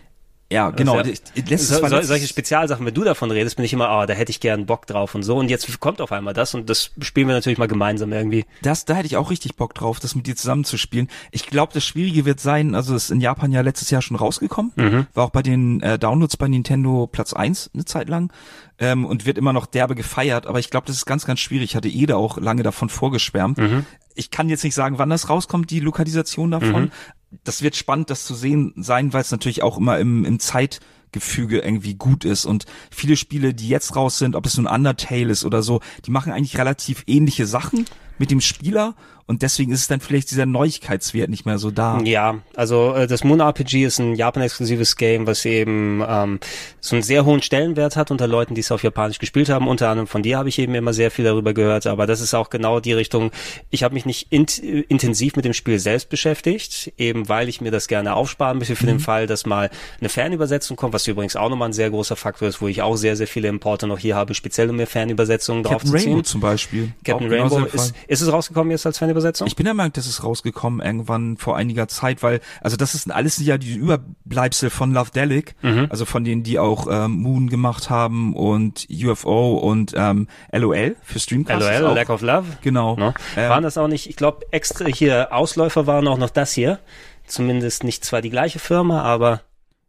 Ja, 0.53 0.70
genau. 0.70 0.97
Also, 0.97 1.11
letztes 1.34 1.68
so, 1.68 1.86
so, 1.88 2.03
solche 2.03 2.28
Spezialsachen, 2.28 2.86
wenn 2.86 2.94
du 2.94 3.03
davon 3.03 3.32
redest, 3.32 3.57
bin 3.57 3.64
ich 3.64 3.72
immer, 3.72 3.88
oh, 4.01 4.07
da 4.07 4.14
hätte 4.14 4.30
ich 4.30 4.38
gern 4.38 4.64
Bock 4.64 4.86
drauf 4.86 5.16
und 5.16 5.24
so. 5.24 5.36
Und 5.36 5.51
jetzt 5.51 5.80
kommt 5.80 6.01
auf 6.01 6.12
einmal 6.12 6.34
das 6.34 6.55
und 6.55 6.70
das 6.70 6.92
spielen 7.01 7.26
wir 7.26 7.34
natürlich 7.34 7.59
mal 7.59 7.66
gemeinsam 7.66 8.12
irgendwie. 8.12 8.44
Das, 8.62 8.84
da 8.84 8.94
hätte 8.94 9.07
ich 9.07 9.16
auch 9.16 9.30
richtig 9.30 9.57
Bock 9.57 9.74
drauf, 9.74 9.99
das 9.99 10.14
mit 10.14 10.28
dir 10.28 10.36
zusammenzuspielen. 10.36 11.09
Ich 11.32 11.47
glaube, 11.47 11.72
das 11.72 11.84
Schwierige 11.84 12.24
wird 12.26 12.38
sein, 12.38 12.76
also 12.76 12.94
es 12.94 13.05
ist 13.07 13.11
in 13.11 13.20
Japan 13.20 13.51
ja 13.51 13.61
letztes 13.62 13.90
Jahr 13.90 14.03
schon 14.03 14.16
rausgekommen, 14.16 14.72
Mhm. 14.76 15.07
war 15.14 15.24
auch 15.24 15.30
bei 15.30 15.42
den 15.42 15.80
äh, 15.80 15.99
Downloads 15.99 16.36
bei 16.36 16.47
Nintendo 16.47 17.09
Platz 17.09 17.32
eins 17.32 17.68
eine 17.74 17.84
Zeit 17.84 18.09
lang 18.09 18.32
ähm, 18.78 19.05
und 19.05 19.26
wird 19.26 19.38
immer 19.38 19.53
noch 19.53 19.66
derbe 19.66 19.97
gefeiert, 19.97 20.47
aber 20.47 20.61
ich 20.61 20.70
glaube, 20.70 20.86
das 20.86 20.97
ist 20.97 21.07
ganz, 21.07 21.26
ganz 21.26 21.40
schwierig. 21.40 21.74
Hatte 21.74 21.88
Ede 21.88 22.16
auch 22.16 22.38
lange 22.38 22.62
davon 22.62 22.88
vorgeschwärmt. 22.88 23.59
Mhm. 23.59 23.86
Ich 24.14 24.30
kann 24.30 24.49
jetzt 24.49 24.64
nicht 24.64 24.74
sagen, 24.74 24.99
wann 24.99 25.11
das 25.11 25.28
rauskommt, 25.28 25.70
die 25.70 25.80
Lokalisation 25.80 26.51
davon. 26.51 26.84
Mhm. 26.84 26.90
Das 27.45 27.62
wird 27.62 27.76
spannend, 27.76 28.11
das 28.11 28.24
zu 28.24 28.34
sehen 28.34 28.72
sein, 28.76 29.12
weil 29.12 29.22
es 29.22 29.30
natürlich 29.30 29.62
auch 29.62 29.78
immer 29.78 29.99
im, 29.99 30.24
im 30.24 30.39
Zeitgefüge 30.39 31.61
irgendwie 31.61 31.95
gut 31.95 32.24
ist. 32.24 32.45
Und 32.45 32.64
viele 32.91 33.16
Spiele, 33.16 33.55
die 33.55 33.68
jetzt 33.68 33.97
raus 33.97 34.18
sind, 34.18 34.37
ob 34.37 34.47
es 34.47 34.57
nun 34.57 34.66
Undertale 34.66 35.30
ist 35.30 35.45
oder 35.45 35.62
so, 35.62 35.80
die 36.05 36.11
machen 36.11 36.32
eigentlich 36.32 36.59
relativ 36.59 37.05
ähnliche 37.07 37.47
Sachen 37.47 37.87
mit 38.19 38.31
dem 38.31 38.41
Spieler 38.41 38.95
und 39.29 39.43
deswegen 39.43 39.73
ist 39.73 39.81
es 39.81 39.89
dann 39.89 40.01
vielleicht 40.01 40.31
dieser 40.31 40.47
Neuigkeitswert 40.47 41.29
nicht 41.29 41.47
mehr 41.47 41.59
so 41.59 41.73
da. 41.73 42.01
Ja, 42.05 42.39
also 42.55 42.95
äh, 42.95 43.09
das 43.09 43.25
Moon 43.25 43.41
RPG 43.41 43.85
ist 43.85 43.99
ein 43.99 44.14
Japan-exklusives 44.14 44.95
Game, 44.95 45.27
was 45.27 45.45
eben 45.45 46.01
ähm, 46.09 46.39
so 46.81 46.95
einen 46.95 47.03
sehr 47.03 47.25
hohen 47.25 47.43
Stellenwert 47.43 47.97
hat 47.97 48.12
unter 48.12 48.29
Leuten, 48.29 48.55
die 48.55 48.61
es 48.61 48.71
auf 48.71 48.85
Japanisch 48.85 49.19
gespielt 49.19 49.49
haben. 49.49 49.67
Unter 49.67 49.89
anderem 49.89 50.07
von 50.07 50.23
dir 50.23 50.39
habe 50.39 50.49
ich 50.49 50.61
eben 50.61 50.77
immer 50.77 50.93
sehr 50.93 51.11
viel 51.11 51.25
darüber 51.25 51.55
gehört, 51.55 51.89
aber 51.89 52.07
das 52.07 52.21
ist 52.21 52.35
auch 52.35 52.51
genau 52.51 52.79
die 52.79 52.93
Richtung. 52.93 53.33
Ich 53.71 53.83
habe 53.83 53.95
mich 53.95 54.07
nicht 54.07 54.29
int 54.31 54.62
äh, 54.62 54.83
intensiv 54.83 55.35
mit 55.35 55.45
dem 55.45 55.55
Spiel 55.55 55.81
selbst 55.81 56.09
beschäftigt, 56.09 56.93
eben 56.97 57.29
weil 57.29 57.49
ich 57.49 57.61
mir 57.61 57.73
das 57.73 57.89
gerne 57.89 58.14
aufsparen 58.14 58.59
möchte 58.59 58.77
für 58.77 58.87
den 58.87 59.01
Fall, 59.01 59.27
dass 59.27 59.45
mal 59.45 59.71
eine 59.99 60.09
Fernübersetzung 60.09 60.77
kommt, 60.77 60.95
was 60.95 61.05
übrigens 61.09 61.35
auch 61.35 61.51
nochmal 61.51 61.71
ein 61.71 61.73
sehr 61.73 61.91
großer 61.91 62.14
Faktor 62.14 62.47
ist, 62.47 62.62
wo 62.62 62.69
ich 62.69 62.81
auch 62.81 62.95
sehr, 62.95 63.17
sehr 63.17 63.27
viele 63.27 63.49
Importe 63.49 63.89
noch 63.89 63.99
hier 63.99 64.14
habe, 64.14 64.35
speziell 64.35 64.71
um 64.71 64.77
mir 64.77 64.87
Fernübersetzungen 64.87 65.64
Captain 65.64 65.79
draufzuziehen. 65.79 66.12
Rainbow 66.12 66.23
zum 66.23 66.41
Beispiel. 66.41 66.93
Captain 67.03 67.29
genauso 67.29 67.57
Rainbow 67.57 67.75
ist, 67.75 67.95
ist 68.09 68.20
es 68.20 68.32
rausgekommen 68.32 68.70
jetzt 68.70 68.86
als 68.86 68.98
Fernübersetzung? 68.98 69.46
Ich 69.46 69.57
bin 69.57 69.64
der 69.64 69.74
Meinung, 69.74 69.92
das 69.92 70.07
ist 70.07 70.22
rausgekommen 70.22 70.80
irgendwann 70.84 71.36
vor 71.36 71.57
einiger 71.57 71.88
Zeit, 71.88 72.22
weil, 72.22 72.40
also 72.61 72.76
das 72.76 72.94
ist 72.94 73.11
alles 73.11 73.38
ja 73.44 73.59
die 73.59 73.74
Überbleibsel 73.74 74.70
von 74.70 74.92
Love 74.92 75.11
Delic, 75.11 75.54
Mhm. 75.62 75.86
also 75.90 76.04
von 76.04 76.24
denen, 76.24 76.42
die 76.42 76.59
auch 76.59 76.86
ähm, 76.90 77.12
Moon 77.12 77.48
gemacht 77.48 77.90
haben 77.90 78.34
und 78.34 78.86
UFO 78.90 79.54
und 79.57 79.92
ähm, 79.96 80.28
LOL 80.52 80.96
für 81.02 81.18
Streamcast. 81.18 81.61
LOL, 81.80 81.94
Lack 81.94 82.11
of 82.11 82.22
Love. 82.22 82.44
Genau. 82.62 82.96
Ne? 82.96 83.14
Ähm, 83.36 83.50
waren 83.50 83.62
das 83.62 83.78
auch 83.78 83.88
nicht, 83.88 84.09
ich 84.09 84.16
glaube, 84.16 84.46
extra 84.50 84.86
hier 84.86 85.32
Ausläufer 85.32 85.86
waren 85.86 86.07
auch 86.09 86.18
noch 86.18 86.30
das 86.30 86.52
hier. 86.52 86.78
Zumindest 87.26 87.82
nicht 87.82 88.04
zwar 88.04 88.22
die 88.22 88.30
gleiche 88.30 88.59
Firma, 88.61 89.02
aber 89.02 89.40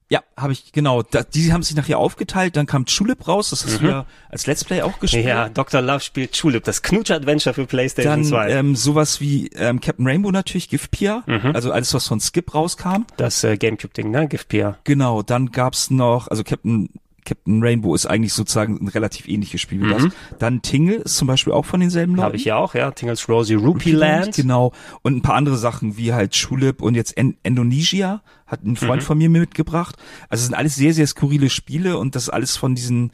Ja, 0.10 0.22
habe 0.38 0.54
ich, 0.54 0.72
genau. 0.72 1.04
Da, 1.04 1.24
die 1.24 1.52
haben 1.52 1.64
sich 1.64 1.76
nachher 1.76 1.98
aufgeteilt, 2.00 2.56
dann 2.56 2.66
kam 2.66 2.86
Tulip 2.86 3.28
raus, 3.28 3.50
das 3.50 3.66
hast 3.66 3.82
du 3.82 3.88
ja 3.88 4.06
als 4.30 4.48
Let's 4.48 4.64
Play 4.64 4.82
auch 4.82 5.00
gespielt. 5.00 5.24
Mhm. 5.26 5.30
ja, 5.30 5.50
Dr. 5.50 5.82
Love 5.82 6.00
spielt 6.00 6.32
Tulip, 6.32 6.64
das 6.64 6.82
Knutscher-Adventure 6.82 7.54
für 7.54 7.66
PlayStation 7.66 8.14
Dann 8.14 8.24
2. 8.24 8.50
ähm, 8.52 8.76
sowas 8.78 9.20
wie 9.20 9.48
ähm, 9.56 9.82
Captain 9.82 10.08
Rainbow 10.08 10.32
natürlich, 10.32 10.70
Giftpia, 10.70 11.24
Mhm. 11.28 11.52
also 11.54 11.72
alles, 11.74 11.94
was 11.94 12.08
von 12.08 12.22
Skip 12.22 12.56
rauskam. 12.56 13.04
das 13.18 13.44
äh, 13.44 13.58
Gamecube-Ding, 13.58 14.10
ne? 14.10 14.30
Giftpier. 14.30 14.78
Genau, 14.86 15.24
dann 15.24 15.52
gab's 15.52 15.90
noch, 15.90 16.30
also 16.30 16.46
Captain 16.46 16.90
Captain 17.28 17.62
Rainbow 17.62 17.94
ist 17.94 18.06
eigentlich 18.06 18.32
sozusagen 18.34 18.78
ein 18.82 18.88
relativ 18.88 19.28
ähnliches 19.28 19.60
Spiel 19.60 19.82
wie 19.82 19.90
das. 19.90 20.08
Dann 20.40 20.62
Tingle 20.62 20.96
ist 20.96 21.18
zum 21.18 21.28
Beispiel 21.28 21.52
auch 21.52 21.66
von 21.66 21.82
denselben 21.82 22.14
Leuten. 22.14 22.24
Habe 22.24 22.34
Mhm. 22.36 22.40
ich 22.40 22.46
ja 22.46 22.56
auch, 22.56 22.74
ja. 22.74 22.92
Tingles 22.92 23.28
Rosie 23.28 23.56
Rupee 23.56 23.92
Land. 23.92 24.36
Genau. 24.36 24.72
Und 25.02 25.18
ein 25.18 25.22
paar 25.22 25.36
andere 25.36 25.58
Sachen 25.58 25.98
wie 25.98 26.14
halt 26.14 26.36
Schulip 26.36 26.82
und 26.82 26.96
jetzt 26.96 27.18
en 27.18 27.36
Indonesia 27.44 28.22
hat 28.46 28.64
ein 28.64 28.78
Freund 28.78 29.02
Mhm. 29.02 29.06
von 29.06 29.18
mir 29.18 29.30
mitgebracht. 29.30 29.98
Also 30.30 30.42
es 30.42 30.46
sind 30.48 30.56
alles 30.56 30.76
sehr, 30.76 30.94
sehr 30.94 31.06
skurrile 31.08 31.50
Spiele 31.50 31.98
und 31.98 32.16
das 32.16 32.24
ist 32.24 32.30
alles 32.30 32.56
von 32.56 32.76
diesen 32.76 33.12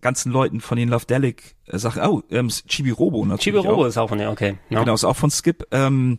ganzen 0.00 0.32
Leuten 0.32 0.60
von 0.60 0.76
den 0.78 0.88
Love 0.88 1.06
Delic 1.06 1.54
äh, 1.66 1.78
Sachen. 1.78 2.02
Oh, 2.02 2.22
ähm, 2.30 2.48
Chibi 2.48 2.90
Robo 2.90 3.24
natürlich. 3.24 3.42
Chibi 3.44 3.58
Robo 3.58 3.84
ist 3.86 3.96
auch 3.98 4.08
von 4.08 4.18
der, 4.18 4.30
okay. 4.30 4.56
Ja. 4.70 4.80
Genau, 4.80 4.94
ist 4.94 5.04
auch 5.04 5.16
von 5.16 5.30
Skip. 5.30 5.64
Ähm, 5.70 6.18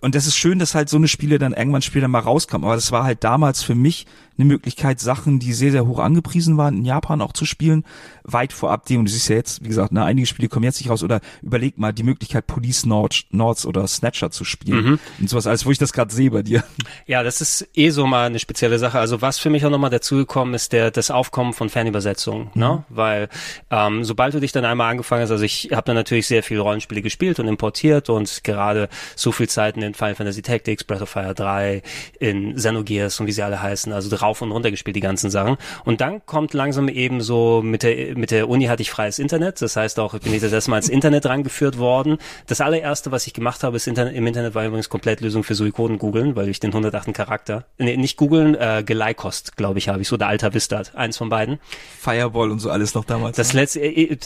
und 0.00 0.14
das 0.14 0.26
ist 0.26 0.36
schön, 0.36 0.58
dass 0.58 0.74
halt 0.74 0.88
so 0.88 0.96
eine 0.96 1.08
Spiele 1.08 1.38
dann 1.38 1.52
irgendwann 1.52 1.82
später 1.82 2.08
mal 2.08 2.20
rauskommen. 2.20 2.64
Aber 2.64 2.74
das 2.74 2.92
war 2.92 3.04
halt 3.04 3.24
damals 3.24 3.62
für 3.62 3.74
mich 3.74 4.06
eine 4.40 4.46
Möglichkeit, 4.46 5.00
Sachen, 5.00 5.38
die 5.38 5.52
sehr, 5.52 5.70
sehr 5.70 5.86
hoch 5.86 5.98
angepriesen 5.98 6.56
waren, 6.56 6.78
in 6.78 6.84
Japan 6.84 7.20
auch 7.20 7.32
zu 7.32 7.44
spielen, 7.44 7.84
weit 8.24 8.52
vorab 8.52 8.86
dem. 8.86 9.00
Und 9.00 9.08
du 9.08 9.12
siehst 9.12 9.28
ja 9.28 9.36
jetzt, 9.36 9.62
wie 9.62 9.68
gesagt, 9.68 9.92
ne, 9.92 10.02
einige 10.04 10.26
Spiele 10.26 10.48
kommen 10.48 10.64
jetzt 10.64 10.80
nicht 10.80 10.90
raus. 10.90 11.02
Oder 11.02 11.20
überleg 11.42 11.78
mal 11.78 11.92
die 11.92 12.02
Möglichkeit, 12.02 12.46
Police 12.46 12.86
Nords, 12.86 13.24
Nords 13.30 13.66
oder 13.66 13.86
Snatcher 13.86 14.30
zu 14.30 14.44
spielen. 14.44 14.84
Mhm. 14.84 14.98
Und 15.20 15.30
sowas, 15.30 15.46
als 15.46 15.66
wo 15.66 15.70
ich 15.70 15.78
das 15.78 15.92
gerade 15.92 16.12
sehe 16.12 16.30
bei 16.30 16.42
dir. 16.42 16.64
Ja, 17.06 17.22
das 17.22 17.40
ist 17.40 17.68
eh 17.74 17.90
so 17.90 18.06
mal 18.06 18.26
eine 18.26 18.38
spezielle 18.38 18.78
Sache. 18.78 18.98
Also 18.98 19.20
was 19.20 19.38
für 19.38 19.50
mich 19.50 19.64
auch 19.66 19.70
nochmal 19.70 19.90
dazugekommen 19.90 20.54
ist, 20.54 20.72
der 20.72 20.90
das 20.90 21.10
Aufkommen 21.10 21.52
von 21.52 21.68
Fernübersetzungen, 21.68 22.50
ne? 22.54 22.84
Weil 22.88 23.28
ähm, 23.70 24.04
sobald 24.04 24.34
du 24.34 24.40
dich 24.40 24.52
dann 24.52 24.64
einmal 24.64 24.90
angefangen 24.90 25.22
hast, 25.22 25.30
also 25.30 25.44
ich 25.44 25.70
habe 25.72 25.84
dann 25.84 25.96
natürlich 25.96 26.26
sehr 26.26 26.42
viel 26.42 26.58
Rollenspiele 26.58 27.02
gespielt 27.02 27.38
und 27.40 27.48
importiert 27.48 28.08
und 28.08 28.42
gerade 28.44 28.88
so 29.16 29.32
viel 29.32 29.48
Zeiten 29.48 29.82
in 29.82 29.89
Final 29.94 30.14
Fantasy 30.14 30.42
Tactics, 30.42 30.84
Breath 30.84 31.02
of 31.02 31.08
Fire 31.08 31.34
3, 31.34 31.82
in 32.18 32.54
Xenogears 32.54 33.20
und 33.20 33.26
wie 33.26 33.32
sie 33.32 33.42
alle 33.42 33.60
heißen, 33.60 33.92
also 33.92 34.14
drauf 34.14 34.42
und 34.42 34.52
runter 34.52 34.70
gespielt 34.70 34.96
die 34.96 35.00
ganzen 35.00 35.30
Sachen. 35.30 35.56
Und 35.84 36.00
dann 36.00 36.24
kommt 36.26 36.54
langsam 36.54 36.88
eben 36.88 37.20
so 37.20 37.62
mit 37.62 37.82
der 37.82 38.16
mit 38.16 38.30
der 38.30 38.48
Uni 38.48 38.66
hatte 38.66 38.82
ich 38.82 38.90
freies 38.90 39.18
Internet, 39.18 39.60
das 39.62 39.76
heißt 39.76 39.98
auch 39.98 40.14
ich 40.14 40.20
bin 40.20 40.32
nicht 40.32 40.44
das 40.44 40.52
erste 40.52 40.70
Mal 40.70 40.78
ins 40.78 40.88
Internet 40.88 41.26
rangeführt 41.26 41.78
worden. 41.78 42.18
Das 42.46 42.60
allererste, 42.60 43.12
was 43.12 43.26
ich 43.26 43.32
gemacht 43.32 43.62
habe, 43.62 43.76
ist 43.76 43.86
Internet, 43.86 44.14
im 44.14 44.26
Internet 44.26 44.54
war 44.54 44.64
übrigens 44.64 44.88
Komplettlösung 44.88 45.44
für 45.44 45.54
Suikoden 45.54 45.98
googeln, 45.98 46.36
weil 46.36 46.48
ich 46.48 46.60
den 46.60 46.70
108. 46.70 47.12
Charakter, 47.14 47.64
nee, 47.78 47.96
nicht 47.96 48.16
googeln, 48.16 48.54
äh, 48.54 48.82
Geleikost, 48.84 49.56
glaube 49.56 49.78
ich, 49.78 49.88
habe 49.88 50.02
ich 50.02 50.08
so, 50.08 50.16
der 50.16 50.28
Alta 50.28 50.52
Vista, 50.54 50.82
eins 50.94 51.16
von 51.16 51.28
beiden. 51.28 51.58
Fireball 51.98 52.50
und 52.50 52.58
so 52.58 52.70
alles 52.70 52.94
noch 52.94 53.04
damals. 53.04 53.36
Das 53.36 53.52
letzte, 53.52 53.80
äh, 53.80 54.12
äh, 54.12 54.18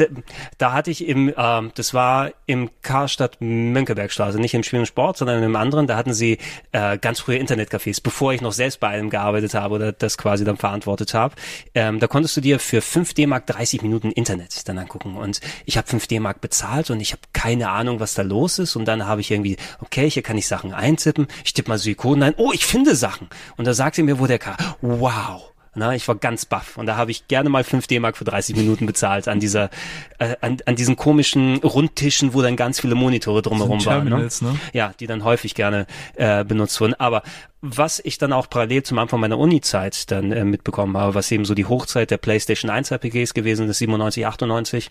da 0.59 0.73
hatte 0.73 0.91
ich 0.91 1.07
im, 1.07 1.33
ähm, 1.37 1.73
das 1.75 1.95
war 1.95 2.31
im 2.47 2.71
Karstadt 2.83 3.39
Mönckebergstraße, 3.41 4.39
nicht 4.39 4.55
im 4.55 4.63
Spiel 4.63 4.81
und 4.81 4.87
Sport, 4.87 5.17
sondern 5.17 5.43
in 5.43 5.51
einem 5.55 5.63
anderen, 5.63 5.87
da 5.87 5.97
hatten 5.97 6.15
sie 6.15 6.39
äh, 6.73 6.99
ganz 6.99 7.21
frühe 7.21 7.39
Internetcafés, 7.39 8.01
bevor 8.03 8.33
ich 8.33 8.41
noch 8.41 8.53
selbst 8.53 8.81
bei 8.81 8.89
einem 8.89 9.11
gearbeitet 9.11 9.55
habe 9.55 9.75
oder 9.75 9.93
das 9.93 10.19
quasi 10.19 10.45
dann 10.45 10.57
verantwortet 10.57 11.15
habe. 11.15 11.35
Ähm, 11.75 12.01
da 12.01 12.07
konntest 12.07 12.37
du 12.37 12.41
dir 12.41 12.59
für 12.59 12.83
5 12.83 13.15
D-Mark 13.15 13.47
30 13.47 13.83
Minuten 13.83 14.11
Internet 14.11 14.69
dann 14.69 14.79
angucken. 14.79 15.17
Und 15.17 15.41
ich 15.65 15.77
habe 15.77 15.89
5 15.89 16.07
D-Mark 16.07 16.41
bezahlt 16.41 16.91
und 16.91 17.01
ich 17.01 17.13
habe 17.13 17.23
keine 17.33 17.71
Ahnung, 17.71 18.01
was 18.01 18.15
da 18.15 18.23
los 18.23 18.59
ist. 18.59 18.77
Und 18.77 18.87
dann 18.87 19.07
habe 19.07 19.21
ich 19.21 19.31
irgendwie, 19.31 19.57
okay, 19.81 20.11
hier 20.11 20.23
kann 20.23 20.39
ich 20.39 20.47
Sachen 20.47 20.75
eintippen, 20.75 21.29
ich 21.45 21.53
tippe 21.53 21.69
mal 21.69 21.79
Suikoden 21.79 22.23
ein, 22.23 22.35
oh, 22.37 22.51
ich 22.53 22.67
finde 22.67 22.97
Sachen. 22.97 23.29
Und 23.57 23.67
da 23.67 23.75
sagte 23.75 24.03
mir, 24.03 24.19
wo 24.19 24.27
der 24.27 24.39
K, 24.39 24.57
wow, 24.81 25.54
Na, 25.75 25.95
ich 25.95 26.07
war 26.09 26.15
ganz 26.15 26.45
baff 26.45 26.77
und 26.77 26.87
da 26.87 26.97
habe 26.97 27.11
ich 27.11 27.29
gerne 27.29 27.49
mal 27.49 27.65
5 27.65 27.87
D-Mark 27.87 28.17
für 28.17 28.25
30 28.25 28.57
Minuten 28.57 28.87
bezahlt 28.87 29.29
an 29.29 29.41
dieser, 29.41 29.71
äh, 30.19 30.37
an, 30.41 30.59
an 30.67 30.77
diesen 30.77 30.97
komischen 30.97 31.57
Rundtischen, 31.57 32.35
wo 32.35 32.43
dann 32.43 32.57
ganz 32.57 32.81
viele 32.81 32.95
Monitore 32.95 33.43
drumherum 33.43 33.81
So 33.81 33.91
waren. 33.91 34.09
Ne? 34.09 34.29
Ne? 34.41 34.59
Ja, 34.73 34.93
die 34.99 35.07
dann 35.07 35.25
häufig 35.25 35.55
gerne 35.55 35.87
äh, 36.15 36.45
benutzt 36.45 36.81
wurden. 36.81 36.95
Aber 36.95 37.23
was 37.61 38.01
ich 38.05 38.19
dann 38.19 38.33
auch 38.33 38.49
parallel 38.49 38.83
zum 38.83 38.99
Anfang 38.99 39.21
meiner 39.21 39.39
Uni-Zeit 39.39 40.11
dann 40.11 40.33
äh, 40.33 40.45
mitbekommen 40.45 40.97
habe, 40.97 41.15
was 41.15 41.31
eben 41.33 41.45
so 41.45 41.55
die 41.55 41.65
Hochzeit 41.65 42.11
der 42.11 42.19
PlayStation 42.19 42.71
1 42.71 42.91
RPGs 42.91 43.35
gewesen 43.35 43.69
ist, 43.69 43.79
97, 43.79 44.27
98, 44.27 44.91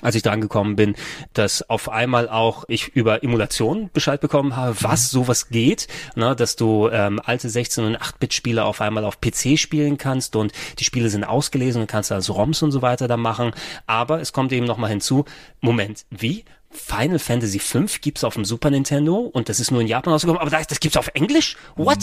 als 0.00 0.14
ich 0.14 0.22
dran 0.22 0.40
gekommen 0.40 0.76
bin, 0.76 0.94
dass 1.32 1.68
auf 1.68 1.88
einmal 1.88 2.28
auch 2.28 2.64
ich 2.68 2.88
über 2.88 3.22
Emulation 3.22 3.90
Bescheid 3.92 4.20
bekommen 4.20 4.56
habe, 4.56 4.76
was 4.80 5.10
sowas 5.10 5.48
geht, 5.48 5.88
ne, 6.14 6.34
dass 6.34 6.56
du 6.56 6.88
ähm, 6.88 7.20
alte 7.24 7.48
16 7.48 7.84
und 7.84 7.96
8-Bit-Spiele 7.96 8.64
auf 8.64 8.80
einmal 8.80 9.04
auf 9.04 9.20
PC 9.20 9.58
spielen 9.58 9.98
kannst 9.98 10.36
und 10.36 10.52
die 10.78 10.84
Spiele 10.84 11.10
sind 11.10 11.24
ausgelesen 11.24 11.82
und 11.82 11.86
kannst 11.86 12.12
also 12.12 12.32
ROMs 12.34 12.62
und 12.62 12.72
so 12.72 12.82
weiter 12.82 13.08
da 13.08 13.16
machen. 13.16 13.52
Aber 13.86 14.20
es 14.20 14.32
kommt 14.32 14.52
eben 14.52 14.66
nochmal 14.66 14.90
hinzu, 14.90 15.24
Moment, 15.60 16.04
wie? 16.10 16.44
Final 16.72 17.18
Fantasy 17.18 17.58
V 17.58 17.86
gibt's 18.00 18.22
auf 18.22 18.34
dem 18.34 18.44
Super 18.44 18.70
Nintendo 18.70 19.16
und 19.16 19.48
das 19.48 19.58
ist 19.58 19.72
nur 19.72 19.80
in 19.80 19.88
Japan 19.88 20.12
rausgekommen, 20.12 20.40
aber 20.40 20.50
das, 20.50 20.68
das 20.68 20.78
gibt's 20.78 20.96
auf 20.96 21.10
Englisch? 21.14 21.56
What? 21.74 21.98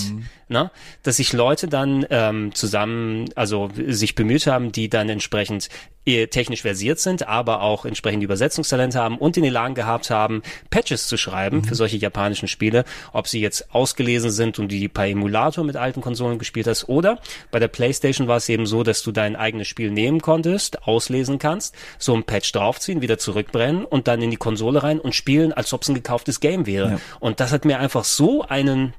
Na, 0.50 0.72
dass 1.04 1.18
sich 1.18 1.32
Leute 1.32 1.68
dann 1.68 2.06
ähm, 2.10 2.54
zusammen, 2.54 3.30
also 3.36 3.70
sich 3.76 4.16
bemüht 4.16 4.46
haben, 4.46 4.74
die 4.74 4.90
dann 4.90 5.08
entsprechend 5.08 5.70
eh 6.06 6.28
technisch 6.28 6.62
versiert 6.62 7.00
sind, 7.00 7.28
aber 7.28 7.62
auch 7.62 7.86
entsprechend 7.86 8.24
Übersetzungstalente 8.24 8.98
haben 9.00 9.18
und 9.18 9.36
in 9.36 9.44
den 9.44 9.52
Lagen 9.52 9.76
gehabt 9.76 10.10
haben, 10.10 10.42
Patches 10.70 11.08
zu 11.08 11.18
schreiben 11.18 11.64
für 11.66 11.76
solche 11.76 11.98
japanischen 11.98 12.48
Spiele, 12.48 12.86
ob 13.12 13.28
sie 13.28 13.42
jetzt 13.42 13.74
ausgelesen 13.74 14.32
sind 14.32 14.58
und 14.58 14.70
die 14.70 14.88
per 14.88 15.08
Emulator 15.08 15.66
mit 15.66 15.76
alten 15.76 16.02
Konsolen 16.02 16.40
gespielt 16.40 16.68
hast 16.68 16.88
oder 16.88 17.20
bei 17.52 17.60
der 17.60 17.68
Playstation 17.68 18.28
war 18.28 18.38
es 18.38 18.48
eben 18.48 18.66
so, 18.66 18.84
dass 18.84 19.04
du 19.04 19.12
dein 19.12 19.36
eigenes 19.36 19.68
Spiel 19.68 19.92
nehmen 19.92 20.22
konntest, 20.22 20.84
auslesen 20.84 21.40
kannst, 21.40 21.76
so 21.98 22.16
ein 22.16 22.24
Patch 22.24 22.52
draufziehen, 22.54 23.02
wieder 23.02 23.18
zurückbrennen 23.18 23.84
und 23.84 24.08
dann 24.08 24.22
in 24.22 24.32
die 24.32 24.38
Konsole 24.38 24.57
rein 24.78 25.00
und 25.00 25.16
spielen, 25.16 25.54
als 25.54 25.74
ob 25.74 25.84
es 25.84 25.90
ein 25.90 25.96
gekauftes 25.96 26.40
Game 26.40 26.66
wäre. 26.66 26.92
Ja. 26.92 27.00
Und 27.20 27.40
das 27.40 27.52
hat 27.52 27.66
mir 27.66 27.80
einfach 27.80 28.04
so 28.04 28.44
einen 28.44 28.94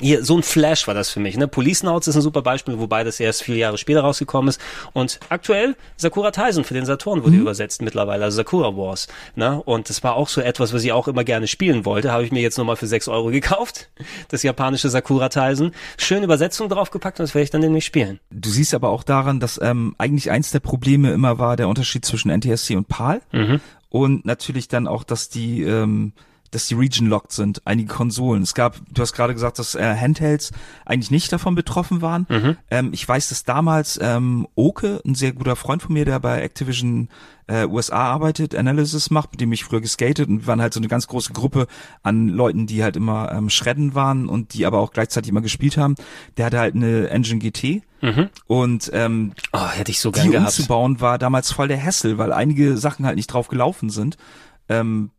hier, 0.00 0.24
so 0.24 0.36
ein 0.36 0.42
Flash 0.42 0.86
war 0.86 0.94
das 0.94 1.10
für 1.10 1.20
mich. 1.20 1.36
Ne? 1.36 1.48
Police 1.48 1.82
Notes 1.82 2.08
ist 2.08 2.16
ein 2.16 2.22
super 2.22 2.42
Beispiel, 2.42 2.78
wobei 2.78 3.04
das 3.04 3.20
erst 3.20 3.42
vier 3.42 3.56
Jahre 3.56 3.78
später 3.78 4.00
rausgekommen 4.00 4.48
ist. 4.48 4.60
Und 4.92 5.18
aktuell 5.28 5.76
Sakura 5.96 6.30
Taisen 6.30 6.64
für 6.64 6.74
den 6.74 6.86
Saturn 6.86 7.24
wurde 7.24 7.36
übersetzt 7.36 7.82
mittlerweile, 7.82 8.24
also 8.24 8.36
Sakura 8.36 8.76
Wars. 8.76 9.08
Ne? 9.34 9.60
Und 9.64 9.88
das 9.88 10.02
war 10.04 10.14
auch 10.14 10.28
so 10.28 10.40
etwas, 10.40 10.72
was 10.72 10.84
ich 10.84 10.92
auch 10.92 11.08
immer 11.08 11.24
gerne 11.24 11.46
spielen 11.46 11.84
wollte. 11.84 12.12
Habe 12.12 12.24
ich 12.24 12.32
mir 12.32 12.40
jetzt 12.40 12.58
nochmal 12.58 12.76
für 12.76 12.86
sechs 12.86 13.08
Euro 13.08 13.28
gekauft. 13.30 13.88
Das 14.28 14.42
japanische 14.42 14.88
Sakura 14.88 15.28
Taisen. 15.28 15.72
Schöne 15.96 16.24
Übersetzung 16.24 16.68
draufgepackt 16.68 17.18
und 17.18 17.24
das 17.24 17.34
werde 17.34 17.44
ich 17.44 17.50
dann 17.50 17.60
nämlich 17.60 17.84
spielen. 17.84 18.20
Du 18.30 18.50
siehst 18.50 18.74
aber 18.74 18.90
auch 18.90 19.02
daran, 19.02 19.40
dass 19.40 19.60
ähm, 19.62 19.94
eigentlich 19.96 20.30
eins 20.30 20.50
der 20.50 20.60
Probleme 20.60 21.12
immer 21.12 21.38
war 21.38 21.56
der 21.56 21.68
Unterschied 21.68 22.04
zwischen 22.04 22.30
NTSC 22.30 22.76
und 22.76 22.88
PAL 22.88 23.20
und 23.88 24.24
natürlich 24.24 24.68
dann 24.68 24.86
auch, 24.86 25.04
dass 25.04 25.28
die 25.28 25.62
ähm, 25.62 26.12
dass 26.50 26.66
die 26.68 26.74
region 26.74 27.08
locked 27.08 27.32
sind, 27.32 27.62
einige 27.66 27.92
Konsolen. 27.92 28.42
Es 28.42 28.54
gab, 28.54 28.76
du 28.90 29.02
hast 29.02 29.12
gerade 29.12 29.34
gesagt, 29.34 29.58
dass 29.58 29.74
äh, 29.74 29.96
Handhelds 29.96 30.50
eigentlich 30.86 31.10
nicht 31.10 31.32
davon 31.32 31.54
betroffen 31.54 32.00
waren. 32.02 32.26
Ähm, 32.70 32.90
ich 32.92 33.06
weiß, 33.06 33.28
dass 33.28 33.44
damals 33.44 33.98
ähm, 34.02 34.46
Oke, 34.54 35.00
ein 35.06 35.14
sehr 35.14 35.32
guter 35.32 35.56
Freund 35.56 35.82
von 35.82 35.92
mir, 35.92 36.04
der 36.04 36.18
bei 36.20 36.40
Activision 36.42 37.08
äh, 37.48 37.66
USA 37.66 37.96
arbeitet, 37.98 38.54
Analysis 38.54 39.10
macht, 39.10 39.30
mit 39.32 39.40
dem 39.40 39.52
ich 39.52 39.64
früher 39.64 39.80
geskatet 39.80 40.28
und 40.28 40.40
wir 40.40 40.46
waren 40.46 40.60
halt 40.60 40.74
so 40.74 40.80
eine 40.80 40.88
ganz 40.88 41.06
große 41.06 41.32
Gruppe 41.32 41.66
an 42.02 42.28
Leuten, 42.28 42.66
die 42.66 42.82
halt 42.82 42.96
immer 42.96 43.32
ähm, 43.32 43.48
Schredden 43.50 43.94
waren 43.94 44.28
und 44.28 44.52
die 44.54 44.66
aber 44.66 44.78
auch 44.80 44.92
gleichzeitig 44.92 45.30
immer 45.30 45.40
gespielt 45.40 45.76
haben. 45.78 45.94
Der 46.36 46.46
hatte 46.46 46.58
halt 46.58 46.74
eine 46.74 47.08
Engine 47.08 47.40
GT 47.40 47.82
und 48.46 48.90
ähm, 48.92 49.32
Oh, 49.52 49.66
hätte 49.70 49.90
ich 49.90 50.00
so 50.00 50.10
die 50.10 50.20
gern 50.20 50.30
gehabt. 50.30 50.48
umzubauen 50.58 51.00
war 51.00 51.18
damals 51.18 51.50
voll 51.50 51.68
der 51.68 51.82
Hassel, 51.82 52.16
weil 52.18 52.32
einige 52.32 52.76
Sachen 52.76 53.04
halt 53.06 53.16
nicht 53.16 53.26
drauf 53.28 53.48
gelaufen 53.48 53.90
sind. 53.90 54.16
Ähm, 54.68 55.10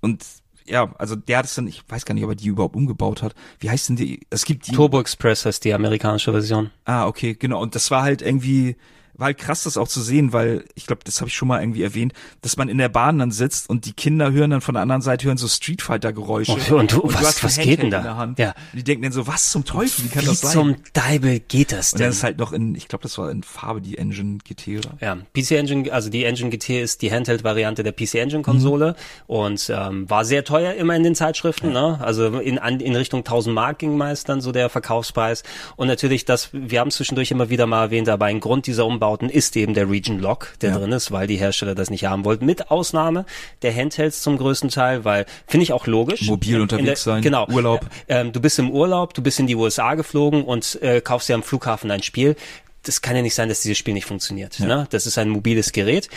und 0.00 0.24
ja, 0.66 0.94
also 0.98 1.16
der 1.16 1.38
hat 1.38 1.46
es 1.46 1.54
dann, 1.54 1.66
ich 1.66 1.82
weiß 1.88 2.04
gar 2.04 2.14
nicht, 2.14 2.24
ob 2.24 2.30
er 2.30 2.36
die 2.36 2.48
überhaupt 2.48 2.76
umgebaut 2.76 3.22
hat. 3.22 3.34
Wie 3.58 3.70
heißt 3.70 3.88
denn 3.88 3.96
die? 3.96 4.20
Es 4.30 4.44
gibt 4.44 4.66
die. 4.66 4.72
Turbo 4.72 5.00
Express 5.00 5.46
heißt 5.46 5.64
die 5.64 5.72
amerikanische 5.72 6.32
Version. 6.32 6.70
Ah, 6.84 7.06
okay, 7.06 7.34
genau. 7.34 7.60
Und 7.62 7.74
das 7.74 7.90
war 7.90 8.02
halt 8.02 8.22
irgendwie, 8.22 8.76
war 9.18 9.26
halt 9.26 9.38
krass, 9.38 9.64
das 9.64 9.76
auch 9.76 9.88
zu 9.88 10.00
sehen, 10.00 10.32
weil 10.32 10.64
ich 10.74 10.86
glaube, 10.86 11.02
das 11.04 11.20
habe 11.20 11.28
ich 11.28 11.34
schon 11.36 11.48
mal 11.48 11.60
irgendwie 11.60 11.82
erwähnt, 11.82 12.12
dass 12.40 12.56
man 12.56 12.68
in 12.68 12.78
der 12.78 12.88
Bahn 12.88 13.18
dann 13.18 13.30
sitzt 13.30 13.68
und 13.68 13.84
die 13.84 13.92
Kinder 13.92 14.32
hören 14.32 14.50
dann 14.50 14.60
von 14.60 14.74
der 14.74 14.82
anderen 14.82 15.02
Seite 15.02 15.26
hören 15.26 15.36
so 15.36 15.48
Street 15.48 15.82
Fighter 15.82 16.12
Geräusche. 16.12 16.52
Und- 16.52 16.70
und 16.72 16.92
du- 16.92 17.02
was- 17.04 17.16
hast 17.16 17.38
ein 17.42 17.46
was 17.46 17.58
geht 17.58 17.82
denn 17.82 17.90
da? 17.90 17.98
In 17.98 18.02
der 18.04 18.16
Hand. 18.16 18.38
Ja. 18.38 18.48
Und 18.72 18.78
die 18.78 18.84
denken 18.84 19.02
dann 19.02 19.12
so, 19.12 19.26
was 19.26 19.50
zum 19.50 19.64
Teufel, 19.64 20.04
wie 20.04 20.08
kann 20.08 20.22
Wie 20.22 20.26
das 20.26 20.40
sein? 20.40 20.52
zum 20.52 20.76
Deibel 20.92 21.40
geht 21.40 21.72
das 21.72 21.92
und 21.92 21.98
denn? 21.98 22.04
dann 22.06 22.12
ist 22.12 22.22
halt 22.22 22.38
noch 22.38 22.52
in, 22.52 22.74
ich 22.74 22.88
glaube, 22.88 23.02
das 23.02 23.18
war 23.18 23.30
in 23.30 23.42
Farbe 23.42 23.80
die 23.82 23.98
Engine 23.98 24.38
GT 24.44 24.78
oder? 24.78 24.96
Ja, 25.00 25.16
PC 25.34 25.52
Engine, 25.58 25.92
also 25.92 26.08
die 26.10 26.24
Engine 26.24 26.50
GT 26.50 26.80
ist 26.80 27.02
die 27.02 27.12
Handheld-Variante 27.12 27.82
der 27.82 27.92
PC 27.92 28.14
Engine 28.20 28.42
Konsole 28.42 28.94
und 29.26 29.70
ähm, 29.74 30.08
war 30.08 30.24
sehr 30.24 30.44
teuer 30.44 30.74
immer 30.74 30.94
in 30.96 31.02
den 31.02 31.14
Zeitschriften, 31.14 31.72
ne? 31.72 31.98
Also 32.00 32.38
in, 32.38 32.58
an, 32.58 32.80
in 32.80 32.94
Richtung 32.94 33.20
1000 33.20 33.54
Mark 33.54 33.78
ging 33.80 33.96
meist 33.96 34.28
dann 34.28 34.40
so 34.40 34.52
der 34.52 34.68
Verkaufspreis 34.68 35.42
und 35.76 35.88
natürlich 35.88 36.24
das, 36.24 36.50
wir 36.52 36.80
haben 36.80 36.90
zwischendurch 36.90 37.30
immer 37.30 37.50
wieder 37.50 37.66
mal 37.66 37.84
erwähnt, 37.84 38.08
aber 38.08 38.26
ein 38.26 38.40
Grund 38.40 38.66
dieser 38.66 38.86
Umbauten 39.08 39.30
ist 39.30 39.56
eben 39.56 39.72
der 39.72 39.88
Region 39.88 40.18
Lock, 40.18 40.52
der 40.60 40.70
Ja. 40.72 40.78
drin 40.78 40.92
ist, 40.92 41.10
weil 41.10 41.26
die 41.26 41.36
Hersteller 41.36 41.74
das 41.74 41.88
nicht 41.88 42.04
haben 42.04 42.26
wollten, 42.26 42.44
mit 42.44 42.70
Ausnahme 42.70 43.24
der 43.62 43.74
Handhelds 43.74 44.20
zum 44.20 44.36
größten 44.36 44.68
Teil, 44.68 45.04
weil 45.06 45.24
finde 45.46 45.62
ich 45.64 45.72
auch 45.72 45.86
logisch. 45.86 46.22
Mobil 46.26 46.50
In- 46.50 46.56
in 46.56 46.62
unterwegs 46.62 47.04
sein, 47.04 47.22
genau. 47.22 47.46
Urlaub. 47.48 47.86
Ähm, 48.08 48.32
du 48.32 48.40
bist 48.40 48.58
im 48.58 48.70
Urlaub, 48.70 49.14
du 49.14 49.22
bist 49.22 49.40
in 49.40 49.46
die 49.46 49.54
USA 49.56 49.94
geflogen 49.94 50.44
und 50.44 50.78
äh, 50.82 51.00
kaufst 51.00 51.28
dir 51.30 51.34
am 51.36 51.42
Flughafen 51.42 51.90
ein 51.90 52.02
Spiel. 52.02 52.36
Das 52.82 53.00
kann 53.00 53.16
ja 53.16 53.22
nicht 53.22 53.34
sein, 53.34 53.48
dass 53.48 53.62
dieses 53.62 53.78
Spiel 53.78 53.94
nicht 53.94 54.04
funktioniert. 54.06 54.60
Ne? 54.60 54.86
Das 54.90 55.06
ist 55.06 55.16
ein 55.16 55.30
mobiles 55.30 55.72
Gerät. 55.72 56.10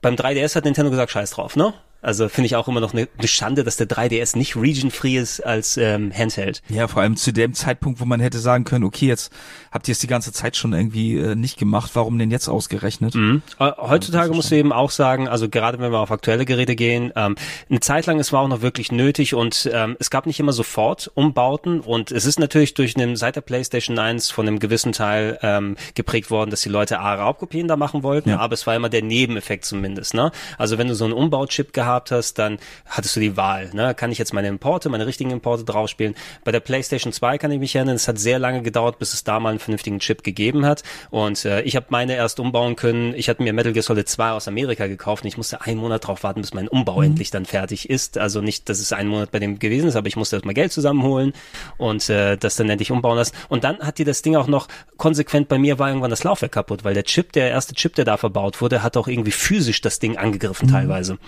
Beim 0.00 0.14
3DS 0.14 0.54
hat 0.56 0.64
Nintendo 0.64 0.90
gesagt, 0.90 1.10
scheiß 1.12 1.32
drauf, 1.32 1.54
ne? 1.54 1.74
Also 2.00 2.28
finde 2.28 2.46
ich 2.46 2.54
auch 2.56 2.68
immer 2.68 2.78
noch 2.80 2.92
eine, 2.94 3.08
eine 3.18 3.26
Schande, 3.26 3.64
dass 3.64 3.76
der 3.76 3.88
3DS 3.88 4.38
nicht 4.38 4.54
region-free 4.54 5.16
ist 5.16 5.40
als 5.40 5.76
ähm, 5.76 6.12
Handheld. 6.16 6.62
Ja, 6.68 6.86
vor 6.86 7.02
allem 7.02 7.16
zu 7.16 7.32
dem 7.32 7.54
Zeitpunkt, 7.54 8.00
wo 8.00 8.04
man 8.04 8.20
hätte 8.20 8.38
sagen 8.38 8.62
können, 8.62 8.84
okay, 8.84 9.06
jetzt 9.08 9.32
habt 9.72 9.88
ihr 9.88 9.92
es 9.92 9.98
die 9.98 10.06
ganze 10.06 10.32
Zeit 10.32 10.56
schon 10.56 10.72
irgendwie 10.72 11.16
äh, 11.16 11.34
nicht 11.34 11.58
gemacht, 11.58 11.90
warum 11.94 12.16
denn 12.16 12.30
jetzt 12.30 12.46
ausgerechnet? 12.46 13.16
Äh, 13.16 13.40
Heutzutage 13.58 14.32
musst 14.32 14.52
du 14.52 14.54
eben 14.54 14.72
auch 14.72 14.92
sagen, 14.92 15.26
also 15.26 15.48
gerade 15.48 15.80
wenn 15.80 15.90
wir 15.90 15.98
auf 15.98 16.12
aktuelle 16.12 16.44
Geräte 16.44 16.76
gehen, 16.76 17.12
ähm, 17.16 17.34
eine 17.68 17.80
Zeit 17.80 18.06
lang, 18.06 18.20
es 18.20 18.32
war 18.32 18.42
auch 18.42 18.48
noch 18.48 18.62
wirklich 18.62 18.92
nötig 18.92 19.34
und 19.34 19.68
ähm, 19.72 19.96
es 19.98 20.08
gab 20.10 20.26
nicht 20.26 20.38
immer 20.38 20.52
sofort 20.52 21.10
Umbauten 21.14 21.80
und 21.80 22.12
es 22.12 22.26
ist 22.26 22.38
natürlich 22.38 22.74
durch 22.74 22.96
einen, 22.96 23.16
seit 23.16 23.34
der 23.34 23.40
PlayStation 23.40 23.98
1 23.98 24.30
von 24.30 24.46
einem 24.46 24.60
gewissen 24.60 24.92
Teil 24.92 25.36
ähm, 25.42 25.74
geprägt 25.96 26.30
worden, 26.30 26.50
dass 26.50 26.60
die 26.62 26.68
Leute 26.68 27.00
A, 27.00 27.14
Raubkopien 27.16 27.66
da 27.66 27.74
machen 27.76 28.04
wollten, 28.04 28.30
Ja. 28.30 28.38
aber 28.38 28.54
es 28.54 28.68
war 28.68 28.76
immer 28.76 28.88
der 28.88 29.02
Nebeneffekt 29.02 29.64
zumindest. 29.64 30.14
Ne? 30.14 30.30
Also 30.58 30.78
wenn 30.78 30.86
du 30.86 30.94
so 30.94 31.04
einen 31.04 31.12
Umbauchip 31.14 31.72
gehabt 31.72 31.87
hast, 31.88 32.34
dann 32.38 32.58
hattest 32.86 33.16
du 33.16 33.20
die 33.20 33.36
Wahl. 33.36 33.70
Ne? 33.72 33.94
Kann 33.94 34.12
ich 34.12 34.18
jetzt 34.18 34.32
meine 34.32 34.48
Importe, 34.48 34.88
meine 34.88 35.06
richtigen 35.06 35.30
Importe 35.30 35.64
draufspielen? 35.64 36.14
Bei 36.44 36.52
der 36.52 36.60
PlayStation 36.60 37.12
2 37.12 37.38
kann 37.38 37.50
ich 37.50 37.58
mich 37.58 37.74
erinnern, 37.74 37.96
es 37.96 38.08
hat 38.08 38.18
sehr 38.18 38.38
lange 38.38 38.62
gedauert, 38.62 38.98
bis 38.98 39.14
es 39.14 39.24
da 39.24 39.40
mal 39.40 39.50
einen 39.50 39.58
vernünftigen 39.58 39.98
Chip 39.98 40.22
gegeben 40.22 40.66
hat 40.66 40.82
und 41.10 41.44
äh, 41.44 41.62
ich 41.62 41.76
habe 41.76 41.86
meine 41.90 42.14
erst 42.14 42.40
umbauen 42.40 42.76
können. 42.76 43.14
Ich 43.14 43.28
hatte 43.28 43.42
mir 43.42 43.52
Metal 43.52 43.72
Gear 43.72 43.82
Solid 43.82 44.08
2 44.08 44.32
aus 44.32 44.48
Amerika 44.48 44.86
gekauft 44.86 45.24
und 45.24 45.28
ich 45.28 45.36
musste 45.36 45.62
einen 45.62 45.78
Monat 45.78 46.06
drauf 46.06 46.22
warten, 46.22 46.40
bis 46.40 46.54
mein 46.54 46.68
Umbau 46.68 47.02
endlich 47.02 47.30
dann 47.30 47.46
fertig 47.46 47.88
ist. 47.88 48.18
Also 48.18 48.40
nicht, 48.40 48.68
dass 48.68 48.80
es 48.80 48.92
einen 48.92 49.08
Monat 49.08 49.30
bei 49.30 49.38
dem 49.38 49.58
gewesen 49.58 49.88
ist, 49.88 49.96
aber 49.96 50.08
ich 50.08 50.16
musste 50.16 50.36
erst 50.36 50.46
mal 50.46 50.54
Geld 50.54 50.72
zusammenholen 50.72 51.32
und 51.76 52.08
äh, 52.10 52.36
das 52.36 52.56
dann 52.56 52.68
endlich 52.68 52.90
umbauen 52.90 53.16
lassen. 53.16 53.34
Und 53.48 53.64
dann 53.64 53.78
hat 53.78 53.98
die 53.98 54.04
das 54.04 54.22
Ding 54.22 54.36
auch 54.36 54.46
noch 54.46 54.68
konsequent 54.96 55.48
bei 55.48 55.58
mir 55.58 55.78
war 55.78 55.88
irgendwann 55.88 56.10
das 56.10 56.24
Laufwerk 56.24 56.52
kaputt, 56.52 56.84
weil 56.84 56.94
der 56.94 57.04
Chip, 57.04 57.32
der 57.32 57.50
erste 57.50 57.74
Chip, 57.74 57.94
der 57.94 58.04
da 58.04 58.16
verbaut 58.16 58.60
wurde, 58.60 58.82
hat 58.82 58.96
auch 58.96 59.08
irgendwie 59.08 59.30
physisch 59.30 59.80
das 59.80 59.98
Ding 59.98 60.16
angegriffen 60.16 60.68
teilweise. 60.68 61.18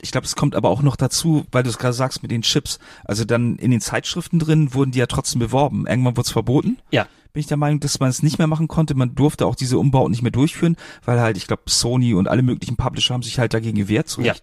Ich 0.00 0.12
glaube, 0.12 0.26
es 0.26 0.36
kommt 0.36 0.54
aber 0.54 0.68
auch 0.70 0.82
noch 0.82 0.96
dazu, 0.96 1.46
weil 1.50 1.62
du 1.62 1.70
es 1.70 1.78
gerade 1.78 1.94
sagst 1.94 2.22
mit 2.22 2.30
den 2.30 2.42
Chips. 2.42 2.78
Also 3.04 3.24
dann 3.24 3.56
in 3.56 3.70
den 3.70 3.80
Zeitschriften 3.80 4.38
drin 4.38 4.74
wurden 4.74 4.92
die 4.92 4.98
ja 4.98 5.06
trotzdem 5.06 5.40
beworben. 5.40 5.86
Irgendwann 5.86 6.16
wurde 6.16 6.26
es 6.26 6.32
verboten. 6.32 6.78
Ja. 6.90 7.06
Bin 7.32 7.40
ich 7.40 7.46
der 7.46 7.56
Meinung, 7.56 7.80
dass 7.80 8.00
man 8.00 8.08
es 8.08 8.22
nicht 8.22 8.38
mehr 8.38 8.46
machen 8.46 8.68
konnte. 8.68 8.94
Man 8.94 9.14
durfte 9.14 9.46
auch 9.46 9.54
diese 9.54 9.78
Umbauten 9.78 10.10
nicht 10.10 10.22
mehr 10.22 10.32
durchführen, 10.32 10.76
weil 11.04 11.20
halt, 11.20 11.36
ich 11.36 11.46
glaube, 11.46 11.62
Sony 11.66 12.14
und 12.14 12.28
alle 12.28 12.42
möglichen 12.42 12.76
Publisher 12.76 13.14
haben 13.14 13.22
sich 13.22 13.38
halt 13.38 13.54
dagegen 13.54 13.76
gewehrt. 13.76 14.16
Ja. 14.20 14.34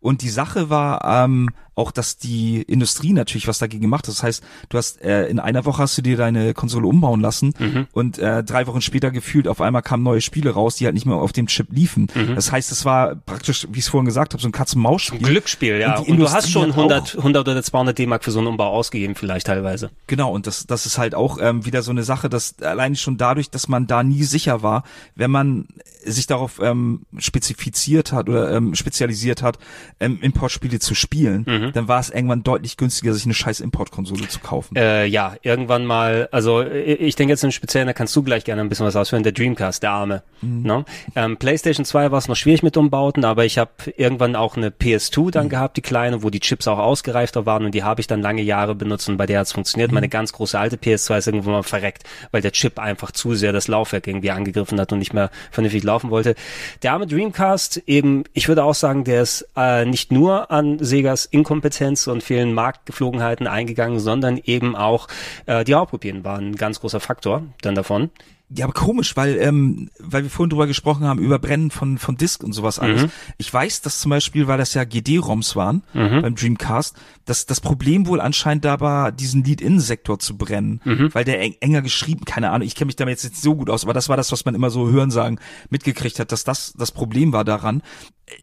Und 0.00 0.22
die 0.22 0.30
Sache 0.30 0.68
war 0.68 1.04
ähm, 1.24 1.50
auch, 1.74 1.92
dass 1.92 2.18
die 2.18 2.60
Industrie 2.62 3.12
natürlich 3.12 3.46
was 3.48 3.58
dagegen 3.58 3.82
gemacht 3.82 4.06
hat. 4.06 4.14
Das 4.14 4.22
heißt, 4.22 4.42
du 4.68 4.76
hast 4.76 5.00
äh, 5.02 5.26
in 5.28 5.38
einer 5.38 5.64
Woche 5.64 5.82
hast 5.82 5.96
du 5.96 6.02
dir 6.02 6.16
deine 6.16 6.52
Konsole 6.54 6.86
umbauen 6.88 7.20
lassen 7.20 7.54
Mhm. 7.58 7.86
und 7.92 8.18
äh, 8.18 8.42
drei 8.42 8.66
Wochen 8.66 8.80
später 8.82 9.10
gefühlt 9.10 9.46
auf 9.46 9.60
einmal 9.60 9.82
kamen 9.82 10.02
neue 10.02 10.20
Spiele 10.20 10.50
raus, 10.50 10.74
die 10.76 10.84
halt 10.86 10.94
nicht 10.94 11.06
mehr 11.06 11.14
auf 11.16 11.32
dem 11.32 11.46
Chip 11.46 11.68
liefen. 11.70 12.08
Mhm. 12.14 12.34
Das 12.34 12.50
heißt, 12.50 12.72
es 12.72 12.84
war 12.84 13.14
praktisch, 13.14 13.66
wie 13.70 13.78
ich 13.78 13.84
es 13.84 13.88
vorhin 13.88 14.06
gesagt 14.06 14.32
habe, 14.34 14.42
so 14.42 14.48
ein 14.48 14.52
Katz-und-Maus-Spiel. 14.52 15.20
Glücksspiel, 15.20 15.78
ja. 15.78 15.98
Und 15.98 16.08
Und, 16.08 16.18
du 16.18 16.30
hast 16.30 16.50
schon 16.50 16.70
hat 16.70 16.76
100, 16.76 17.16
100 17.18 17.48
oder 17.48 17.62
200 17.62 17.96
D-Mark 17.98 18.24
für 18.24 18.32
so 18.32 18.40
einen 18.40 18.48
Umbau 18.48 18.66
ausgegeben, 18.68 19.14
vielleicht 19.14 19.46
teilweise. 19.46 19.90
Genau, 20.08 20.32
und 20.32 20.46
das, 20.48 20.66
das 20.66 20.84
ist 20.84 20.98
halt 20.98 21.14
auch 21.14 21.38
ähm, 21.40 21.64
wieder 21.64 21.82
so 21.82 21.92
eine 21.92 22.02
Sache, 22.02 22.28
dass 22.28 22.41
dass 22.42 22.62
allein 22.62 22.96
schon 22.96 23.16
dadurch, 23.16 23.50
dass 23.50 23.68
man 23.68 23.86
da 23.86 24.02
nie 24.02 24.22
sicher 24.24 24.62
war, 24.62 24.84
wenn 25.14 25.30
man 25.30 25.68
sich 26.04 26.26
darauf 26.26 26.58
ähm, 26.60 27.02
spezifiziert 27.18 28.12
hat 28.12 28.28
oder 28.28 28.52
ähm, 28.52 28.74
spezialisiert 28.74 29.42
hat, 29.42 29.58
ähm, 30.00 30.18
Importspiele 30.20 30.78
zu 30.78 30.94
spielen, 30.94 31.44
Mhm. 31.46 31.72
dann 31.72 31.88
war 31.88 32.00
es 32.00 32.10
irgendwann 32.10 32.42
deutlich 32.42 32.76
günstiger, 32.76 33.14
sich 33.14 33.24
eine 33.24 33.34
scheiß 33.34 33.60
Importkonsole 33.60 34.26
zu 34.28 34.40
kaufen. 34.40 34.76
Äh, 34.76 35.06
ja, 35.06 35.34
irgendwann 35.42 35.84
mal, 35.86 36.28
also 36.32 36.60
äh, 36.60 36.94
ich 36.94 37.14
denke 37.16 37.32
jetzt 37.32 37.44
im 37.44 37.50
Speziellen, 37.52 37.86
da 37.86 37.92
kannst 37.92 38.14
du 38.16 38.22
gleich 38.22 38.44
gerne 38.44 38.60
ein 38.62 38.68
bisschen 38.68 38.86
was 38.86 38.96
ausführen, 38.96 39.22
der 39.22 39.32
Dreamcast, 39.32 39.82
der 39.82 39.90
Arme. 39.92 40.22
Ne? 40.40 40.84
Ähm, 41.14 41.36
PlayStation 41.36 41.84
2 41.84 42.10
war 42.10 42.18
es 42.18 42.26
noch 42.26 42.34
schwierig 42.36 42.62
mit 42.64 42.76
Umbauten, 42.76 43.24
aber 43.24 43.44
ich 43.44 43.58
habe 43.58 43.70
irgendwann 43.96 44.34
auch 44.34 44.56
eine 44.56 44.70
PS2 44.70 45.30
dann 45.30 45.48
gehabt, 45.48 45.76
die 45.76 45.82
kleine, 45.82 46.22
wo 46.24 46.30
die 46.30 46.40
Chips 46.40 46.66
auch 46.66 46.78
ausgereifter 46.78 47.46
waren 47.46 47.64
und 47.64 47.74
die 47.74 47.84
habe 47.84 48.00
ich 48.00 48.08
dann 48.08 48.20
lange 48.22 48.42
Jahre 48.42 48.74
benutzt 48.74 49.08
und 49.08 49.16
bei 49.18 49.26
der 49.26 49.38
hat 49.40 49.46
es 49.46 49.52
funktioniert. 49.52 49.92
Meine 49.92 50.08
ganz 50.08 50.32
große 50.32 50.58
alte 50.58 50.76
PS2 50.76 51.18
ist 51.18 51.26
irgendwo 51.28 51.50
mal 51.50 51.62
verreckt, 51.62 52.02
weil 52.30 52.42
der 52.42 52.52
Chip 52.52 52.78
einfach 52.78 53.12
zu 53.12 53.34
sehr 53.34 53.52
das 53.52 53.68
Laufwerk 53.68 54.06
irgendwie 54.06 54.30
angegriffen 54.30 54.80
hat 54.80 54.92
und 54.92 54.98
nicht 54.98 55.14
mehr 55.14 55.30
vernünftig 55.50 55.82
laufen 55.82 56.10
wollte. 56.10 56.34
Der 56.82 56.92
arme 56.92 57.06
Dreamcast 57.06 57.82
eben, 57.86 58.24
ich 58.32 58.48
würde 58.48 58.64
auch 58.64 58.74
sagen, 58.74 59.04
der 59.04 59.22
ist 59.22 59.48
äh, 59.56 59.84
nicht 59.84 60.12
nur 60.12 60.50
an 60.50 60.78
Segas 60.78 61.24
Inkompetenz 61.26 62.06
und 62.06 62.22
vielen 62.22 62.54
Marktgeflogenheiten 62.54 63.46
eingegangen, 63.46 63.98
sondern 63.98 64.38
eben 64.38 64.76
auch 64.76 65.08
äh, 65.46 65.64
die 65.64 65.72
Raubkopien 65.72 66.24
waren 66.24 66.50
ein 66.50 66.56
ganz 66.56 66.80
großer 66.80 67.00
Faktor 67.00 67.42
dann 67.62 67.74
davon. 67.74 68.10
Ja, 68.54 68.66
aber 68.66 68.74
komisch, 68.74 69.16
weil 69.16 69.38
ähm, 69.38 69.88
weil 69.98 70.24
wir 70.24 70.30
vorhin 70.30 70.50
drüber 70.50 70.66
gesprochen 70.66 71.04
haben 71.04 71.20
über 71.20 71.38
Brennen 71.38 71.70
von 71.70 71.96
von 71.98 72.16
Disk 72.16 72.42
und 72.44 72.52
sowas 72.52 72.78
alles. 72.78 73.02
Ich 73.38 73.52
weiß, 73.52 73.80
dass 73.82 74.00
zum 74.00 74.10
Beispiel, 74.10 74.46
weil 74.46 74.58
das 74.58 74.74
ja 74.74 74.84
GD-ROMs 74.84 75.56
waren 75.56 75.82
beim 76.20 76.34
Dreamcast, 76.34 76.96
dass 77.24 77.46
das 77.46 77.60
Problem 77.60 78.06
wohl 78.06 78.20
anscheinend 78.20 78.64
da 78.64 78.80
war, 78.80 79.10
diesen 79.12 79.42
Lead-In-Sektor 79.44 80.18
zu 80.18 80.36
brennen, 80.36 80.80
weil 81.14 81.24
der 81.24 81.40
eng, 81.40 81.56
enger 81.60 81.82
geschrieben, 81.82 82.24
keine 82.24 82.50
Ahnung, 82.50 82.66
ich 82.66 82.74
kenne 82.74 82.86
mich 82.86 82.96
damit 82.96 83.12
jetzt 83.12 83.24
nicht 83.24 83.40
so 83.40 83.54
gut 83.54 83.70
aus, 83.70 83.84
aber 83.84 83.94
das 83.94 84.08
war 84.08 84.16
das, 84.16 84.32
was 84.32 84.44
man 84.44 84.54
immer 84.54 84.70
so 84.70 84.90
hören 84.90 85.10
sagen 85.10 85.38
mitgekriegt 85.70 86.18
hat, 86.18 86.30
dass 86.32 86.44
das 86.44 86.74
das 86.76 86.92
Problem 86.92 87.32
war 87.32 87.44
daran. 87.44 87.82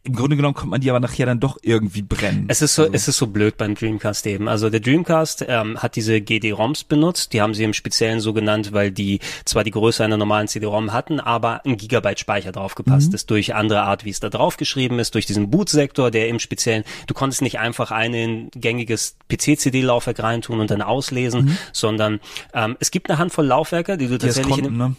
Im 0.02 0.14
Grunde 0.14 0.36
genommen 0.36 0.54
konnte 0.54 0.70
man 0.70 0.80
die 0.80 0.90
aber 0.90 1.00
nachher 1.00 1.26
dann 1.26 1.40
doch 1.40 1.58
irgendwie 1.62 2.02
brennen. 2.02 2.46
Es 2.48 2.62
ist 2.62 2.74
so, 2.74 2.86
es 2.90 3.08
ist 3.08 3.18
so 3.18 3.26
blöd 3.26 3.56
beim 3.56 3.74
Dreamcast 3.74 4.26
eben. 4.26 4.48
Also 4.48 4.70
der 4.70 4.80
Dreamcast 4.80 5.44
ähm, 5.48 5.78
hat 5.78 5.96
diese 5.96 6.20
GD-ROMs 6.20 6.84
benutzt. 6.84 7.32
Die 7.32 7.40
haben 7.40 7.54
sie 7.54 7.64
im 7.64 7.72
Speziellen 7.72 8.20
so 8.20 8.32
genannt, 8.32 8.72
weil 8.72 8.90
die 8.90 9.20
zwar 9.44 9.64
die 9.64 9.70
Größe 9.70 10.04
einer 10.04 10.16
normalen 10.16 10.48
CD-ROM 10.48 10.92
hatten, 10.92 11.20
aber 11.20 11.64
ein 11.64 11.76
Gigabyte 11.76 12.20
Speicher 12.20 12.52
draufgepasst 12.52 13.14
ist 13.14 13.30
durch 13.30 13.54
andere 13.54 13.82
Art, 13.82 14.04
wie 14.04 14.10
es 14.10 14.20
da 14.20 14.28
drauf 14.28 14.56
geschrieben 14.56 14.98
ist, 14.98 15.14
durch 15.14 15.26
diesen 15.26 15.50
Boot-Sektor, 15.50 16.10
der 16.10 16.28
im 16.28 16.38
Speziellen, 16.38 16.84
du 17.06 17.14
konntest 17.14 17.42
nicht 17.42 17.58
einfach 17.58 17.90
ein 17.90 18.50
gängiges 18.54 19.16
PC-CD-Laufwerk 19.28 20.22
reintun 20.22 20.60
und 20.60 20.70
dann 20.70 20.82
auslesen, 20.82 21.58
sondern 21.72 22.20
ähm, 22.54 22.76
es 22.80 22.90
gibt 22.90 23.10
eine 23.10 23.18
Handvoll 23.18 23.46
Laufwerke, 23.46 23.96
die 23.96 24.06
du 24.06 24.18
die 24.18 24.26
tatsächlich 24.26 24.58
in, 24.58 24.64
konnten, 24.64 24.78
ne? 24.78 24.96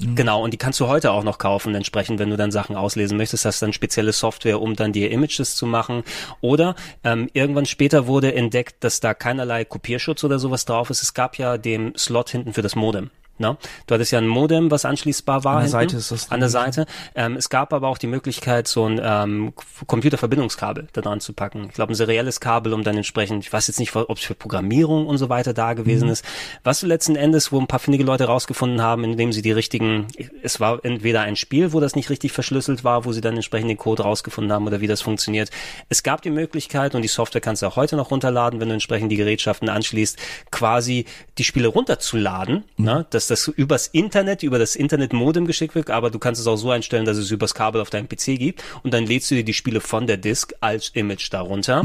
Genau, 0.00 0.42
und 0.42 0.52
die 0.52 0.58
kannst 0.58 0.80
du 0.80 0.88
heute 0.88 1.12
auch 1.12 1.22
noch 1.22 1.38
kaufen, 1.38 1.74
entsprechend, 1.74 2.18
wenn 2.18 2.30
du 2.30 2.36
dann 2.36 2.50
Sachen 2.50 2.74
auslesen 2.74 3.16
möchtest, 3.16 3.44
hast 3.44 3.62
dann 3.62 3.72
spezielle 3.72 4.12
Software, 4.12 4.60
um 4.60 4.74
dann 4.74 4.92
dir 4.92 5.10
Images 5.10 5.54
zu 5.54 5.66
machen. 5.66 6.02
Oder 6.40 6.74
ähm, 7.04 7.30
irgendwann 7.32 7.64
später 7.64 8.08
wurde 8.08 8.34
entdeckt, 8.34 8.82
dass 8.82 8.98
da 8.98 9.14
keinerlei 9.14 9.64
Kopierschutz 9.64 10.24
oder 10.24 10.40
sowas 10.40 10.64
drauf 10.64 10.90
ist. 10.90 11.02
Es 11.02 11.14
gab 11.14 11.38
ja 11.38 11.58
den 11.58 11.96
Slot 11.96 12.30
hinten 12.30 12.52
für 12.52 12.62
das 12.62 12.74
Modem. 12.74 13.10
Ne? 13.38 13.56
Du 13.86 13.94
hattest 13.94 14.12
ja 14.12 14.18
ein 14.18 14.28
Modem, 14.28 14.70
was 14.70 14.84
anschließbar 14.84 15.44
war. 15.44 15.56
An 15.56 15.70
der 15.70 15.80
hinten, 15.80 15.90
Seite 15.90 15.96
ist 15.96 16.10
das 16.10 16.30
An 16.30 16.40
der. 16.40 16.48
Seite. 16.48 16.86
Ähm, 17.14 17.36
es 17.36 17.48
gab 17.48 17.72
aber 17.72 17.88
auch 17.88 17.98
die 17.98 18.06
Möglichkeit, 18.06 18.68
so 18.68 18.86
ein 18.86 19.00
ähm, 19.02 19.52
Computerverbindungskabel 19.86 20.88
da 20.92 21.00
dran 21.00 21.20
zu 21.20 21.32
packen. 21.32 21.66
Ich 21.68 21.74
glaube, 21.74 21.92
ein 21.92 21.96
serielles 21.96 22.40
Kabel, 22.40 22.72
um 22.72 22.84
dann 22.84 22.96
entsprechend, 22.96 23.44
ich 23.44 23.52
weiß 23.52 23.66
jetzt 23.66 23.80
nicht, 23.80 23.94
ob 23.96 24.16
es 24.16 24.24
für 24.24 24.34
Programmierung 24.34 25.06
und 25.06 25.18
so 25.18 25.28
weiter 25.28 25.52
da 25.52 25.74
gewesen 25.74 26.08
ist. 26.08 26.24
Was 26.62 26.82
letzten 26.82 27.16
Endes, 27.16 27.50
wo 27.50 27.58
ein 27.58 27.66
paar 27.66 27.80
findige 27.80 28.04
Leute 28.04 28.24
rausgefunden 28.24 28.82
haben, 28.82 29.04
indem 29.04 29.32
sie 29.32 29.42
die 29.42 29.52
richtigen, 29.52 30.06
es 30.42 30.60
war 30.60 30.84
entweder 30.84 31.22
ein 31.22 31.36
Spiel, 31.36 31.72
wo 31.72 31.80
das 31.80 31.96
nicht 31.96 32.10
richtig 32.10 32.32
verschlüsselt 32.32 32.84
war, 32.84 33.04
wo 33.04 33.12
sie 33.12 33.20
dann 33.20 33.34
entsprechend 33.34 33.70
den 33.70 33.78
Code 33.78 34.04
rausgefunden 34.04 34.52
haben 34.52 34.66
oder 34.66 34.80
wie 34.80 34.86
das 34.86 35.02
funktioniert. 35.02 35.50
Es 35.88 36.02
gab 36.02 36.22
die 36.22 36.30
Möglichkeit, 36.30 36.94
und 36.94 37.02
die 37.02 37.08
Software 37.08 37.40
kannst 37.40 37.62
du 37.62 37.66
auch 37.66 37.76
heute 37.76 37.96
noch 37.96 38.10
runterladen, 38.10 38.60
wenn 38.60 38.68
du 38.68 38.74
entsprechend 38.74 39.10
die 39.10 39.16
Gerätschaften 39.16 39.68
anschließt, 39.68 40.18
quasi 40.50 41.06
die 41.38 41.44
Spiele 41.44 41.68
runterzuladen, 41.68 42.64
ne? 42.76 43.06
Dass 43.30 43.44
das 43.44 43.48
übers 43.48 43.86
Internet, 43.88 44.42
über 44.42 44.58
das 44.58 44.76
Internet-Modem 44.76 45.46
geschickt 45.46 45.74
wird, 45.74 45.90
aber 45.90 46.10
du 46.10 46.18
kannst 46.18 46.40
es 46.40 46.46
auch 46.46 46.56
so 46.56 46.70
einstellen, 46.70 47.04
dass 47.04 47.16
es 47.16 47.30
übers 47.30 47.54
Kabel 47.54 47.80
auf 47.80 47.90
deinem 47.90 48.08
PC 48.08 48.38
gibt 48.38 48.62
und 48.82 48.94
dann 48.94 49.06
lädst 49.06 49.30
du 49.30 49.34
dir 49.34 49.44
die 49.44 49.54
Spiele 49.54 49.80
von 49.80 50.06
der 50.06 50.16
Disk 50.16 50.54
als 50.60 50.90
Image 50.90 51.32
darunter. 51.32 51.82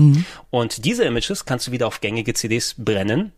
Und 0.50 0.86
diese 0.86 1.04
Images 1.04 1.46
kannst 1.46 1.68
du 1.68 1.72
wieder 1.72 1.88
auf 1.88 2.02
gängige 2.02 2.34
CDs 2.34 2.76
brennen 2.78 3.32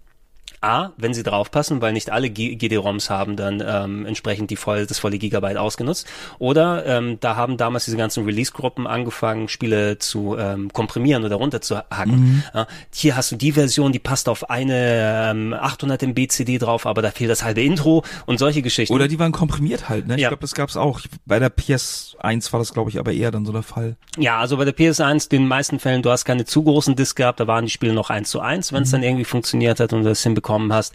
A, 0.62 0.92
wenn 0.98 1.14
sie 1.14 1.24
draufpassen, 1.24 1.82
weil 1.82 1.92
nicht 1.94 2.12
alle 2.12 2.30
GD-ROMs 2.30 3.10
haben 3.10 3.36
dann 3.36 3.64
ähm, 3.66 4.06
entsprechend 4.06 4.52
die 4.52 4.56
voll, 4.56 4.86
das 4.86 5.00
volle 5.00 5.18
Gigabyte 5.18 5.58
ausgenutzt. 5.58 6.08
Oder 6.38 6.86
ähm, 6.86 7.18
da 7.20 7.36
haben 7.36 7.58
damals 7.58 7.86
diese 7.86 7.98
ganzen 7.98 8.26
Release-Gruppen 8.26 8.86
angefangen, 8.86 9.48
Spiele 9.48 9.98
zu 9.98 10.38
ähm, 10.38 10.72
komprimieren 10.72 11.24
oder 11.26 11.38
runterzuhacken. 11.38 12.44
Ja, 12.54 12.68
hier 12.94 13.16
hast 13.16 13.32
du 13.32 13.36
die 13.38 13.54
Version, 13.54 13.92
die 13.92 14.00
passt 14.00 14.30
auf 14.30 14.50
eine 14.52 15.32
ähm, 15.32 15.54
800 15.54 16.04
MB 16.04 16.28
CD 16.30 16.60
drauf, 16.60 16.86
aber 16.86 17.02
da 17.02 17.10
fehlt 17.10 17.32
das 17.32 17.44
halbe 17.44 17.62
Intro 17.62 18.04
und 18.28 18.38
solche 18.38 18.62
Geschichten. 18.62 18.94
Oder 18.94 19.08
die 19.08 19.18
waren 19.18 19.32
komprimiert 19.32 19.90
halt, 19.90 20.08
ne? 20.08 20.16
Ich 20.16 20.22
Ja. 20.22 20.30
glaube, 20.30 20.42
das 20.42 20.54
gab's 20.54 20.78
auch. 20.78 21.02
Bei 21.26 21.40
der 21.40 21.50
PS1 21.50 22.54
war 22.54 22.60
das, 22.60 22.72
glaube 22.74 22.92
ich, 22.92 23.00
aber 23.00 23.12
eher 23.14 23.32
dann 23.32 23.46
so 23.46 23.52
der 23.52 23.64
Fall. 23.64 23.96
Ja, 24.18 24.38
also 24.40 24.58
bei 24.58 24.66
der 24.66 24.76
PS1, 24.76 25.24
in 25.32 25.42
den 25.42 25.48
meisten 25.48 25.80
Fällen, 25.80 26.04
du 26.04 26.12
hast 26.12 26.26
keine 26.26 26.46
zu 26.46 26.64
großen 26.64 26.96
Discs 26.96 27.16
gehabt, 27.16 27.40
da 27.40 27.48
waren 27.48 27.66
die 27.66 27.72
Spiele 27.72 27.94
noch 27.94 28.10
eins 28.12 28.30
zu 28.30 28.40
eins, 28.42 28.72
wenn 28.74 28.84
es 28.84 28.92
dann 28.92 29.02
irgendwie 29.02 29.26
funktioniert 29.26 29.80
hat 29.80 29.94
und 29.94 30.04
du 30.04 30.10
das 30.10 30.22
hinbekommen 30.22 30.51
hast. 30.74 30.94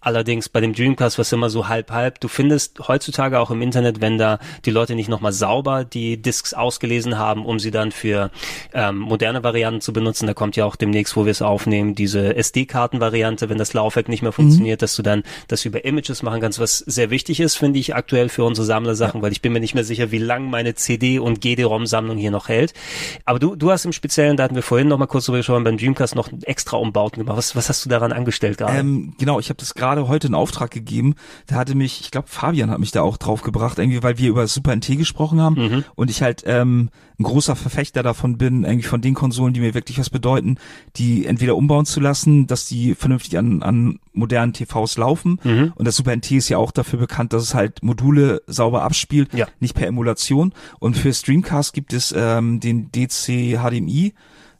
Allerdings 0.00 0.48
bei 0.48 0.60
dem 0.60 0.72
Dreamcast 0.72 1.18
war 1.18 1.22
es 1.22 1.32
immer 1.32 1.50
so 1.50 1.68
halb-halb. 1.68 2.20
Du 2.20 2.28
findest 2.28 2.86
heutzutage 2.86 3.40
auch 3.40 3.50
im 3.50 3.60
Internet, 3.60 4.00
wenn 4.00 4.18
da 4.18 4.38
die 4.64 4.70
Leute 4.70 4.94
nicht 4.94 5.08
nochmal 5.08 5.32
sauber 5.32 5.84
die 5.84 6.20
Discs 6.22 6.54
ausgelesen 6.54 7.18
haben, 7.18 7.44
um 7.44 7.58
sie 7.58 7.72
dann 7.72 7.90
für 7.90 8.30
ähm, 8.72 8.98
moderne 8.98 9.42
Varianten 9.42 9.80
zu 9.80 9.92
benutzen. 9.92 10.28
Da 10.28 10.34
kommt 10.34 10.54
ja 10.54 10.64
auch 10.64 10.76
demnächst, 10.76 11.16
wo 11.16 11.24
wir 11.24 11.32
es 11.32 11.42
aufnehmen, 11.42 11.96
diese 11.96 12.36
SD-Karten-Variante, 12.36 13.48
wenn 13.48 13.58
das 13.58 13.72
Laufwerk 13.72 14.08
nicht 14.08 14.22
mehr 14.22 14.32
funktioniert, 14.32 14.82
dass 14.82 14.94
du 14.94 15.02
dann 15.02 15.24
das 15.48 15.64
über 15.64 15.84
Images 15.84 16.22
machen 16.22 16.40
kannst, 16.40 16.60
was 16.60 16.78
sehr 16.78 17.10
wichtig 17.10 17.40
ist, 17.40 17.56
finde 17.56 17.80
ich 17.80 17.96
aktuell 17.96 18.28
für 18.28 18.44
unsere 18.44 18.64
Sammlersachen, 18.64 19.22
weil 19.22 19.32
ich 19.32 19.42
bin 19.42 19.52
mir 19.52 19.60
nicht 19.60 19.74
mehr 19.74 19.84
sicher, 19.84 20.12
wie 20.12 20.18
lang 20.18 20.48
meine 20.50 20.74
CD- 20.74 21.18
und 21.18 21.40
GD-ROM-Sammlung 21.40 22.16
hier 22.16 22.30
noch 22.30 22.48
hält. 22.48 22.74
Aber 23.24 23.40
du, 23.40 23.56
du 23.56 23.72
hast 23.72 23.84
im 23.84 23.92
Speziellen, 23.92 24.36
da 24.36 24.44
hatten 24.44 24.54
wir 24.54 24.62
vorhin 24.62 24.88
noch 24.88 24.98
mal 24.98 25.06
kurz 25.06 25.24
drüber 25.24 25.38
gesprochen, 25.38 25.64
beim 25.64 25.78
Dreamcast 25.78 26.14
noch 26.14 26.28
extra 26.42 26.76
Umbauten 26.76 27.22
gemacht. 27.22 27.38
Was, 27.38 27.56
was 27.56 27.68
hast 27.68 27.84
du 27.84 27.88
daran 27.88 28.12
angestellt 28.12 28.58
gerade? 28.58 28.78
Ähm, 28.78 29.14
genau, 29.18 29.40
ich 29.40 29.48
habe 29.48 29.56
das 29.58 29.74
gerade 29.74 29.85
heute 30.08 30.26
in 30.26 30.34
Auftrag 30.34 30.70
gegeben. 30.70 31.14
Da 31.46 31.56
hatte 31.56 31.74
mich, 31.74 32.00
ich 32.00 32.10
glaube, 32.10 32.28
Fabian 32.28 32.70
hat 32.70 32.78
mich 32.80 32.90
da 32.90 33.02
auch 33.02 33.16
drauf 33.16 33.42
gebracht, 33.42 33.78
irgendwie, 33.78 34.02
weil 34.02 34.18
wir 34.18 34.28
über 34.28 34.46
Super 34.46 34.72
NT 34.74 34.96
gesprochen 34.98 35.40
haben 35.40 35.54
Mhm. 35.56 35.84
und 35.94 36.10
ich 36.10 36.22
halt 36.22 36.42
ähm, 36.46 36.90
ein 37.18 37.22
großer 37.24 37.56
Verfechter 37.56 38.02
davon 38.02 38.36
bin, 38.36 38.64
irgendwie 38.64 38.86
von 38.86 39.00
den 39.00 39.14
Konsolen, 39.14 39.54
die 39.54 39.60
mir 39.60 39.72
wirklich 39.74 39.98
was 39.98 40.10
bedeuten, 40.10 40.56
die 40.96 41.24
entweder 41.26 41.56
umbauen 41.56 41.86
zu 41.86 42.00
lassen, 42.00 42.46
dass 42.46 42.66
die 42.66 42.94
vernünftig 42.94 43.38
an, 43.38 43.62
an 43.62 43.98
modernen 44.12 44.52
TVs 44.52 44.98
laufen. 44.98 45.40
Mhm. 45.44 45.72
Und 45.76 45.86
das 45.86 45.96
Super 45.96 46.12
NT 46.14 46.32
ist 46.32 46.48
ja 46.50 46.58
auch 46.58 46.72
dafür 46.72 46.98
bekannt, 46.98 47.32
dass 47.32 47.42
es 47.42 47.54
halt 47.54 47.82
Module 47.82 48.42
sauber 48.46 48.82
abspielt, 48.82 49.32
Ja. 49.34 49.46
nicht 49.60 49.74
per 49.74 49.86
Emulation. 49.86 50.52
Und 50.78 50.96
für 50.98 51.12
Streamcast 51.14 51.72
gibt 51.72 51.92
es 51.92 52.12
ähm, 52.16 52.60
den 52.60 52.90
DC 52.92 53.56
HDMI. 53.58 54.12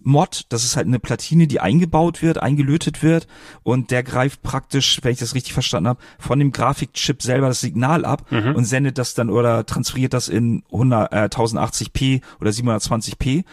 Mod, 0.07 0.47
das 0.51 0.65
ist 0.65 0.77
halt 0.77 0.87
eine 0.87 1.01
Platine, 1.01 1.47
die 1.49 1.61
eingebaut 1.61 2.23
wird, 2.23 2.41
eingelötet 2.41 3.03
wird 3.03 3.27
und 3.65 3.91
der 3.91 4.05
greift 4.05 4.43
praktisch, 4.43 5.01
wenn 5.03 5.13
ich 5.13 5.19
das 5.19 5.35
richtig 5.35 5.53
verstanden 5.53 5.89
habe, 5.89 6.01
von 6.19 6.39
dem 6.39 6.53
Grafikchip 6.53 7.23
selber 7.23 7.49
das 7.49 7.61
Signal 7.61 8.05
ab 8.05 8.31
und 8.55 8.65
sendet 8.65 8.99
das 8.99 9.15
dann 9.15 9.31
oder 9.31 9.67
transferiert 9.67 10.15
das 10.15 10.29
in 10.29 10.63
100, 10.71 11.13
äh, 11.13 11.17
1080p 11.29 12.23
oder 12.41 12.51
720p. 12.51 13.45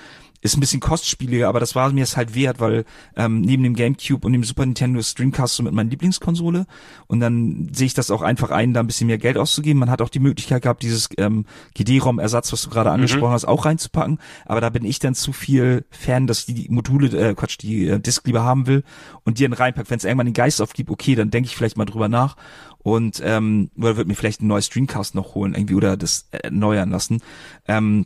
Ist 0.44 0.58
ein 0.58 0.60
bisschen 0.60 0.82
kostspieliger, 0.82 1.48
aber 1.48 1.62
das 1.62 1.74
war 1.74 1.89
mir 1.94 2.04
es 2.04 2.18
halt 2.18 2.36
wert, 2.36 2.60
weil 2.60 2.84
ähm, 3.16 3.39
neben 3.39 3.64
dem 3.64 3.76
GameCube 3.76 4.26
und 4.26 4.34
dem 4.34 4.44
Super 4.44 4.66
Nintendo 4.66 5.00
ist 5.00 5.18
Dreamcast 5.18 5.56
so 5.56 5.64
mit 5.64 5.72
meiner 5.72 5.89
Lieblingskonsole 5.89 6.66
und 7.08 7.20
dann 7.22 7.70
sehe 7.74 7.88
ich 7.88 7.94
das 7.94 8.12
auch 8.12 8.22
einfach 8.22 8.52
ein, 8.52 8.74
da 8.74 8.82
ein 8.82 8.88
bisschen 8.88 9.08
mehr 9.08 9.18
Geld 9.18 9.38
auszugeben. 9.38 9.80
Man 9.80 9.89
hat 9.89 10.02
auch 10.02 10.10
die 10.10 10.20
Möglichkeit 10.20 10.64
gehabt, 10.64 10.84
dieses 10.84 11.08
ähm, 11.18 11.46
GD-ROM-Ersatz, 11.76 12.52
was 12.52 12.64
du 12.64 12.70
gerade 12.70 12.91
angesprochen 12.91 13.32
hast, 13.32 13.46
auch 13.46 13.64
reinzupacken, 13.64 14.20
aber 14.46 14.60
da 14.60 14.70
bin 14.70 14.84
ich 14.84 15.00
dann 15.00 15.16
zu 15.16 15.32
viel 15.32 15.86
Fan, 15.91 16.28
dass 16.28 16.46
die 16.46 16.68
Module, 16.70 17.08
äh, 17.18 17.34
Quatsch, 17.36 17.58
die 17.62 17.88
äh, 17.88 18.00
Disk 18.00 18.28
lieber 18.28 18.44
haben 18.44 18.68
will 18.68 18.84
und 19.24 19.39
die 19.39 19.44
dann 19.44 19.54
reinpackt. 19.54 19.89
Wenn 19.89 19.98
es 19.98 20.04
irgendwann 20.04 20.28
den 20.28 20.34
Geist 20.34 20.62
aufgibt, 20.62 20.89
okay, 20.89 21.15
dann 21.15 21.32
denke 21.32 21.48
ich 21.48 21.56
vielleicht 21.56 21.78
mal 21.78 21.86
drüber 21.86 22.10
nach 22.10 22.36
und 22.84 23.22
ähm, 23.24 23.72
oder 23.78 23.95
wird 23.95 24.07
mir 24.07 24.15
vielleicht 24.15 24.41
ein 24.41 24.48
neues 24.48 24.70
Dreamcast 24.70 25.15
noch 25.15 25.36
holen 25.36 25.56
irgendwie 25.56 25.76
oder 25.76 25.98
das 25.98 26.28
äh, 26.32 26.40
erneuern 26.40 26.91
lassen. 26.91 27.22
Ähm, 27.68 28.06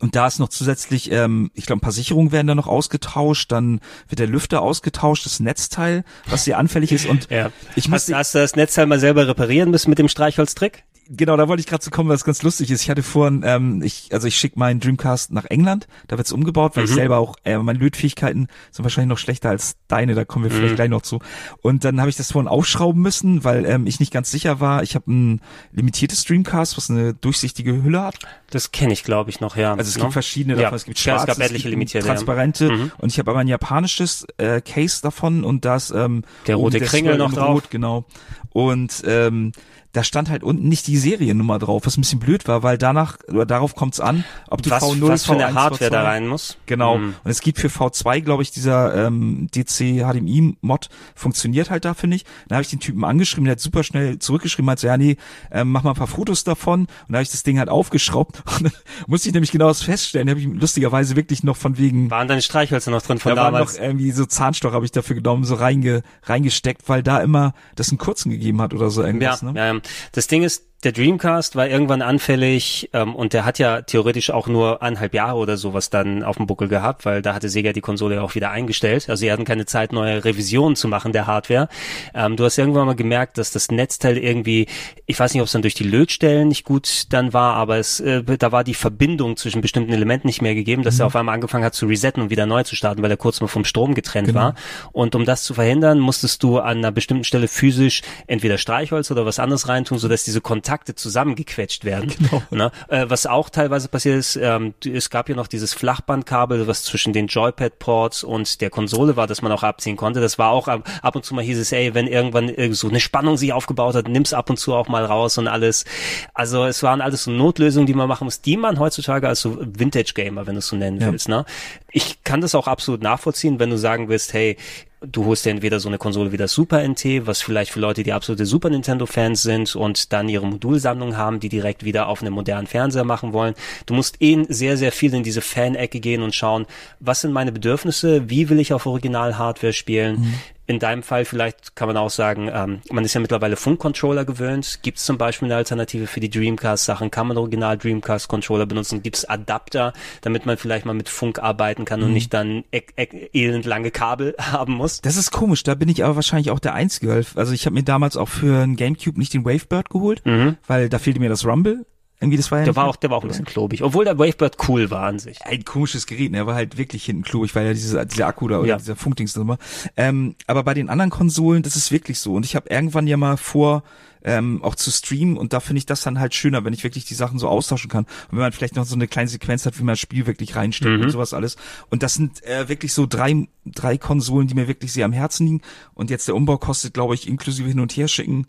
und 0.00 0.16
da 0.16 0.26
ist 0.26 0.38
noch 0.38 0.48
zusätzlich, 0.48 1.10
ähm, 1.10 1.50
ich 1.54 1.66
glaube, 1.66 1.78
ein 1.78 1.82
paar 1.82 1.92
Sicherungen 1.92 2.32
werden 2.32 2.46
da 2.46 2.54
noch 2.54 2.66
ausgetauscht, 2.66 3.52
dann 3.52 3.80
wird 4.08 4.18
der 4.18 4.26
Lüfter 4.26 4.62
ausgetauscht, 4.62 5.26
das 5.26 5.40
Netzteil, 5.40 6.04
was 6.26 6.44
sehr 6.44 6.58
anfällig 6.58 6.92
ist. 6.92 7.06
Und 7.06 7.30
ja. 7.30 7.50
ich 7.76 7.84
hast, 7.84 7.90
musste, 7.90 8.16
hast 8.16 8.34
du 8.34 8.38
das 8.38 8.56
Netzteil 8.56 8.86
mal 8.86 9.00
selber 9.00 9.26
reparieren 9.26 9.70
müssen 9.70 9.90
mit 9.90 9.98
dem 9.98 10.08
Streichholztrick? 10.08 10.84
Genau, 11.14 11.36
da 11.36 11.46
wollte 11.46 11.60
ich 11.60 11.66
gerade 11.66 11.82
zu 11.82 11.90
kommen, 11.90 12.08
was 12.08 12.24
ganz 12.24 12.42
lustig 12.42 12.70
ist. 12.70 12.82
Ich 12.82 12.88
hatte 12.90 13.02
vorhin, 13.02 13.42
ähm, 13.44 13.82
ich, 13.82 14.08
also 14.12 14.26
ich 14.26 14.36
schicke 14.36 14.58
meinen 14.58 14.80
Dreamcast 14.80 15.30
nach 15.30 15.44
England, 15.44 15.86
da 16.08 16.16
wird's 16.16 16.32
umgebaut, 16.32 16.74
weil 16.74 16.84
ich 16.84 16.90
selber 16.90 17.18
auch, 17.18 17.36
äh, 17.44 17.58
meine 17.58 17.78
Lötfähigkeiten 17.78 18.48
sind 18.70 18.82
wahrscheinlich 18.84 19.10
noch 19.10 19.18
schlechter 19.18 19.50
als 19.50 19.76
deine, 19.88 20.14
da 20.14 20.24
kommen 20.24 20.46
wir 20.46 20.50
vielleicht 20.50 20.76
gleich 20.76 20.88
noch 20.88 21.02
zu. 21.02 21.18
Und 21.60 21.84
dann 21.84 22.00
habe 22.00 22.08
ich 22.08 22.16
das 22.16 22.32
vorhin 22.32 22.48
aufschrauben 22.48 23.02
müssen, 23.02 23.44
weil 23.44 23.66
ähm, 23.66 23.86
ich 23.86 24.00
nicht 24.00 24.10
ganz 24.12 24.30
sicher 24.30 24.58
war. 24.60 24.82
Ich 24.82 24.94
habe 24.94 25.12
ein 25.12 25.40
limitiertes 25.72 26.24
Dreamcast, 26.24 26.78
was 26.78 26.88
eine 26.88 27.12
durchsichtige 27.12 27.82
Hülle 27.82 28.00
hat. 28.02 28.18
Das 28.48 28.72
kenne 28.72 28.94
ich, 28.94 29.04
glaube 29.04 29.28
ich, 29.28 29.40
noch, 29.40 29.56
ja. 29.56 29.74
Also 29.74 29.88
es 29.90 29.96
Ne? 29.96 30.02
gibt 30.04 30.12
verschiedene 30.14 30.54
ja. 30.56 30.62
davon. 30.62 30.76
Es 30.76 30.84
gibt 30.86 30.98
ja, 31.04 31.14
schwarze, 31.18 31.30
es 31.32 31.36
gab 31.38 31.44
etliche 31.44 31.64
gibt 31.64 31.70
limitierte. 31.72 32.06
ja. 32.08 32.14
transparente 32.14 32.70
Mhm. 32.70 32.92
und 32.98 33.12
ich 33.12 33.18
habe 33.18 33.30
aber 33.30 33.40
ein 33.40 33.48
japanisches 33.48 34.26
äh, 34.38 34.62
Case 34.62 35.02
davon 35.02 35.44
und 35.44 35.64
da 35.66 35.76
ist 35.76 35.90
ähm, 35.90 36.22
Der 36.46 36.56
rote 36.56 36.80
Kringel 36.80 37.18
noch 37.18 37.32
drauf. 37.34 37.54
Rot, 37.64 37.70
genau. 37.70 38.06
Und 38.50 39.02
ähm, 39.06 39.52
da 39.92 40.02
stand 40.04 40.30
halt 40.30 40.42
unten 40.42 40.68
nicht 40.68 40.86
die 40.86 40.96
Seriennummer 40.96 41.58
drauf, 41.58 41.82
was 41.84 41.98
ein 41.98 42.00
bisschen 42.00 42.18
blöd 42.18 42.48
war, 42.48 42.62
weil 42.62 42.78
danach 42.78 43.18
oder 43.28 43.44
darauf 43.44 43.74
kommt's 43.74 44.00
an, 44.00 44.24
ob 44.48 44.62
du 44.62 44.70
Was, 44.70 44.82
V0, 44.82 45.08
was 45.08 45.28
eine 45.28 45.48
V1, 45.48 45.54
Hardware 45.54 45.90
V2 45.90 45.90
da 45.90 46.02
rein 46.02 46.26
muss. 46.28 46.56
Genau. 46.66 46.98
Mhm. 46.98 47.14
Und 47.22 47.30
es 47.30 47.40
gibt 47.40 47.58
für 47.58 47.68
V2, 47.68 48.20
glaube 48.22 48.42
ich, 48.42 48.50
dieser 48.50 49.06
ähm, 49.06 49.48
DC 49.54 50.00
HDMI 50.02 50.56
Mod 50.62 50.88
funktioniert 51.14 51.68
halt 51.70 51.84
da, 51.84 51.92
finde 51.94 52.16
ich. 52.16 52.24
Dann 52.48 52.56
habe 52.56 52.62
ich 52.62 52.70
den 52.70 52.80
Typen 52.80 53.04
angeschrieben, 53.04 53.44
der 53.44 53.52
hat 53.52 53.60
super 53.60 53.82
schnell 53.82 54.18
zurückgeschrieben, 54.18 54.70
hat 54.70 54.78
so, 54.78 54.86
ja, 54.86 54.96
nee, 54.96 55.16
ähm, 55.50 55.70
mach 55.70 55.82
mal 55.82 55.90
ein 55.90 55.96
paar 55.96 56.06
Fotos 56.06 56.44
davon. 56.44 56.80
Und 56.82 56.88
da 57.08 57.16
habe 57.16 57.22
ich 57.22 57.30
das 57.30 57.42
Ding 57.42 57.58
halt 57.58 57.68
aufgeschraubt 57.68 58.42
und 58.56 58.64
dann 58.64 58.72
musste 59.06 59.28
ich 59.28 59.34
nämlich 59.34 59.52
genau 59.52 59.68
das 59.68 59.82
feststellen. 59.82 60.26
Da 60.26 60.30
habe 60.32 60.40
ich 60.40 60.46
lustigerweise 60.46 61.16
wirklich 61.16 61.42
noch 61.44 61.56
von 61.56 61.76
wegen 61.76 62.10
Waren 62.10 62.28
deine 62.28 62.40
Streichhölzer 62.42 62.90
noch 62.90 63.02
drin 63.02 63.18
von 63.18 63.34
da 63.34 63.42
waren 63.42 63.52
damals? 63.52 63.74
noch 63.76 63.82
irgendwie 63.82 64.10
so 64.12 64.24
Zahnstocher 64.24 64.74
habe 64.74 64.86
ich 64.86 64.92
dafür 64.92 65.16
genommen, 65.16 65.44
so 65.44 65.54
reinge, 65.54 66.02
reingesteckt, 66.24 66.88
weil 66.88 67.02
da 67.02 67.18
immer 67.20 67.52
das 67.76 67.90
einen 67.90 67.98
kurzen 67.98 68.30
gegeben 68.30 68.62
hat 68.62 68.72
oder 68.72 68.88
so 68.88 69.02
Ja, 69.02 69.06
irgendwas, 69.08 69.42
ne? 69.42 69.52
ja, 69.54 69.74
ja. 69.74 69.81
Das 70.12 70.26
Ding 70.26 70.42
ist, 70.42 70.64
der 70.84 70.92
Dreamcast 70.92 71.54
war 71.54 71.68
irgendwann 71.68 72.02
anfällig 72.02 72.90
ähm, 72.92 73.14
und 73.14 73.32
der 73.32 73.44
hat 73.44 73.58
ja 73.58 73.82
theoretisch 73.82 74.30
auch 74.30 74.48
nur 74.48 74.82
eineinhalb 74.82 75.14
Jahre 75.14 75.36
oder 75.38 75.56
sowas 75.56 75.90
dann 75.90 76.24
auf 76.24 76.36
dem 76.38 76.46
Buckel 76.46 76.68
gehabt, 76.68 77.04
weil 77.04 77.22
da 77.22 77.34
hatte 77.34 77.48
Sega 77.48 77.72
die 77.72 77.80
Konsole 77.80 78.16
ja 78.16 78.22
auch 78.22 78.34
wieder 78.34 78.50
eingestellt. 78.50 79.08
Also 79.08 79.20
sie 79.20 79.30
hatten 79.32 79.44
keine 79.44 79.66
Zeit, 79.66 79.92
neue 79.92 80.24
Revisionen 80.24 80.74
zu 80.74 80.88
machen 80.88 81.12
der 81.12 81.26
Hardware. 81.26 81.68
Ähm, 82.14 82.36
du 82.36 82.44
hast 82.44 82.58
irgendwann 82.58 82.86
mal 82.86 82.96
gemerkt, 82.96 83.38
dass 83.38 83.52
das 83.52 83.70
Netzteil 83.70 84.18
irgendwie, 84.18 84.66
ich 85.06 85.18
weiß 85.20 85.32
nicht, 85.34 85.40
ob 85.40 85.46
es 85.46 85.52
dann 85.52 85.62
durch 85.62 85.74
die 85.74 85.84
Lötstellen 85.84 86.48
nicht 86.48 86.64
gut 86.64 87.04
dann 87.10 87.32
war, 87.32 87.54
aber 87.54 87.76
es, 87.78 88.00
äh, 88.00 88.22
da 88.38 88.50
war 88.50 88.64
die 88.64 88.74
Verbindung 88.74 89.36
zwischen 89.36 89.60
bestimmten 89.60 89.92
Elementen 89.92 90.26
nicht 90.26 90.42
mehr 90.42 90.54
gegeben, 90.54 90.82
dass 90.82 90.98
er 90.98 91.06
auf 91.06 91.16
einmal 91.16 91.34
angefangen 91.34 91.64
hat 91.64 91.74
zu 91.74 91.86
resetten 91.86 92.22
und 92.24 92.30
wieder 92.30 92.46
neu 92.46 92.64
zu 92.64 92.74
starten, 92.74 93.02
weil 93.02 93.10
er 93.10 93.16
kurz 93.16 93.40
mal 93.40 93.46
vom 93.46 93.64
Strom 93.64 93.94
getrennt 93.94 94.28
Genau. 94.28 94.40
war. 94.40 94.54
Und 94.92 95.14
um 95.14 95.24
das 95.24 95.42
zu 95.42 95.54
verhindern, 95.54 95.98
musstest 95.98 96.42
du 96.42 96.58
an 96.58 96.78
einer 96.78 96.92
bestimmten 96.92 97.24
Stelle 97.24 97.48
physisch 97.48 98.02
entweder 98.26 98.58
Streichholz 98.58 99.10
oder 99.10 99.26
was 99.26 99.38
anderes 99.38 99.68
reintun, 99.68 99.98
sodass 99.98 100.24
diese 100.24 100.40
Kontakte 100.72 100.94
zusammengequetscht 100.94 101.84
werden. 101.84 102.12
Genau. 102.22 102.42
Ne? 102.50 102.70
Äh, 102.88 103.06
was 103.08 103.26
auch 103.26 103.50
teilweise 103.50 103.88
passiert 103.88 104.16
ist, 104.16 104.36
ähm, 104.36 104.74
es 104.84 105.10
gab 105.10 105.28
ja 105.28 105.34
noch 105.34 105.46
dieses 105.48 105.74
Flachbandkabel, 105.74 106.66
was 106.66 106.84
zwischen 106.84 107.12
den 107.12 107.26
Joypad-Ports 107.26 108.22
und 108.24 108.60
der 108.60 108.70
Konsole 108.70 109.16
war, 109.16 109.26
das 109.26 109.42
man 109.42 109.50
auch 109.52 109.62
abziehen 109.62 109.96
konnte. 109.96 110.20
Das 110.20 110.38
war 110.38 110.50
auch 110.50 110.68
ab, 110.68 110.88
ab 111.02 111.16
und 111.16 111.24
zu 111.24 111.34
mal 111.34 111.42
hieß 111.44 111.58
es, 111.58 111.72
ey, 111.72 111.94
wenn 111.94 112.06
irgendwann 112.06 112.48
irgend 112.48 112.76
so 112.76 112.88
eine 112.88 113.00
Spannung 113.00 113.36
sich 113.36 113.52
aufgebaut 113.52 113.94
hat, 113.94 114.08
nimm's 114.08 114.32
ab 114.32 114.48
und 114.50 114.56
zu 114.58 114.74
auch 114.74 114.88
mal 114.88 115.04
raus 115.04 115.36
und 115.38 115.48
alles. 115.48 115.84
Also 116.32 116.64
es 116.64 116.82
waren 116.82 117.00
alles 117.00 117.24
so 117.24 117.30
Notlösungen, 117.30 117.86
die 117.86 117.94
man 117.94 118.08
machen 118.08 118.24
muss, 118.24 118.40
die 118.40 118.56
man 118.56 118.78
heutzutage 118.78 119.28
als 119.28 119.40
so 119.40 119.58
Vintage-Gamer, 119.60 120.46
wenn 120.46 120.54
du 120.54 120.58
es 120.60 120.68
so 120.68 120.76
nennen 120.76 121.00
Ja. 121.00 121.10
willst. 121.10 121.28
Ne? 121.28 121.44
Ich 121.92 122.24
kann 122.24 122.40
das 122.40 122.54
auch 122.54 122.66
absolut 122.66 123.02
nachvollziehen, 123.02 123.58
wenn 123.58 123.70
du 123.70 123.76
sagen 123.76 124.08
willst, 124.08 124.32
hey, 124.32 124.56
du 125.04 125.24
holst 125.24 125.44
dir 125.44 125.50
entweder 125.50 125.80
so 125.80 125.88
eine 125.88 125.98
Konsole 125.98 126.32
wie 126.32 126.36
das 126.36 126.52
Super 126.52 126.86
NT, 126.86 127.26
was 127.26 127.42
vielleicht 127.42 127.72
für 127.72 127.80
Leute, 127.80 128.02
die 128.02 128.12
absolute 128.12 128.46
Super 128.46 128.70
Nintendo 128.70 129.06
Fans 129.06 129.42
sind 129.42 129.74
und 129.74 130.12
dann 130.12 130.28
ihre 130.28 130.46
Modulsammlung 130.46 131.16
haben, 131.16 131.40
die 131.40 131.48
direkt 131.48 131.84
wieder 131.84 132.08
auf 132.08 132.22
einem 132.22 132.32
modernen 132.32 132.66
Fernseher 132.66 133.04
machen 133.04 133.32
wollen. 133.32 133.54
Du 133.86 133.94
musst 133.94 134.22
eh 134.22 134.44
sehr, 134.48 134.76
sehr 134.76 134.92
viel 134.92 135.12
in 135.14 135.22
diese 135.22 135.40
Fan-Ecke 135.40 136.00
gehen 136.00 136.22
und 136.22 136.34
schauen, 136.34 136.66
was 137.00 137.20
sind 137.20 137.32
meine 137.32 137.52
Bedürfnisse, 137.52 138.30
wie 138.30 138.48
will 138.48 138.60
ich 138.60 138.72
auf 138.72 138.86
Original-Hardware 138.86 139.72
spielen. 139.72 140.34
In 140.72 140.78
deinem 140.78 141.02
Fall 141.02 141.26
vielleicht 141.26 141.76
kann 141.76 141.86
man 141.86 141.98
auch 141.98 142.08
sagen, 142.08 142.50
ähm, 142.50 142.80
man 142.90 143.04
ist 143.04 143.12
ja 143.12 143.20
mittlerweile 143.20 143.56
Funkcontroller 143.56 144.24
gewöhnt. 144.24 144.78
Gibt 144.82 144.96
es 144.96 145.04
zum 145.04 145.18
Beispiel 145.18 145.48
eine 145.48 145.56
Alternative 145.56 146.06
für 146.06 146.18
die 146.18 146.30
Dreamcast-Sachen? 146.30 147.10
Kann 147.10 147.28
man 147.28 147.36
original 147.36 147.76
Dreamcast-Controller 147.76 148.64
benutzen? 148.64 149.02
Gibt 149.02 149.16
es 149.18 149.26
Adapter, 149.26 149.92
damit 150.22 150.46
man 150.46 150.56
vielleicht 150.56 150.86
mal 150.86 150.94
mit 150.94 151.10
Funk 151.10 151.40
arbeiten 151.40 151.84
kann 151.84 152.02
und 152.02 152.14
nicht 152.14 152.32
dann 152.32 152.64
e 152.72 152.80
e 152.96 153.28
elendlange 153.34 153.90
Kabel 153.90 154.34
haben 154.40 154.72
muss? 154.72 155.02
Das 155.02 155.18
ist 155.18 155.30
komisch, 155.30 155.62
da 155.62 155.74
bin 155.74 155.90
ich 155.90 156.04
aber 156.04 156.16
wahrscheinlich 156.16 156.50
auch 156.50 156.58
der 156.58 156.72
Einzige. 156.72 157.22
Also 157.34 157.52
ich 157.52 157.66
habe 157.66 157.74
mir 157.74 157.82
damals 157.82 158.16
auch 158.16 158.30
für 158.30 158.62
ein 158.62 158.76
Gamecube 158.76 159.18
nicht 159.18 159.34
den 159.34 159.44
Wavebird 159.44 159.90
geholt, 159.90 160.22
weil 160.66 160.88
da 160.88 160.98
fehlte 160.98 161.20
mir 161.20 161.28
das 161.28 161.44
Rumble. 161.44 161.84
Irgendwie, 162.22 162.36
das 162.38 162.50
war 162.50 162.60
ja 162.60 162.64
Der 162.64 162.76
war 162.76 162.86
auch, 162.86 162.96
der 162.96 163.10
war 163.10 163.18
auch 163.18 163.22
ein 163.22 163.28
bisschen 163.28 163.44
klobig, 163.44 163.82
obwohl 163.82 164.04
der 164.04 164.18
Wavebird 164.18 164.56
cool 164.68 164.90
war 164.90 165.02
an 165.06 165.18
sich. 165.18 165.42
ein 165.44 165.64
komisches 165.64 166.06
Gerät, 166.06 166.30
ne? 166.32 166.38
Er 166.38 166.46
war 166.46 166.54
halt 166.54 166.78
wirklich 166.78 167.04
hinten 167.04 167.22
klobig, 167.24 167.54
weil 167.54 167.66
ja 167.66 167.72
dieser, 167.72 168.04
dieser 168.04 168.26
Akku 168.28 168.48
da 168.48 168.58
oder 168.60 168.68
Ja. 168.68 168.76
dieser 168.78 168.96
Funkdings 168.96 169.36
war. 169.36 169.58
Ähm, 169.96 170.36
aber 170.46 170.62
bei 170.62 170.74
den 170.74 170.88
anderen 170.88 171.10
Konsolen, 171.10 171.62
das 171.62 171.76
ist 171.76 171.92
wirklich 171.92 172.18
so. 172.20 172.34
Und 172.34 172.46
ich 172.46 172.56
habe 172.56 172.70
irgendwann 172.70 173.06
ja 173.06 173.16
mal 173.16 173.36
vor, 173.36 173.82
ähm, 174.24 174.62
auch 174.62 174.76
zu 174.76 174.92
streamen 174.92 175.36
und 175.36 175.52
da 175.52 175.58
finde 175.58 175.78
ich 175.78 175.86
das 175.86 176.02
dann 176.02 176.20
halt 176.20 176.32
schöner, 176.32 176.64
wenn 176.64 176.72
ich 176.72 176.84
wirklich 176.84 177.04
die 177.04 177.14
Sachen 177.14 177.40
so 177.40 177.48
austauschen 177.48 177.90
kann. 177.90 178.04
Und 178.04 178.32
wenn 178.32 178.38
man 178.38 178.52
vielleicht 178.52 178.76
noch 178.76 178.84
so 178.84 178.94
eine 178.94 179.08
kleine 179.08 179.28
Sequenz 179.28 179.66
hat, 179.66 179.76
wie 179.80 179.82
man 179.82 179.94
das 179.94 179.98
Spiel 179.98 180.26
wirklich 180.28 180.54
reinsteckt 180.54 180.96
Mhm. 180.96 181.02
und 181.06 181.10
sowas 181.10 181.34
alles. 181.34 181.56
Und 181.90 182.04
das 182.04 182.14
sind 182.14 182.40
äh, 182.44 182.68
wirklich 182.68 182.92
so 182.92 183.06
drei, 183.06 183.48
drei 183.66 183.98
Konsolen, 183.98 184.46
die 184.46 184.54
mir 184.54 184.68
wirklich 184.68 184.92
sehr 184.92 185.06
am 185.06 185.12
Herzen 185.12 185.46
liegen. 185.46 185.60
Und 185.94 186.08
jetzt 186.08 186.28
der 186.28 186.36
Umbau 186.36 186.56
kostet, 186.56 186.94
glaube 186.94 187.14
ich, 187.16 187.26
inklusive 187.26 187.68
hin 187.68 187.80
und 187.80 187.96
her 187.96 188.06
schicken 188.06 188.46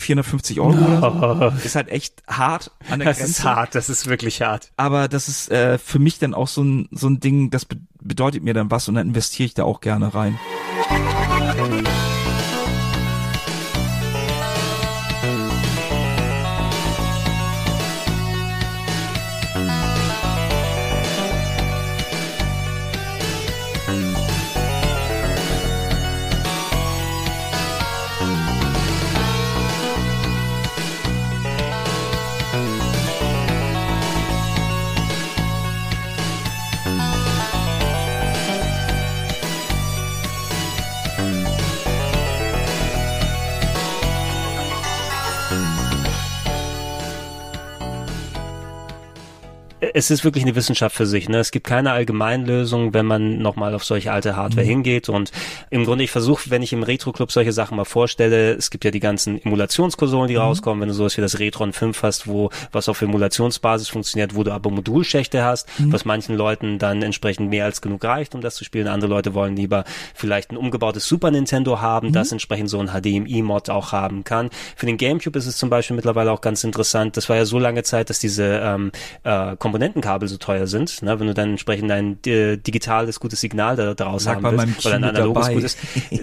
450 0.00 0.60
Euro 0.60 0.72
oder 0.72 1.50
so. 1.52 1.56
Ist 1.64 1.76
halt 1.76 1.88
echt 1.88 2.22
hart 2.28 2.70
an 2.90 2.98
der 3.00 3.08
Das 3.08 3.18
Grenze 3.18 3.32
ist 3.32 3.44
hart, 3.44 3.74
das 3.74 3.88
ist 3.88 4.06
wirklich 4.06 4.42
hart. 4.42 4.72
aber 4.76 5.08
das 5.08 5.28
ist 5.28 5.50
äh, 5.50 5.78
für 5.78 5.98
mich 5.98 6.18
dann 6.18 6.34
auch 6.34 6.48
so 6.48 6.62
ein 6.62 6.88
so 6.92 7.08
ein 7.08 7.20
Ding, 7.20 7.50
das 7.50 7.64
be 7.64 7.76
bedeutet 8.00 8.44
mir 8.44 8.54
dann 8.54 8.70
was 8.70 8.88
und 8.88 8.94
dann 8.94 9.08
investiere 9.08 9.46
ich 9.46 9.54
da 9.54 9.64
auch 9.64 9.80
gerne 9.80 10.14
rein. 10.14 10.38
Es 49.96 50.10
ist 50.10 50.24
wirklich 50.24 50.44
eine 50.44 50.54
Wissenschaft 50.54 50.94
für 50.94 51.06
sich. 51.06 51.26
Ne? 51.30 51.38
Es 51.38 51.50
gibt 51.50 51.66
keine 51.66 51.90
Allgemeinlösung, 51.92 52.92
wenn 52.92 53.06
man 53.06 53.38
nochmal 53.38 53.74
auf 53.74 53.82
solche 53.82 54.12
alte 54.12 54.36
Hardware 54.36 54.64
Mhm. 54.66 54.70
hingeht. 54.70 55.08
Und 55.08 55.32
im 55.70 55.86
Grunde, 55.86 56.04
ich 56.04 56.10
versuche, 56.10 56.50
wenn 56.50 56.60
ich 56.62 56.74
im 56.74 56.82
Retro-Club 56.82 57.32
solche 57.32 57.52
Sachen 57.52 57.78
mal 57.78 57.86
vorstelle, 57.86 58.52
es 58.52 58.70
gibt 58.70 58.84
ja 58.84 58.90
die 58.90 59.00
ganzen 59.00 59.40
Emulationskonsolen, 59.42 60.28
die 60.28 60.34
Mhm. 60.34 60.40
rauskommen, 60.40 60.82
wenn 60.82 60.88
du 60.88 60.94
sowas 60.94 61.16
wie 61.16 61.22
das 61.22 61.38
Retron 61.38 61.72
5 61.72 62.02
hast, 62.02 62.26
wo 62.26 62.50
was 62.72 62.90
auf 62.90 63.00
Emulationsbasis 63.00 63.88
funktioniert, 63.88 64.34
wo 64.34 64.42
du 64.44 64.52
aber 64.52 64.70
Modulschächte 64.70 65.42
hast, 65.44 65.66
Mhm. 65.78 65.92
was 65.94 66.04
manchen 66.04 66.36
Leuten 66.36 66.78
dann 66.78 67.00
entsprechend 67.02 67.48
mehr 67.48 67.64
als 67.64 67.80
genug 67.80 68.04
reicht, 68.04 68.34
um 68.34 68.42
das 68.42 68.54
zu 68.56 68.64
spielen. 68.64 68.88
Andere 68.88 69.08
Leute 69.10 69.32
wollen 69.32 69.56
lieber 69.56 69.84
vielleicht 70.14 70.50
ein 70.52 70.58
umgebautes 70.58 71.06
Super 71.08 71.30
Nintendo 71.30 71.80
haben, 71.80 72.12
das 72.12 72.32
entsprechend 72.32 72.68
so 72.68 72.78
ein 72.80 72.88
HDMI-Mod 72.88 73.70
auch 73.70 73.92
haben 73.92 74.24
kann. 74.24 74.50
Für 74.76 74.84
den 74.84 74.98
GameCube 74.98 75.38
ist 75.38 75.46
es 75.46 75.56
zum 75.56 75.70
Beispiel 75.70 75.96
mittlerweile 75.96 76.32
auch 76.32 76.42
ganz 76.42 76.64
interessant. 76.64 77.16
Das 77.16 77.30
war 77.30 77.36
ja 77.36 77.46
so 77.46 77.58
lange 77.58 77.82
Zeit, 77.82 78.10
dass 78.10 78.18
diese 78.18 78.60
ähm, 78.62 78.92
äh, 79.24 79.56
Komponentenkabel 79.86 80.28
so 80.28 80.36
teuer 80.36 80.66
sind. 80.66 81.02
Ne? 81.02 81.18
Wenn 81.18 81.26
du 81.26 81.34
dann 81.34 81.50
entsprechend 81.50 81.90
ein 81.90 82.18
äh, 82.26 82.56
digitales, 82.56 83.20
gutes 83.20 83.40
Signal 83.40 83.76
da, 83.76 83.94
daraus 83.94 84.24
Lag 84.24 84.42
haben 84.42 84.58
willst, 84.58 84.86
oder 84.86 84.96
ein 84.96 85.04
analoges 85.04 85.46
dabei. 85.46 85.54
gutes. 85.54 85.76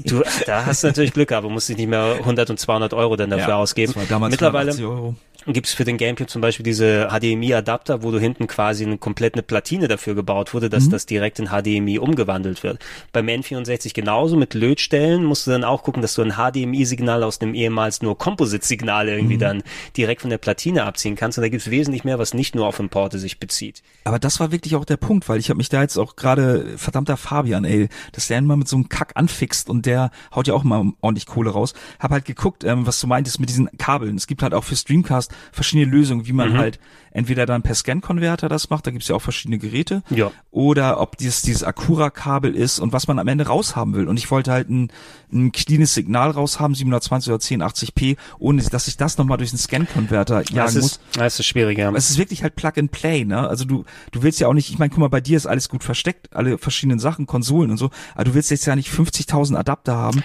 Du, 0.05 0.23
da 0.45 0.65
hast 0.65 0.83
du 0.83 0.87
natürlich 0.87 1.13
Glück, 1.13 1.31
aber 1.31 1.49
musst 1.49 1.69
dich 1.69 1.77
nicht 1.77 1.89
mehr 1.89 2.15
100 2.19 2.49
und 2.49 2.59
200 2.59 2.93
Euro 2.93 3.15
dann 3.15 3.29
dafür 3.29 3.57
ausgeben. 3.57 3.93
Das 3.93 4.01
war 4.01 4.07
damals 4.07 4.31
Mittlerweile 4.31 4.71
180 4.71 4.85
Euro. 4.85 5.15
Gibt 5.47 5.67
es 5.67 5.73
für 5.73 5.83
den 5.83 5.97
GameCube 5.97 6.27
zum 6.29 6.41
Beispiel 6.41 6.63
diese 6.63 7.09
HDMI-Adapter, 7.11 8.03
wo 8.03 8.11
du 8.11 8.19
hinten 8.19 8.47
quasi 8.47 8.85
eine 8.85 8.97
komplett 8.97 9.33
eine 9.35 9.43
Platine 9.43 9.87
dafür 9.87 10.15
gebaut 10.15 10.53
wurde, 10.53 10.67
Mhm. 10.67 10.71
dass 10.71 10.89
das 10.89 11.05
direkt 11.05 11.39
in 11.39 11.47
HDMI 11.47 11.99
umgewandelt 11.99 12.63
wird. 12.63 12.79
Beim 13.11 13.27
N64 13.27 13.93
genauso 13.93 14.37
mit 14.37 14.53
Lötstellen 14.53 15.23
musst 15.23 15.47
du 15.47 15.51
dann 15.51 15.63
auch 15.63 15.83
gucken, 15.83 16.01
dass 16.01 16.13
du 16.15 16.21
ein 16.21 16.33
HDMI-Signal 16.37 17.23
aus 17.23 17.39
dem 17.39 17.53
ehemals 17.55 18.01
nur 18.01 18.17
Composite-Signal 18.17 19.09
irgendwie 19.09 19.35
Mhm. 19.35 19.39
dann 19.39 19.63
direkt 19.97 20.21
von 20.21 20.29
der 20.29 20.37
Platine 20.37 20.85
abziehen 20.85 21.15
kannst. 21.15 21.37
Und 21.37 21.41
da 21.43 21.49
gibt 21.49 21.61
es 21.63 21.71
wesentlich 21.71 22.03
mehr, 22.03 22.19
was 22.19 22.33
nicht 22.33 22.55
nur 22.55 22.67
auf 22.67 22.79
Importe 22.79 23.19
sich 23.19 23.39
bezieht. 23.39 23.81
Aber 24.03 24.19
das 24.19 24.39
war 24.39 24.51
wirklich 24.51 24.75
auch 24.75 24.85
der 24.85 24.97
Punkt, 24.97 25.27
weil 25.29 25.39
ich 25.39 25.49
habe 25.49 25.57
mich 25.57 25.69
da 25.69 25.81
jetzt 25.81 25.97
auch 25.97 26.15
gerade, 26.15 26.77
verdammter 26.77 27.17
Fabian, 27.17 27.65
ey, 27.65 27.89
dass 28.11 28.27
der 28.27 28.37
immer 28.37 28.55
mit 28.57 28.67
so 28.67 28.75
einem 28.75 28.89
Kack 28.89 29.11
anfixt 29.15 29.69
und 29.69 29.85
der 29.85 30.11
haut 30.35 30.47
ja 30.47 30.53
auch 30.53 30.63
mal 30.63 30.91
ordentlich 31.01 31.25
Kohle 31.25 31.49
raus. 31.51 31.73
Hab 31.99 32.11
halt 32.11 32.25
geguckt, 32.25 32.63
ähm, 32.63 32.85
was 32.85 32.99
du 32.99 33.07
meintest 33.07 33.39
mit 33.39 33.49
diesen 33.49 33.69
Kabeln. 33.77 34.15
Es 34.15 34.27
gibt 34.27 34.43
halt 34.43 34.53
auch 34.53 34.63
für 34.63 34.75
Streamcast 34.75 35.32
verschiedene 35.51 35.89
Lösungen, 35.91 36.25
wie 36.27 36.33
man 36.33 36.57
halt 36.57 36.79
entweder 37.11 37.45
dann 37.45 37.61
per 37.61 37.75
Scan-Converter 37.75 38.49
das 38.49 38.71
macht, 38.71 38.87
da 38.87 38.91
gibt's 38.91 39.07
ja 39.07 39.15
auch 39.15 39.21
verschiedene 39.21 39.59
Geräte, 39.59 40.01
Ja. 40.09 40.31
oder 40.49 40.99
ob 40.99 41.15
dieses, 41.17 41.43
dieses 41.43 41.63
Akura-Kabel 41.63 42.55
ist 42.55 42.79
und 42.79 42.91
was 42.91 43.07
man 43.07 43.19
am 43.19 43.27
Ende 43.27 43.45
raushaben 43.45 43.93
will. 43.93 44.07
Und 44.07 44.17
ich 44.17 44.31
wollte 44.31 44.51
halt 44.51 44.67
ein, 44.69 44.91
ein 45.31 45.51
cleanes 45.51 45.93
Signal 45.93 46.31
raushaben, 46.31 46.73
720 46.75 47.31
oder 47.31 47.39
1080p, 47.39 48.17
ohne 48.39 48.63
dass 48.63 48.87
ich 48.87 48.97
das 48.97 49.19
nochmal 49.19 49.37
durch 49.37 49.51
einen 49.51 49.59
Scan-Converter 49.59 50.41
Das 50.41 50.49
jagen 50.49 50.73
muss. 50.75 50.85
ist, 50.93 51.01
das 51.15 51.39
ist 51.39 51.45
schwieriger. 51.45 51.93
Es 51.95 52.09
ist 52.09 52.17
wirklich 52.17 52.41
halt 52.41 52.55
Plug 52.55 52.71
and 52.77 52.91
Play, 52.91 53.25
ne? 53.25 53.47
Also 53.47 53.65
du, 53.65 53.85
du 54.11 54.23
willst 54.23 54.39
ja 54.39 54.47
auch 54.47 54.53
nicht, 54.53 54.71
ich 54.71 54.79
meine, 54.79 54.89
guck 54.89 54.97
mal, 54.99 55.07
bei 55.09 55.21
dir 55.21 55.37
ist 55.37 55.45
alles 55.45 55.69
gut 55.69 55.83
versteckt, 55.83 56.35
alle 56.35 56.57
verschiedenen 56.57 56.97
Sachen, 56.97 57.27
Konsolen 57.27 57.69
und 57.69 57.77
so, 57.77 57.91
aber 58.15 58.23
du 58.23 58.33
willst 58.33 58.49
jetzt 58.49 58.65
ja 58.65 58.75
nicht 58.75 58.89
50.000 58.91 59.55
Adapter 59.55 59.95
haben. 59.95 60.23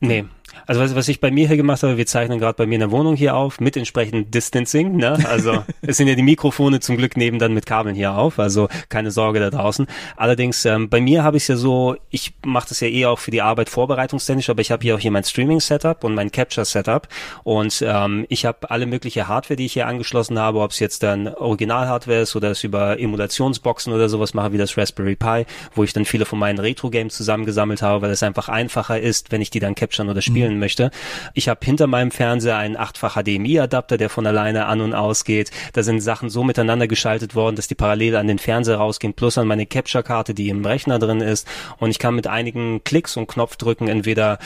Nee. 0.00 0.24
Also 0.68 0.82
was, 0.82 0.94
was 0.94 1.08
ich 1.08 1.18
bei 1.18 1.30
mir 1.30 1.48
hier 1.48 1.56
gemacht 1.56 1.82
habe, 1.82 1.96
wir 1.96 2.04
zeichnen 2.04 2.38
gerade 2.38 2.52
bei 2.52 2.66
mir 2.66 2.74
in 2.74 2.80
der 2.80 2.90
Wohnung 2.90 3.16
hier 3.16 3.34
auf, 3.34 3.58
mit 3.58 3.74
entsprechend 3.78 4.34
Distancing, 4.34 4.96
ne? 4.96 5.18
Also 5.26 5.64
es 5.80 5.96
sind 5.96 6.08
ja 6.08 6.14
die 6.14 6.22
Mikrofone 6.22 6.78
zum 6.80 6.98
Glück 6.98 7.16
neben 7.16 7.38
dann 7.38 7.54
mit 7.54 7.64
Kabeln 7.64 7.94
hier 7.94 8.12
auf, 8.12 8.38
also 8.38 8.68
keine 8.90 9.10
Sorge 9.10 9.40
da 9.40 9.48
draußen. 9.48 9.86
Allerdings, 10.18 10.66
ähm, 10.66 10.90
bei 10.90 11.00
mir 11.00 11.24
habe 11.24 11.38
ich 11.38 11.44
es 11.44 11.48
ja 11.48 11.56
so, 11.56 11.96
ich 12.10 12.34
mache 12.44 12.68
das 12.68 12.80
ja 12.80 12.88
eh 12.88 13.06
auch 13.06 13.18
für 13.18 13.30
die 13.30 13.40
Arbeit 13.40 13.70
vorbereitungstechnisch, 13.70 14.50
aber 14.50 14.60
ich 14.60 14.70
habe 14.70 14.82
hier 14.82 14.94
auch 14.94 14.98
hier 14.98 15.10
mein 15.10 15.24
Streaming-Setup 15.24 16.04
und 16.04 16.14
mein 16.14 16.30
Capture-Setup 16.30 17.08
und 17.44 17.82
ähm, 17.86 18.26
ich 18.28 18.44
habe 18.44 18.70
alle 18.70 18.84
mögliche 18.84 19.26
Hardware, 19.26 19.56
die 19.56 19.64
ich 19.64 19.72
hier 19.72 19.86
angeschlossen 19.86 20.38
habe, 20.38 20.60
ob 20.60 20.72
es 20.72 20.80
jetzt 20.80 21.02
dann 21.02 21.28
Original-Hardware 21.28 22.20
ist 22.20 22.36
oder 22.36 22.50
es 22.50 22.62
über 22.62 23.00
Emulationsboxen 23.00 23.90
oder 23.90 24.10
sowas 24.10 24.34
mache, 24.34 24.52
wie 24.52 24.58
das 24.58 24.76
Raspberry 24.76 25.16
Pi, 25.16 25.46
wo 25.74 25.82
ich 25.82 25.94
dann 25.94 26.04
viele 26.04 26.26
von 26.26 26.38
meinen 26.38 26.58
Retro-Games 26.58 27.16
zusammengesammelt 27.16 27.80
habe, 27.80 28.02
weil 28.02 28.10
es 28.10 28.22
einfach 28.22 28.50
einfacher 28.50 29.00
ist, 29.00 29.32
wenn 29.32 29.40
ich 29.40 29.48
die 29.48 29.60
dann 29.60 29.74
capturen 29.74 30.10
oder 30.10 30.20
spielen 30.20 30.57
möchte. 30.58 30.90
Ich 31.34 31.48
habe 31.48 31.64
hinter 31.64 31.86
meinem 31.86 32.10
Fernseher 32.10 32.56
einen 32.56 32.76
achtfach 32.76 33.16
HDMI-Adapter, 33.16 33.96
der 33.96 34.10
von 34.10 34.26
alleine 34.26 34.66
an 34.66 34.80
und 34.80 34.94
ausgeht. 34.94 35.50
Da 35.72 35.82
sind 35.82 36.00
Sachen 36.00 36.30
so 36.30 36.44
miteinander 36.44 36.88
geschaltet 36.88 37.34
worden, 37.34 37.56
dass 37.56 37.68
die 37.68 37.74
parallel 37.74 38.16
an 38.16 38.26
den 38.26 38.38
Fernseher 38.38 38.76
rausgehen, 38.76 39.14
plus 39.14 39.38
an 39.38 39.46
meine 39.46 39.66
Capture-Karte, 39.66 40.34
die 40.34 40.48
im 40.48 40.64
Rechner 40.64 40.98
drin 40.98 41.20
ist. 41.20 41.46
Und 41.78 41.90
ich 41.90 41.98
kann 41.98 42.14
mit 42.14 42.26
einigen 42.26 42.84
Klicks 42.84 43.16
und 43.16 43.26
Knopfdrücken 43.26 43.88
entweder 43.88 44.38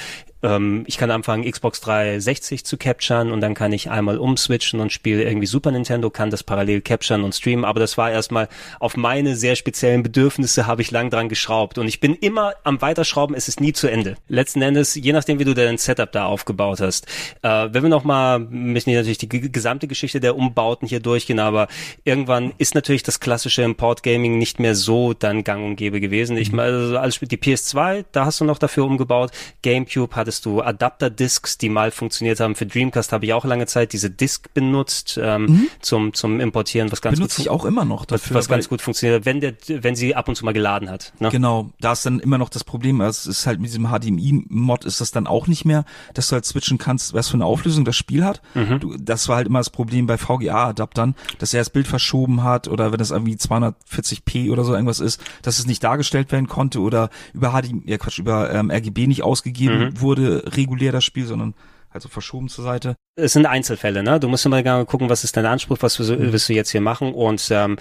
ähm, 0.43 0.85
ich 0.87 0.99
kann 0.99 1.11
anfangen, 1.11 1.51
Xbox 1.51 1.81
360 1.81 2.65
zu 2.65 2.77
capturen 2.77 3.31
und 3.31 3.41
dann 3.41 3.55
kann 3.55 3.73
ich 3.73 3.91
einmal 3.91 4.19
umswitchen 4.19 4.81
und 4.81 4.93
spiele 4.93 5.23
irgendwie 5.23 5.47
Super 5.47 5.71
Nintendo, 5.71 6.11
kann 6.11 6.31
das 6.31 6.43
parallel 6.43 6.81
capturen 6.81 7.25
und 7.25 7.35
streamen. 7.35 7.65
Aber 7.65 7.81
das 7.81 7.97
war 7.97 8.11
erstmal 8.11 8.49
auf 8.81 8.97
meine 8.97 9.37
sehr 9.37 9.57
speziellen 9.57 10.03
Bedürfnisse 10.03 10.67
habe 10.67 10.83
ich 10.83 10.91
lang 10.91 11.11
dran 11.11 11.29
geschraubt. 11.29 11.79
Und 11.79 11.89
ich 11.89 12.01
bin 12.01 12.15
immer 12.15 12.55
am 12.65 12.81
Weiterschrauben, 12.81 13.35
es 13.37 13.49
ist 13.49 13.61
nie 13.61 13.73
zu 13.73 13.89
Ende. 13.89 14.17
Letzten 14.29 14.63
Endes, 14.63 14.95
je 14.95 15.13
nachdem, 15.13 15.39
wie 15.39 15.45
du 15.45 15.55
dein 15.55 15.79
Setup 15.79 16.11
da 16.11 16.27
aufgebaut 16.27 16.81
hast. 16.81 17.07
Äh, 17.43 17.69
wenn 17.73 17.83
wir 17.83 17.91
nochmal, 17.91 18.39
müssen 18.39 18.91
wir 18.91 18.99
natürlich 18.99 19.19
die 19.19 19.29
gesamte 19.29 19.87
Geschichte 19.87 20.21
der 20.21 20.37
Umbauten 20.37 20.89
hier 20.89 21.01
durchgehen, 21.01 21.39
aber 21.39 21.69
irgendwann 22.05 22.53
ist 22.59 22.75
natürlich 22.75 23.03
das 23.03 23.21
klassische 23.21 23.63
Import 23.63 24.03
Gaming 24.03 24.39
nicht 24.39 24.59
mehr 24.59 24.75
so 24.75 25.13
dann 25.15 25.45
gang 25.45 25.65
und 25.65 25.77
gäbe 25.77 26.01
gewesen. 26.01 26.37
Ich 26.37 26.53
meine, 26.53 26.99
also 26.99 27.27
die 27.27 27.37
PS2, 27.37 28.05
da 28.13 28.25
hast 28.25 28.41
du 28.41 28.45
noch 28.45 28.59
dafür 28.59 28.85
umgebaut. 28.85 29.31
GameCube 29.63 30.17
hattest 30.33 30.47
du 30.47 30.63
Adapter-Discs, 30.63 31.59
die 31.59 31.69
mal 31.69 31.91
funktioniert 31.91 32.41
haben. 32.41 32.55
Für 32.55 32.65
Dreamcast 32.65 33.13
habe 33.13 33.27
ich 33.27 33.35
auch 33.35 33.45
lange 33.45 33.67
Zeit 33.67 33.93
diese 33.93 34.09
Disc 34.09 34.53
benutzt 34.55 35.21
ähm, 35.23 35.69
zum 35.81 36.15
zum 36.15 36.41
Importieren, 36.41 36.91
was 36.91 37.03
ganz 37.03 37.19
Benutze 37.19 37.37
gut 37.37 37.45
ich 37.45 37.51
auch 37.51 37.67
immer 37.67 37.85
noch 37.85 38.03
was, 38.09 38.23
dafür. 38.23 38.37
was 38.37 38.49
ganz 38.49 38.65
weil- 38.65 38.69
gut 38.71 38.81
funktioniert, 38.83 39.27
wenn 39.27 39.41
der 39.41 39.53
wenn 39.69 39.95
sie 39.95 40.15
ab 40.15 40.29
und 40.29 40.35
zu 40.37 40.47
mal 40.47 40.53
geladen 40.53 40.89
hat. 40.89 41.13
Ne? 41.19 41.29
Genau, 41.29 41.71
da 41.81 41.93
ist 41.93 42.07
dann 42.07 42.19
immer 42.19 42.39
noch 42.39 42.49
das 42.49 42.65
Problem, 42.65 43.03
es 43.03 43.27
ist 43.27 43.47
halt 43.47 43.61
mit 43.61 43.69
diesem 43.69 43.89
HDMI-Mod 43.91 44.87
ist 44.87 45.03
das 45.03 45.11
dann 45.11 45.27
auch 45.27 45.47
nicht 45.49 45.67
mehr, 45.67 45.85
dass 46.15 46.29
du 46.29 46.33
halt 46.35 46.47
switchen 46.47 46.79
kannst, 46.79 47.13
was 47.13 47.29
für 47.29 47.35
eine 47.35 47.45
Auflösung 47.45 47.85
das 47.85 47.97
Spiel 47.97 48.25
hat. 48.25 48.41
Mhm. 48.55 48.81
Du, 48.81 48.97
das 48.99 49.29
war 49.29 49.37
halt 49.37 49.49
immer 49.49 49.59
das 49.61 49.69
Problem 49.71 50.07
bei 50.07 50.17
VGA-Adaptern, 50.17 51.15
dass 51.41 51.53
er 51.53 51.61
das 51.61 51.69
Bild 51.71 51.87
verschoben 51.87 52.43
hat 52.43 52.69
oder 52.69 52.91
wenn 52.91 52.99
das 52.99 53.11
irgendwie 53.11 53.35
240p 53.35 54.51
oder 54.51 54.65
so 54.65 54.73
irgendwas 54.73 55.01
ist, 55.01 55.21
dass 55.43 55.59
es 55.59 55.67
nicht 55.67 55.85
dargestellt 55.85 56.33
werden 56.33 56.49
konnte 56.49 56.81
oder 56.81 57.11
über 57.35 57.51
HDMI, 57.53 57.83
ja 57.85 57.99
Quatsch, 57.99 58.19
über 58.19 58.51
ähm, 58.53 58.71
RGB 58.71 59.07
nicht 59.07 59.23
ausgegeben 59.23 59.73
Mhm. 59.73 60.01
wurde, 60.01 60.22
regulär 60.29 60.93
das 60.93 61.05
Spiel, 61.05 61.27
sondern 61.27 61.55
halt 61.93 62.03
so 62.03 62.09
verschoben 62.09 62.49
zur 62.49 62.65
Seite. 62.65 62.97
es 63.17 63.35
sind 63.35 63.47
Einzelfälle, 63.47 64.03
ne? 64.03 64.19
Du 64.19 64.29
musst 64.29 64.47
immer 64.47 64.63
gerne 64.63 64.87
gucken, 64.87 65.11
was 65.11 65.25
ist 65.25 65.37
dein 65.37 65.47
Anspruch, 65.47 65.79
was 65.81 65.99
willst 65.99 66.49
du, 66.49 66.53
du 66.53 66.57
jetzt 66.57 66.71
hier 66.71 66.81
machen 66.81 67.13
und 67.13 67.49
ähm, 67.51 67.79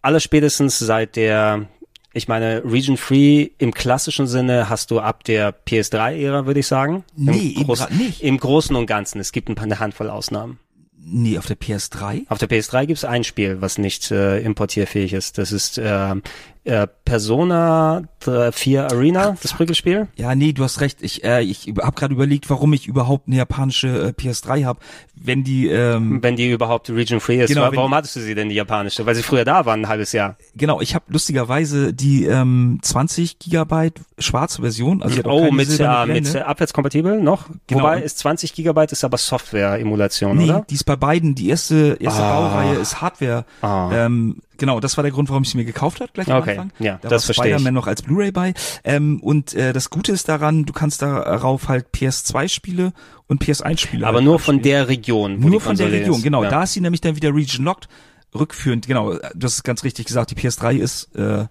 allerspätestens 0.00 0.78
seit 0.78 1.16
der 1.16 1.66
ich 2.14 2.28
meine, 2.28 2.62
Region 2.64 2.96
Free 2.96 3.50
im 3.58 3.72
klassischen 3.72 4.26
Sinne 4.26 4.68
hast 4.68 4.90
du 4.90 5.00
ab 5.00 5.24
der 5.24 5.54
PS3-Ära, 5.64 6.46
würde 6.46 6.60
ich 6.60 6.66
sagen. 6.66 7.04
Nee, 7.16 7.56
Im, 7.58 7.66
grad 7.66 7.90
nicht. 7.92 8.22
Im 8.22 8.38
Großen 8.38 8.76
und 8.76 8.86
Ganzen. 8.86 9.18
Es 9.18 9.32
gibt 9.32 9.48
ein 9.48 9.54
paar, 9.54 9.64
eine 9.64 9.80
Handvoll 9.80 10.10
Ausnahmen. 10.10 10.58
Nee, 11.04 11.38
auf 11.38 11.46
der 11.46 11.58
PS3? 11.58 12.26
Auf 12.28 12.38
der 12.38 12.48
PS3 12.48 12.86
gibt 12.86 12.98
es 12.98 13.04
ein 13.04 13.24
Spiel, 13.24 13.60
was 13.60 13.78
nicht 13.78 14.10
äh, 14.10 14.40
importierfähig 14.40 15.14
ist. 15.14 15.38
Das 15.38 15.50
ist 15.50 15.78
äh, 15.78 16.14
äh, 16.64 16.86
Persona 17.04 18.02
4 18.20 18.84
Arena, 18.92 19.36
das 19.42 19.52
Prügelspiel. 19.52 20.06
Ja, 20.16 20.34
nee, 20.36 20.52
du 20.52 20.62
hast 20.62 20.80
recht. 20.80 20.98
Ich, 21.02 21.24
äh, 21.24 21.42
ich 21.42 21.72
habe 21.80 21.92
gerade 21.96 22.14
überlegt, 22.14 22.48
warum 22.50 22.72
ich 22.72 22.86
überhaupt 22.86 23.26
eine 23.26 23.36
japanische 23.36 23.88
äh, 23.88 24.08
PS3 24.10 24.64
habe, 24.64 24.78
wenn 25.14 25.42
die 25.42 25.66
ähm, 25.68 26.22
Wenn 26.22 26.36
die 26.36 26.50
überhaupt 26.52 26.88
Region 26.90 27.18
Free 27.20 27.40
ist. 27.42 27.48
Genau, 27.48 27.62
Warum 27.72 27.90
die- 27.90 27.96
hattest 27.96 28.14
du 28.16 28.20
sie 28.20 28.34
denn, 28.36 28.48
die 28.48 28.54
japanische? 28.54 29.04
Weil 29.06 29.14
sie 29.16 29.22
früher 29.24 29.44
da 29.44 29.66
waren, 29.66 29.80
ein 29.82 29.88
halbes 29.88 30.12
Jahr. 30.12 30.36
Genau, 30.54 30.80
ich 30.80 30.94
habe 30.94 31.04
lustigerweise 31.08 31.92
die 31.92 32.26
ähm, 32.26 32.78
20 32.82 33.40
Gigabyte 33.40 34.00
schwarze 34.18 34.62
Version. 34.62 35.02
Also 35.02 35.20
Oh, 35.24 35.50
mit, 35.50 35.68
äh, 35.80 36.06
mit 36.06 36.32
äh, 36.34 36.38
abwärtskompatibel 36.40 37.20
noch? 37.20 37.46
Genau. 37.66 37.80
Wobei 37.82 38.02
ist 38.02 38.18
20 38.18 38.54
Gigabyte 38.54 38.92
ist 38.92 39.02
aber 39.04 39.18
Software-Emulation, 39.18 40.36
Nee, 40.36 40.44
oder? 40.44 40.66
die 40.70 40.74
ist 40.74 40.84
bei 40.84 40.96
beiden. 40.96 41.34
Die 41.34 41.48
erste, 41.48 41.96
erste 42.00 42.22
Ah. 42.22 42.40
Baureihe 42.50 42.74
ist 42.76 43.00
Hardware. 43.00 43.44
Ah. 43.62 43.90
Ähm, 43.92 44.36
genau, 44.62 44.78
das 44.78 44.96
war 44.96 45.02
der 45.02 45.10
Grund, 45.10 45.28
warum 45.28 45.42
ich 45.42 45.50
sie 45.50 45.56
mir 45.58 45.64
gekauft 45.64 46.00
hat, 46.00 46.14
gleich 46.14 46.30
am 46.30 46.40
Okay, 46.40 46.52
Anfang. 46.52 46.70
ja, 46.78 46.98
da 47.02 47.08
das 47.08 47.24
war 47.28 47.34
verstehe 47.34 47.46
ich. 47.46 47.52
Spider-Man 47.54 47.74
noch 47.74 47.88
als 47.88 48.02
Blu-ray 48.02 48.30
bei. 48.30 48.54
Ähm, 48.84 49.20
und 49.20 49.52
äh, 49.54 49.72
das 49.72 49.90
Gute 49.90 50.12
ist 50.12 50.28
daran, 50.28 50.64
du 50.64 50.72
kannst 50.72 51.02
darauf 51.02 51.68
halt 51.68 51.86
PS2-Spiele 51.92 52.92
und 53.26 53.42
PS1-Spiele 53.42 54.06
Aber 54.06 54.18
halt 54.18 54.24
nur 54.24 54.38
von 54.38 54.56
abspielen. 54.56 54.62
der 54.62 54.88
Region, 54.88 55.42
wo 55.42 55.48
Nur 55.48 55.58
die 55.58 55.64
von 55.64 55.76
der 55.76 55.90
Region, 55.90 56.16
ist. 56.18 56.22
genau. 56.22 56.44
Ja. 56.44 56.50
Da 56.50 56.62
ist 56.62 56.74
sie 56.74 56.80
nämlich 56.80 57.00
dann 57.00 57.16
wieder 57.16 57.34
Region 57.34 57.64
Locked 57.64 57.88
rückführend. 58.34 58.86
Genau, 58.86 59.12
du 59.12 59.44
hast 59.44 59.54
es 59.54 59.62
ganz 59.62 59.84
richtig 59.84 60.06
gesagt. 60.06 60.30
Die 60.30 60.34
PS3 60.34 60.78
ist 60.78 61.14
äh, 61.14 61.46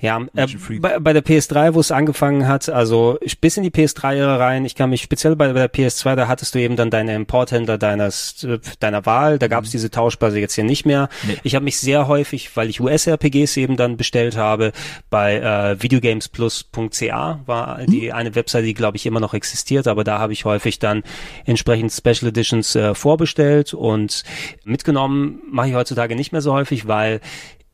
Ja, 0.00 0.20
äh, 0.34 0.46
bei, 0.78 0.98
bei 1.00 1.12
der 1.12 1.24
PS3, 1.24 1.74
wo 1.74 1.80
es 1.80 1.90
angefangen 1.90 2.46
hat, 2.46 2.68
also 2.68 3.18
bis 3.40 3.56
in 3.56 3.64
die 3.64 3.70
PS3-Ära 3.70 4.36
rein, 4.36 4.64
ich 4.64 4.74
kann 4.74 4.90
mich 4.90 5.02
speziell 5.02 5.34
bei, 5.34 5.48
bei 5.52 5.66
der 5.66 5.72
PS2, 5.72 6.14
da 6.14 6.28
hattest 6.28 6.54
du 6.54 6.60
eben 6.60 6.76
dann 6.76 6.90
deine 6.90 7.14
Importhändler 7.14 7.76
deines, 7.76 8.46
deiner 8.78 9.04
Wahl, 9.04 9.38
da 9.38 9.48
gab 9.48 9.64
es 9.64 9.70
diese 9.70 9.90
Tauschbörse 9.90 10.38
jetzt 10.38 10.54
hier 10.54 10.64
nicht 10.64 10.86
mehr. 10.86 11.08
Nee. 11.26 11.38
Ich 11.42 11.54
habe 11.56 11.64
mich 11.64 11.78
sehr 11.78 12.06
häufig, 12.06 12.56
weil 12.56 12.70
ich 12.70 12.80
US-RPGs 12.80 13.56
eben 13.56 13.76
dann 13.76 13.96
bestellt 13.96 14.36
habe, 14.36 14.72
bei 15.10 15.36
äh, 15.38 15.82
videogamesplus.ca 15.82 17.40
war 17.46 17.80
die 17.86 18.12
eine 18.12 18.34
Webseite, 18.34 18.64
die 18.66 18.74
glaube 18.74 18.96
ich 18.96 19.06
immer 19.06 19.20
noch 19.20 19.34
existiert, 19.34 19.88
aber 19.88 20.04
da 20.04 20.18
habe 20.20 20.32
ich 20.32 20.44
häufig 20.44 20.78
dann 20.78 21.02
entsprechend 21.44 21.92
Special 21.92 22.28
Editions 22.28 22.76
äh, 22.76 22.94
vorbestellt 22.94 23.74
und 23.74 24.22
mitgenommen 24.64 25.40
mache 25.50 25.68
ich 25.68 25.74
heutzutage 25.74 26.11
nicht 26.14 26.32
mehr 26.32 26.42
so 26.42 26.52
häufig, 26.52 26.88
weil 26.88 27.20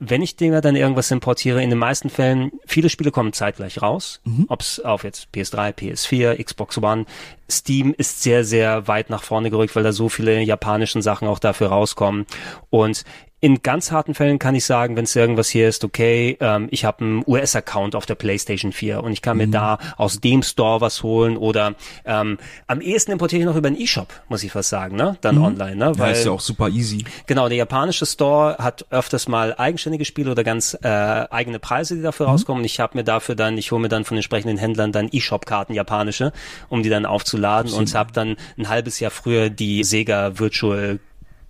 wenn 0.00 0.22
ich 0.22 0.36
Dinger 0.36 0.60
dann 0.60 0.76
irgendwas 0.76 1.10
importiere, 1.10 1.62
in 1.62 1.70
den 1.70 1.78
meisten 1.78 2.08
Fällen, 2.08 2.52
viele 2.66 2.88
Spiele 2.88 3.10
kommen 3.10 3.32
zeitgleich 3.32 3.82
raus, 3.82 4.20
ob's 4.46 4.78
auf 4.78 5.02
jetzt 5.02 5.28
PS3, 5.34 5.74
PS4, 5.74 6.42
Xbox 6.42 6.78
One, 6.78 7.04
Steam 7.50 7.94
ist 7.98 8.22
sehr, 8.22 8.44
sehr 8.44 8.86
weit 8.86 9.10
nach 9.10 9.24
vorne 9.24 9.50
gerückt, 9.50 9.74
weil 9.74 9.82
da 9.82 9.92
so 9.92 10.08
viele 10.08 10.40
japanischen 10.40 11.02
Sachen 11.02 11.26
auch 11.26 11.40
dafür 11.40 11.68
rauskommen. 11.68 12.26
Und 12.70 13.04
in 13.40 13.62
ganz 13.62 13.92
harten 13.92 14.14
Fällen 14.14 14.38
kann 14.38 14.54
ich 14.54 14.64
sagen, 14.64 14.96
wenn 14.96 15.04
es 15.04 15.14
irgendwas 15.14 15.48
hier 15.48 15.68
ist, 15.68 15.84
okay, 15.84 16.36
ähm, 16.40 16.68
ich 16.70 16.84
habe 16.84 17.04
einen 17.04 17.24
US-Account 17.26 17.94
auf 17.94 18.04
der 18.04 18.16
PlayStation 18.16 18.72
4 18.72 19.02
und 19.02 19.12
ich 19.12 19.22
kann 19.22 19.36
mir 19.36 19.46
da 19.46 19.78
aus 19.96 20.20
dem 20.20 20.42
Store 20.42 20.80
was 20.80 21.02
holen 21.02 21.36
oder 21.36 21.74
ähm, 22.04 22.38
am 22.66 22.80
ehesten 22.80 23.12
importiere 23.12 23.40
ich 23.40 23.46
noch 23.46 23.56
über 23.56 23.68
einen 23.68 23.80
E-Shop, 23.80 24.08
muss 24.28 24.42
ich 24.42 24.50
fast 24.50 24.70
sagen, 24.70 24.96
ne? 24.96 25.16
Dann 25.20 25.38
online, 25.38 25.76
ne? 25.76 25.92
ja, 25.96 26.06
ist 26.08 26.24
ja 26.24 26.32
auch 26.32 26.40
super 26.40 26.68
easy. 26.68 27.04
Genau, 27.26 27.48
der 27.48 27.58
japanische 27.58 28.06
Store 28.06 28.56
hat 28.58 28.86
öfters 28.90 29.28
mal 29.28 29.54
eigenständige 29.56 30.04
Spiele 30.04 30.32
oder 30.32 30.42
ganz 30.42 30.76
äh, 30.82 30.88
eigene 30.88 31.60
Preise, 31.60 31.94
die 31.94 32.02
dafür 32.02 32.26
rauskommen. 32.26 32.62
Und 32.62 32.64
ich 32.64 32.80
habe 32.80 32.96
mir 32.98 33.04
dafür 33.04 33.36
dann, 33.36 33.56
ich 33.56 33.70
hole 33.70 33.80
mir 33.80 33.88
dann 33.88 34.04
von 34.04 34.16
entsprechenden 34.16 34.58
Händlern 34.58 34.90
dann 34.90 35.08
E-Shop-Karten 35.12 35.74
japanische, 35.74 36.32
um 36.68 36.82
die 36.82 36.88
dann 36.88 37.06
aufzuladen 37.06 37.72
und 37.72 37.94
habe 37.94 38.12
dann 38.12 38.36
ein 38.56 38.68
halbes 38.68 38.98
Jahr 38.98 39.10
früher 39.10 39.48
die 39.50 39.84
Sega 39.84 40.38
Virtual 40.38 40.98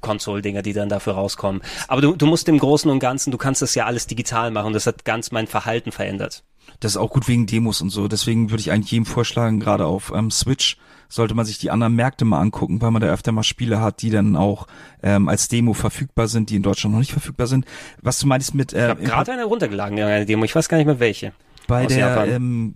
Console-Dinger, 0.01 0.63
die 0.63 0.73
dann 0.73 0.89
dafür 0.89 1.15
rauskommen. 1.15 1.63
Aber 1.89 2.01
du, 2.01 2.17
du 2.17 2.27
musst 2.27 2.49
im 2.49 2.59
Großen 2.59 2.91
und 2.91 2.99
Ganzen, 2.99 3.31
du 3.31 3.39
kannst 3.39 3.63
das 3.63 3.75
ja 3.75 3.87
alles 3.87 4.07
digital 4.07 4.51
machen. 4.51 4.73
Das 4.73 4.87
hat 4.87 5.05
ganz 5.05 5.31
mein 5.31 5.47
Verhalten 5.47 5.93
verändert. 5.93 6.45
Das 6.81 6.93
ist 6.93 6.97
auch 6.97 7.11
gut 7.11 7.29
wegen 7.29 7.47
Demos 7.47 7.81
und 7.81 7.91
so. 7.91 8.09
Deswegen 8.09 8.51
würde 8.51 8.61
ich 8.61 8.71
eigentlich 8.71 8.93
jedem 8.93 9.07
vorschlagen, 9.07 9.61
gerade 9.61 9.87
auf 9.87 10.13
ähm, 10.15 10.31
Switch 10.31 10.77
sollte 11.09 11.35
man 11.35 11.47
sich 11.47 11.59
die 11.59 11.71
anderen 11.71 11.95
Märkte 11.95 12.25
mal 12.25 12.41
angucken, 12.41 12.83
weil 12.83 12.91
man 12.91 13.01
da 13.01 13.09
öfter 13.09 13.33
mal 13.33 13.43
Spiele 13.43 13.81
hat, 13.81 14.03
die 14.03 14.11
dann 14.11 14.37
auch 14.37 14.67
ähm, 15.03 15.29
als 15.29 15.49
Demo 15.49 15.73
verfügbar 15.73 16.29
sind, 16.29 16.51
die 16.51 16.57
in 16.57 16.63
Deutschland 16.63 16.93
noch 16.93 17.01
nicht 17.01 17.13
verfügbar 17.13 17.47
sind. 17.47 17.65
Was 18.03 18.19
du 18.19 18.27
meinst 18.27 18.55
mit 18.55 18.73
Ich 18.73 18.79
äh, 18.79 18.89
habe 18.89 19.03
gerade 19.03 19.33
eine 19.33 19.45
runtergeladen, 19.45 19.99
eine 19.99 20.27
Demo. 20.27 20.45
Ich 20.45 20.55
weiß 20.55 20.69
gar 20.69 20.77
nicht 20.77 20.87
mehr 20.87 21.01
welche. 21.01 21.33
bei 21.67 21.87
der 21.87 22.27
ähm, 22.27 22.75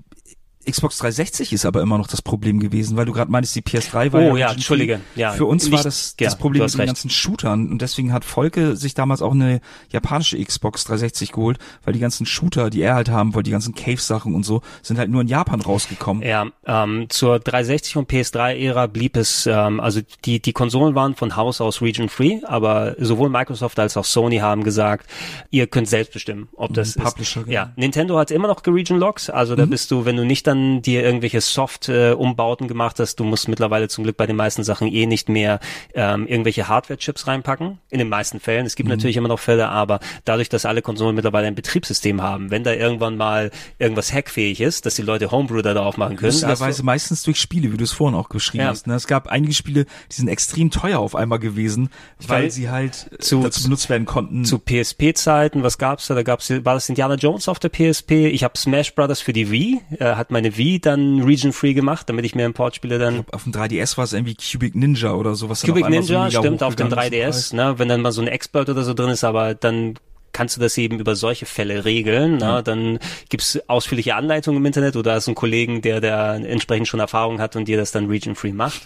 Xbox 0.64 0.98
360 0.98 1.52
ist 1.52 1.64
aber 1.64 1.80
immer 1.82 1.98
noch 1.98 2.06
das 2.06 2.22
Problem 2.22 2.60
gewesen, 2.60 2.97
weil 2.97 3.05
du 3.06 3.12
gerade 3.12 3.30
meinst, 3.30 3.55
die 3.55 3.62
PS3 3.62 4.12
war 4.12 4.20
Oh, 4.22 4.36
ja, 4.36 4.52
Entschuldige, 4.52 5.01
ja. 5.16 5.32
Für 5.32 5.47
uns 5.47 5.64
war 5.70 5.78
Nicht- 5.78 5.84
das 5.86 6.14
ja, 6.20 6.26
das 6.26 6.39
Problem 6.39 6.62
mit 6.62 6.72
den 6.72 6.80
recht. 6.80 6.86
ganzen 6.89 7.10
Shootern 7.10 7.70
und 7.70 7.82
deswegen 7.82 8.12
hat 8.12 8.24
Volke 8.24 8.76
sich 8.76 8.94
damals 8.94 9.22
auch 9.22 9.32
eine 9.32 9.60
japanische 9.90 10.43
Xbox 10.43 10.84
360 10.84 11.32
geholt, 11.32 11.59
weil 11.84 11.93
die 11.94 12.01
ganzen 12.01 12.26
Shooter, 12.26 12.70
die 12.70 12.82
er 12.82 12.94
halt 12.94 13.09
haben 13.10 13.34
wollte, 13.34 13.44
die 13.48 13.51
ganzen 13.52 13.74
Cave-Sachen 13.74 14.34
und 14.34 14.44
so, 14.44 14.62
sind 14.82 14.98
halt 14.98 15.10
nur 15.10 15.22
in 15.22 15.28
Japan 15.28 15.60
rausgekommen. 15.60 16.22
Ja, 16.22 16.47
ähm, 16.66 17.06
zur 17.09 17.39
360 17.40 17.97
und 17.97 18.10
PS3-Ära 18.10 18.86
blieb 18.86 19.16
es, 19.16 19.47
ähm, 19.47 19.80
also 19.80 20.01
die, 20.24 20.40
die 20.40 20.52
Konsolen 20.52 20.94
waren 20.94 21.14
von 21.14 21.36
Haus 21.36 21.60
aus 21.60 21.82
region-free, 21.82 22.40
aber 22.44 22.94
sowohl 22.98 23.28
Microsoft 23.30 23.78
als 23.78 23.97
auch 23.97 24.05
Sony 24.05 24.39
haben 24.39 24.62
gesagt, 24.64 25.06
ihr 25.51 25.66
könnt 25.66 25.89
selbst 25.89 26.12
bestimmen, 26.12 26.48
ob 26.56 26.72
das 26.74 26.94
Publisher, 26.94 27.40
ist. 27.40 27.47
genau. 27.47 27.55
Ja, 27.55 27.72
Nintendo 27.76 28.18
hat 28.18 28.30
immer 28.30 28.48
noch 28.48 28.62
Region-Locks, 28.66 29.28
also 29.30 29.56
da 29.56 29.66
bist 29.66 29.90
du, 29.90 30.05
wenn 30.05 30.16
du 30.16 30.24
nicht 30.24 30.47
dann 30.53 30.83
dir 30.83 31.03
irgendwelche 31.03 31.41
Soft-Umbauten 31.41 32.69
gemacht 32.69 32.99
hast, 32.99 33.16
du 33.16 33.24
musst 33.24 33.49
mittlerweile 33.49 33.89
zum 33.89 34.05
Glück 34.05 34.16
bei 34.16 34.27
den 34.27 34.37
meisten 34.37 34.65
Sachen 34.65 34.89
eh 34.93 35.07
nicht 35.07 35.29
mehr 35.29 35.61
ähm, 35.95 36.27
irgendwelche 36.27 36.69
Hardware-Chips 36.69 37.27
reinpacken, 37.27 37.79
in 37.91 37.99
den 37.99 38.09
meisten 38.09 38.41
Fällen. 38.41 38.66
Es 38.66 38.77
gibt 38.77 38.89
natürlich 38.89 39.16
immer 39.16 39.29
noch 39.29 39.39
Fälle, 39.39 39.69
aber 39.69 40.01
dadurch, 40.24 40.49
dass 40.49 40.65
alle 40.65 40.83
Konsolen 40.83 41.15
mittlerweile 41.15 41.47
ein 41.47 41.55
Betriebssystem 41.55 42.23
haben, 42.23 42.51
wenn 42.51 42.65
da 42.65 42.73
irgendwann 42.73 43.16
mal 43.16 43.51
irgendwas 43.79 44.12
hackfähig 44.12 44.61
ist, 44.61 44.87
dass 44.87 44.95
die 44.95 45.03
Leute 45.03 45.31
Homebrew 45.31 45.62
da 45.62 45.74
drauf 45.74 45.97
machen 45.97 46.16
können, 46.16 46.33
du- 46.33 46.47
Lustigerweise 46.47 46.83
meistens 46.85 47.23
durch 47.23 47.41
Spiele, 47.41 47.73
wie 47.73 47.77
du 47.77 47.85
es 47.85 47.93
vorhin 47.93 48.19
auch 48.19 48.29
beschrieben 48.29 48.65
Ja. 48.65 48.70
hast. 48.70 48.87
Ne? 48.87 48.95
Es 48.95 49.07
gab 49.07 49.29
einige 49.29 49.53
Spiele, 49.55 49.85
die 50.11 50.15
sind 50.15 50.29
extrem 50.29 50.70
teuer 50.70 50.99
auf 50.99 51.15
einmal 51.15 51.39
gewesen, 51.39 51.91
weil 52.27 52.43
Weil 52.45 52.51
sie 52.51 52.70
halt 52.70 53.09
äh, 53.12 53.19
zu- 53.19 53.43
dazu 53.43 53.65
benutzt 53.65 53.89
werden 53.91 54.05
konnten. 54.07 54.45
zu 54.45 54.59
PSP-Zeiten, 54.59 55.62
was 55.62 55.79
gab's 55.79 56.07
da? 56.07 56.15
Da 56.15 56.23
gab's, 56.23 56.51
war 56.51 56.74
das 56.74 56.89
Indiana 56.89 57.15
Jones 57.15 57.49
auf 57.49 57.59
der 57.59 57.69
PSP? 57.70 58.27
Ich 58.29 58.45
habe 58.45 58.57
Smash 58.59 58.95
Brothers 58.95 59.20
für 59.20 59.33
die 59.33 59.51
Wii, 59.51 59.81
äh, 59.99 60.05
hat 60.15 60.31
meine 60.43 60.56
Wii 60.56 60.81
dann 60.81 61.23
region-free 61.23 61.73
gemacht, 61.73 62.09
damit 62.09 62.24
ich 62.24 62.35
mir 62.35 62.44
Importspiele 62.44 62.98
dann 62.98 63.24
auf 63.31 63.44
dem 63.44 63.52
3DS 63.52 63.97
war 63.97 64.05
es 64.05 64.12
irgendwie 64.12 64.35
Cubic 64.35 64.74
Ninja 64.74 65.12
oder 65.12 65.35
sowas. 65.35 65.62
Cubic 65.62 65.85
so 65.85 65.90
Ninja, 65.90 66.24
mega 66.24 66.40
stimmt, 66.40 66.62
auf 66.62 66.74
dem 66.74 66.89
hochgegangen 66.89 67.31
ist 67.31 67.52
im 67.52 67.59
3DS, 67.59 67.70
ne, 67.70 67.78
wenn 67.78 67.89
dann 67.89 68.01
mal 68.01 68.12
so 68.12 68.20
ein 68.20 68.28
Exploit 68.28 68.69
oder 68.69 68.82
so 68.82 68.93
drin 68.93 69.10
ist, 69.10 69.23
aber 69.23 69.55
dann 69.55 69.94
kannst 70.32 70.56
du 70.56 70.60
das 70.60 70.77
eben 70.78 70.98
über 70.98 71.14
solche 71.14 71.44
Fälle 71.44 71.85
regeln. 71.85 72.39
Ne? 72.39 72.62
Dann 72.64 72.98
gibt's 73.28 73.60
ausführliche 73.69 74.14
Anleitungen 74.14 74.62
im 74.62 74.66
Internet 74.66 74.97
oder 74.97 75.12
hast 75.12 75.28
einen 75.28 75.35
Kollegen, 75.35 75.82
der 75.82 76.01
da 76.01 76.35
entsprechend 76.36 76.89
schon 76.89 77.01
Erfahrung 77.01 77.39
hat 77.39 77.55
und 77.55 77.69
dir 77.69 77.77
das 77.77 77.93
dann 77.93 78.06
region-free 78.06 78.52
macht. 78.52 78.81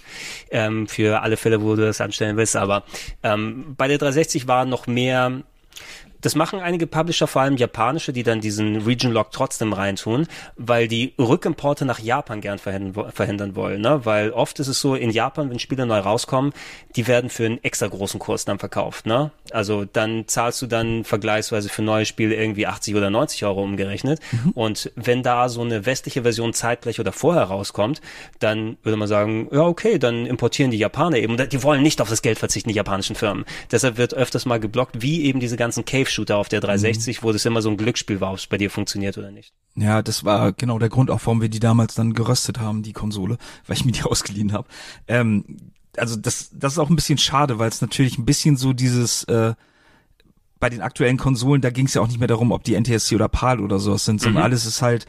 Ähm, 0.50 0.88
für 0.88 1.22
alle 1.22 1.36
Fälle, 1.36 1.62
wo 1.62 1.76
du 1.76 1.82
das 1.82 2.00
anstellen 2.00 2.36
willst. 2.36 2.56
Aber 2.56 2.82
ähm, 3.22 3.76
bei 3.76 3.86
der 3.86 3.98
360 3.98 4.48
war 4.48 4.64
noch 4.64 4.88
mehr 4.88 5.44
das 6.20 6.34
machen 6.34 6.60
einige 6.60 6.86
Publisher, 6.86 7.26
vor 7.26 7.42
allem 7.42 7.56
japanische, 7.56 8.12
die 8.12 8.22
dann 8.22 8.40
diesen 8.40 8.76
Region 8.82 9.12
Lock 9.12 9.30
trotzdem 9.32 9.72
reintun, 9.72 10.26
weil 10.56 10.88
die 10.88 11.14
Rückimporte 11.18 11.84
nach 11.84 11.98
Japan 11.98 12.40
gern 12.40 12.58
verhindern, 12.58 13.12
verhindern 13.12 13.56
wollen. 13.56 13.80
Ne? 13.80 14.04
Weil 14.04 14.30
oft 14.30 14.58
ist 14.60 14.68
es 14.68 14.80
so, 14.80 14.94
in 14.94 15.10
Japan, 15.10 15.50
wenn 15.50 15.58
Spiele 15.58 15.86
neu 15.86 15.98
rauskommen, 15.98 16.52
die 16.96 17.06
werden 17.06 17.30
für 17.30 17.46
einen 17.46 17.62
extra 17.62 17.86
großen 17.86 18.18
Kurs 18.20 18.44
dann 18.44 18.58
verkauft. 18.58 19.06
Ne? 19.06 19.30
Also 19.50 19.84
dann 19.84 20.26
zahlst 20.26 20.62
du 20.62 20.66
dann 20.66 21.04
vergleichsweise 21.04 21.68
für 21.68 21.82
neue 21.82 22.06
Spiele 22.06 22.34
irgendwie 22.34 22.66
80 22.66 22.94
oder 22.94 23.10
90 23.10 23.44
Euro 23.44 23.62
umgerechnet. 23.62 24.20
Und 24.54 24.90
wenn 24.96 25.22
da 25.22 25.48
so 25.48 25.62
eine 25.62 25.86
westliche 25.86 26.22
Version 26.22 26.52
zeitgleich 26.52 27.00
oder 27.00 27.12
vorher 27.12 27.44
rauskommt, 27.44 28.00
dann 28.38 28.76
würde 28.82 28.96
man 28.96 29.08
sagen, 29.08 29.48
ja 29.52 29.62
okay, 29.62 29.98
dann 29.98 30.26
importieren 30.26 30.70
die 30.70 30.78
Japaner 30.78 31.18
eben. 31.18 31.36
Die 31.36 31.62
wollen 31.62 31.82
nicht 31.82 32.00
auf 32.00 32.08
das 32.08 32.22
Geld 32.22 32.38
verzichten, 32.38 32.70
die 32.70 32.74
japanischen 32.74 33.16
Firmen. 33.16 33.44
Deshalb 33.70 33.96
wird 33.96 34.14
öfters 34.14 34.46
mal 34.46 34.60
geblockt, 34.60 35.02
wie 35.02 35.24
eben 35.24 35.40
diese 35.40 35.56
ganzen 35.56 35.84
Cave-Shooter 36.16 36.36
auf 36.36 36.48
der 36.48 36.60
360, 36.60 37.22
wo 37.22 37.32
das 37.32 37.44
immer 37.44 37.62
so 37.62 37.70
ein 37.70 37.76
Glücksspiel 37.76 38.20
war, 38.20 38.30
ob 38.30 38.38
es 38.38 38.46
bei 38.46 38.56
dir 38.56 38.70
funktioniert 38.70 39.18
oder 39.18 39.30
nicht. 39.30 39.52
Ja, 39.74 40.02
das 40.02 40.24
war 40.24 40.52
genau 40.52 40.78
der 40.78 40.88
Grund 40.88 41.10
auch, 41.10 41.20
warum 41.24 41.40
wir 41.40 41.48
die 41.48 41.60
damals 41.60 41.94
dann 41.94 42.14
geröstet 42.14 42.58
haben, 42.58 42.82
die 42.82 42.92
Konsole, 42.92 43.36
weil 43.66 43.76
ich 43.76 43.84
mir 43.84 43.92
die 43.92 44.02
ausgeliehen 44.04 44.52
habe. 44.52 44.68
Ähm, 45.06 45.44
also 45.96 46.16
das, 46.16 46.50
das 46.52 46.74
ist 46.74 46.78
auch 46.78 46.90
ein 46.90 46.96
bisschen 46.96 47.18
schade, 47.18 47.58
weil 47.58 47.68
es 47.68 47.80
natürlich 47.80 48.18
ein 48.18 48.24
bisschen 48.24 48.56
so 48.56 48.72
dieses 48.72 49.24
äh, 49.24 49.54
bei 50.58 50.70
den 50.70 50.80
aktuellen 50.80 51.18
Konsolen, 51.18 51.60
da 51.60 51.70
ging 51.70 51.86
es 51.86 51.94
ja 51.94 52.00
auch 52.00 52.08
nicht 52.08 52.18
mehr 52.18 52.28
darum, 52.28 52.50
ob 52.50 52.64
die 52.64 52.78
NTSC 52.78 53.14
oder 53.14 53.28
PAL 53.28 53.60
oder 53.60 53.78
sowas 53.78 54.04
sind, 54.04 54.20
sondern 54.20 54.42
alles 54.42 54.64
ist 54.64 54.80
halt 54.80 55.06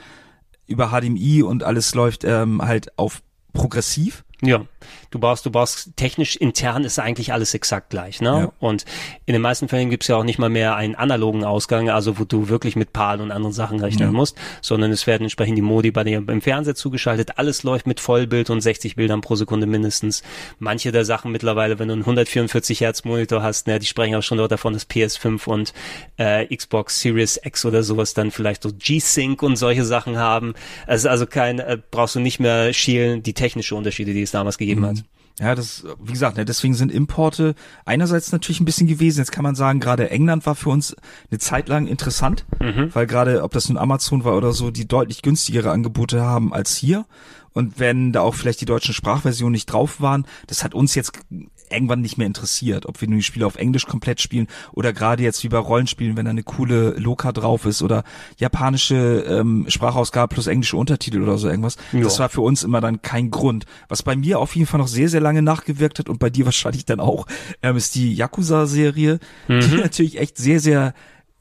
über 0.66 0.90
HDMI 0.90 1.44
und 1.44 1.64
alles 1.64 1.96
läuft 1.96 2.26
ähm, 2.26 2.62
halt 2.62 2.98
auf 2.98 3.22
progressiv. 3.54 4.26
Ja, 4.44 4.66
du 5.10 5.18
brauchst, 5.18 5.48
du 5.48 5.52
brauchst 5.52 5.98
technisch 5.98 6.36
intern 6.36 6.84
ist 6.84 7.00
eigentlich 7.00 7.34
alles 7.34 7.56
exakt 7.56 7.90
gleich, 7.90 8.22
ne? 8.22 8.28
Ja. 8.28 8.52
Und 8.60 8.86
in 9.26 9.34
den 9.34 9.42
meisten 9.42 9.68
Fällen 9.68 9.90
gibt's 9.90 10.08
ja 10.08 10.16
auch 10.16 10.24
nicht 10.24 10.38
mal 10.38 10.50
mehr 10.50 10.76
einen 10.76 10.94
analogen 10.94 11.44
Ausgang, 11.44 11.90
also 11.90 12.20
wo 12.20 12.24
du 12.24 12.48
wirklich 12.48 12.76
mit 12.76 12.94
PAL 12.94 13.20
und 13.20 13.32
anderen 13.32 13.54
Sachen 13.54 13.80
rechnen 13.80 14.10
Ja. 14.10 14.12
musst, 14.12 14.38
sondern 14.62 14.92
es 14.92 15.08
werden 15.08 15.24
entsprechend 15.24 15.58
die 15.58 15.64
Modi 15.64 15.90
bei 15.90 16.04
dir 16.04 16.18
im 16.20 16.42
Fernseher 16.42 16.76
zugeschaltet. 16.76 17.40
Alles 17.40 17.64
läuft 17.64 17.88
mit 17.88 18.00
Vollbild 18.00 18.52
und 18.52 18.62
60 18.62 18.96
Bildern 18.96 19.22
pro 19.22 19.34
Sekunde 19.36 19.66
mindestens. 19.66 20.22
Manche 20.60 20.92
der 20.92 21.04
Sachen 21.04 21.32
mittlerweile, 21.32 21.80
wenn 21.80 21.88
du 21.88 21.94
einen 21.94 22.04
144 22.04 22.82
Hertz 22.82 23.06
Monitor 23.06 23.42
hast, 23.42 23.66
ne, 23.66 23.80
die 23.80 23.88
sprechen 23.88 24.14
auch 24.14 24.22
schon 24.22 24.38
dort 24.38 24.52
davon, 24.52 24.74
dass 24.74 24.88
PS5 24.88 25.48
und 25.48 25.74
äh, 26.18 26.46
Xbox 26.56 27.00
Series 27.02 27.40
X 27.44 27.66
oder 27.66 27.82
sowas 27.82 28.14
dann 28.14 28.30
vielleicht 28.30 28.62
so 28.62 28.70
G-Sync 28.72 29.42
und 29.42 29.56
solche 29.56 29.84
Sachen 29.84 30.18
haben. 30.18 30.54
Es 30.86 31.02
ist 31.02 31.08
also 31.08 31.26
kein, 31.26 31.58
äh, 31.58 31.80
brauchst 31.90 32.14
du 32.14 32.20
nicht 32.20 32.40
mehr 32.40 32.72
schielen, 32.74 33.24
die 33.24 33.34
technische 33.34 33.74
Unterschiede, 33.76 34.14
die 34.14 34.27
es 34.28 34.32
damals 34.32 34.58
gegeben 34.58 34.86
hat. 34.86 35.04
Ja, 35.40 35.54
das, 35.54 35.84
wie 36.02 36.14
gesagt, 36.14 36.38
ne, 36.38 36.46
deswegen 36.46 36.74
sind 36.74 36.92
Importe 36.92 37.54
einerseits 37.86 38.32
natürlich 38.32 38.60
ein 38.60 38.66
bisschen 38.66 38.88
gewesen. 38.88 39.20
Jetzt 39.20 39.32
kann 39.32 39.44
man 39.44 39.54
sagen, 39.54 39.80
gerade 39.80 40.10
England 40.10 40.48
war 40.48 40.56
für 40.56 40.70
uns 40.72 40.96
eine 41.30 41.38
Zeit 41.38 41.70
lang 41.70 41.86
interessant, 41.86 42.46
weil 42.94 43.06
gerade, 43.06 43.44
ob 43.44 43.52
das 43.52 43.70
nun 43.70 43.78
Amazon 43.78 44.24
war 44.24 44.36
oder 44.36 44.52
so, 44.52 44.72
die 44.72 44.88
deutlich 44.88 45.22
günstigere 45.22 45.70
Angebote 45.70 46.22
haben 46.24 46.54
als 46.54 46.76
hier. 46.76 47.06
Und 47.54 47.80
wenn 47.80 48.14
da 48.14 48.22
auch 48.22 48.34
vielleicht 48.34 48.62
die 48.62 48.66
deutschen 48.66 48.96
Sprachversionen 48.96 49.52
nicht 49.54 49.68
drauf 49.68 50.02
waren, 50.02 50.26
das 50.48 50.64
hat 50.64 50.74
uns 50.74 50.96
jetzt 50.96 51.20
irgendwann 51.70 52.02
nicht 52.02 52.18
mehr 52.18 52.28
interessiert, 52.28 52.86
ob 52.86 53.02
wir 53.02 53.08
nun 53.08 53.18
die 53.18 53.24
Spiele 53.24 53.46
auf 53.46 53.56
Englisch 53.58 53.86
komplett 53.86 54.22
spielen 54.22 54.48
oder 54.72 54.94
gerade 54.94 55.24
jetzt 55.24 55.44
wie 55.44 55.50
bei 55.50 55.58
Rollenspielen, 55.58 56.16
wenn 56.18 56.26
da 56.26 56.32
eine 56.32 56.44
coole 56.44 56.92
Loka 56.98 57.32
drauf 57.32 57.66
ist 57.66 57.82
oder 57.82 58.04
japanische 58.38 58.96
ähm, 59.28 59.66
Sprachausgabe 59.68 60.34
plus 60.34 60.48
englische 60.48 60.78
Untertitel 60.78 61.22
oder 61.22 61.38
so 61.38 61.50
irgendwas. 61.50 61.76
Das 61.92 62.16
Ja. 62.16 62.20
war 62.24 62.30
für 62.30 62.42
uns 62.42 62.64
immer 62.64 62.82
dann 62.82 63.02
kein 63.02 63.32
Grund. 63.32 63.66
Was 63.90 64.04
bei 64.04 64.16
mir 64.16 64.40
auf 64.40 64.56
jeden 64.56 64.68
Fall 64.68 64.80
noch 64.80 64.88
sehr, 64.88 65.10
sehr 65.10 65.22
lange 65.22 65.42
nachgewirkt 65.42 66.00
hat 66.00 66.10
und 66.10 66.20
bei 66.20 66.30
dir 66.30 66.46
wahrscheinlich 66.46 66.86
dann 66.86 67.00
auch, 67.00 67.28
ähm, 67.62 67.76
ist 67.78 67.96
die 67.96 68.14
Yakuza-Serie, 68.14 69.20
Mhm. 69.48 69.60
die 69.62 69.76
natürlich 69.78 70.18
echt 70.20 70.38
sehr, 70.38 70.60
sehr 70.60 70.94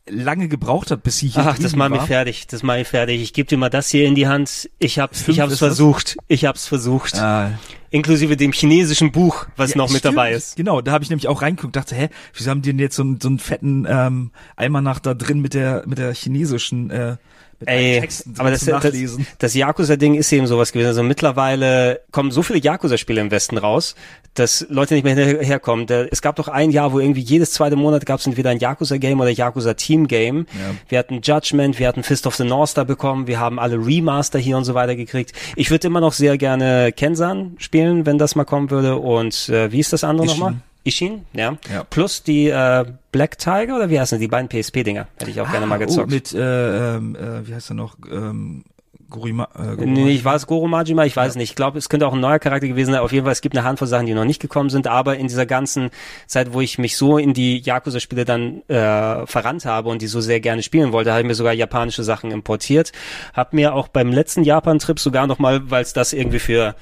lange 0.08 0.48
gebraucht 0.48 0.90
hat, 0.90 1.02
bis 1.02 1.18
sie 1.18 1.28
hier 1.28 1.44
Ach, 1.46 1.58
das 1.58 1.74
macht 1.76 1.90
mich 1.90 2.00
war. 2.00 2.06
fertig. 2.06 2.46
Das 2.46 2.62
macht 2.62 2.78
mich 2.78 2.88
fertig. 2.88 3.20
Ich 3.22 3.32
gebe 3.32 3.48
dir 3.48 3.56
mal 3.58 3.70
das 3.70 3.88
hier 3.88 4.06
in 4.06 4.14
die 4.14 4.26
Hand. 4.28 4.70
Ich 4.78 4.98
hab's, 4.98 5.22
Fünf 5.22 5.36
ich 5.36 5.40
hab's 5.40 5.52
ist 5.54 5.62
das? 5.62 5.68
versucht. 5.68 6.16
Ich 6.28 6.44
hab's 6.44 6.66
versucht. 6.66 7.16
Ah, 7.18 7.52
Inklusive 7.90 8.36
dem 8.36 8.52
chinesischen 8.52 9.12
Buch, 9.12 9.46
was 9.56 9.70
Ja, 9.70 9.78
noch 9.78 9.88
mit 9.90 10.00
stimmt. 10.00 10.16
dabei 10.16 10.32
ist. 10.32 10.56
Genau, 10.56 10.80
da 10.80 10.92
habe 10.92 11.02
ich 11.04 11.10
nämlich 11.10 11.28
auch 11.28 11.40
reingeguckt, 11.42 11.76
dachte, 11.76 11.94
hä, 11.94 12.08
wieso 12.34 12.50
haben 12.50 12.60
die 12.62 12.70
denn 12.70 12.78
jetzt 12.78 12.96
so, 12.96 13.02
einen- 13.02 13.20
so 13.20 13.28
einen 13.28 13.38
fetten 13.38 13.86
ähm, 13.88 14.30
Almanach 14.56 14.98
da 14.98 15.14
drin 15.14 15.40
mit 15.40 15.54
der 15.54 15.84
mit 15.86 15.98
der 15.98 16.12
chinesischen 16.14 16.90
äh, 16.90 17.16
mit 17.60 17.68
Ey, 17.68 18.00
Texten 18.00 18.34
aber 18.38 18.50
das, 18.50 18.60
zum 18.60 18.72
das, 18.74 18.84
Nachlesen. 18.84 19.26
das 19.38 19.54
Yakuza-Ding 19.54 20.14
ist 20.14 20.30
eben 20.32 20.46
sowas 20.46 20.72
gewesen. 20.72 20.88
Also 20.88 21.02
mittlerweile 21.02 22.00
kommen 22.10 22.30
so 22.30 22.42
viele 22.42 22.58
Yakuza-Spiele 22.60 23.20
im 23.20 23.30
Westen 23.30 23.56
raus, 23.58 23.94
dass 24.34 24.66
Leute 24.68 24.94
nicht 24.94 25.04
mehr 25.04 25.14
hinterherkommen. 25.14 25.86
Da- 25.86 26.04
Es 26.10 26.20
gab 26.22 26.36
doch 26.36 26.48
ein 26.48 26.70
Jahr, 26.70 26.92
wo 26.92 27.00
irgendwie 27.00 27.20
jedes 27.22 27.52
zweite 27.52 27.76
Monat 27.76 28.04
gab 28.04 28.20
es 28.20 28.26
entweder 28.26 28.50
ein 28.50 28.58
Yakuza-Game 28.58 29.18
oder 29.20 29.30
Yakuza-Team-Game. 29.30 30.46
Wir 30.88 30.98
hatten 30.98 31.20
Judgment, 31.22 31.78
wir 31.78 31.88
hatten 31.88 32.02
Fist 32.02 32.26
of 32.26 32.36
the 32.36 32.44
North 32.44 32.70
Star 32.70 32.84
bekommen, 32.84 33.26
wir 33.26 33.40
haben 33.40 33.58
alle 33.58 33.76
Remaster 33.76 34.38
hier 34.38 34.56
und 34.56 34.64
so 34.64 34.74
weiter 34.74 34.96
gekriegt. 34.96 35.32
Ich 35.56 35.70
würde 35.70 35.86
immer 35.86 36.00
noch 36.00 36.12
sehr 36.12 36.36
gerne 36.38 36.92
Kensan 36.92 37.54
spielen, 37.58 38.06
wenn 38.06 38.18
das 38.18 38.34
mal 38.36 38.44
kommen 38.44 38.70
würde. 38.70 38.96
Und 38.96 39.48
äh, 39.48 39.72
wie 39.72 39.80
ist 39.80 39.92
das 39.92 40.04
andere 40.04 40.26
nochmal? 40.26 40.54
Ishin, 40.86 41.24
ja. 41.32 41.56
Ja. 41.72 41.84
Plus 41.84 42.22
die 42.22 42.48
äh, 42.48 42.84
Black 43.10 43.38
Tiger 43.38 43.76
oder 43.76 43.90
wie 43.90 43.98
heißen 43.98 44.20
die 44.20 44.28
beiden 44.28 44.48
PSP-Dinger? 44.48 45.08
Hätte 45.18 45.30
ich 45.30 45.40
auch 45.40 45.50
gerne 45.50 45.66
mal 45.66 45.76
oh, 45.76 45.84
gezockt. 45.84 46.10
mit 46.10 46.32
äh, 46.32 46.96
ähm, 46.96 47.16
äh, 47.16 47.46
wie 47.46 47.54
heißt 47.54 47.70
er 47.70 47.74
noch 47.74 47.96
ähm, 48.10 48.64
Gorima, 49.10 49.48
äh, 49.54 49.76
Gorima. 49.76 49.92
Nee, 49.92 50.10
ich 50.10 50.24
weiß 50.24 50.46
Goro 50.46 50.66
Majima, 50.68 51.04
ich 51.04 51.16
weiß 51.16 51.36
nicht. 51.36 51.50
Ich 51.50 51.56
glaube, 51.56 51.78
es 51.78 51.88
könnte 51.88 52.06
auch 52.06 52.12
ein 52.12 52.20
neuer 52.20 52.38
Charakter 52.38 52.66
gewesen 52.66 52.92
sein. 52.92 53.00
Auf 53.00 53.12
jeden 53.12 53.24
Fall, 53.24 53.32
es 53.32 53.40
gibt 53.40 53.56
eine 53.56 53.66
Handvoll 53.66 53.88
Sachen, 53.88 54.06
die 54.06 54.14
noch 54.14 54.24
nicht 54.24 54.40
gekommen 54.40 54.70
sind, 54.70 54.86
aber 54.86 55.16
in 55.16 55.28
dieser 55.28 55.46
ganzen 55.46 55.90
Zeit, 56.26 56.52
wo 56.52 56.60
ich 56.60 56.78
mich 56.78 56.96
so 56.96 57.18
in 57.18 57.34
die 57.34 57.58
Yakuza-Spiele 57.58 58.24
dann 58.24 58.62
äh, 58.68 59.26
verrannt 59.26 59.64
habe 59.64 59.88
und 59.88 60.02
die 60.02 60.06
so 60.06 60.20
sehr 60.20 60.40
gerne 60.40 60.62
spielen 60.62 60.92
wollte, 60.92 61.10
habe 61.10 61.20
ich 61.20 61.26
mir 61.26 61.34
sogar 61.34 61.52
japanische 61.52 62.02
Sachen 62.02 62.30
importiert. 62.30 62.92
Hab 63.32 63.52
mir 63.52 63.74
auch 63.74 63.88
beim 63.88 64.12
letzten 64.12 64.42
Japan-Trip 64.44 64.98
sogar 64.98 65.26
nochmal, 65.26 65.70
weil 65.70 65.82
es 65.82 65.92
das 65.92 66.12
irgendwie 66.12 66.40
für 66.40 66.74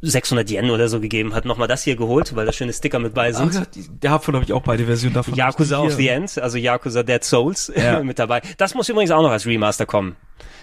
600 0.00 0.50
Yen 0.50 0.70
oder 0.70 0.88
so 0.88 1.00
gegeben 1.00 1.34
hat, 1.34 1.44
nochmal 1.44 1.68
das 1.68 1.82
hier 1.82 1.96
geholt, 1.96 2.36
weil 2.36 2.46
da 2.46 2.52
schöne 2.52 2.72
Sticker 2.72 2.98
mit 2.98 3.14
bei 3.14 3.32
sind. 3.32 3.56
Ach, 3.60 3.66
davon 4.00 4.34
habe 4.34 4.44
ich 4.44 4.52
auch 4.52 4.62
beide 4.62 4.84
Versionen 4.84 5.14
davon. 5.14 5.34
Yakuza 5.34 5.80
of 5.80 5.94
the 5.94 6.08
End, 6.08 6.38
also 6.38 6.56
Yakuza 6.56 7.02
Dead 7.02 7.22
Souls 7.24 7.72
Ja. 7.74 8.02
mit 8.02 8.18
dabei. 8.18 8.42
Das 8.58 8.74
muss 8.74 8.88
übrigens 8.88 9.10
auch 9.10 9.22
noch 9.22 9.30
als 9.30 9.46
Remaster 9.46 9.86
kommen. 9.86 10.16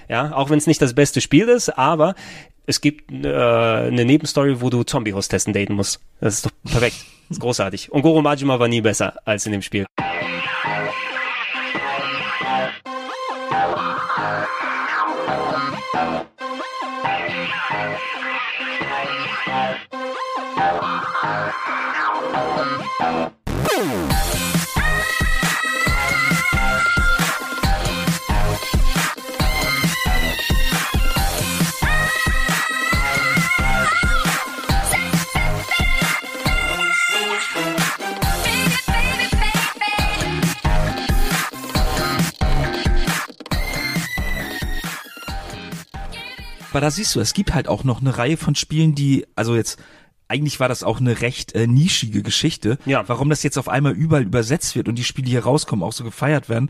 Ja, 0.07 0.34
auch 0.34 0.49
wenn 0.49 0.57
es 0.57 0.68
nicht 0.68 0.82
das 0.82 0.94
beste 0.94 1.20
Spiel 1.20 1.49
ist, 1.49 1.70
aber 1.70 2.16
es 2.66 2.80
gibt 2.82 3.12
äh, 3.12 3.28
eine 3.28 4.06
Nebenstory, 4.06 4.62
wo 4.62 4.70
du 4.70 4.84
Zombie-Hostessen 4.84 5.53
daten 5.53 5.74
musst. 5.74 5.99
Das 6.22 6.36
ist 6.36 6.45
doch 6.45 6.52
perfekt. 6.64 6.95
Das 7.28 7.38
ist 7.38 7.41
großartig. 7.41 7.91
Und 7.91 8.03
Goro 8.03 8.22
Majima 8.22 8.60
war 8.60 8.68
nie 8.68 8.82
besser 8.82 9.16
als 9.26 9.45
in 9.45 9.52
dem 9.52 9.62
Spiel. 9.62 9.86
Aber 46.76 46.81
da 46.81 46.91
siehst 46.91 47.15
du, 47.15 47.22
es 47.22 47.34
gibt 47.34 47.53
halt 47.53 47.69
auch 47.69 47.85
noch 47.85 48.02
eine 48.02 48.18
Reihe 48.18 48.35
von 48.35 48.53
Spielen, 48.53 48.95
die, 48.95 49.26
also 49.34 49.56
jetzt, 49.56 49.80
eigentlich 50.27 50.60
war 50.60 50.68
das 50.68 50.84
auch 50.84 50.99
eine 50.99 51.22
recht 51.22 51.56
äh, 51.56 51.68
nischige 51.68 52.22
Geschichte. 52.22 52.77
Ja. 52.85 53.07
Warum 53.07 53.30
das 53.30 53.43
jetzt 53.43 53.57
auf 53.57 53.69
einmal 53.69 53.93
überall 53.93 54.23
übersetzt 54.23 54.76
wird 54.76 54.89
und 54.89 54.95
die 54.95 55.06
Spiele, 55.06 55.23
die 55.23 55.31
hier 55.31 55.45
rauskommen, 55.45 55.85
auch 55.85 55.93
so 55.93 56.03
gefeiert 56.03 56.49
werden, 56.49 56.69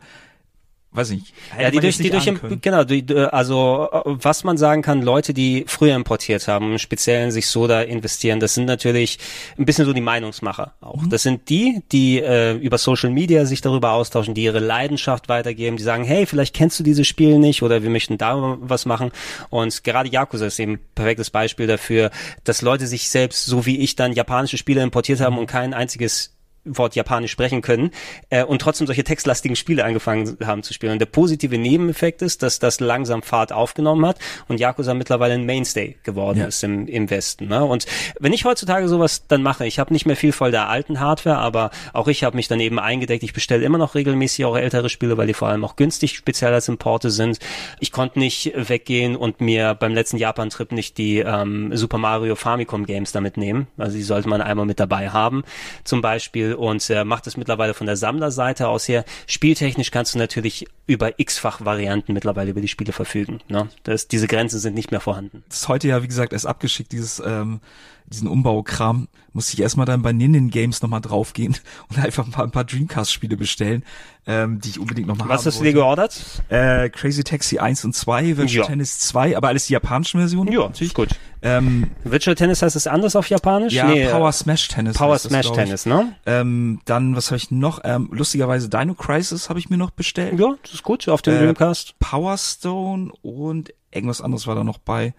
weiß 0.96 1.10
ich 1.10 1.32
Ja, 1.60 1.70
die 1.70 1.78
durch, 1.80 1.98
die 1.98 2.10
durch, 2.10 2.26
im- 2.26 2.60
genau, 2.60 2.84
die, 2.84 3.00
äh, 3.12 3.26
also 3.26 3.88
äh, 3.92 4.00
was 4.04 4.44
man 4.44 4.56
sagen 4.56 4.82
kann, 4.82 5.02
Leute, 5.02 5.34
die 5.34 5.64
früher 5.66 5.94
importiert 5.94 6.48
haben, 6.48 6.72
im 6.72 6.78
Speziellen 6.78 7.30
sich 7.30 7.46
so 7.48 7.66
da 7.66 7.82
investieren, 7.82 8.40
das 8.40 8.54
sind 8.54 8.64
natürlich 8.64 9.18
ein 9.58 9.64
bisschen 9.64 9.84
so 9.84 9.92
die 9.92 10.00
Meinungsmacher 10.00 10.74
auch. 10.80 11.02
Mhm. 11.02 11.10
Das 11.10 11.22
sind 11.22 11.48
die, 11.48 11.82
die 11.92 12.20
äh, 12.20 12.54
über 12.54 12.78
Social 12.78 13.10
Media 13.10 13.44
sich 13.44 13.60
darüber 13.60 13.92
austauschen, 13.92 14.34
die 14.34 14.44
ihre 14.44 14.58
Leidenschaft 14.60 15.28
weitergeben, 15.28 15.76
die 15.76 15.82
sagen, 15.82 16.04
hey, 16.04 16.26
vielleicht 16.26 16.54
kennst 16.54 16.78
du 16.80 16.82
dieses 16.82 17.06
Spiel 17.06 17.38
nicht 17.38 17.62
oder 17.62 17.82
wir 17.82 17.90
möchten 17.90 18.18
da 18.18 18.56
was 18.60 18.86
machen. 18.86 19.10
Und 19.50 19.84
gerade 19.84 20.08
Yakuza 20.08 20.46
ist 20.46 20.58
eben 20.58 20.72
ein 20.72 20.78
perfektes 20.94 21.30
Beispiel 21.30 21.66
dafür, 21.66 22.10
dass 22.44 22.62
Leute 22.62 22.86
sich 22.86 23.10
selbst, 23.10 23.44
so 23.46 23.66
wie 23.66 23.78
ich 23.78 23.96
dann 23.96 24.12
japanische 24.12 24.56
Spiele 24.56 24.82
importiert 24.82 25.20
haben 25.20 25.38
und 25.38 25.46
kein 25.46 25.74
einziges 25.74 26.35
Wort 26.66 26.94
Japanisch 26.94 27.30
sprechen 27.32 27.62
können 27.62 27.90
äh, 28.30 28.44
und 28.44 28.60
trotzdem 28.60 28.86
solche 28.86 29.04
textlastigen 29.04 29.56
Spiele 29.56 29.84
angefangen 29.84 30.36
haben 30.44 30.62
zu 30.62 30.72
spielen. 30.74 30.92
Und 30.92 30.98
der 30.98 31.06
positive 31.06 31.58
Nebeneffekt 31.58 32.22
ist, 32.22 32.42
dass 32.42 32.58
das 32.58 32.80
langsam 32.80 33.22
Fahrt 33.22 33.52
aufgenommen 33.52 34.04
hat 34.06 34.18
und 34.48 34.60
Yakuza 34.60 34.94
mittlerweile 34.94 35.34
ein 35.34 35.44
Mainstay 35.46 35.96
geworden 36.02 36.38
Ja. 36.40 36.46
ist 36.46 36.62
im, 36.64 36.86
im 36.88 37.10
Westen. 37.10 37.48
Ne? 37.48 37.64
Und 37.64 37.86
wenn 38.18 38.32
ich 38.32 38.44
heutzutage 38.44 38.88
sowas 38.88 39.26
dann 39.28 39.42
mache, 39.42 39.66
ich 39.66 39.78
habe 39.78 39.92
nicht 39.92 40.06
mehr 40.06 40.16
viel 40.16 40.32
voll 40.32 40.50
der 40.50 40.68
alten 40.68 41.00
Hardware, 41.00 41.38
aber 41.38 41.70
auch 41.92 42.08
ich 42.08 42.24
habe 42.24 42.36
mich 42.36 42.48
dann 42.48 42.60
eben 42.60 42.78
eingedeckt. 42.78 43.22
Ich 43.22 43.32
bestelle 43.32 43.64
immer 43.64 43.78
noch 43.78 43.94
regelmäßig 43.94 44.44
auch 44.44 44.56
ältere 44.56 44.88
Spiele, 44.88 45.16
weil 45.16 45.26
die 45.26 45.34
vor 45.34 45.48
allem 45.48 45.64
auch 45.64 45.76
günstig 45.76 46.16
speziell 46.16 46.52
als 46.52 46.68
Importe 46.68 47.10
sind. 47.10 47.38
Ich 47.80 47.92
konnte 47.92 48.18
nicht 48.18 48.52
weggehen 48.56 49.16
und 49.16 49.40
mir 49.40 49.74
beim 49.74 49.94
letzten 49.94 50.16
Japan-Trip 50.16 50.72
nicht 50.72 50.98
die 50.98 51.18
ähm, 51.18 51.76
Super 51.76 51.98
Mario 51.98 52.34
Famicom 52.34 52.86
Games 52.86 53.12
damit 53.12 53.36
nehmen. 53.36 53.66
Also 53.76 53.96
die 53.96 54.02
sollte 54.02 54.28
man 54.28 54.40
einmal 54.40 54.66
mit 54.66 54.80
dabei 54.80 55.10
haben 55.10 55.44
zum 55.84 56.00
Beispiel 56.00 56.54
und 56.56 56.88
äh, 56.90 57.04
macht 57.04 57.26
es 57.26 57.36
mittlerweile 57.36 57.74
von 57.74 57.86
der 57.86 57.96
Sammlerseite 57.96 58.68
aus 58.68 58.88
her. 58.88 59.04
Spieltechnisch 59.26 59.90
kannst 59.90 60.14
du 60.14 60.18
natürlich 60.18 60.66
über 60.86 61.18
x-fach 61.18 61.64
Varianten 61.64 62.12
mittlerweile 62.12 62.50
über 62.50 62.60
die 62.60 62.68
Spiele 62.68 62.92
verfügen. 62.92 63.40
Ne? 63.48 63.68
Das, 63.82 64.08
diese 64.08 64.26
Grenzen 64.26 64.58
sind 64.58 64.74
nicht 64.74 64.90
mehr 64.90 65.00
vorhanden. 65.00 65.44
Das 65.48 65.58
ist 65.58 65.68
heute 65.68 65.88
ja, 65.88 66.02
wie 66.02 66.08
gesagt, 66.08 66.32
erst 66.32 66.46
abgeschickt, 66.46 66.92
dieses, 66.92 67.22
ähm, 67.24 67.60
diesen 68.06 68.28
Umbaukram. 68.28 69.08
Musste 69.32 69.54
ich 69.54 69.60
erstmal 69.60 69.86
dann 69.86 70.02
bei 70.02 70.12
Ninden 70.12 70.50
Games 70.50 70.80
nochmal 70.80 71.00
draufgehen 71.00 71.56
und 71.88 71.98
einfach 71.98 72.24
ein 72.24 72.32
paar, 72.32 72.44
ein 72.44 72.50
paar 72.52 72.64
Dreamcast-Spiele 72.64 73.36
bestellen, 73.36 73.84
ähm, 74.26 74.60
die 74.60 74.70
ich 74.70 74.78
unbedingt 74.80 75.06
nochmal 75.06 75.28
Was 75.28 75.40
haben 75.42 75.46
hast 75.46 75.60
du 75.60 75.64
dir 75.64 75.72
geordert? 75.72 76.20
Äh, 76.48 76.88
Crazy 76.90 77.22
Taxi 77.24 77.58
1 77.58 77.84
und 77.84 77.94
2, 77.94 78.36
Virtual 78.36 78.48
Ja. 78.62 78.66
Tennis 78.66 78.98
2, 78.98 79.36
aber 79.36 79.48
alles 79.48 79.66
die 79.66 79.72
japanischen 79.74 80.18
Versionen. 80.20 80.52
Ja, 80.52 80.60
natürlich 80.64 80.94
gut. 80.94 81.10
Ähm, 81.42 81.90
Virtual 82.02 82.34
Tennis 82.34 82.62
heißt 82.62 82.74
es 82.74 82.86
anders 82.88 83.14
auf 83.14 83.28
Japanisch? 83.30 83.72
ja, 83.72 83.86
Nee, 83.86 84.08
Power 84.08 84.32
Smash 84.32 84.68
Tennis. 84.68 84.96
Power 84.96 85.14
heißt 85.14 85.26
das, 85.26 85.30
Smash 85.32 85.46
ich. 85.46 85.52
Tennis, 85.52 85.86
ne? 85.86 86.12
Ähm, 86.26 86.80
dann, 86.86 87.14
was 87.14 87.26
habe 87.26 87.36
ich 87.36 87.50
noch? 87.52 87.80
Ähm, 87.84 88.08
lustigerweise 88.12 88.68
Dino 88.68 88.94
Crisis 88.94 89.48
habe 89.48 89.58
ich 89.60 89.70
mir 89.70 89.76
noch 89.76 89.90
bestellt. 89.90 90.38
Ja, 90.40 90.54
das 90.62 90.72
ist 90.74 90.82
gut, 90.82 91.08
auf 91.08 91.22
dem 91.22 91.34
Äh, 91.34 91.38
Dreamcast. 91.38 91.98
Power 92.00 92.36
Stone 92.36 93.12
und 93.22 93.72
irgendwas 93.92 94.20
anderes 94.20 94.46
war 94.46 94.54
da 94.56 94.64
noch 94.64 94.78
bei. 94.78 95.14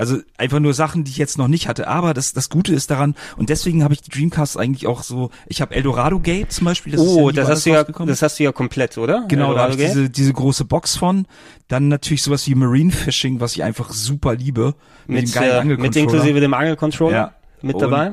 Also 0.00 0.16
einfach 0.38 0.60
nur 0.60 0.72
Sachen, 0.72 1.04
die 1.04 1.10
ich 1.10 1.18
jetzt 1.18 1.36
noch 1.36 1.46
nicht 1.46 1.68
hatte. 1.68 1.86
Aber 1.88 2.14
das, 2.14 2.32
das 2.32 2.48
Gute 2.48 2.72
ist 2.74 2.90
daran, 2.90 3.14
und 3.36 3.50
deswegen 3.50 3.84
habe 3.84 3.92
ich 3.92 4.00
die 4.00 4.10
Dreamcast 4.10 4.58
eigentlich 4.58 4.86
auch 4.86 5.02
so, 5.02 5.30
ich 5.46 5.60
habe 5.60 5.74
Eldorado 5.74 6.18
Gate 6.20 6.50
zum 6.50 6.64
Beispiel. 6.64 6.92
Das 6.92 7.02
ist 7.02 7.14
ja 7.16 7.22
Oh, 7.22 7.30
das 7.30 7.48
hast 7.48 7.66
du 7.66 7.70
ja, 7.70 7.84
das 7.84 8.22
hast 8.22 8.38
du 8.38 8.44
ja 8.44 8.52
komplett, 8.52 8.96
oder? 8.96 9.26
Genau, 9.28 9.52
da 9.52 9.60
habe 9.62 9.72
Eldorado 9.72 9.82
ich 9.82 9.88
diese, 9.88 10.08
diese 10.10 10.32
große 10.32 10.64
Box 10.64 10.96
von. 10.96 11.26
Dann 11.68 11.88
natürlich 11.88 12.22
sowas 12.22 12.46
wie 12.46 12.54
Marine 12.54 12.90
Fishing, 12.90 13.40
was 13.40 13.52
ich 13.52 13.62
einfach 13.62 13.92
super 13.92 14.34
liebe. 14.34 14.74
mit, 15.06 15.28
dem 15.28 15.32
geilen 15.32 15.50
äh, 15.50 15.54
mit 15.54 15.60
Angelcontroller. 15.60 16.00
inklusive 16.02 16.40
dem 16.40 16.54
Angelcontroller 16.54 17.14
Ja. 17.16 17.34
mit 17.60 17.74
Und- 17.74 17.82
dabei. 17.82 18.12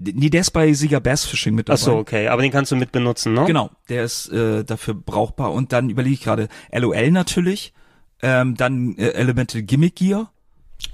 Nee, 0.00 0.30
der 0.30 0.42
ist 0.42 0.52
bei 0.52 0.72
Sieger 0.72 1.00
Bass 1.00 1.24
Fishing 1.26 1.56
mit 1.56 1.68
dabei. 1.68 1.74
Ach 1.80 1.84
so, 1.84 1.96
okay, 1.96 2.28
aber 2.28 2.40
den 2.42 2.52
kannst 2.52 2.70
du 2.70 2.76
mit 2.76 2.92
benutzen, 2.92 3.32
ne? 3.34 3.44
Genau, 3.46 3.68
der 3.88 4.04
ist 4.04 4.28
äh, 4.32 4.62
dafür 4.64 4.94
brauchbar. 4.94 5.52
Und 5.52 5.72
dann 5.72 5.90
überlege 5.90 6.14
ich 6.14 6.22
gerade 6.22 6.46
LOL 6.72 7.10
natürlich, 7.10 7.72
ähm, 8.22 8.54
dann 8.56 8.94
äh, 8.96 9.08
Elemental 9.10 9.62
Gimmick 9.62 9.96
Gear. 9.96 10.30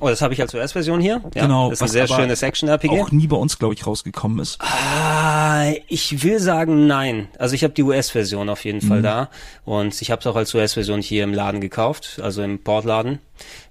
Oh, 0.00 0.08
das 0.08 0.22
habe 0.22 0.34
ich 0.34 0.40
als 0.40 0.52
US-Version 0.54 0.98
hier. 1.00 1.20
Ja, 1.34 1.42
genau. 1.42 1.68
Das 1.70 1.78
ist 1.78 1.82
ein 1.82 1.88
sehr 1.88 2.08
schönes 2.08 2.42
Action-RPG. 2.42 3.00
Auch 3.02 3.12
nie 3.12 3.26
bei 3.26 3.36
uns, 3.36 3.58
glaube 3.58 3.74
ich, 3.74 3.86
rausgekommen 3.86 4.38
ist. 4.40 4.58
Ah, 4.60 5.72
ich 5.88 6.22
will 6.22 6.40
sagen 6.40 6.86
nein. 6.86 7.28
Also 7.38 7.54
ich 7.54 7.62
habe 7.64 7.74
die 7.74 7.82
US-Version 7.82 8.48
auf 8.48 8.64
jeden 8.64 8.78
Mhm. 8.84 8.88
Fall 8.88 9.02
da 9.02 9.28
und 9.64 10.00
ich 10.00 10.10
habe 10.10 10.20
es 10.20 10.26
auch 10.26 10.36
als 10.36 10.54
US-Version 10.54 11.00
hier 11.02 11.22
im 11.24 11.32
Laden 11.34 11.60
gekauft, 11.60 12.18
also 12.22 12.42
im 12.42 12.58
Portladen. 12.62 13.18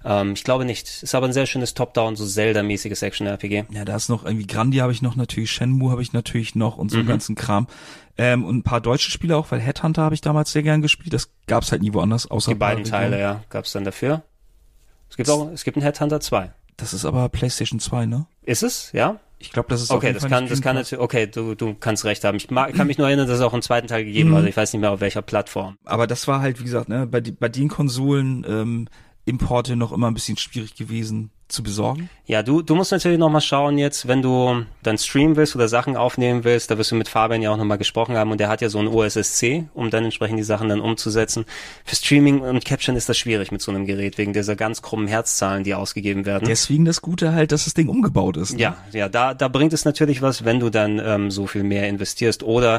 Ähm, 0.04 0.32
ich 0.34 0.44
glaube 0.44 0.64
nicht. 0.64 1.02
Ist 1.02 1.14
aber 1.14 1.26
ein 1.26 1.32
sehr 1.32 1.46
schönes 1.46 1.74
Top-Down, 1.74 2.16
so 2.16 2.24
Zelda-mäßiges 2.26 3.02
Action-RPG. 3.02 3.64
Ja, 3.70 3.84
da 3.84 3.96
ist 3.96 4.08
noch 4.08 4.24
irgendwie 4.24 4.46
Grandi 4.46 4.78
habe 4.78 4.92
ich 4.92 5.02
noch 5.02 5.16
natürlich, 5.16 5.50
Shenmue 5.50 5.90
habe 5.90 6.00
ich 6.02 6.12
natürlich 6.12 6.54
noch 6.54 6.76
und 6.78 6.90
so 6.90 6.98
Mhm. 6.98 7.06
ganzen 7.06 7.34
Kram. 7.34 7.66
Ähm, 8.16 8.44
und 8.44 8.58
ein 8.58 8.62
paar 8.62 8.80
deutsche 8.80 9.10
Spiele 9.10 9.36
auch, 9.36 9.50
weil 9.50 9.58
Headhunter 9.60 10.02
habe 10.02 10.14
ich 10.14 10.20
damals 10.20 10.52
sehr 10.52 10.62
gern 10.62 10.80
gespielt. 10.80 11.12
Das 11.12 11.28
gab's 11.48 11.72
halt 11.72 11.82
nie 11.82 11.92
woanders, 11.92 12.30
außer 12.30 12.52
Die 12.52 12.54
beiden 12.58 12.84
Teile, 12.84 13.18
ja, 13.20 13.42
gab's 13.50 13.72
dann 13.72 13.84
dafür. 13.84 14.22
Es 15.10 15.16
gibt 15.16 15.28
auch, 15.30 15.50
es 15.52 15.64
gibt 15.64 15.76
einen 15.76 15.84
Headhunter 15.84 16.20
2. 16.20 16.52
Das 16.76 16.92
ist 16.92 17.04
aber 17.04 17.28
PlayStation 17.28 17.78
2, 17.78 18.06
ne? 18.06 18.26
Ist 18.42 18.62
es? 18.62 18.90
Ja? 18.92 19.20
Ich 19.38 19.52
glaube, 19.52 19.68
das 19.68 19.82
ist 19.82 19.90
Okay, 19.90 20.12
das 20.12 20.22
Fall 20.22 20.30
kann, 20.30 20.48
das 20.48 20.60
kann 20.62 20.74
natürlich, 20.76 21.02
okay, 21.02 21.26
du, 21.26 21.54
du 21.54 21.74
kannst 21.74 22.04
recht 22.04 22.24
haben. 22.24 22.36
Ich 22.36 22.50
mag, 22.50 22.72
kann 22.74 22.86
mich 22.86 22.98
nur 22.98 23.06
erinnern, 23.06 23.26
dass 23.28 23.36
es 23.38 23.42
auch 23.44 23.52
einen 23.52 23.62
zweiten 23.62 23.86
Teil 23.88 24.04
gegeben 24.04 24.30
Mhm. 24.30 24.36
hat. 24.36 24.44
Ich 24.46 24.56
weiß 24.56 24.72
nicht 24.72 24.80
mehr 24.80 24.90
auf 24.90 25.00
welcher 25.00 25.22
Plattform. 25.22 25.76
Aber 25.84 26.06
das 26.06 26.26
war 26.26 26.40
halt, 26.40 26.58
wie 26.60 26.64
gesagt, 26.64 26.88
ne, 26.88 27.06
bei, 27.06 27.20
bei 27.20 27.48
den 27.48 27.68
Konsolen 27.68 28.44
ähm, 28.48 28.88
Importe 29.26 29.76
noch 29.76 29.92
immer 29.92 30.08
ein 30.10 30.14
bisschen 30.14 30.36
schwierig 30.36 30.74
gewesen 30.74 31.30
zu 31.48 31.62
besorgen. 31.62 32.08
Ja, 32.26 32.42
du, 32.42 32.62
du 32.62 32.74
musst 32.74 32.90
natürlich 32.90 33.18
nochmal 33.18 33.42
schauen 33.42 33.76
jetzt, 33.76 34.08
wenn 34.08 34.22
du 34.22 34.64
dann 34.82 34.96
streamen 34.96 35.36
willst 35.36 35.54
oder 35.54 35.68
Sachen 35.68 35.94
aufnehmen 35.94 36.42
willst, 36.42 36.70
da 36.70 36.78
wirst 36.78 36.90
du 36.90 36.94
mit 36.94 37.06
Fabian 37.08 37.42
ja 37.42 37.50
auch 37.50 37.58
nochmal 37.58 37.76
gesprochen 37.76 38.16
haben 38.16 38.30
und 38.30 38.38
der 38.40 38.48
hat 38.48 38.62
ja 38.62 38.70
so 38.70 38.78
ein 38.78 38.88
OSSC, 38.88 39.64
um 39.74 39.90
dann 39.90 40.04
entsprechend 40.04 40.38
die 40.38 40.42
Sachen 40.42 40.70
dann 40.70 40.80
umzusetzen. 40.80 41.44
Für 41.84 41.96
Streaming 41.96 42.40
und 42.40 42.64
Caption 42.64 42.96
ist 42.96 43.10
das 43.10 43.18
schwierig 43.18 43.52
mit 43.52 43.60
so 43.60 43.70
einem 43.72 43.84
Gerät, 43.84 44.16
wegen 44.16 44.32
dieser 44.32 44.56
ganz 44.56 44.80
krummen 44.80 45.06
Herzahlen, 45.06 45.64
die 45.64 45.74
ausgegeben 45.74 46.24
werden. 46.24 46.48
Deswegen 46.48 46.86
das 46.86 47.02
Gute 47.02 47.34
halt, 47.34 47.52
dass 47.52 47.64
das 47.64 47.74
Ding 47.74 47.88
umgebaut 47.88 48.38
ist. 48.38 48.54
Ne? 48.54 48.60
Ja, 48.62 48.76
ja, 48.92 49.08
da, 49.10 49.34
da 49.34 49.48
bringt 49.48 49.74
es 49.74 49.84
natürlich 49.84 50.22
was, 50.22 50.46
wenn 50.46 50.60
du 50.60 50.70
dann 50.70 50.98
ähm, 51.04 51.30
so 51.30 51.46
viel 51.46 51.62
mehr 51.62 51.88
investierst. 51.90 52.42
Oder 52.42 52.76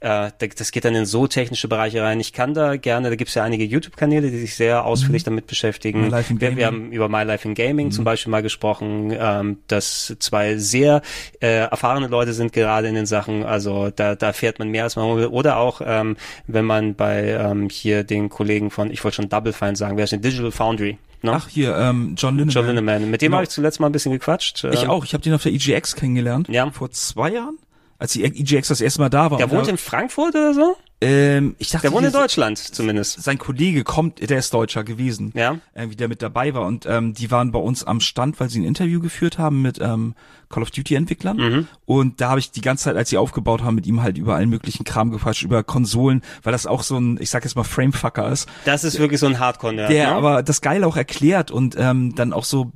äh, 0.00 0.30
da- 0.36 0.46
das 0.56 0.72
geht 0.72 0.84
dann 0.84 0.96
in 0.96 1.06
so 1.06 1.28
technische 1.28 1.68
Bereiche 1.68 2.02
rein. 2.02 2.18
Ich 2.18 2.32
kann 2.32 2.54
da 2.54 2.76
gerne, 2.76 3.08
da 3.10 3.14
gibt's 3.14 3.34
ja 3.34 3.44
einige 3.44 3.62
YouTube-Kanäle, 3.64 4.32
die 4.32 4.38
sich 4.40 4.56
sehr 4.56 4.84
ausführlich 4.84 5.22
damit 5.22 5.46
beschäftigen. 5.46 6.10
Wir, 6.40 6.56
wir 6.56 6.66
haben 6.66 6.90
über 6.90 7.08
My 7.08 7.22
Life 7.22 7.46
in 7.46 7.54
Gaming 7.54 7.92
zum 8.00 8.04
Beispiel 8.06 8.30
mal 8.30 8.42
gesprochen, 8.42 9.12
ähm, 9.14 9.58
dass 9.68 10.16
zwei 10.20 10.56
sehr 10.56 11.02
äh, 11.40 11.58
erfahrene 11.68 12.06
Leute 12.06 12.32
sind 12.32 12.52
gerade 12.54 12.88
in 12.88 12.94
den 12.94 13.04
Sachen. 13.04 13.44
Also 13.44 13.90
da, 13.94 14.14
da 14.14 14.32
fährt 14.32 14.58
man 14.58 14.68
mehr 14.70 14.84
als 14.84 14.96
man 14.96 15.14
will. 15.18 15.26
Oder 15.26 15.58
auch, 15.58 15.82
ähm, 15.84 16.16
wenn 16.46 16.64
man 16.64 16.94
bei 16.94 17.28
ähm, 17.28 17.68
hier 17.68 18.04
den 18.04 18.30
Kollegen 18.30 18.70
von, 18.70 18.90
ich 18.90 19.04
wollte 19.04 19.16
schon 19.16 19.28
Double 19.28 19.52
Fine 19.52 19.76
sagen, 19.76 19.98
wer 19.98 20.04
ist 20.04 20.10
denn 20.12 20.22
Digital 20.22 20.50
Foundry? 20.50 20.96
Ne? 21.20 21.32
Ach 21.34 21.48
hier, 21.48 21.76
ähm, 21.76 22.14
John 22.16 22.38
Lindemann. 22.38 22.48
John 22.54 22.66
Lindemann. 22.66 23.10
Mit 23.10 23.20
dem 23.20 23.26
Genau. 23.26 23.36
habe 23.36 23.44
ich 23.44 23.50
zuletzt 23.50 23.78
mal 23.80 23.86
ein 23.88 23.92
bisschen 23.92 24.12
gequatscht. 24.12 24.64
Ich 24.72 24.82
Ähm, 24.84 24.88
auch. 24.90 25.04
Ich 25.04 25.12
habe 25.12 25.22
den 25.22 25.34
auf 25.34 25.42
der 25.42 25.52
EGX 25.52 25.94
kennengelernt. 25.94 26.48
Ja. 26.48 26.70
Vor 26.70 26.90
zwei 26.92 27.32
Jahren, 27.32 27.58
als 27.98 28.12
die 28.12 28.24
EGX 28.24 28.68
das 28.68 28.80
erste 28.80 29.00
Mal 29.02 29.10
da 29.10 29.30
war. 29.30 29.36
Der 29.36 29.50
wohnt 29.50 29.68
in 29.68 29.76
Frankfurt 29.76 30.34
oder 30.34 30.54
so? 30.54 30.76
Ähm, 31.02 31.54
ich 31.58 31.70
dachte, 31.70 31.82
Der 31.82 31.92
wohnt 31.92 32.06
in 32.06 32.12
Deutschland 32.12 32.58
zumindest. 32.58 33.22
Sein 33.22 33.38
Kollege 33.38 33.84
kommt, 33.84 34.28
der 34.28 34.38
ist 34.38 34.52
Deutscher 34.52 34.84
gewesen. 34.84 35.32
Ja. 35.34 35.56
Irgendwie 35.74 35.96
der 35.96 36.08
mit 36.08 36.20
dabei 36.20 36.52
war. 36.52 36.66
Und 36.66 36.84
ähm, 36.84 37.14
die 37.14 37.30
waren 37.30 37.52
bei 37.52 37.58
uns 37.58 37.84
am 37.84 38.00
Stand, 38.00 38.38
weil 38.38 38.50
sie 38.50 38.60
ein 38.60 38.64
Interview 38.64 39.00
geführt 39.00 39.38
haben 39.38 39.62
mit 39.62 39.78
ähm, 39.80 40.14
Call 40.50 40.62
of 40.62 40.70
Duty 40.70 40.96
Entwicklern. 40.96 41.36
Mhm. 41.38 41.68
Und 41.86 42.20
da 42.20 42.30
habe 42.30 42.40
ich 42.40 42.50
die 42.50 42.60
ganze 42.60 42.84
Zeit, 42.84 42.96
als 42.96 43.08
sie 43.08 43.16
aufgebaut 43.16 43.62
haben, 43.62 43.76
mit 43.76 43.86
ihm 43.86 44.02
halt 44.02 44.18
über 44.18 44.34
allen 44.34 44.50
möglichen 44.50 44.84
Kram 44.84 45.10
gequatscht, 45.10 45.42
über 45.42 45.64
Konsolen, 45.64 46.22
weil 46.42 46.52
das 46.52 46.66
auch 46.66 46.82
so 46.82 46.98
ein, 46.98 47.18
ich 47.18 47.30
sag 47.30 47.44
jetzt 47.44 47.56
mal, 47.56 47.64
Framefucker 47.64 48.30
ist. 48.30 48.46
Das 48.66 48.84
ist 48.84 48.98
wirklich 48.98 49.20
so 49.20 49.26
ein 49.26 49.38
Hardcore-Nerd. 49.38 49.90
der 49.90 50.08
ne? 50.08 50.14
aber 50.14 50.42
das 50.42 50.60
geil 50.60 50.84
auch 50.84 50.96
erklärt 50.98 51.50
und 51.50 51.76
ähm, 51.78 52.14
dann 52.14 52.32
auch 52.34 52.44
so 52.44 52.72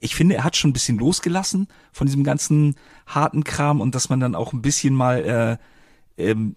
ich 0.00 0.14
finde, 0.14 0.36
er 0.36 0.44
hat 0.44 0.54
schon 0.54 0.70
ein 0.70 0.74
bisschen 0.74 0.96
losgelassen 0.96 1.66
von 1.90 2.06
diesem 2.06 2.22
ganzen 2.22 2.76
harten 3.08 3.42
Kram 3.42 3.80
und 3.80 3.96
dass 3.96 4.08
man 4.08 4.20
dann 4.20 4.36
auch 4.36 4.52
ein 4.52 4.62
bisschen 4.62 4.94
mal 4.94 5.58
äh, 6.16 6.22
ähm, 6.30 6.54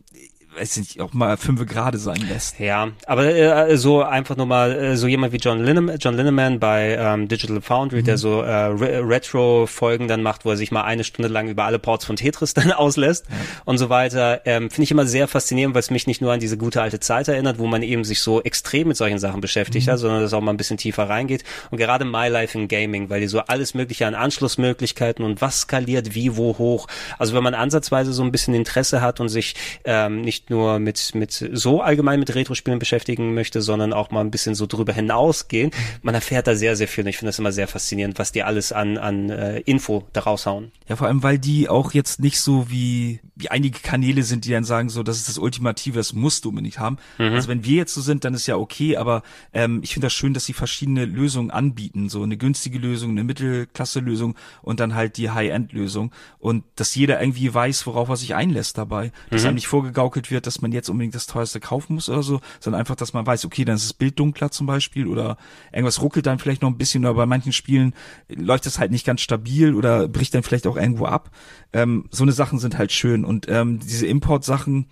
weiß 0.58 0.78
nicht, 0.78 1.00
auch 1.00 1.14
mal 1.14 1.38
fünf 1.38 1.66
Grade 1.66 1.98
sein 1.98 2.22
lässt. 2.28 2.60
Ja, 2.60 2.90
aber 3.06 3.26
äh, 3.26 3.78
so 3.78 4.04
einfach 4.04 4.36
nur 4.36 4.46
mal 4.46 4.72
äh, 4.72 4.98
so 4.98 5.08
jemand 5.08 5.34
wie 5.34 5.38
John 5.38 5.64
Linneman, 5.64 5.98
John 6.00 6.16
Linneman 6.16 6.60
bei 6.60 6.98
ähm, 7.00 7.28
Digital 7.28 7.62
Foundry, 7.62 8.02
mhm. 8.02 8.06
der 8.06 8.18
so 8.18 8.42
äh, 8.42 8.66
Re 8.66 9.02
Retro-Folgen 9.08 10.08
dann 10.08 10.22
macht, 10.24 10.44
wo 10.44 10.52
er 10.52 10.58
sich 10.58 10.72
mal 10.72 10.84
eine 10.84 11.04
Stunde 11.04 11.30
lang 11.30 11.48
über 11.48 11.64
alle 11.64 11.80
Ports 11.80 12.06
von 12.06 12.16
Tetris 12.16 12.54
dann 12.56 12.72
auslässt 12.72 13.26
ja. 13.30 13.36
und 13.66 13.78
so 13.78 13.90
weiter, 13.90 14.42
ähm, 14.46 14.70
finde 14.70 14.84
ich 14.84 14.92
immer 14.92 15.06
sehr 15.06 15.28
faszinierend, 15.28 15.74
weil 15.74 15.82
es 15.82 15.90
mich 15.90 16.08
nicht 16.08 16.22
nur 16.22 16.34
an 16.34 16.40
diese 16.40 16.58
gute 16.58 16.82
alte 16.82 17.00
Zeit 17.00 17.28
erinnert, 17.28 17.58
wo 17.58 17.68
man 17.68 17.82
eben 17.82 18.04
sich 18.04 18.22
so 18.22 18.42
extrem 18.42 18.90
mit 18.90 18.98
solchen 18.98 19.20
Sachen 19.20 19.42
beschäftigt 19.42 19.88
mhm. 19.88 19.92
hat, 19.92 20.00
sondern 20.00 20.22
dass 20.22 20.34
auch 20.34 20.42
mal 20.42 20.52
ein 20.52 20.58
bisschen 20.58 20.78
tiefer 20.78 21.08
reingeht. 21.08 21.44
Und 21.70 21.78
gerade 21.78 22.04
My 22.04 22.28
Life 22.28 22.58
in 22.58 22.68
Gaming, 22.68 23.10
weil 23.10 23.22
die 23.22 23.28
so 23.28 23.40
alles 23.40 23.74
mögliche 23.74 24.06
an 24.06 24.16
Anschlussmöglichkeiten 24.16 25.24
und 25.24 25.42
was 25.42 25.62
skaliert 25.62 26.14
wie, 26.14 26.36
wo 26.36 26.58
hoch. 26.58 26.88
Also 27.18 27.34
wenn 27.36 27.44
man 27.44 27.54
ansatzweise 27.54 28.12
so 28.12 28.24
ein 28.24 28.32
bisschen 28.32 28.54
Interesse 28.54 29.02
hat 29.02 29.20
und 29.20 29.30
sich 29.30 29.56
ähm, 29.86 30.22
nicht 30.22 30.41
nur 30.50 30.80
mit, 30.80 31.14
mit 31.16 31.32
so 31.32 31.82
allgemein 31.82 32.20
mit 32.20 32.34
Retro-Spielen 32.34 32.80
beschäftigen 32.80 33.34
möchte, 33.34 33.62
sondern 33.62 33.94
auch 33.94 34.12
mal 34.12 34.22
ein 34.22 34.32
bisschen 34.32 34.56
so 34.56 34.66
drüber 34.66 34.94
hinausgehen, 34.94 35.72
man 36.02 36.16
erfährt 36.16 36.48
da 36.48 36.56
sehr, 36.56 36.76
sehr 36.76 36.88
viel. 36.88 37.04
Und 37.04 37.10
ich 37.10 37.18
finde 37.18 37.30
das 37.30 37.40
immer 37.40 37.52
sehr 37.52 37.68
faszinierend, 37.68 38.20
was 38.20 38.32
die 38.32 38.44
alles 38.44 38.72
an, 38.72 38.98
an 38.98 39.30
äh, 39.30 39.60
Info 39.60 40.08
da 40.14 40.22
raushauen. 40.22 40.72
Ja, 40.88 40.96
vor 40.96 41.08
allem, 41.08 41.24
weil 41.24 41.40
die 41.40 41.70
auch 41.70 41.94
jetzt 41.94 42.20
nicht 42.20 42.40
so 42.40 42.70
wie, 42.70 43.20
wie 43.36 43.50
einige 43.50 43.80
Kanäle 43.80 44.24
sind, 44.24 44.46
die 44.46 44.52
dann 44.52 44.64
sagen, 44.64 44.90
so, 44.90 45.04
das 45.04 45.18
ist 45.18 45.30
das 45.30 45.38
Ultimative, 45.38 45.98
das 45.98 46.14
musst 46.14 46.46
du 46.46 46.50
unbedingt 46.50 46.80
haben. 46.80 46.98
Mhm. 47.18 47.34
Also 47.34 47.48
wenn 47.48 47.64
wir 47.64 47.76
jetzt 47.76 47.94
so 47.94 48.02
sind, 48.02 48.24
dann 48.26 48.34
ist 48.34 48.48
ja 48.48 48.58
okay, 48.58 48.98
aber 48.98 49.24
ähm, 49.54 49.82
ich 49.84 49.94
finde 49.94 50.08
das 50.08 50.14
schön, 50.14 50.34
dass 50.34 50.46
sie 50.46 50.54
verschiedene 50.54 51.06
Lösungen 51.06 51.52
anbieten. 51.52 52.10
So 52.10 52.24
eine 52.24 52.38
günstige 52.38 52.80
Lösung, 52.80 53.12
eine 53.12 53.24
Mittelklasse-Lösung 53.24 54.36
und 54.62 54.80
dann 54.80 54.96
halt 54.96 55.18
die 55.18 55.30
High-End-Lösung. 55.30 56.12
Und 56.40 56.64
dass 56.76 56.96
jeder 56.96 57.22
irgendwie 57.22 57.54
weiß, 57.54 57.86
worauf 57.88 58.10
er 58.10 58.18
sich 58.18 58.36
einlässt 58.36 58.78
dabei. 58.78 59.12
Dass 59.30 59.42
mhm. 59.42 59.50
einem 59.50 59.56
nicht 59.56 59.68
vorgegaukelt 59.68 60.31
wird, 60.32 60.48
dass 60.48 60.62
man 60.62 60.72
jetzt 60.72 60.90
unbedingt 60.90 61.16
das 61.16 61.28
teuerste 61.28 61.60
kaufen 61.60 61.96
muss 61.96 62.10
oder 62.10 62.24
so, 62.24 62.42
sondern 62.60 62.80
einfach, 62.80 62.96
dass 62.96 63.14
man 63.14 63.26
weiß, 63.26 63.46
okay, 63.46 63.66
dann 63.66 63.76
ist 63.76 63.86
das 63.86 63.94
Bild 63.94 64.20
dunkler 64.20 64.52
zum 64.52 64.68
Beispiel 64.68 65.08
oder 65.08 65.38
irgendwas 65.72 66.02
ruckelt 66.02 66.26
dann 66.26 66.40
vielleicht 66.40 66.62
noch 66.62 66.70
ein 66.70 66.78
bisschen, 66.78 67.06
oder 67.06 67.14
bei 67.14 67.26
manchen 67.26 67.54
Spielen 67.54 67.94
läuft 68.30 68.66
das 68.66 68.80
halt 68.80 68.92
nicht 68.92 69.06
ganz 69.06 69.22
stabil 69.22 69.76
oder 69.76 70.08
bricht 70.08 70.34
dann 70.34 70.44
vielleicht 70.44 70.68
auch 70.68 70.78
irgendwo 70.78 71.06
ab. 71.06 71.32
Ähm, 71.74 72.06
so 72.12 72.24
eine 72.24 72.32
Sachen 72.32 72.60
sind 72.60 72.78
halt 72.78 72.92
schön 72.92 73.26
und 73.26 73.48
ähm, 73.50 73.80
diese 73.80 74.08
Import-Sachen, 74.08 74.88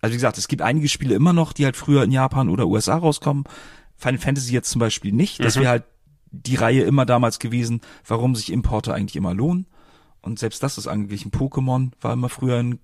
also 0.00 0.12
wie 0.12 0.16
gesagt, 0.16 0.38
es 0.38 0.48
gibt 0.48 0.62
einige 0.62 0.88
Spiele 0.88 1.14
immer 1.14 1.32
noch, 1.32 1.52
die 1.52 1.64
halt 1.64 1.76
früher 1.76 2.02
in 2.04 2.12
Japan 2.12 2.48
oder 2.48 2.66
USA 2.66 2.96
rauskommen. 2.96 3.44
Final 3.96 4.20
Fantasy 4.20 4.52
jetzt 4.52 4.70
zum 4.70 4.80
Beispiel 4.80 5.12
nicht. 5.12 5.42
Das 5.42 5.56
mhm. 5.56 5.60
wäre 5.60 5.70
halt 5.70 5.84
die 6.30 6.56
Reihe 6.56 6.82
immer 6.82 7.06
damals 7.06 7.38
gewesen, 7.38 7.80
warum 8.06 8.34
sich 8.34 8.52
Importe 8.52 8.92
eigentlich 8.92 9.16
immer 9.16 9.34
lohnen. 9.34 9.66
Und 10.20 10.38
selbst 10.38 10.62
das 10.62 10.78
ist 10.78 10.88
angeglichen. 10.88 11.30
Pokémon 11.30 11.92
war 12.00 12.12
immer 12.14 12.28
früher 12.28 12.58
ein 12.58 12.78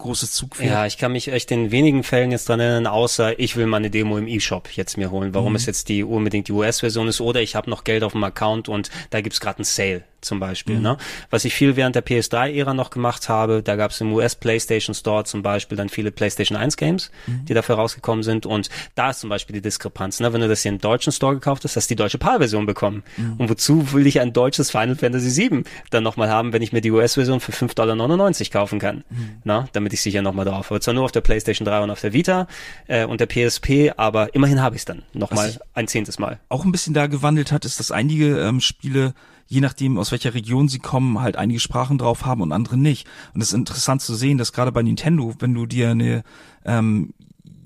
großes 0.00 0.32
Zugpferd. 0.32 0.70
Ja, 0.70 0.86
ich 0.86 0.98
kann 0.98 1.12
mich 1.12 1.28
echt 1.28 1.50
in 1.50 1.70
wenigen 1.70 2.02
Fällen 2.02 2.32
jetzt 2.32 2.48
dran 2.48 2.60
erinnern, 2.60 2.86
außer 2.86 3.38
ich 3.38 3.56
will 3.56 3.66
meine 3.66 3.90
Demo 3.90 4.18
im 4.18 4.26
E-Shop 4.26 4.68
jetzt 4.74 4.96
mir 4.96 5.10
holen. 5.10 5.32
Warum 5.34 5.52
mhm. 5.52 5.56
es 5.56 5.66
jetzt 5.66 5.88
die 5.88 6.02
unbedingt 6.02 6.48
die 6.48 6.52
US-Version 6.52 7.08
ist 7.08 7.20
oder 7.20 7.40
ich 7.40 7.54
habe 7.54 7.70
noch 7.70 7.84
Geld 7.84 8.02
auf 8.02 8.12
dem 8.12 8.24
Account 8.24 8.68
und 8.68 8.90
da 9.10 9.20
gibt's 9.20 9.40
gerade 9.40 9.58
einen 9.58 9.64
Sale 9.64 10.04
zum 10.20 10.40
Beispiel. 10.40 10.76
Mhm. 10.76 10.82
Ne? 10.82 10.96
Was 11.30 11.44
ich 11.44 11.54
viel 11.54 11.76
während 11.76 11.96
der 11.96 12.04
PS3-Ära 12.04 12.74
noch 12.74 12.90
gemacht 12.90 13.28
habe, 13.28 13.62
da 13.62 13.76
gab 13.76 13.90
es 13.90 14.00
im 14.00 14.12
US 14.12 14.34
PlayStation 14.34 14.94
Store 14.94 15.24
zum 15.24 15.42
Beispiel 15.42 15.76
dann 15.76 15.88
viele 15.88 16.10
PlayStation 16.10 16.56
1 16.56 16.76
Games, 16.76 17.10
mhm. 17.26 17.44
die 17.46 17.54
dafür 17.54 17.76
rausgekommen 17.76 18.22
sind. 18.22 18.46
Und 18.46 18.68
da 18.94 19.10
ist 19.10 19.20
zum 19.20 19.30
Beispiel 19.30 19.54
die 19.54 19.62
Diskrepanz. 19.62 20.20
Ne? 20.20 20.32
Wenn 20.32 20.40
du 20.40 20.48
das 20.48 20.62
hier 20.62 20.72
im 20.72 20.78
deutschen 20.78 21.12
Store 21.12 21.34
gekauft 21.34 21.64
hast, 21.64 21.76
hast 21.76 21.90
du 21.90 21.94
die 21.94 21.96
deutsche 21.96 22.18
PAL-Version 22.18 22.66
bekommen. 22.66 23.02
Mhm. 23.16 23.34
Und 23.38 23.50
wozu 23.50 23.92
will 23.92 24.06
ich 24.06 24.20
ein 24.20 24.32
deutsches 24.32 24.70
Final 24.70 24.96
Fantasy 24.96 25.30
7 25.30 25.64
dann 25.90 26.02
nochmal 26.02 26.28
haben, 26.28 26.52
wenn 26.52 26.62
ich 26.62 26.72
mir 26.72 26.80
die 26.80 26.90
US-Version 26.90 27.40
für 27.40 27.52
5,99 27.52 27.74
Dollar 27.74 28.06
kaufen 28.52 28.78
kann? 28.78 29.04
Mhm. 29.10 29.30
Na? 29.44 29.68
Damit 29.72 29.92
ich 29.92 30.00
sicher 30.00 30.22
nochmal 30.22 30.44
drauf 30.44 30.70
habe. 30.70 30.80
Zwar 30.80 30.94
nur 30.94 31.04
auf 31.04 31.12
der 31.12 31.20
PlayStation 31.20 31.64
3 31.64 31.80
und 31.80 31.90
auf 31.90 32.00
der 32.00 32.12
Vita 32.12 32.46
äh, 32.86 33.04
und 33.04 33.20
der 33.20 33.26
PSP, 33.26 33.92
aber 33.96 34.34
immerhin 34.34 34.60
habe 34.62 34.76
ich 34.76 34.82
es 34.82 34.84
dann 34.84 35.02
nochmal 35.12 35.58
ein 35.74 35.88
zehntes 35.88 36.18
Mal. 36.18 36.38
Auch 36.48 36.64
ein 36.64 36.72
bisschen 36.72 36.94
da 36.94 37.06
gewandelt 37.06 37.52
hat, 37.52 37.64
ist, 37.64 37.80
dass 37.80 37.90
einige 37.90 38.38
ähm, 38.40 38.60
Spiele 38.60 39.14
je 39.50 39.60
nachdem, 39.60 39.98
aus 39.98 40.12
welcher 40.12 40.32
Region 40.32 40.68
sie 40.68 40.78
kommen, 40.78 41.20
halt 41.20 41.34
einige 41.34 41.58
Sprachen 41.58 41.98
drauf 41.98 42.24
haben 42.24 42.40
und 42.40 42.52
andere 42.52 42.76
nicht. 42.76 43.08
Und 43.34 43.40
es 43.40 43.48
ist 43.48 43.54
interessant 43.54 44.00
zu 44.00 44.14
sehen, 44.14 44.38
dass 44.38 44.52
gerade 44.52 44.70
bei 44.70 44.80
Nintendo, 44.80 45.34
wenn 45.40 45.54
du 45.54 45.66
dir 45.66 45.90
eine 45.90 46.22
ähm, 46.64 47.12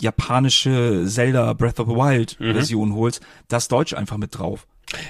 japanische 0.01 1.05
Zelda 1.07 1.53
Breath 1.53 1.79
of 1.79 1.89
the 1.89 1.95
Wild 1.95 2.41
mhm. 2.41 2.55
Version 2.55 2.95
holst, 2.95 3.21
da 3.49 3.59
ist 3.59 3.71
Deutsch 3.71 3.93
einfach 3.93 4.17
mit 4.17 4.37
drauf. 4.37 4.67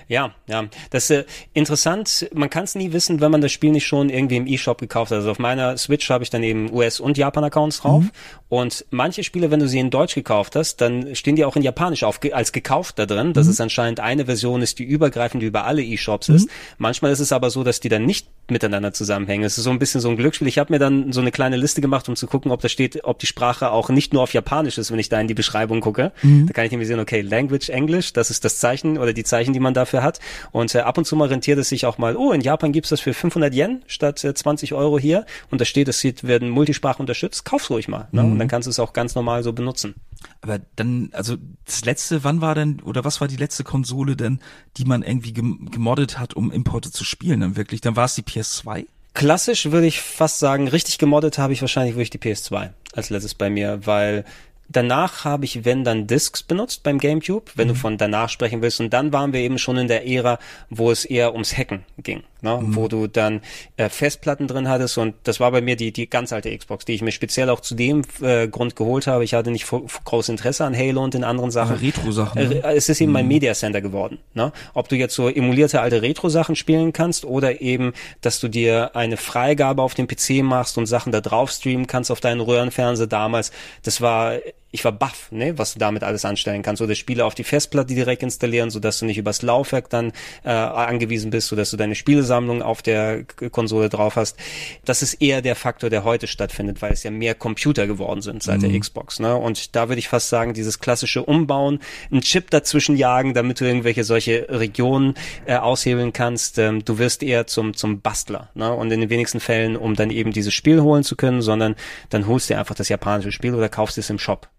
Ja, 0.09 0.35
ja, 0.47 0.65
das 0.91 1.05
ist 1.05 1.11
äh, 1.11 1.25
interessant. 1.53 2.29
Man 2.33 2.51
kann 2.51 2.65
es 2.65 2.75
nie 2.75 2.93
wissen, 2.93 3.21
wenn 3.21 3.31
man 3.31 3.41
das 3.41 3.53
Spiel 3.53 3.71
nicht 3.71 3.87
schon 3.87 4.11
irgendwie 4.11 4.37
im 4.37 4.47
E-Shop 4.47 4.79
gekauft 4.79 5.11
hat. 5.11 5.19
Also 5.19 5.31
auf 5.31 5.39
meiner 5.39 5.77
Switch 5.77 6.09
habe 6.11 6.25
ich 6.25 6.31
dann 6.31 6.43
eben 6.43 6.73
US- 6.73 7.01
und 7.01 7.19
Japan-Accounts 7.19 7.81
drauf. 7.81 8.05
Mhm. 8.05 8.11
Und 8.49 8.85
manche 8.91 9.25
Spiele, 9.25 9.51
wenn 9.51 9.61
du 9.61 9.69
sie 9.69 9.79
in 9.79 9.91
Deutsch 9.91 10.15
gekauft 10.15 10.55
hast, 10.55 10.81
dann 10.81 11.15
stehen 11.17 11.37
die 11.37 11.45
auch 11.45 11.57
in 11.57 11.63
Japanisch 11.63 12.05
auf, 12.05 12.21
als 12.33 12.53
gekauft 12.53 12.99
da 12.99 13.07
drin, 13.07 13.33
dass 13.33 13.47
mhm. 13.47 13.53
es 13.53 13.61
anscheinend 13.61 14.01
eine 14.01 14.27
Version 14.27 14.63
ist, 14.63 14.79
die 14.79 14.85
übergreifend 14.85 15.43
über 15.43 15.65
alle 15.65 15.83
E-Shops 15.83 16.29
mhm. 16.29 16.37
ist. 16.37 16.49
Manchmal 16.79 17.13
ist 17.13 17.21
es 17.21 17.33
aber 17.33 17.51
so, 17.51 17.65
dass 17.65 17.81
die 17.81 17.89
dann 17.89 18.05
nicht 18.05 18.29
miteinander 18.51 18.93
zusammenhängen. 18.93 19.45
Es 19.45 19.59
ist 19.59 19.65
so 19.65 19.71
ein 19.71 19.79
bisschen 19.79 20.01
so 20.01 20.09
ein 20.09 20.17
Glücksspiel. 20.17 20.49
Ich 20.49 20.59
habe 20.59 20.73
mir 20.73 20.79
dann 20.79 21.13
so 21.13 21.21
eine 21.21 21.33
kleine 21.33 21.57
Liste 21.57 21.81
gemacht, 21.81 22.09
um 22.09 22.17
zu 22.17 22.27
gucken, 22.27 22.51
ob 22.51 22.61
da 22.61 22.69
steht, 22.69 23.05
ob 23.05 23.19
die 23.19 23.27
Sprache 23.27 23.71
auch 23.71 23.89
nicht 23.89 24.13
nur 24.13 24.23
auf 24.23 24.33
Japanisch 24.33 24.79
ist, 24.79 24.91
wenn 24.91 24.99
ich 24.99 25.09
da 25.09 25.21
in 25.21 25.29
die 25.29 25.35
Beschreibung 25.35 25.81
gucke. 25.81 26.13
Mhm. 26.23 26.47
Da 26.47 26.53
kann 26.53 26.65
ich 26.65 26.71
nämlich 26.71 26.89
sehen, 26.89 27.01
okay, 27.01 27.23
Language 27.23 27.71
English, 27.71 28.13
das 28.13 28.31
ist 28.31 28.45
das 28.45 28.59
Zeichen 28.59 28.99
oder 28.99 29.13
die 29.13 29.25
Zeichen, 29.25 29.53
die 29.53 29.61
man 29.61 29.74
dafür 29.75 30.03
hat. 30.03 30.21
Und 30.53 30.75
äh, 30.75 30.81
ab 30.81 30.99
und 30.99 31.05
zu 31.05 31.17
mal 31.17 31.29
rentiert 31.29 31.59
es 31.59 31.69
sich 31.69 31.87
auch 31.87 31.99
mal, 31.99 32.17
oh, 32.17 32.33
in 32.33 32.41
Japan 32.41 32.73
gibt's 32.73 32.91
das 32.91 33.01
für 33.01 33.15
500 33.15 33.55
Yen 33.55 33.83
statt 33.87 34.23
äh, 34.25 34.35
20 34.35 34.73
Euro 34.75 34.99
hier. 34.99 35.27
Und 35.51 35.61
da 35.61 35.65
steht, 35.65 35.89
es 35.89 36.05
werden 36.23 36.51
Multisprache 36.51 37.01
unterstützt. 37.01 37.45
Kauf's 37.45 37.71
ruhig 37.71 37.89
mal. 37.89 38.09
Ne? 38.13 38.23
Mhm. 38.23 38.33
Und 38.33 38.39
dann 38.39 38.49
kannst 38.49 38.67
du 38.67 38.71
es 38.71 38.79
auch 38.79 38.93
ganz 38.93 39.15
normal 39.15 39.43
so 39.43 39.53
benutzen. 39.53 39.95
Aber 40.41 40.61
dann, 40.77 41.11
also 41.13 41.37
das 41.67 41.85
letzte, 41.85 42.25
wann 42.25 42.41
war 42.41 42.55
denn, 42.55 42.81
oder 42.81 43.05
was 43.05 43.21
war 43.21 43.29
die 43.29 43.37
letzte 43.37 43.65
Konsole 43.65 44.17
denn, 44.17 44.41
die 44.77 44.85
man 44.85 45.03
irgendwie 45.03 45.33
gemoddet 45.33 46.19
hat, 46.19 46.35
um 46.35 46.51
Importe 46.51 46.91
zu 46.91 47.05
spielen 47.05 47.41
dann 47.41 47.57
wirklich? 47.57 47.81
Dann 47.81 47.97
war 47.97 48.07
es 48.07 48.15
die 48.15 48.23
PS2? 48.23 48.87
Klassisch 49.15 49.67
würde 49.71 49.87
ich 49.87 50.01
fast 50.01 50.41
sagen, 50.41 50.67
richtig 50.67 50.99
gemoddet 50.99 51.39
habe 51.39 51.53
ich 51.53 51.61
wahrscheinlich 51.61 51.95
wirklich 51.95 52.11
die 52.11 52.19
PS2 52.19 52.71
als 52.95 53.11
letztes 53.11 53.35
bei 53.35 53.49
mir, 53.49 53.87
weil 53.87 54.25
Danach 54.69 55.25
habe 55.25 55.45
ich, 55.45 55.65
wenn 55.65 55.85
dann 55.85 56.07
Discs 56.07 56.43
benutzt 56.43 56.83
beim 56.83 56.99
GameCube, 56.99 57.53
wenn 57.55 57.69
mhm. 57.69 57.73
du 57.73 57.79
von 57.79 57.99
danach 57.99 58.29
sprechen 58.29 58.63
willst. 58.63 58.81
Und 58.81 58.91
dann 58.91 59.13
waren 59.13 59.33
wir 59.33 59.41
eben 59.41 59.59
schon 59.59 59.77
in 59.77 59.89
der 59.89 60.07
Ära, 60.07 60.39
wo 60.71 60.91
es 60.91 61.05
eher 61.05 61.33
ums 61.33 61.57
Hacken 61.57 61.85
ging 61.99 62.23
ne? 62.45 62.61
Mhm. 62.63 62.77
wo 62.77 62.87
du 62.87 63.09
dann 63.09 63.41
äh, 63.77 63.89
Festplatten 63.89 64.47
drin 64.47 64.69
hattest 64.69 64.99
und 64.99 65.17
das 65.25 65.41
war 65.41 65.51
bei 65.51 65.61
mir 65.61 65.75
die, 65.75 65.91
die 65.91 66.09
ganz 66.09 66.33
alte 66.33 66.57
Xbox, 66.57 66.85
die 66.85 66.93
ich 66.93 67.03
mir 67.03 67.11
speziell 67.11 67.51
auch 67.51 67.61
zu 67.61 67.75
dem 67.75 68.03
äh, 68.23 68.47
Grund 68.47 68.77
geholt 68.77 69.09
habe. 69.09 69.25
Ich 69.25 69.35
hatte 69.35 69.51
nicht 69.51 69.67
großes 69.67 70.29
Interesse 70.29 70.65
an 70.65 70.77
Halo 70.77 71.03
und 71.03 71.15
den 71.15 71.25
anderen 71.25 71.51
Sachen. 71.51 71.77
Retro-Sachen. 71.77 72.49
Ne? 72.49 72.63
Äh, 72.63 72.77
es 72.77 72.89
ist 72.89 73.01
eben 73.01 73.11
mhm. 73.11 73.15
mein 73.15 73.29
Media 73.29 73.55
Center 73.55 73.81
geworden. 73.81 74.19
Ne? 74.35 74.53
Ob 74.75 74.89
du 74.89 74.95
jetzt 74.95 75.15
so 75.15 75.29
emulierte 75.29 75.81
alte 75.81 76.03
Retro-Sachen 76.03 76.55
spielen 76.55 76.93
kannst 76.93 77.25
oder 77.25 77.61
eben, 77.61 77.95
dass 78.21 78.39
du 78.39 78.49
dir 78.49 78.95
eine 78.95 79.17
Freigabe 79.17 79.83
auf 79.83 79.95
dem 79.95 80.07
PC 80.07 80.43
machst 80.43 80.79
und 80.79 80.87
Sachen 80.87 81.11
da 81.11 81.21
drauf 81.21 81.51
streamen 81.51 81.87
kannst 81.87 82.11
auf 82.11 82.21
deinen 82.21 82.41
Röhrenfernseher 82.41 83.07
damals. 83.07 83.51
Das 83.83 84.01
war 84.01 84.35
ich 84.75 84.85
war 84.85 84.93
baff, 84.93 85.31
ne, 85.31 85.57
was 85.57 85.75
du 85.75 85.79
damit 85.79 86.03
alles 86.03 86.25
anstellen 86.25 86.63
kannst. 86.63 86.83
Oder 86.83 86.95
Spiele 86.95 87.25
auf 87.25 87.35
die 87.35 87.45
Festplatte 87.45 87.95
direkt 87.95 88.23
installieren, 88.23 88.71
so 88.71 88.81
dass 88.81 88.99
du 88.99 89.07
nicht 89.07 89.19
übers 89.19 89.43
Laufwerk 89.43 89.89
dann 89.89 90.13
äh, 90.43 90.51
angewiesen 90.51 91.31
bist, 91.31 91.49
so 91.49 91.57
dass 91.57 91.71
du 91.71 91.77
deine 91.77 91.95
Spiele 91.95 92.15
Spielesammlung 92.15 92.63
auf 92.63 92.83
der 92.83 93.25
Konsole 93.25 93.89
drauf 93.89 94.17
hast. 94.17 94.37
Das 94.85 95.03
ist 95.03 95.15
eher 95.15 95.43
der 95.43 95.57
Faktor, 95.57 95.91
der 95.91 96.05
heute 96.05 96.27
stattfindet, 96.27 96.81
weil 96.81 96.93
es 96.93 97.03
ja 97.03 97.11
mehr 97.11 97.35
Computer 97.35 97.87
geworden 97.87 98.23
sind 98.23 98.43
seit 98.43 98.63
mhm. 98.63 98.71
der 98.71 98.81
Xbox. 98.81 99.21
Ne? 99.21 99.35
Und 99.35 99.75
da 99.75 99.89
würde 99.89 99.99
ich 99.99 100.09
fast 100.09 100.29
sagen, 100.29 100.55
dieses 100.55 100.79
klassische 100.79 101.23
Umbauen, 101.23 101.81
einen 102.11 102.21
Chip 102.21 102.51
dazwischen 102.51 102.97
jagen, 102.97 103.35
damit 103.35 103.61
du 103.61 103.65
irgendwelche 103.65 104.05
solche 104.05 104.47
Regionen 104.49 105.15
äh, 105.47 105.57
aushebeln 105.57 106.13
kannst. 106.13 106.59
Ähm, 106.59 106.85
du 106.85 106.99
wirst 106.99 107.23
eher 107.23 107.47
zum, 107.47 107.75
zum 107.75 108.01
Bastler. 108.01 108.51
Ne? 108.55 108.73
Und 108.73 108.91
in 108.91 109.01
den 109.01 109.11
wenigsten 109.11 109.41
Fällen, 109.41 109.77
um 109.77 109.95
dann 109.95 110.11
eben 110.11 110.33
dieses 110.33 110.55
Spiel 110.55 110.81
holen 110.81 111.05
zu 111.05 111.17
können, 111.17 111.43
sondern 111.43 111.75
dann 112.11 112.27
holst 112.27 112.51
du 112.51 112.57
einfach 112.57 112.75
das 112.75 112.89
japanische 112.89 113.33
Spiel 113.33 113.55
oder 113.55 113.69
kaufst 113.69 113.99
es 113.99 114.11
im 114.11 114.19
Shop. 114.19 114.49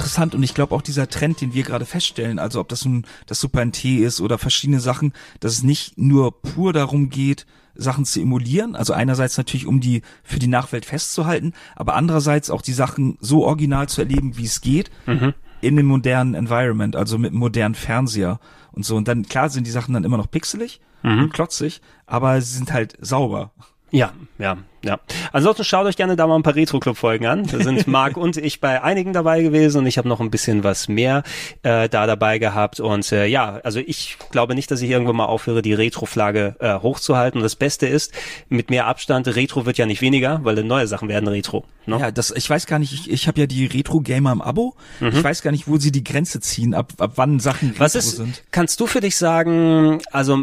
interessant 0.00 0.34
und 0.34 0.42
ich 0.42 0.54
glaube 0.54 0.74
auch 0.74 0.82
dieser 0.82 1.08
Trend, 1.08 1.40
den 1.40 1.52
wir 1.52 1.62
gerade 1.62 1.84
feststellen, 1.84 2.38
also 2.38 2.58
ob 2.58 2.68
das 2.68 2.84
nun 2.84 3.04
das 3.26 3.38
Super 3.38 3.64
NT 3.64 3.84
ist 3.84 4.20
oder 4.20 4.38
verschiedene 4.38 4.80
Sachen, 4.80 5.12
dass 5.40 5.52
es 5.52 5.62
nicht 5.62 5.98
nur 5.98 6.40
pur 6.40 6.72
darum 6.72 7.10
geht, 7.10 7.46
Sachen 7.74 8.06
zu 8.06 8.20
emulieren, 8.20 8.76
also 8.76 8.94
einerseits 8.94 9.36
natürlich 9.36 9.66
um 9.66 9.80
die 9.80 10.02
für 10.22 10.38
die 10.38 10.46
Nachwelt 10.46 10.86
festzuhalten, 10.86 11.52
aber 11.76 11.94
andererseits 11.94 12.50
auch 12.50 12.62
die 12.62 12.72
Sachen 12.72 13.18
so 13.20 13.44
original 13.44 13.88
zu 13.88 14.00
erleben, 14.00 14.38
wie 14.38 14.46
es 14.46 14.62
geht, 14.62 14.90
mhm. 15.06 15.34
in 15.60 15.76
dem 15.76 15.86
modernen 15.86 16.34
Environment, 16.34 16.96
also 16.96 17.18
mit 17.18 17.30
einem 17.30 17.40
modernen 17.40 17.74
Fernseher 17.74 18.40
und 18.72 18.84
so. 18.84 18.96
Und 18.96 19.06
dann 19.06 19.24
klar 19.24 19.50
sind 19.50 19.66
die 19.66 19.70
Sachen 19.70 19.92
dann 19.92 20.04
immer 20.04 20.16
noch 20.16 20.30
pixelig 20.30 20.80
mhm. 21.02 21.24
und 21.24 21.32
klotzig, 21.32 21.82
aber 22.06 22.40
sie 22.40 22.56
sind 22.56 22.72
halt 22.72 22.96
sauber. 23.00 23.52
Ja, 23.90 24.12
ja, 24.38 24.56
ja. 24.84 24.98
Ansonsten 25.32 25.64
schaut 25.64 25.86
euch 25.86 25.96
gerne 25.96 26.16
da 26.16 26.26
mal 26.26 26.36
ein 26.36 26.42
paar 26.42 26.54
Retro-Club-Folgen 26.54 27.26
an. 27.26 27.46
Da 27.46 27.62
sind 27.62 27.86
Marc 27.86 28.16
und 28.16 28.36
ich 28.36 28.60
bei 28.60 28.82
einigen 28.82 29.12
dabei 29.12 29.42
gewesen 29.42 29.78
und 29.78 29.86
ich 29.86 29.98
habe 29.98 30.08
noch 30.08 30.20
ein 30.20 30.30
bisschen 30.30 30.64
was 30.64 30.88
mehr 30.88 31.22
äh, 31.62 31.88
da 31.88 32.06
dabei 32.06 32.38
gehabt. 32.38 32.80
Und 32.80 33.10
äh, 33.12 33.26
ja, 33.26 33.60
also 33.62 33.80
ich 33.80 34.16
glaube 34.30 34.54
nicht, 34.54 34.70
dass 34.70 34.80
ich 34.82 34.90
irgendwann 34.90 35.16
mal 35.16 35.26
aufhöre, 35.26 35.62
die 35.62 35.74
Retro-Flagge 35.74 36.56
äh, 36.60 36.74
hochzuhalten. 36.74 37.38
Und 37.38 37.44
das 37.44 37.56
Beste 37.56 37.86
ist, 37.86 38.12
mit 38.48 38.70
mehr 38.70 38.86
Abstand, 38.86 39.26
Retro 39.28 39.66
wird 39.66 39.78
ja 39.78 39.86
nicht 39.86 40.00
weniger, 40.00 40.40
weil 40.42 40.62
neue 40.64 40.86
Sachen 40.86 41.08
werden 41.08 41.28
Retro. 41.28 41.64
Ne? 41.86 41.98
Ja, 41.98 42.10
das, 42.10 42.30
ich 42.30 42.48
weiß 42.48 42.66
gar 42.66 42.78
nicht, 42.78 42.92
ich, 42.92 43.10
ich 43.10 43.28
habe 43.28 43.40
ja 43.40 43.46
die 43.46 43.66
Retro-Gamer 43.66 44.32
im 44.32 44.42
Abo. 44.42 44.74
Mhm. 45.00 45.08
Ich 45.08 45.24
weiß 45.24 45.42
gar 45.42 45.50
nicht, 45.50 45.66
wo 45.66 45.78
sie 45.78 45.92
die 45.92 46.04
Grenze 46.04 46.40
ziehen, 46.40 46.74
ab, 46.74 46.92
ab 46.98 47.12
wann 47.16 47.40
Sachen 47.40 47.70
Retro 47.70 47.80
was 47.80 47.94
ist, 47.94 48.16
sind. 48.16 48.42
Kannst 48.50 48.80
du 48.80 48.86
für 48.86 49.00
dich 49.00 49.16
sagen, 49.16 50.00
also 50.12 50.38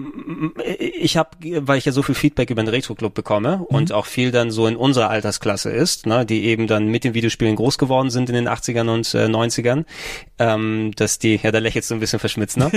ich 0.78 1.18
habe, 1.18 1.30
weil 1.62 1.78
ich 1.78 1.86
ja 1.86 1.92
so 1.92 2.04
viel 2.04 2.16
Feedback 2.16 2.50
über 2.50 2.62
den 2.62 2.70
Retro-Club 2.70 3.14
bekomme 3.14 3.58
mhm. 3.58 3.64
und 3.66 3.92
auch 3.92 4.06
viel 4.06 4.27
dann 4.32 4.52
so 4.52 4.68
in 4.68 4.76
unserer 4.76 5.10
Altersklasse 5.10 5.70
ist, 5.70 6.06
ne, 6.06 6.26
die 6.26 6.46
eben 6.46 6.68
dann 6.68 6.88
mit 6.88 7.04
den 7.04 7.14
Videospielen 7.14 7.56
groß 7.56 7.78
geworden 7.78 8.10
sind 8.10 8.30
in 8.30 8.36
den 8.36 8.48
80ern 8.48 8.90
und 8.90 9.14
äh, 9.14 9.26
90ern, 9.26 9.86
ähm, 10.40 10.92
dass 10.96 11.20
die, 11.20 11.40
ja, 11.42 11.52
da 11.52 11.60
lächelst 11.60 11.90
du 11.90 11.96
ein 11.96 12.00
bisschen 12.00 12.20
verschmitzt, 12.20 12.58
ne? 12.58 12.72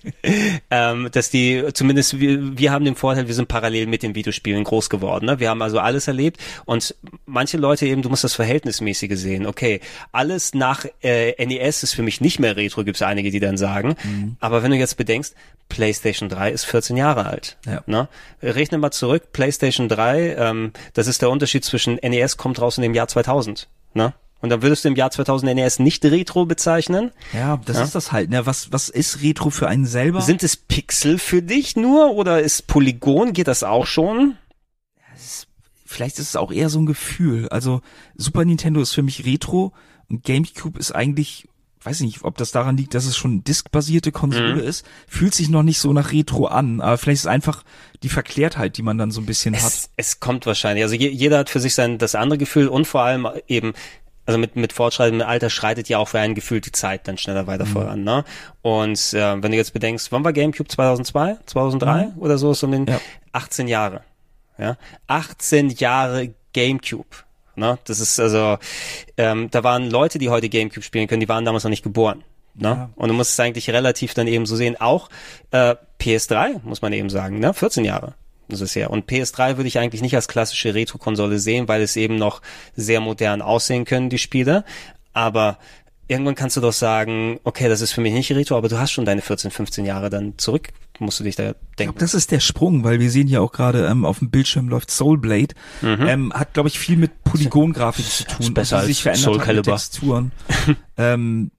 ähm, 0.70 1.08
dass 1.12 1.30
die, 1.30 1.64
zumindest 1.72 2.18
wir, 2.20 2.58
wir 2.58 2.72
haben 2.72 2.84
den 2.84 2.94
Vorteil, 2.94 3.26
wir 3.26 3.34
sind 3.34 3.48
parallel 3.48 3.86
mit 3.86 4.02
den 4.02 4.14
Videospielen 4.14 4.64
groß 4.64 4.90
geworden, 4.90 5.26
ne? 5.26 5.40
Wir 5.40 5.50
haben 5.50 5.62
also 5.62 5.78
alles 5.78 6.08
erlebt 6.08 6.38
und 6.64 6.94
manche 7.26 7.56
Leute 7.56 7.86
eben, 7.86 8.02
du 8.02 8.08
musst 8.08 8.24
das 8.24 8.34
Verhältnismäßige 8.34 9.16
sehen, 9.16 9.46
okay, 9.46 9.80
alles 10.12 10.54
nach 10.54 10.86
äh, 11.02 11.44
NES 11.44 11.82
ist 11.82 11.94
für 11.94 12.02
mich 12.02 12.20
nicht 12.20 12.38
mehr 12.38 12.56
Retro, 12.56 12.84
gibt 12.84 12.96
es 12.96 13.02
einige, 13.02 13.30
die 13.30 13.40
dann 13.40 13.56
sagen, 13.56 13.96
mhm. 14.02 14.36
aber 14.40 14.62
wenn 14.62 14.70
du 14.70 14.76
jetzt 14.76 14.96
bedenkst, 14.96 15.34
PlayStation 15.68 16.28
3 16.28 16.50
ist 16.50 16.64
14 16.64 16.96
Jahre 16.96 17.26
alt. 17.26 17.56
Ja. 17.66 17.82
Ne? 17.86 18.08
Rechne 18.42 18.78
mal 18.78 18.90
zurück, 18.90 19.32
PlayStation 19.32 19.88
3, 19.88 20.36
ähm, 20.36 20.72
das 20.92 21.06
ist 21.06 21.22
der 21.22 21.30
Unterschied 21.30 21.64
zwischen 21.64 21.96
NES 21.96 22.36
kommt 22.36 22.60
raus 22.60 22.78
in 22.78 22.82
dem 22.82 22.94
Jahr 22.94 23.08
2000. 23.08 23.68
Ne? 23.94 24.14
Und 24.40 24.50
dann 24.50 24.60
würdest 24.60 24.84
du 24.84 24.88
im 24.88 24.96
Jahr 24.96 25.10
2000 25.10 25.54
NES 25.54 25.78
nicht 25.78 26.04
Retro 26.04 26.44
bezeichnen. 26.44 27.12
Ja, 27.32 27.58
das 27.64 27.78
ja? 27.78 27.84
ist 27.84 27.94
das 27.94 28.12
halt. 28.12 28.28
Ne? 28.28 28.44
Was, 28.44 28.72
was 28.72 28.90
ist 28.90 29.22
Retro 29.22 29.50
für 29.50 29.68
einen 29.68 29.86
selber? 29.86 30.20
Sind 30.20 30.42
es 30.42 30.56
Pixel 30.56 31.18
für 31.18 31.40
dich 31.40 31.76
nur 31.76 32.12
oder 32.12 32.40
ist 32.42 32.66
Polygon, 32.66 33.32
geht 33.32 33.48
das 33.48 33.62
auch 33.62 33.86
schon? 33.86 34.36
Ist, 35.14 35.46
vielleicht 35.86 36.18
ist 36.18 36.28
es 36.28 36.36
auch 36.36 36.52
eher 36.52 36.68
so 36.68 36.78
ein 36.78 36.86
Gefühl. 36.86 37.48
Also 37.48 37.80
Super 38.16 38.44
Nintendo 38.44 38.82
ist 38.82 38.92
für 38.92 39.02
mich 39.02 39.24
Retro 39.24 39.72
und 40.10 40.24
GameCube 40.24 40.78
ist 40.78 40.92
eigentlich 40.92 41.48
weiß 41.84 42.00
ich 42.00 42.06
nicht, 42.06 42.24
ob 42.24 42.36
das 42.38 42.50
daran 42.50 42.76
liegt, 42.76 42.94
dass 42.94 43.04
es 43.04 43.16
schon 43.16 43.44
diskbasierte 43.44 44.12
Konsole 44.12 44.54
mhm. 44.54 44.60
ist, 44.60 44.86
fühlt 45.06 45.34
sich 45.34 45.48
noch 45.48 45.62
nicht 45.62 45.78
so 45.78 45.92
nach 45.92 46.12
Retro 46.12 46.46
an, 46.46 46.80
aber 46.80 46.98
vielleicht 46.98 47.16
ist 47.16 47.24
es 47.24 47.26
einfach 47.30 47.62
die 48.02 48.08
Verklärtheit, 48.08 48.76
die 48.76 48.82
man 48.82 48.98
dann 48.98 49.10
so 49.10 49.20
ein 49.20 49.26
bisschen 49.26 49.54
es, 49.54 49.62
hat. 49.62 49.90
Es 49.96 50.20
kommt 50.20 50.46
wahrscheinlich, 50.46 50.82
also 50.84 50.94
je, 50.94 51.08
jeder 51.08 51.38
hat 51.38 51.50
für 51.50 51.60
sich 51.60 51.74
sein 51.74 51.98
das 51.98 52.14
andere 52.14 52.38
Gefühl 52.38 52.68
und 52.68 52.86
vor 52.86 53.02
allem 53.02 53.28
eben 53.48 53.74
also 54.26 54.38
mit, 54.38 54.56
mit 54.56 54.72
fortschreitendem 54.72 55.28
Alter 55.28 55.50
schreitet 55.50 55.88
ja 55.88 55.98
auch 55.98 56.08
für 56.08 56.18
einen 56.18 56.34
Gefühl 56.34 56.62
die 56.62 56.72
Zeit 56.72 57.06
dann 57.08 57.18
schneller 57.18 57.46
weiter 57.46 57.66
mhm. 57.66 57.72
voran, 57.72 58.04
ne? 58.04 58.24
Und 58.62 59.12
äh, 59.12 59.42
wenn 59.42 59.50
du 59.50 59.56
jetzt 59.56 59.74
bedenkst, 59.74 60.10
wann 60.12 60.24
war 60.24 60.32
GameCube 60.32 60.68
2002, 60.68 61.38
2003 61.44 62.06
mhm. 62.06 62.18
oder 62.18 62.38
so, 62.38 62.54
so 62.54 62.66
um 62.66 62.72
den 62.72 62.86
ja. 62.86 63.00
18 63.32 63.68
Jahre, 63.68 64.02
ja? 64.56 64.78
18 65.08 65.70
Jahre 65.70 66.34
GameCube. 66.54 67.23
Ne? 67.56 67.78
Das 67.84 68.00
ist 68.00 68.18
also, 68.20 68.58
ähm, 69.16 69.50
da 69.50 69.64
waren 69.64 69.90
Leute, 69.90 70.18
die 70.18 70.28
heute 70.28 70.48
Gamecube 70.48 70.82
spielen 70.82 71.06
können, 71.06 71.20
die 71.20 71.28
waren 71.28 71.44
damals 71.44 71.64
noch 71.64 71.70
nicht 71.70 71.84
geboren. 71.84 72.24
Ne? 72.54 72.68
Ja. 72.68 72.90
Und 72.96 73.08
du 73.08 73.14
musst 73.14 73.32
es 73.32 73.40
eigentlich 73.40 73.70
relativ 73.70 74.14
dann 74.14 74.26
eben 74.26 74.46
so 74.46 74.56
sehen. 74.56 74.80
Auch 74.80 75.10
äh, 75.50 75.74
PS3, 76.00 76.60
muss 76.62 76.82
man 76.82 76.92
eben 76.92 77.10
sagen, 77.10 77.38
ne? 77.38 77.52
14 77.52 77.84
Jahre. 77.84 78.14
Das 78.48 78.60
ist 78.60 78.74
ja. 78.74 78.88
Und 78.88 79.10
PS3 79.10 79.56
würde 79.56 79.68
ich 79.68 79.78
eigentlich 79.78 80.02
nicht 80.02 80.14
als 80.14 80.28
klassische 80.28 80.74
Retro-Konsole 80.74 81.38
sehen, 81.38 81.66
weil 81.66 81.82
es 81.82 81.96
eben 81.96 82.16
noch 82.16 82.42
sehr 82.76 83.00
modern 83.00 83.42
aussehen 83.42 83.84
können, 83.84 84.10
die 84.10 84.18
Spiele. 84.18 84.64
Aber 85.12 85.58
irgendwann 86.08 86.34
kannst 86.34 86.56
du 86.56 86.60
doch 86.60 86.72
sagen, 86.72 87.40
okay, 87.44 87.68
das 87.68 87.80
ist 87.80 87.92
für 87.92 88.00
mich 88.00 88.12
nicht 88.12 88.30
Retro, 88.32 88.56
aber 88.56 88.68
du 88.68 88.78
hast 88.78 88.92
schon 88.92 89.04
deine 89.04 89.22
14, 89.22 89.50
15 89.50 89.84
Jahre 89.84 90.10
dann 90.10 90.34
zurück, 90.36 90.68
musst 91.00 91.20
du 91.20 91.24
dich 91.24 91.36
da 91.36 91.42
denken. 91.42 91.62
Ich 91.78 91.84
glaub, 91.84 91.98
das 91.98 92.14
ist 92.14 92.30
der 92.30 92.40
Sprung, 92.40 92.84
weil 92.84 93.00
wir 93.00 93.10
sehen 93.10 93.28
ja 93.28 93.40
auch 93.40 93.52
gerade 93.52 93.86
ähm, 93.86 94.04
auf 94.04 94.20
dem 94.20 94.30
Bildschirm 94.30 94.68
läuft 94.68 94.90
Soulblade, 94.90 95.54
mhm. 95.82 96.06
ähm, 96.06 96.32
hat 96.32 96.54
glaube 96.54 96.68
ich 96.68 96.78
viel 96.78 96.96
mit 96.96 97.24
Polygongrafik 97.24 98.06
zu 98.06 98.24
tun, 98.24 98.46
ist 98.46 98.54
besser 98.54 98.76
also, 98.76 98.88
sich 98.88 99.02
verändert 99.02 99.24
Soul 99.24 99.38
Calibur. 99.38 99.74
Texturen. 99.74 100.32
ähm, 100.96 101.50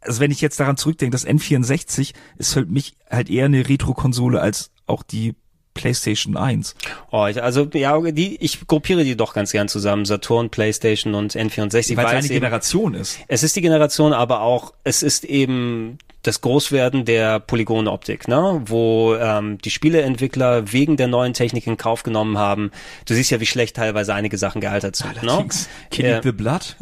also 0.00 0.20
wenn 0.20 0.30
ich 0.30 0.40
jetzt 0.40 0.60
daran 0.60 0.76
zurückdenke, 0.76 1.12
das 1.12 1.26
N64 1.26 2.12
ist 2.36 2.52
für 2.52 2.64
mich 2.66 2.94
halt 3.10 3.30
eher 3.30 3.46
eine 3.46 3.68
Retro-Konsole 3.68 4.40
als 4.40 4.70
auch 4.86 5.02
die 5.02 5.34
PlayStation 5.72 6.36
1. 6.36 6.76
Oh, 7.10 7.18
also 7.18 7.68
ja, 7.74 8.00
die 8.00 8.36
ich 8.36 8.66
gruppiere 8.66 9.02
die 9.02 9.16
doch 9.16 9.34
ganz 9.34 9.50
gern 9.50 9.68
zusammen, 9.68 10.04
Saturn, 10.04 10.50
PlayStation 10.50 11.14
und 11.14 11.34
N64, 11.34 11.96
weil 11.96 12.06
es 12.06 12.12
eine 12.12 12.28
Generation 12.28 12.94
ist. 12.94 13.18
Es 13.26 13.42
ist 13.42 13.56
die 13.56 13.60
Generation, 13.60 14.12
aber 14.12 14.40
auch 14.40 14.72
es 14.84 15.02
ist 15.02 15.24
eben 15.24 15.98
das 16.24 16.40
Großwerden 16.40 17.04
der 17.04 17.38
Polygonoptik, 17.38 18.28
ne? 18.28 18.62
wo 18.64 19.14
ähm, 19.14 19.58
die 19.58 19.70
Spieleentwickler 19.70 20.72
wegen 20.72 20.96
der 20.96 21.06
neuen 21.06 21.34
Technik 21.34 21.66
in 21.66 21.76
Kauf 21.76 22.02
genommen 22.02 22.38
haben. 22.38 22.70
Du 23.06 23.14
siehst 23.14 23.30
ja, 23.30 23.40
wie 23.40 23.46
schlecht 23.46 23.76
teilweise 23.76 24.14
einige 24.14 24.38
Sachen 24.38 24.62
gealtert 24.62 24.96
sind. 24.96 25.22
Ne? 25.22 25.46
Killing 25.90 26.12
äh, 26.12 26.20
the 26.22 26.32
Blood. 26.32 26.76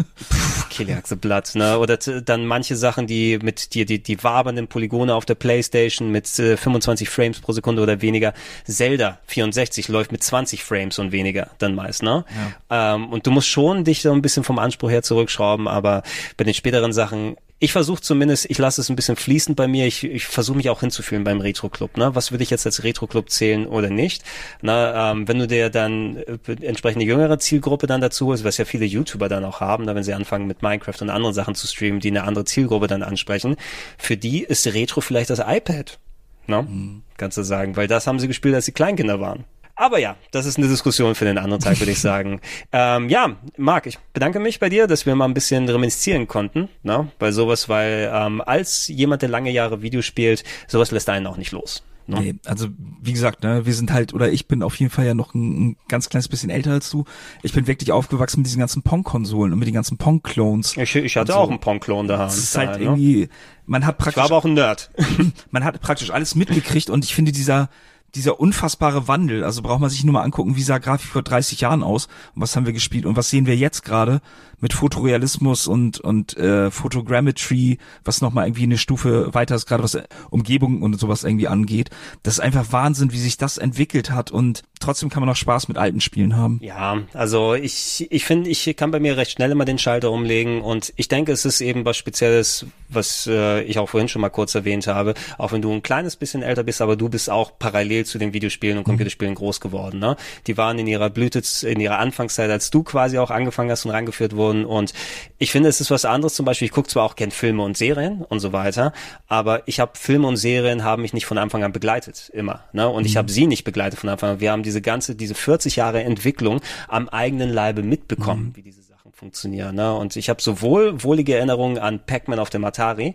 Killing 0.70 1.02
the 1.04 1.16
Blood. 1.16 1.54
Ne? 1.54 1.76
Oder 1.78 1.96
dann 1.96 2.46
manche 2.46 2.76
Sachen, 2.76 3.08
die 3.08 3.40
mit 3.42 3.74
die, 3.74 3.84
die, 3.84 4.00
die 4.00 4.22
wabernden 4.22 4.68
Polygone 4.68 5.12
auf 5.12 5.24
der 5.24 5.34
Playstation 5.34 6.10
mit 6.12 6.38
äh, 6.38 6.56
25 6.56 7.10
Frames 7.10 7.40
pro 7.40 7.50
Sekunde 7.50 7.82
oder 7.82 8.00
weniger. 8.00 8.34
Zelda 8.64 9.18
64 9.26 9.88
läuft 9.88 10.12
mit 10.12 10.22
20 10.22 10.62
Frames 10.62 11.00
und 11.00 11.10
weniger 11.10 11.50
dann 11.58 11.74
meist. 11.74 12.04
Ne? 12.04 12.24
Ja. 12.70 12.94
Ähm, 12.94 13.08
und 13.08 13.26
du 13.26 13.32
musst 13.32 13.48
schon 13.48 13.82
dich 13.82 14.02
so 14.02 14.12
ein 14.12 14.22
bisschen 14.22 14.44
vom 14.44 14.60
Anspruch 14.60 14.90
her 14.90 15.02
zurückschrauben, 15.02 15.66
aber 15.66 16.04
bei 16.36 16.44
den 16.44 16.54
späteren 16.54 16.92
Sachen 16.92 17.36
ich 17.62 17.70
versuche 17.70 18.02
zumindest, 18.02 18.50
ich 18.50 18.58
lasse 18.58 18.80
es 18.80 18.88
ein 18.88 18.96
bisschen 18.96 19.14
fließend 19.14 19.56
bei 19.56 19.68
mir. 19.68 19.86
Ich, 19.86 20.02
ich 20.02 20.26
versuche 20.26 20.56
mich 20.56 20.68
auch 20.68 20.80
hinzufühlen 20.80 21.22
beim 21.22 21.40
Retro-Club. 21.40 21.96
Ne? 21.96 22.12
Was 22.12 22.32
würde 22.32 22.42
ich 22.42 22.50
jetzt 22.50 22.66
als 22.66 22.82
Retro-Club 22.82 23.30
zählen 23.30 23.68
oder 23.68 23.88
nicht? 23.88 24.24
Na, 24.62 25.12
ähm, 25.12 25.28
wenn 25.28 25.38
du 25.38 25.46
dir 25.46 25.70
dann 25.70 26.16
äh, 26.16 26.38
entsprechende 26.62 27.04
jüngere 27.04 27.38
Zielgruppe 27.38 27.86
dann 27.86 28.00
dazu 28.00 28.26
holst, 28.26 28.42
was 28.42 28.58
ja 28.58 28.64
viele 28.64 28.84
YouTuber 28.84 29.28
dann 29.28 29.44
auch 29.44 29.60
haben, 29.60 29.86
da 29.86 29.94
wenn 29.94 30.02
sie 30.02 30.12
anfangen 30.12 30.48
mit 30.48 30.62
Minecraft 30.62 31.00
und 31.02 31.10
anderen 31.10 31.34
Sachen 31.34 31.54
zu 31.54 31.68
streamen, 31.68 32.00
die 32.00 32.08
eine 32.08 32.24
andere 32.24 32.44
Zielgruppe 32.44 32.88
dann 32.88 33.04
ansprechen, 33.04 33.54
für 33.96 34.16
die 34.16 34.42
ist 34.42 34.66
Retro 34.66 35.00
vielleicht 35.00 35.30
das 35.30 35.38
iPad. 35.38 36.00
Ne? 36.48 36.62
Mhm. 36.62 37.02
Kannst 37.16 37.38
du 37.38 37.44
sagen, 37.44 37.76
weil 37.76 37.86
das 37.86 38.08
haben 38.08 38.18
sie 38.18 38.26
gespielt, 38.26 38.56
als 38.56 38.64
sie 38.64 38.72
Kleinkinder 38.72 39.20
waren. 39.20 39.44
Aber 39.82 39.98
ja, 39.98 40.14
das 40.30 40.46
ist 40.46 40.58
eine 40.58 40.68
Diskussion 40.68 41.16
für 41.16 41.24
den 41.24 41.38
anderen 41.38 41.60
Tag, 41.60 41.80
würde 41.80 41.90
ich 41.90 41.98
sagen. 42.00 42.40
ähm, 42.70 43.08
ja, 43.08 43.34
Marc, 43.56 43.86
ich 43.86 43.98
bedanke 44.12 44.38
mich 44.38 44.60
bei 44.60 44.68
dir, 44.68 44.86
dass 44.86 45.06
wir 45.06 45.16
mal 45.16 45.24
ein 45.24 45.34
bisschen 45.34 45.68
reminiszieren 45.68 46.28
konnten, 46.28 46.68
ne? 46.84 47.08
bei 47.18 47.32
sowas, 47.32 47.68
weil 47.68 48.08
ähm, 48.14 48.40
als 48.46 48.86
jemand, 48.86 49.22
der 49.22 49.28
lange 49.28 49.50
Jahre 49.50 49.82
Video 49.82 50.00
spielt, 50.00 50.44
sowas 50.68 50.92
lässt 50.92 51.08
einen 51.08 51.26
auch 51.26 51.36
nicht 51.36 51.50
los. 51.50 51.82
Ne? 52.06 52.20
Nee, 52.20 52.34
also 52.46 52.68
wie 53.00 53.12
gesagt, 53.12 53.42
ne, 53.42 53.66
wir 53.66 53.74
sind 53.74 53.92
halt, 53.92 54.14
oder 54.14 54.30
ich 54.30 54.46
bin 54.46 54.62
auf 54.62 54.76
jeden 54.76 54.92
Fall 54.92 55.04
ja 55.04 55.14
noch 55.14 55.34
ein, 55.34 55.70
ein 55.70 55.76
ganz 55.88 56.08
kleines 56.08 56.28
bisschen 56.28 56.50
älter 56.50 56.70
als 56.70 56.88
du. 56.88 57.04
Ich 57.42 57.52
bin 57.52 57.66
wirklich 57.66 57.90
aufgewachsen 57.90 58.40
mit 58.40 58.46
diesen 58.46 58.60
ganzen 58.60 58.82
Pong-Konsolen 58.82 59.52
und 59.52 59.58
mit 59.58 59.66
den 59.66 59.74
ganzen 59.74 59.98
Pong-Clones. 59.98 60.76
Ich, 60.76 60.94
ich 60.94 61.16
hatte 61.16 61.32
so. 61.32 61.38
auch 61.38 61.50
einen 61.50 61.58
Pong-Clone 61.58 62.06
da. 62.06 62.18
Das 62.18 62.38
ist 62.38 62.56
halt 62.56 62.78
ne? 62.78 62.84
irgendwie, 62.84 63.28
man 63.66 63.84
hat 63.84 63.98
praktisch. 63.98 64.12
Ich 64.12 64.16
war 64.18 64.24
aber 64.26 64.36
auch 64.36 64.44
ein 64.44 64.54
Nerd. 64.54 64.92
man 65.50 65.64
hat 65.64 65.80
praktisch 65.80 66.10
alles 66.10 66.36
mitgekriegt 66.36 66.88
und 66.88 67.04
ich 67.04 67.16
finde 67.16 67.32
dieser, 67.32 67.68
dieser 68.14 68.40
unfassbare 68.40 69.08
Wandel, 69.08 69.44
also 69.44 69.62
braucht 69.62 69.80
man 69.80 69.90
sich 69.90 70.04
nur 70.04 70.12
mal 70.12 70.22
angucken, 70.22 70.56
wie 70.56 70.62
sah 70.62 70.78
Grafik 70.78 71.10
vor 71.10 71.22
30 71.22 71.60
Jahren 71.60 71.82
aus? 71.82 72.06
Und 72.34 72.42
was 72.42 72.54
haben 72.56 72.66
wir 72.66 72.72
gespielt 72.72 73.06
und 73.06 73.16
was 73.16 73.30
sehen 73.30 73.46
wir 73.46 73.56
jetzt 73.56 73.84
gerade 73.84 74.20
mit 74.62 74.72
Fotorealismus 74.72 75.66
und 75.66 76.00
und 76.00 76.36
äh, 76.38 76.70
Photogrammetry, 76.70 77.78
was 78.04 78.22
nochmal 78.22 78.46
irgendwie 78.46 78.62
eine 78.62 78.78
Stufe 78.78 79.34
weiter 79.34 79.56
ist, 79.56 79.66
gerade 79.66 79.82
was 79.82 79.98
Umgebung 80.30 80.80
und 80.80 80.98
sowas 80.98 81.24
irgendwie 81.24 81.48
angeht. 81.48 81.90
Das 82.22 82.34
ist 82.34 82.40
einfach 82.40 82.72
Wahnsinn, 82.72 83.12
wie 83.12 83.18
sich 83.18 83.36
das 83.36 83.58
entwickelt 83.58 84.10
hat 84.10 84.30
und 84.30 84.62
trotzdem 84.80 85.10
kann 85.10 85.20
man 85.20 85.28
auch 85.28 85.36
Spaß 85.36 85.68
mit 85.68 85.76
alten 85.76 86.00
Spielen 86.00 86.36
haben. 86.36 86.58
Ja, 86.62 87.02
also 87.12 87.54
ich, 87.54 88.06
ich 88.10 88.24
finde, 88.24 88.50
ich 88.50 88.74
kann 88.76 88.90
bei 88.90 89.00
mir 89.00 89.16
recht 89.16 89.32
schnell 89.32 89.50
immer 89.50 89.64
den 89.64 89.78
Schalter 89.78 90.10
umlegen 90.10 90.62
und 90.62 90.92
ich 90.96 91.08
denke, 91.08 91.32
es 91.32 91.44
ist 91.44 91.60
eben 91.60 91.84
was 91.84 91.96
Spezielles, 91.96 92.66
was 92.88 93.26
äh, 93.26 93.62
ich 93.62 93.78
auch 93.78 93.88
vorhin 93.88 94.08
schon 94.08 94.22
mal 94.22 94.30
kurz 94.30 94.54
erwähnt 94.54 94.86
habe, 94.86 95.14
auch 95.38 95.52
wenn 95.52 95.62
du 95.62 95.72
ein 95.72 95.82
kleines 95.82 96.16
bisschen 96.16 96.42
älter 96.42 96.62
bist, 96.62 96.80
aber 96.80 96.96
du 96.96 97.08
bist 97.08 97.30
auch 97.30 97.58
parallel 97.58 98.06
zu 98.06 98.18
den 98.18 98.32
Videospielen 98.32 98.78
und 98.78 98.84
Computerspielen 98.84 99.34
groß 99.34 99.60
geworden. 99.60 99.98
Ne? 99.98 100.16
Die 100.46 100.56
waren 100.56 100.78
in 100.78 100.86
ihrer 100.86 101.10
Blüte, 101.10 101.42
in 101.66 101.80
ihrer 101.80 101.98
Anfangszeit, 101.98 102.50
als 102.50 102.70
du 102.70 102.82
quasi 102.82 103.18
auch 103.18 103.30
angefangen 103.30 103.70
hast 103.70 103.84
und 103.84 103.90
rangeführt 103.90 104.36
wurden 104.52 104.64
und 104.64 104.92
ich 105.38 105.50
finde, 105.50 105.68
es 105.68 105.80
ist 105.80 105.90
was 105.90 106.04
anderes 106.04 106.34
zum 106.34 106.44
Beispiel, 106.46 106.66
ich 106.66 106.72
gucke 106.72 106.88
zwar 106.88 107.04
auch 107.04 107.16
gern 107.16 107.30
Filme 107.30 107.62
und 107.62 107.76
Serien 107.76 108.22
und 108.22 108.40
so 108.40 108.52
weiter, 108.52 108.92
aber 109.26 109.66
ich 109.66 109.80
habe 109.80 109.92
Filme 109.94 110.26
und 110.28 110.36
Serien 110.36 110.84
haben 110.84 111.02
mich 111.02 111.12
nicht 111.12 111.26
von 111.26 111.38
Anfang 111.38 111.64
an 111.64 111.72
begleitet, 111.72 112.30
immer. 112.32 112.64
Ne? 112.72 112.88
Und 112.88 113.04
ich 113.04 113.16
habe 113.16 113.30
sie 113.30 113.46
nicht 113.46 113.64
begleitet 113.64 113.98
von 113.98 114.08
Anfang 114.08 114.30
an. 114.30 114.40
Wir 114.40 114.52
haben 114.52 114.62
diese 114.62 114.80
ganze, 114.80 115.14
diese 115.14 115.34
40 115.34 115.76
Jahre 115.76 116.02
Entwicklung 116.02 116.60
am 116.88 117.08
eigenen 117.08 117.50
Leibe 117.50 117.82
mitbekommen, 117.82 118.48
mhm. 118.48 118.56
wie 118.56 118.62
diese 118.62 118.82
Sachen 118.82 119.12
funktionieren. 119.12 119.74
Ne? 119.74 119.94
Und 119.94 120.16
ich 120.16 120.28
habe 120.28 120.40
sowohl 120.40 121.02
wohlige 121.02 121.36
Erinnerungen 121.36 121.78
an 121.78 122.00
Pac-Man 122.04 122.38
auf 122.38 122.50
dem 122.50 122.64
Atari, 122.64 123.14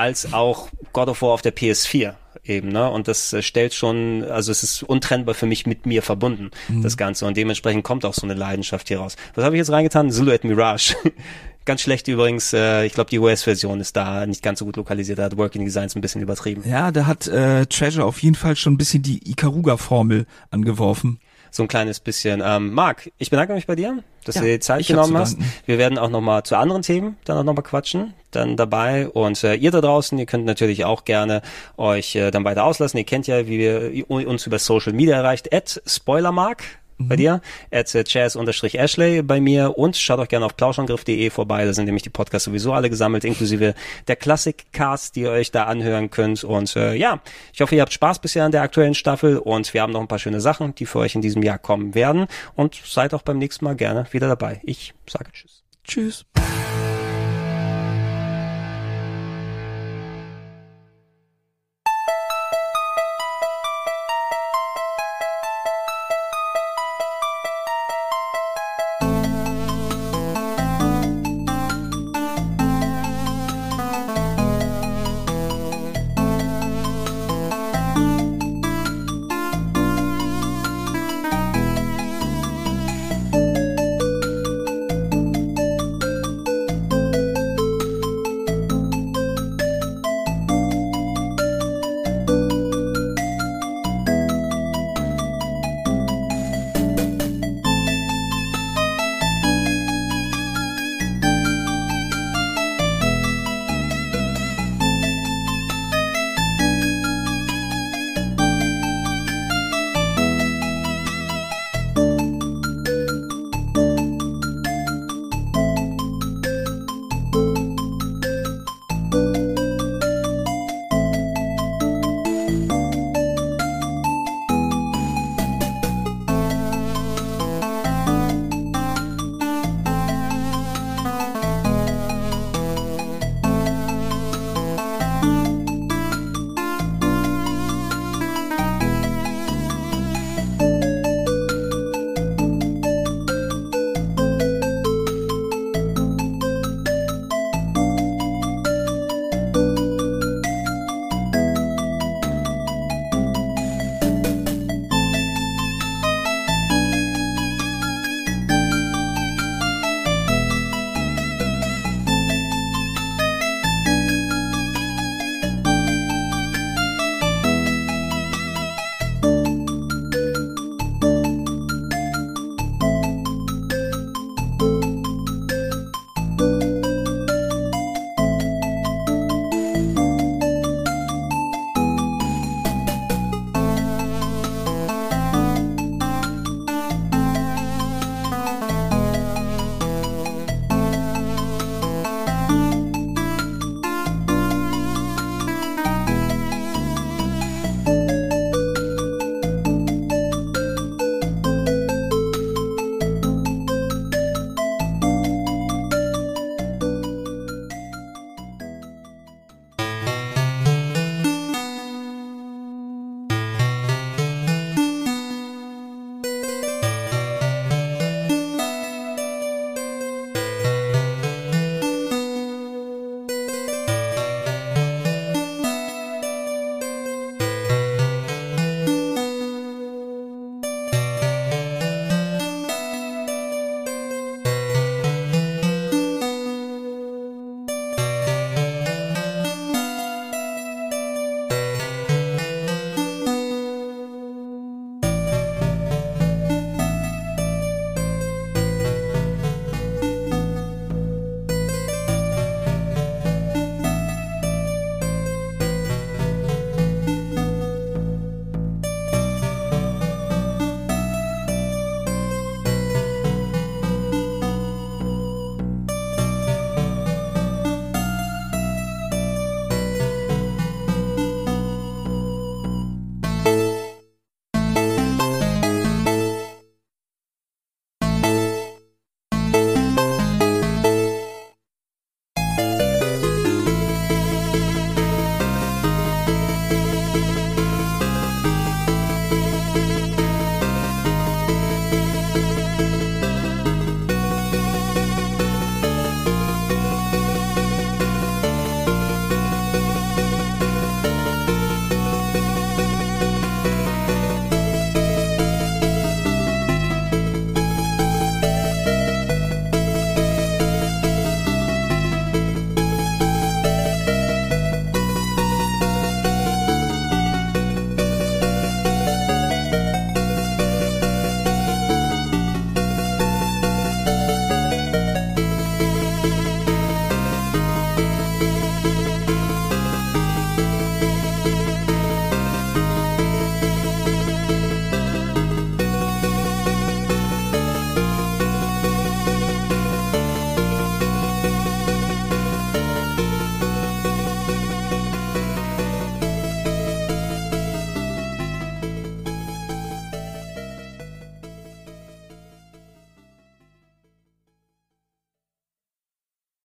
als 0.00 0.32
auch 0.32 0.68
God 0.94 1.08
of 1.08 1.20
War 1.20 1.30
auf 1.30 1.42
der 1.42 1.54
PS4 1.54 2.14
eben, 2.44 2.68
ne? 2.68 2.90
Und 2.90 3.06
das 3.06 3.34
äh, 3.34 3.42
stellt 3.42 3.74
schon, 3.74 4.24
also 4.24 4.50
es 4.50 4.62
ist 4.62 4.82
untrennbar 4.82 5.34
für 5.34 5.44
mich 5.44 5.66
mit 5.66 5.84
mir 5.84 6.02
verbunden, 6.02 6.50
mhm. 6.68 6.82
das 6.82 6.96
Ganze. 6.96 7.26
Und 7.26 7.36
dementsprechend 7.36 7.84
kommt 7.84 8.06
auch 8.06 8.14
so 8.14 8.22
eine 8.22 8.32
Leidenschaft 8.32 8.88
hier 8.88 8.98
raus. 8.98 9.16
Was 9.34 9.44
habe 9.44 9.56
ich 9.56 9.58
jetzt 9.58 9.70
reingetan? 9.70 10.10
Silhouette 10.10 10.46
Mirage. 10.46 10.94
Ganz 11.66 11.82
schlecht 11.82 12.08
übrigens, 12.08 12.54
äh, 12.54 12.86
ich 12.86 12.94
glaube 12.94 13.10
die 13.10 13.18
US-Version 13.18 13.80
ist 13.80 13.94
da 13.94 14.26
nicht 14.26 14.42
ganz 14.42 14.58
so 14.58 14.64
gut 14.64 14.76
lokalisiert, 14.76 15.18
da 15.18 15.24
hat 15.24 15.36
Working 15.36 15.66
Designs 15.66 15.94
ein 15.94 16.00
bisschen 16.00 16.22
übertrieben. 16.22 16.64
Ja, 16.66 16.90
da 16.90 17.06
hat 17.06 17.28
äh, 17.28 17.66
Treasure 17.66 18.06
auf 18.06 18.22
jeden 18.22 18.34
Fall 18.34 18.56
schon 18.56 18.72
ein 18.72 18.78
bisschen 18.78 19.02
die 19.02 19.30
Ikaruga-Formel 19.30 20.26
angeworfen 20.50 21.20
so 21.50 21.62
ein 21.62 21.68
kleines 21.68 22.00
bisschen. 22.00 22.42
Ähm, 22.44 22.72
Marc, 22.72 23.10
ich 23.18 23.30
bedanke 23.30 23.54
mich 23.54 23.66
bei 23.66 23.76
dir, 23.76 24.02
dass 24.24 24.36
ja, 24.36 24.42
du 24.42 24.46
dir 24.46 24.60
Zeit 24.60 24.86
genommen 24.86 25.16
hast. 25.16 25.38
Wir 25.66 25.78
werden 25.78 25.98
auch 25.98 26.10
nochmal 26.10 26.42
zu 26.42 26.56
anderen 26.56 26.82
Themen 26.82 27.16
dann 27.24 27.38
auch 27.38 27.44
nochmal 27.44 27.64
quatschen, 27.64 28.14
dann 28.30 28.56
dabei. 28.56 29.08
Und 29.08 29.42
äh, 29.44 29.54
ihr 29.54 29.70
da 29.70 29.80
draußen, 29.80 30.18
ihr 30.18 30.26
könnt 30.26 30.44
natürlich 30.44 30.84
auch 30.84 31.04
gerne 31.04 31.42
euch 31.76 32.14
äh, 32.16 32.30
dann 32.30 32.44
weiter 32.44 32.64
auslassen. 32.64 32.98
Ihr 32.98 33.04
kennt 33.04 33.26
ja, 33.26 33.46
wie 33.46 33.58
wir 33.58 34.10
uns 34.10 34.46
über 34.46 34.58
Social 34.58 34.92
Media 34.92 35.16
erreicht. 35.16 35.52
At 35.54 35.82
Spoilermark 35.86 36.62
bei 37.08 37.16
dir, 37.16 37.40
at 37.70 37.88
chaz-ashley 37.88 39.22
bei 39.22 39.40
mir. 39.40 39.78
Und 39.78 39.96
schaut 39.96 40.20
auch 40.20 40.28
gerne 40.28 40.46
auf 40.46 40.56
plauschangriff.de 40.56 41.30
vorbei, 41.30 41.64
da 41.64 41.72
sind 41.72 41.86
nämlich 41.86 42.02
die 42.02 42.10
Podcasts 42.10 42.44
sowieso 42.44 42.72
alle 42.72 42.90
gesammelt, 42.90 43.24
inklusive 43.24 43.74
der 44.08 44.16
Classic-Cast, 44.16 45.16
die 45.16 45.22
ihr 45.22 45.30
euch 45.30 45.50
da 45.50 45.64
anhören 45.64 46.10
könnt. 46.10 46.44
Und 46.44 46.76
äh, 46.76 46.94
ja, 46.94 47.20
ich 47.52 47.60
hoffe, 47.60 47.74
ihr 47.74 47.82
habt 47.82 47.92
Spaß 47.92 48.20
bisher 48.20 48.44
an 48.44 48.52
der 48.52 48.62
aktuellen 48.62 48.94
Staffel. 48.94 49.38
Und 49.38 49.72
wir 49.74 49.82
haben 49.82 49.92
noch 49.92 50.00
ein 50.00 50.08
paar 50.08 50.18
schöne 50.18 50.40
Sachen, 50.40 50.74
die 50.74 50.86
für 50.86 50.98
euch 50.98 51.14
in 51.14 51.22
diesem 51.22 51.42
Jahr 51.42 51.58
kommen 51.58 51.94
werden. 51.94 52.26
Und 52.54 52.80
seid 52.84 53.14
auch 53.14 53.22
beim 53.22 53.38
nächsten 53.38 53.64
Mal 53.64 53.76
gerne 53.76 54.06
wieder 54.12 54.28
dabei. 54.28 54.60
Ich 54.64 54.94
sage 55.08 55.30
Tschüss. 55.32 55.62
Tschüss. 55.84 56.24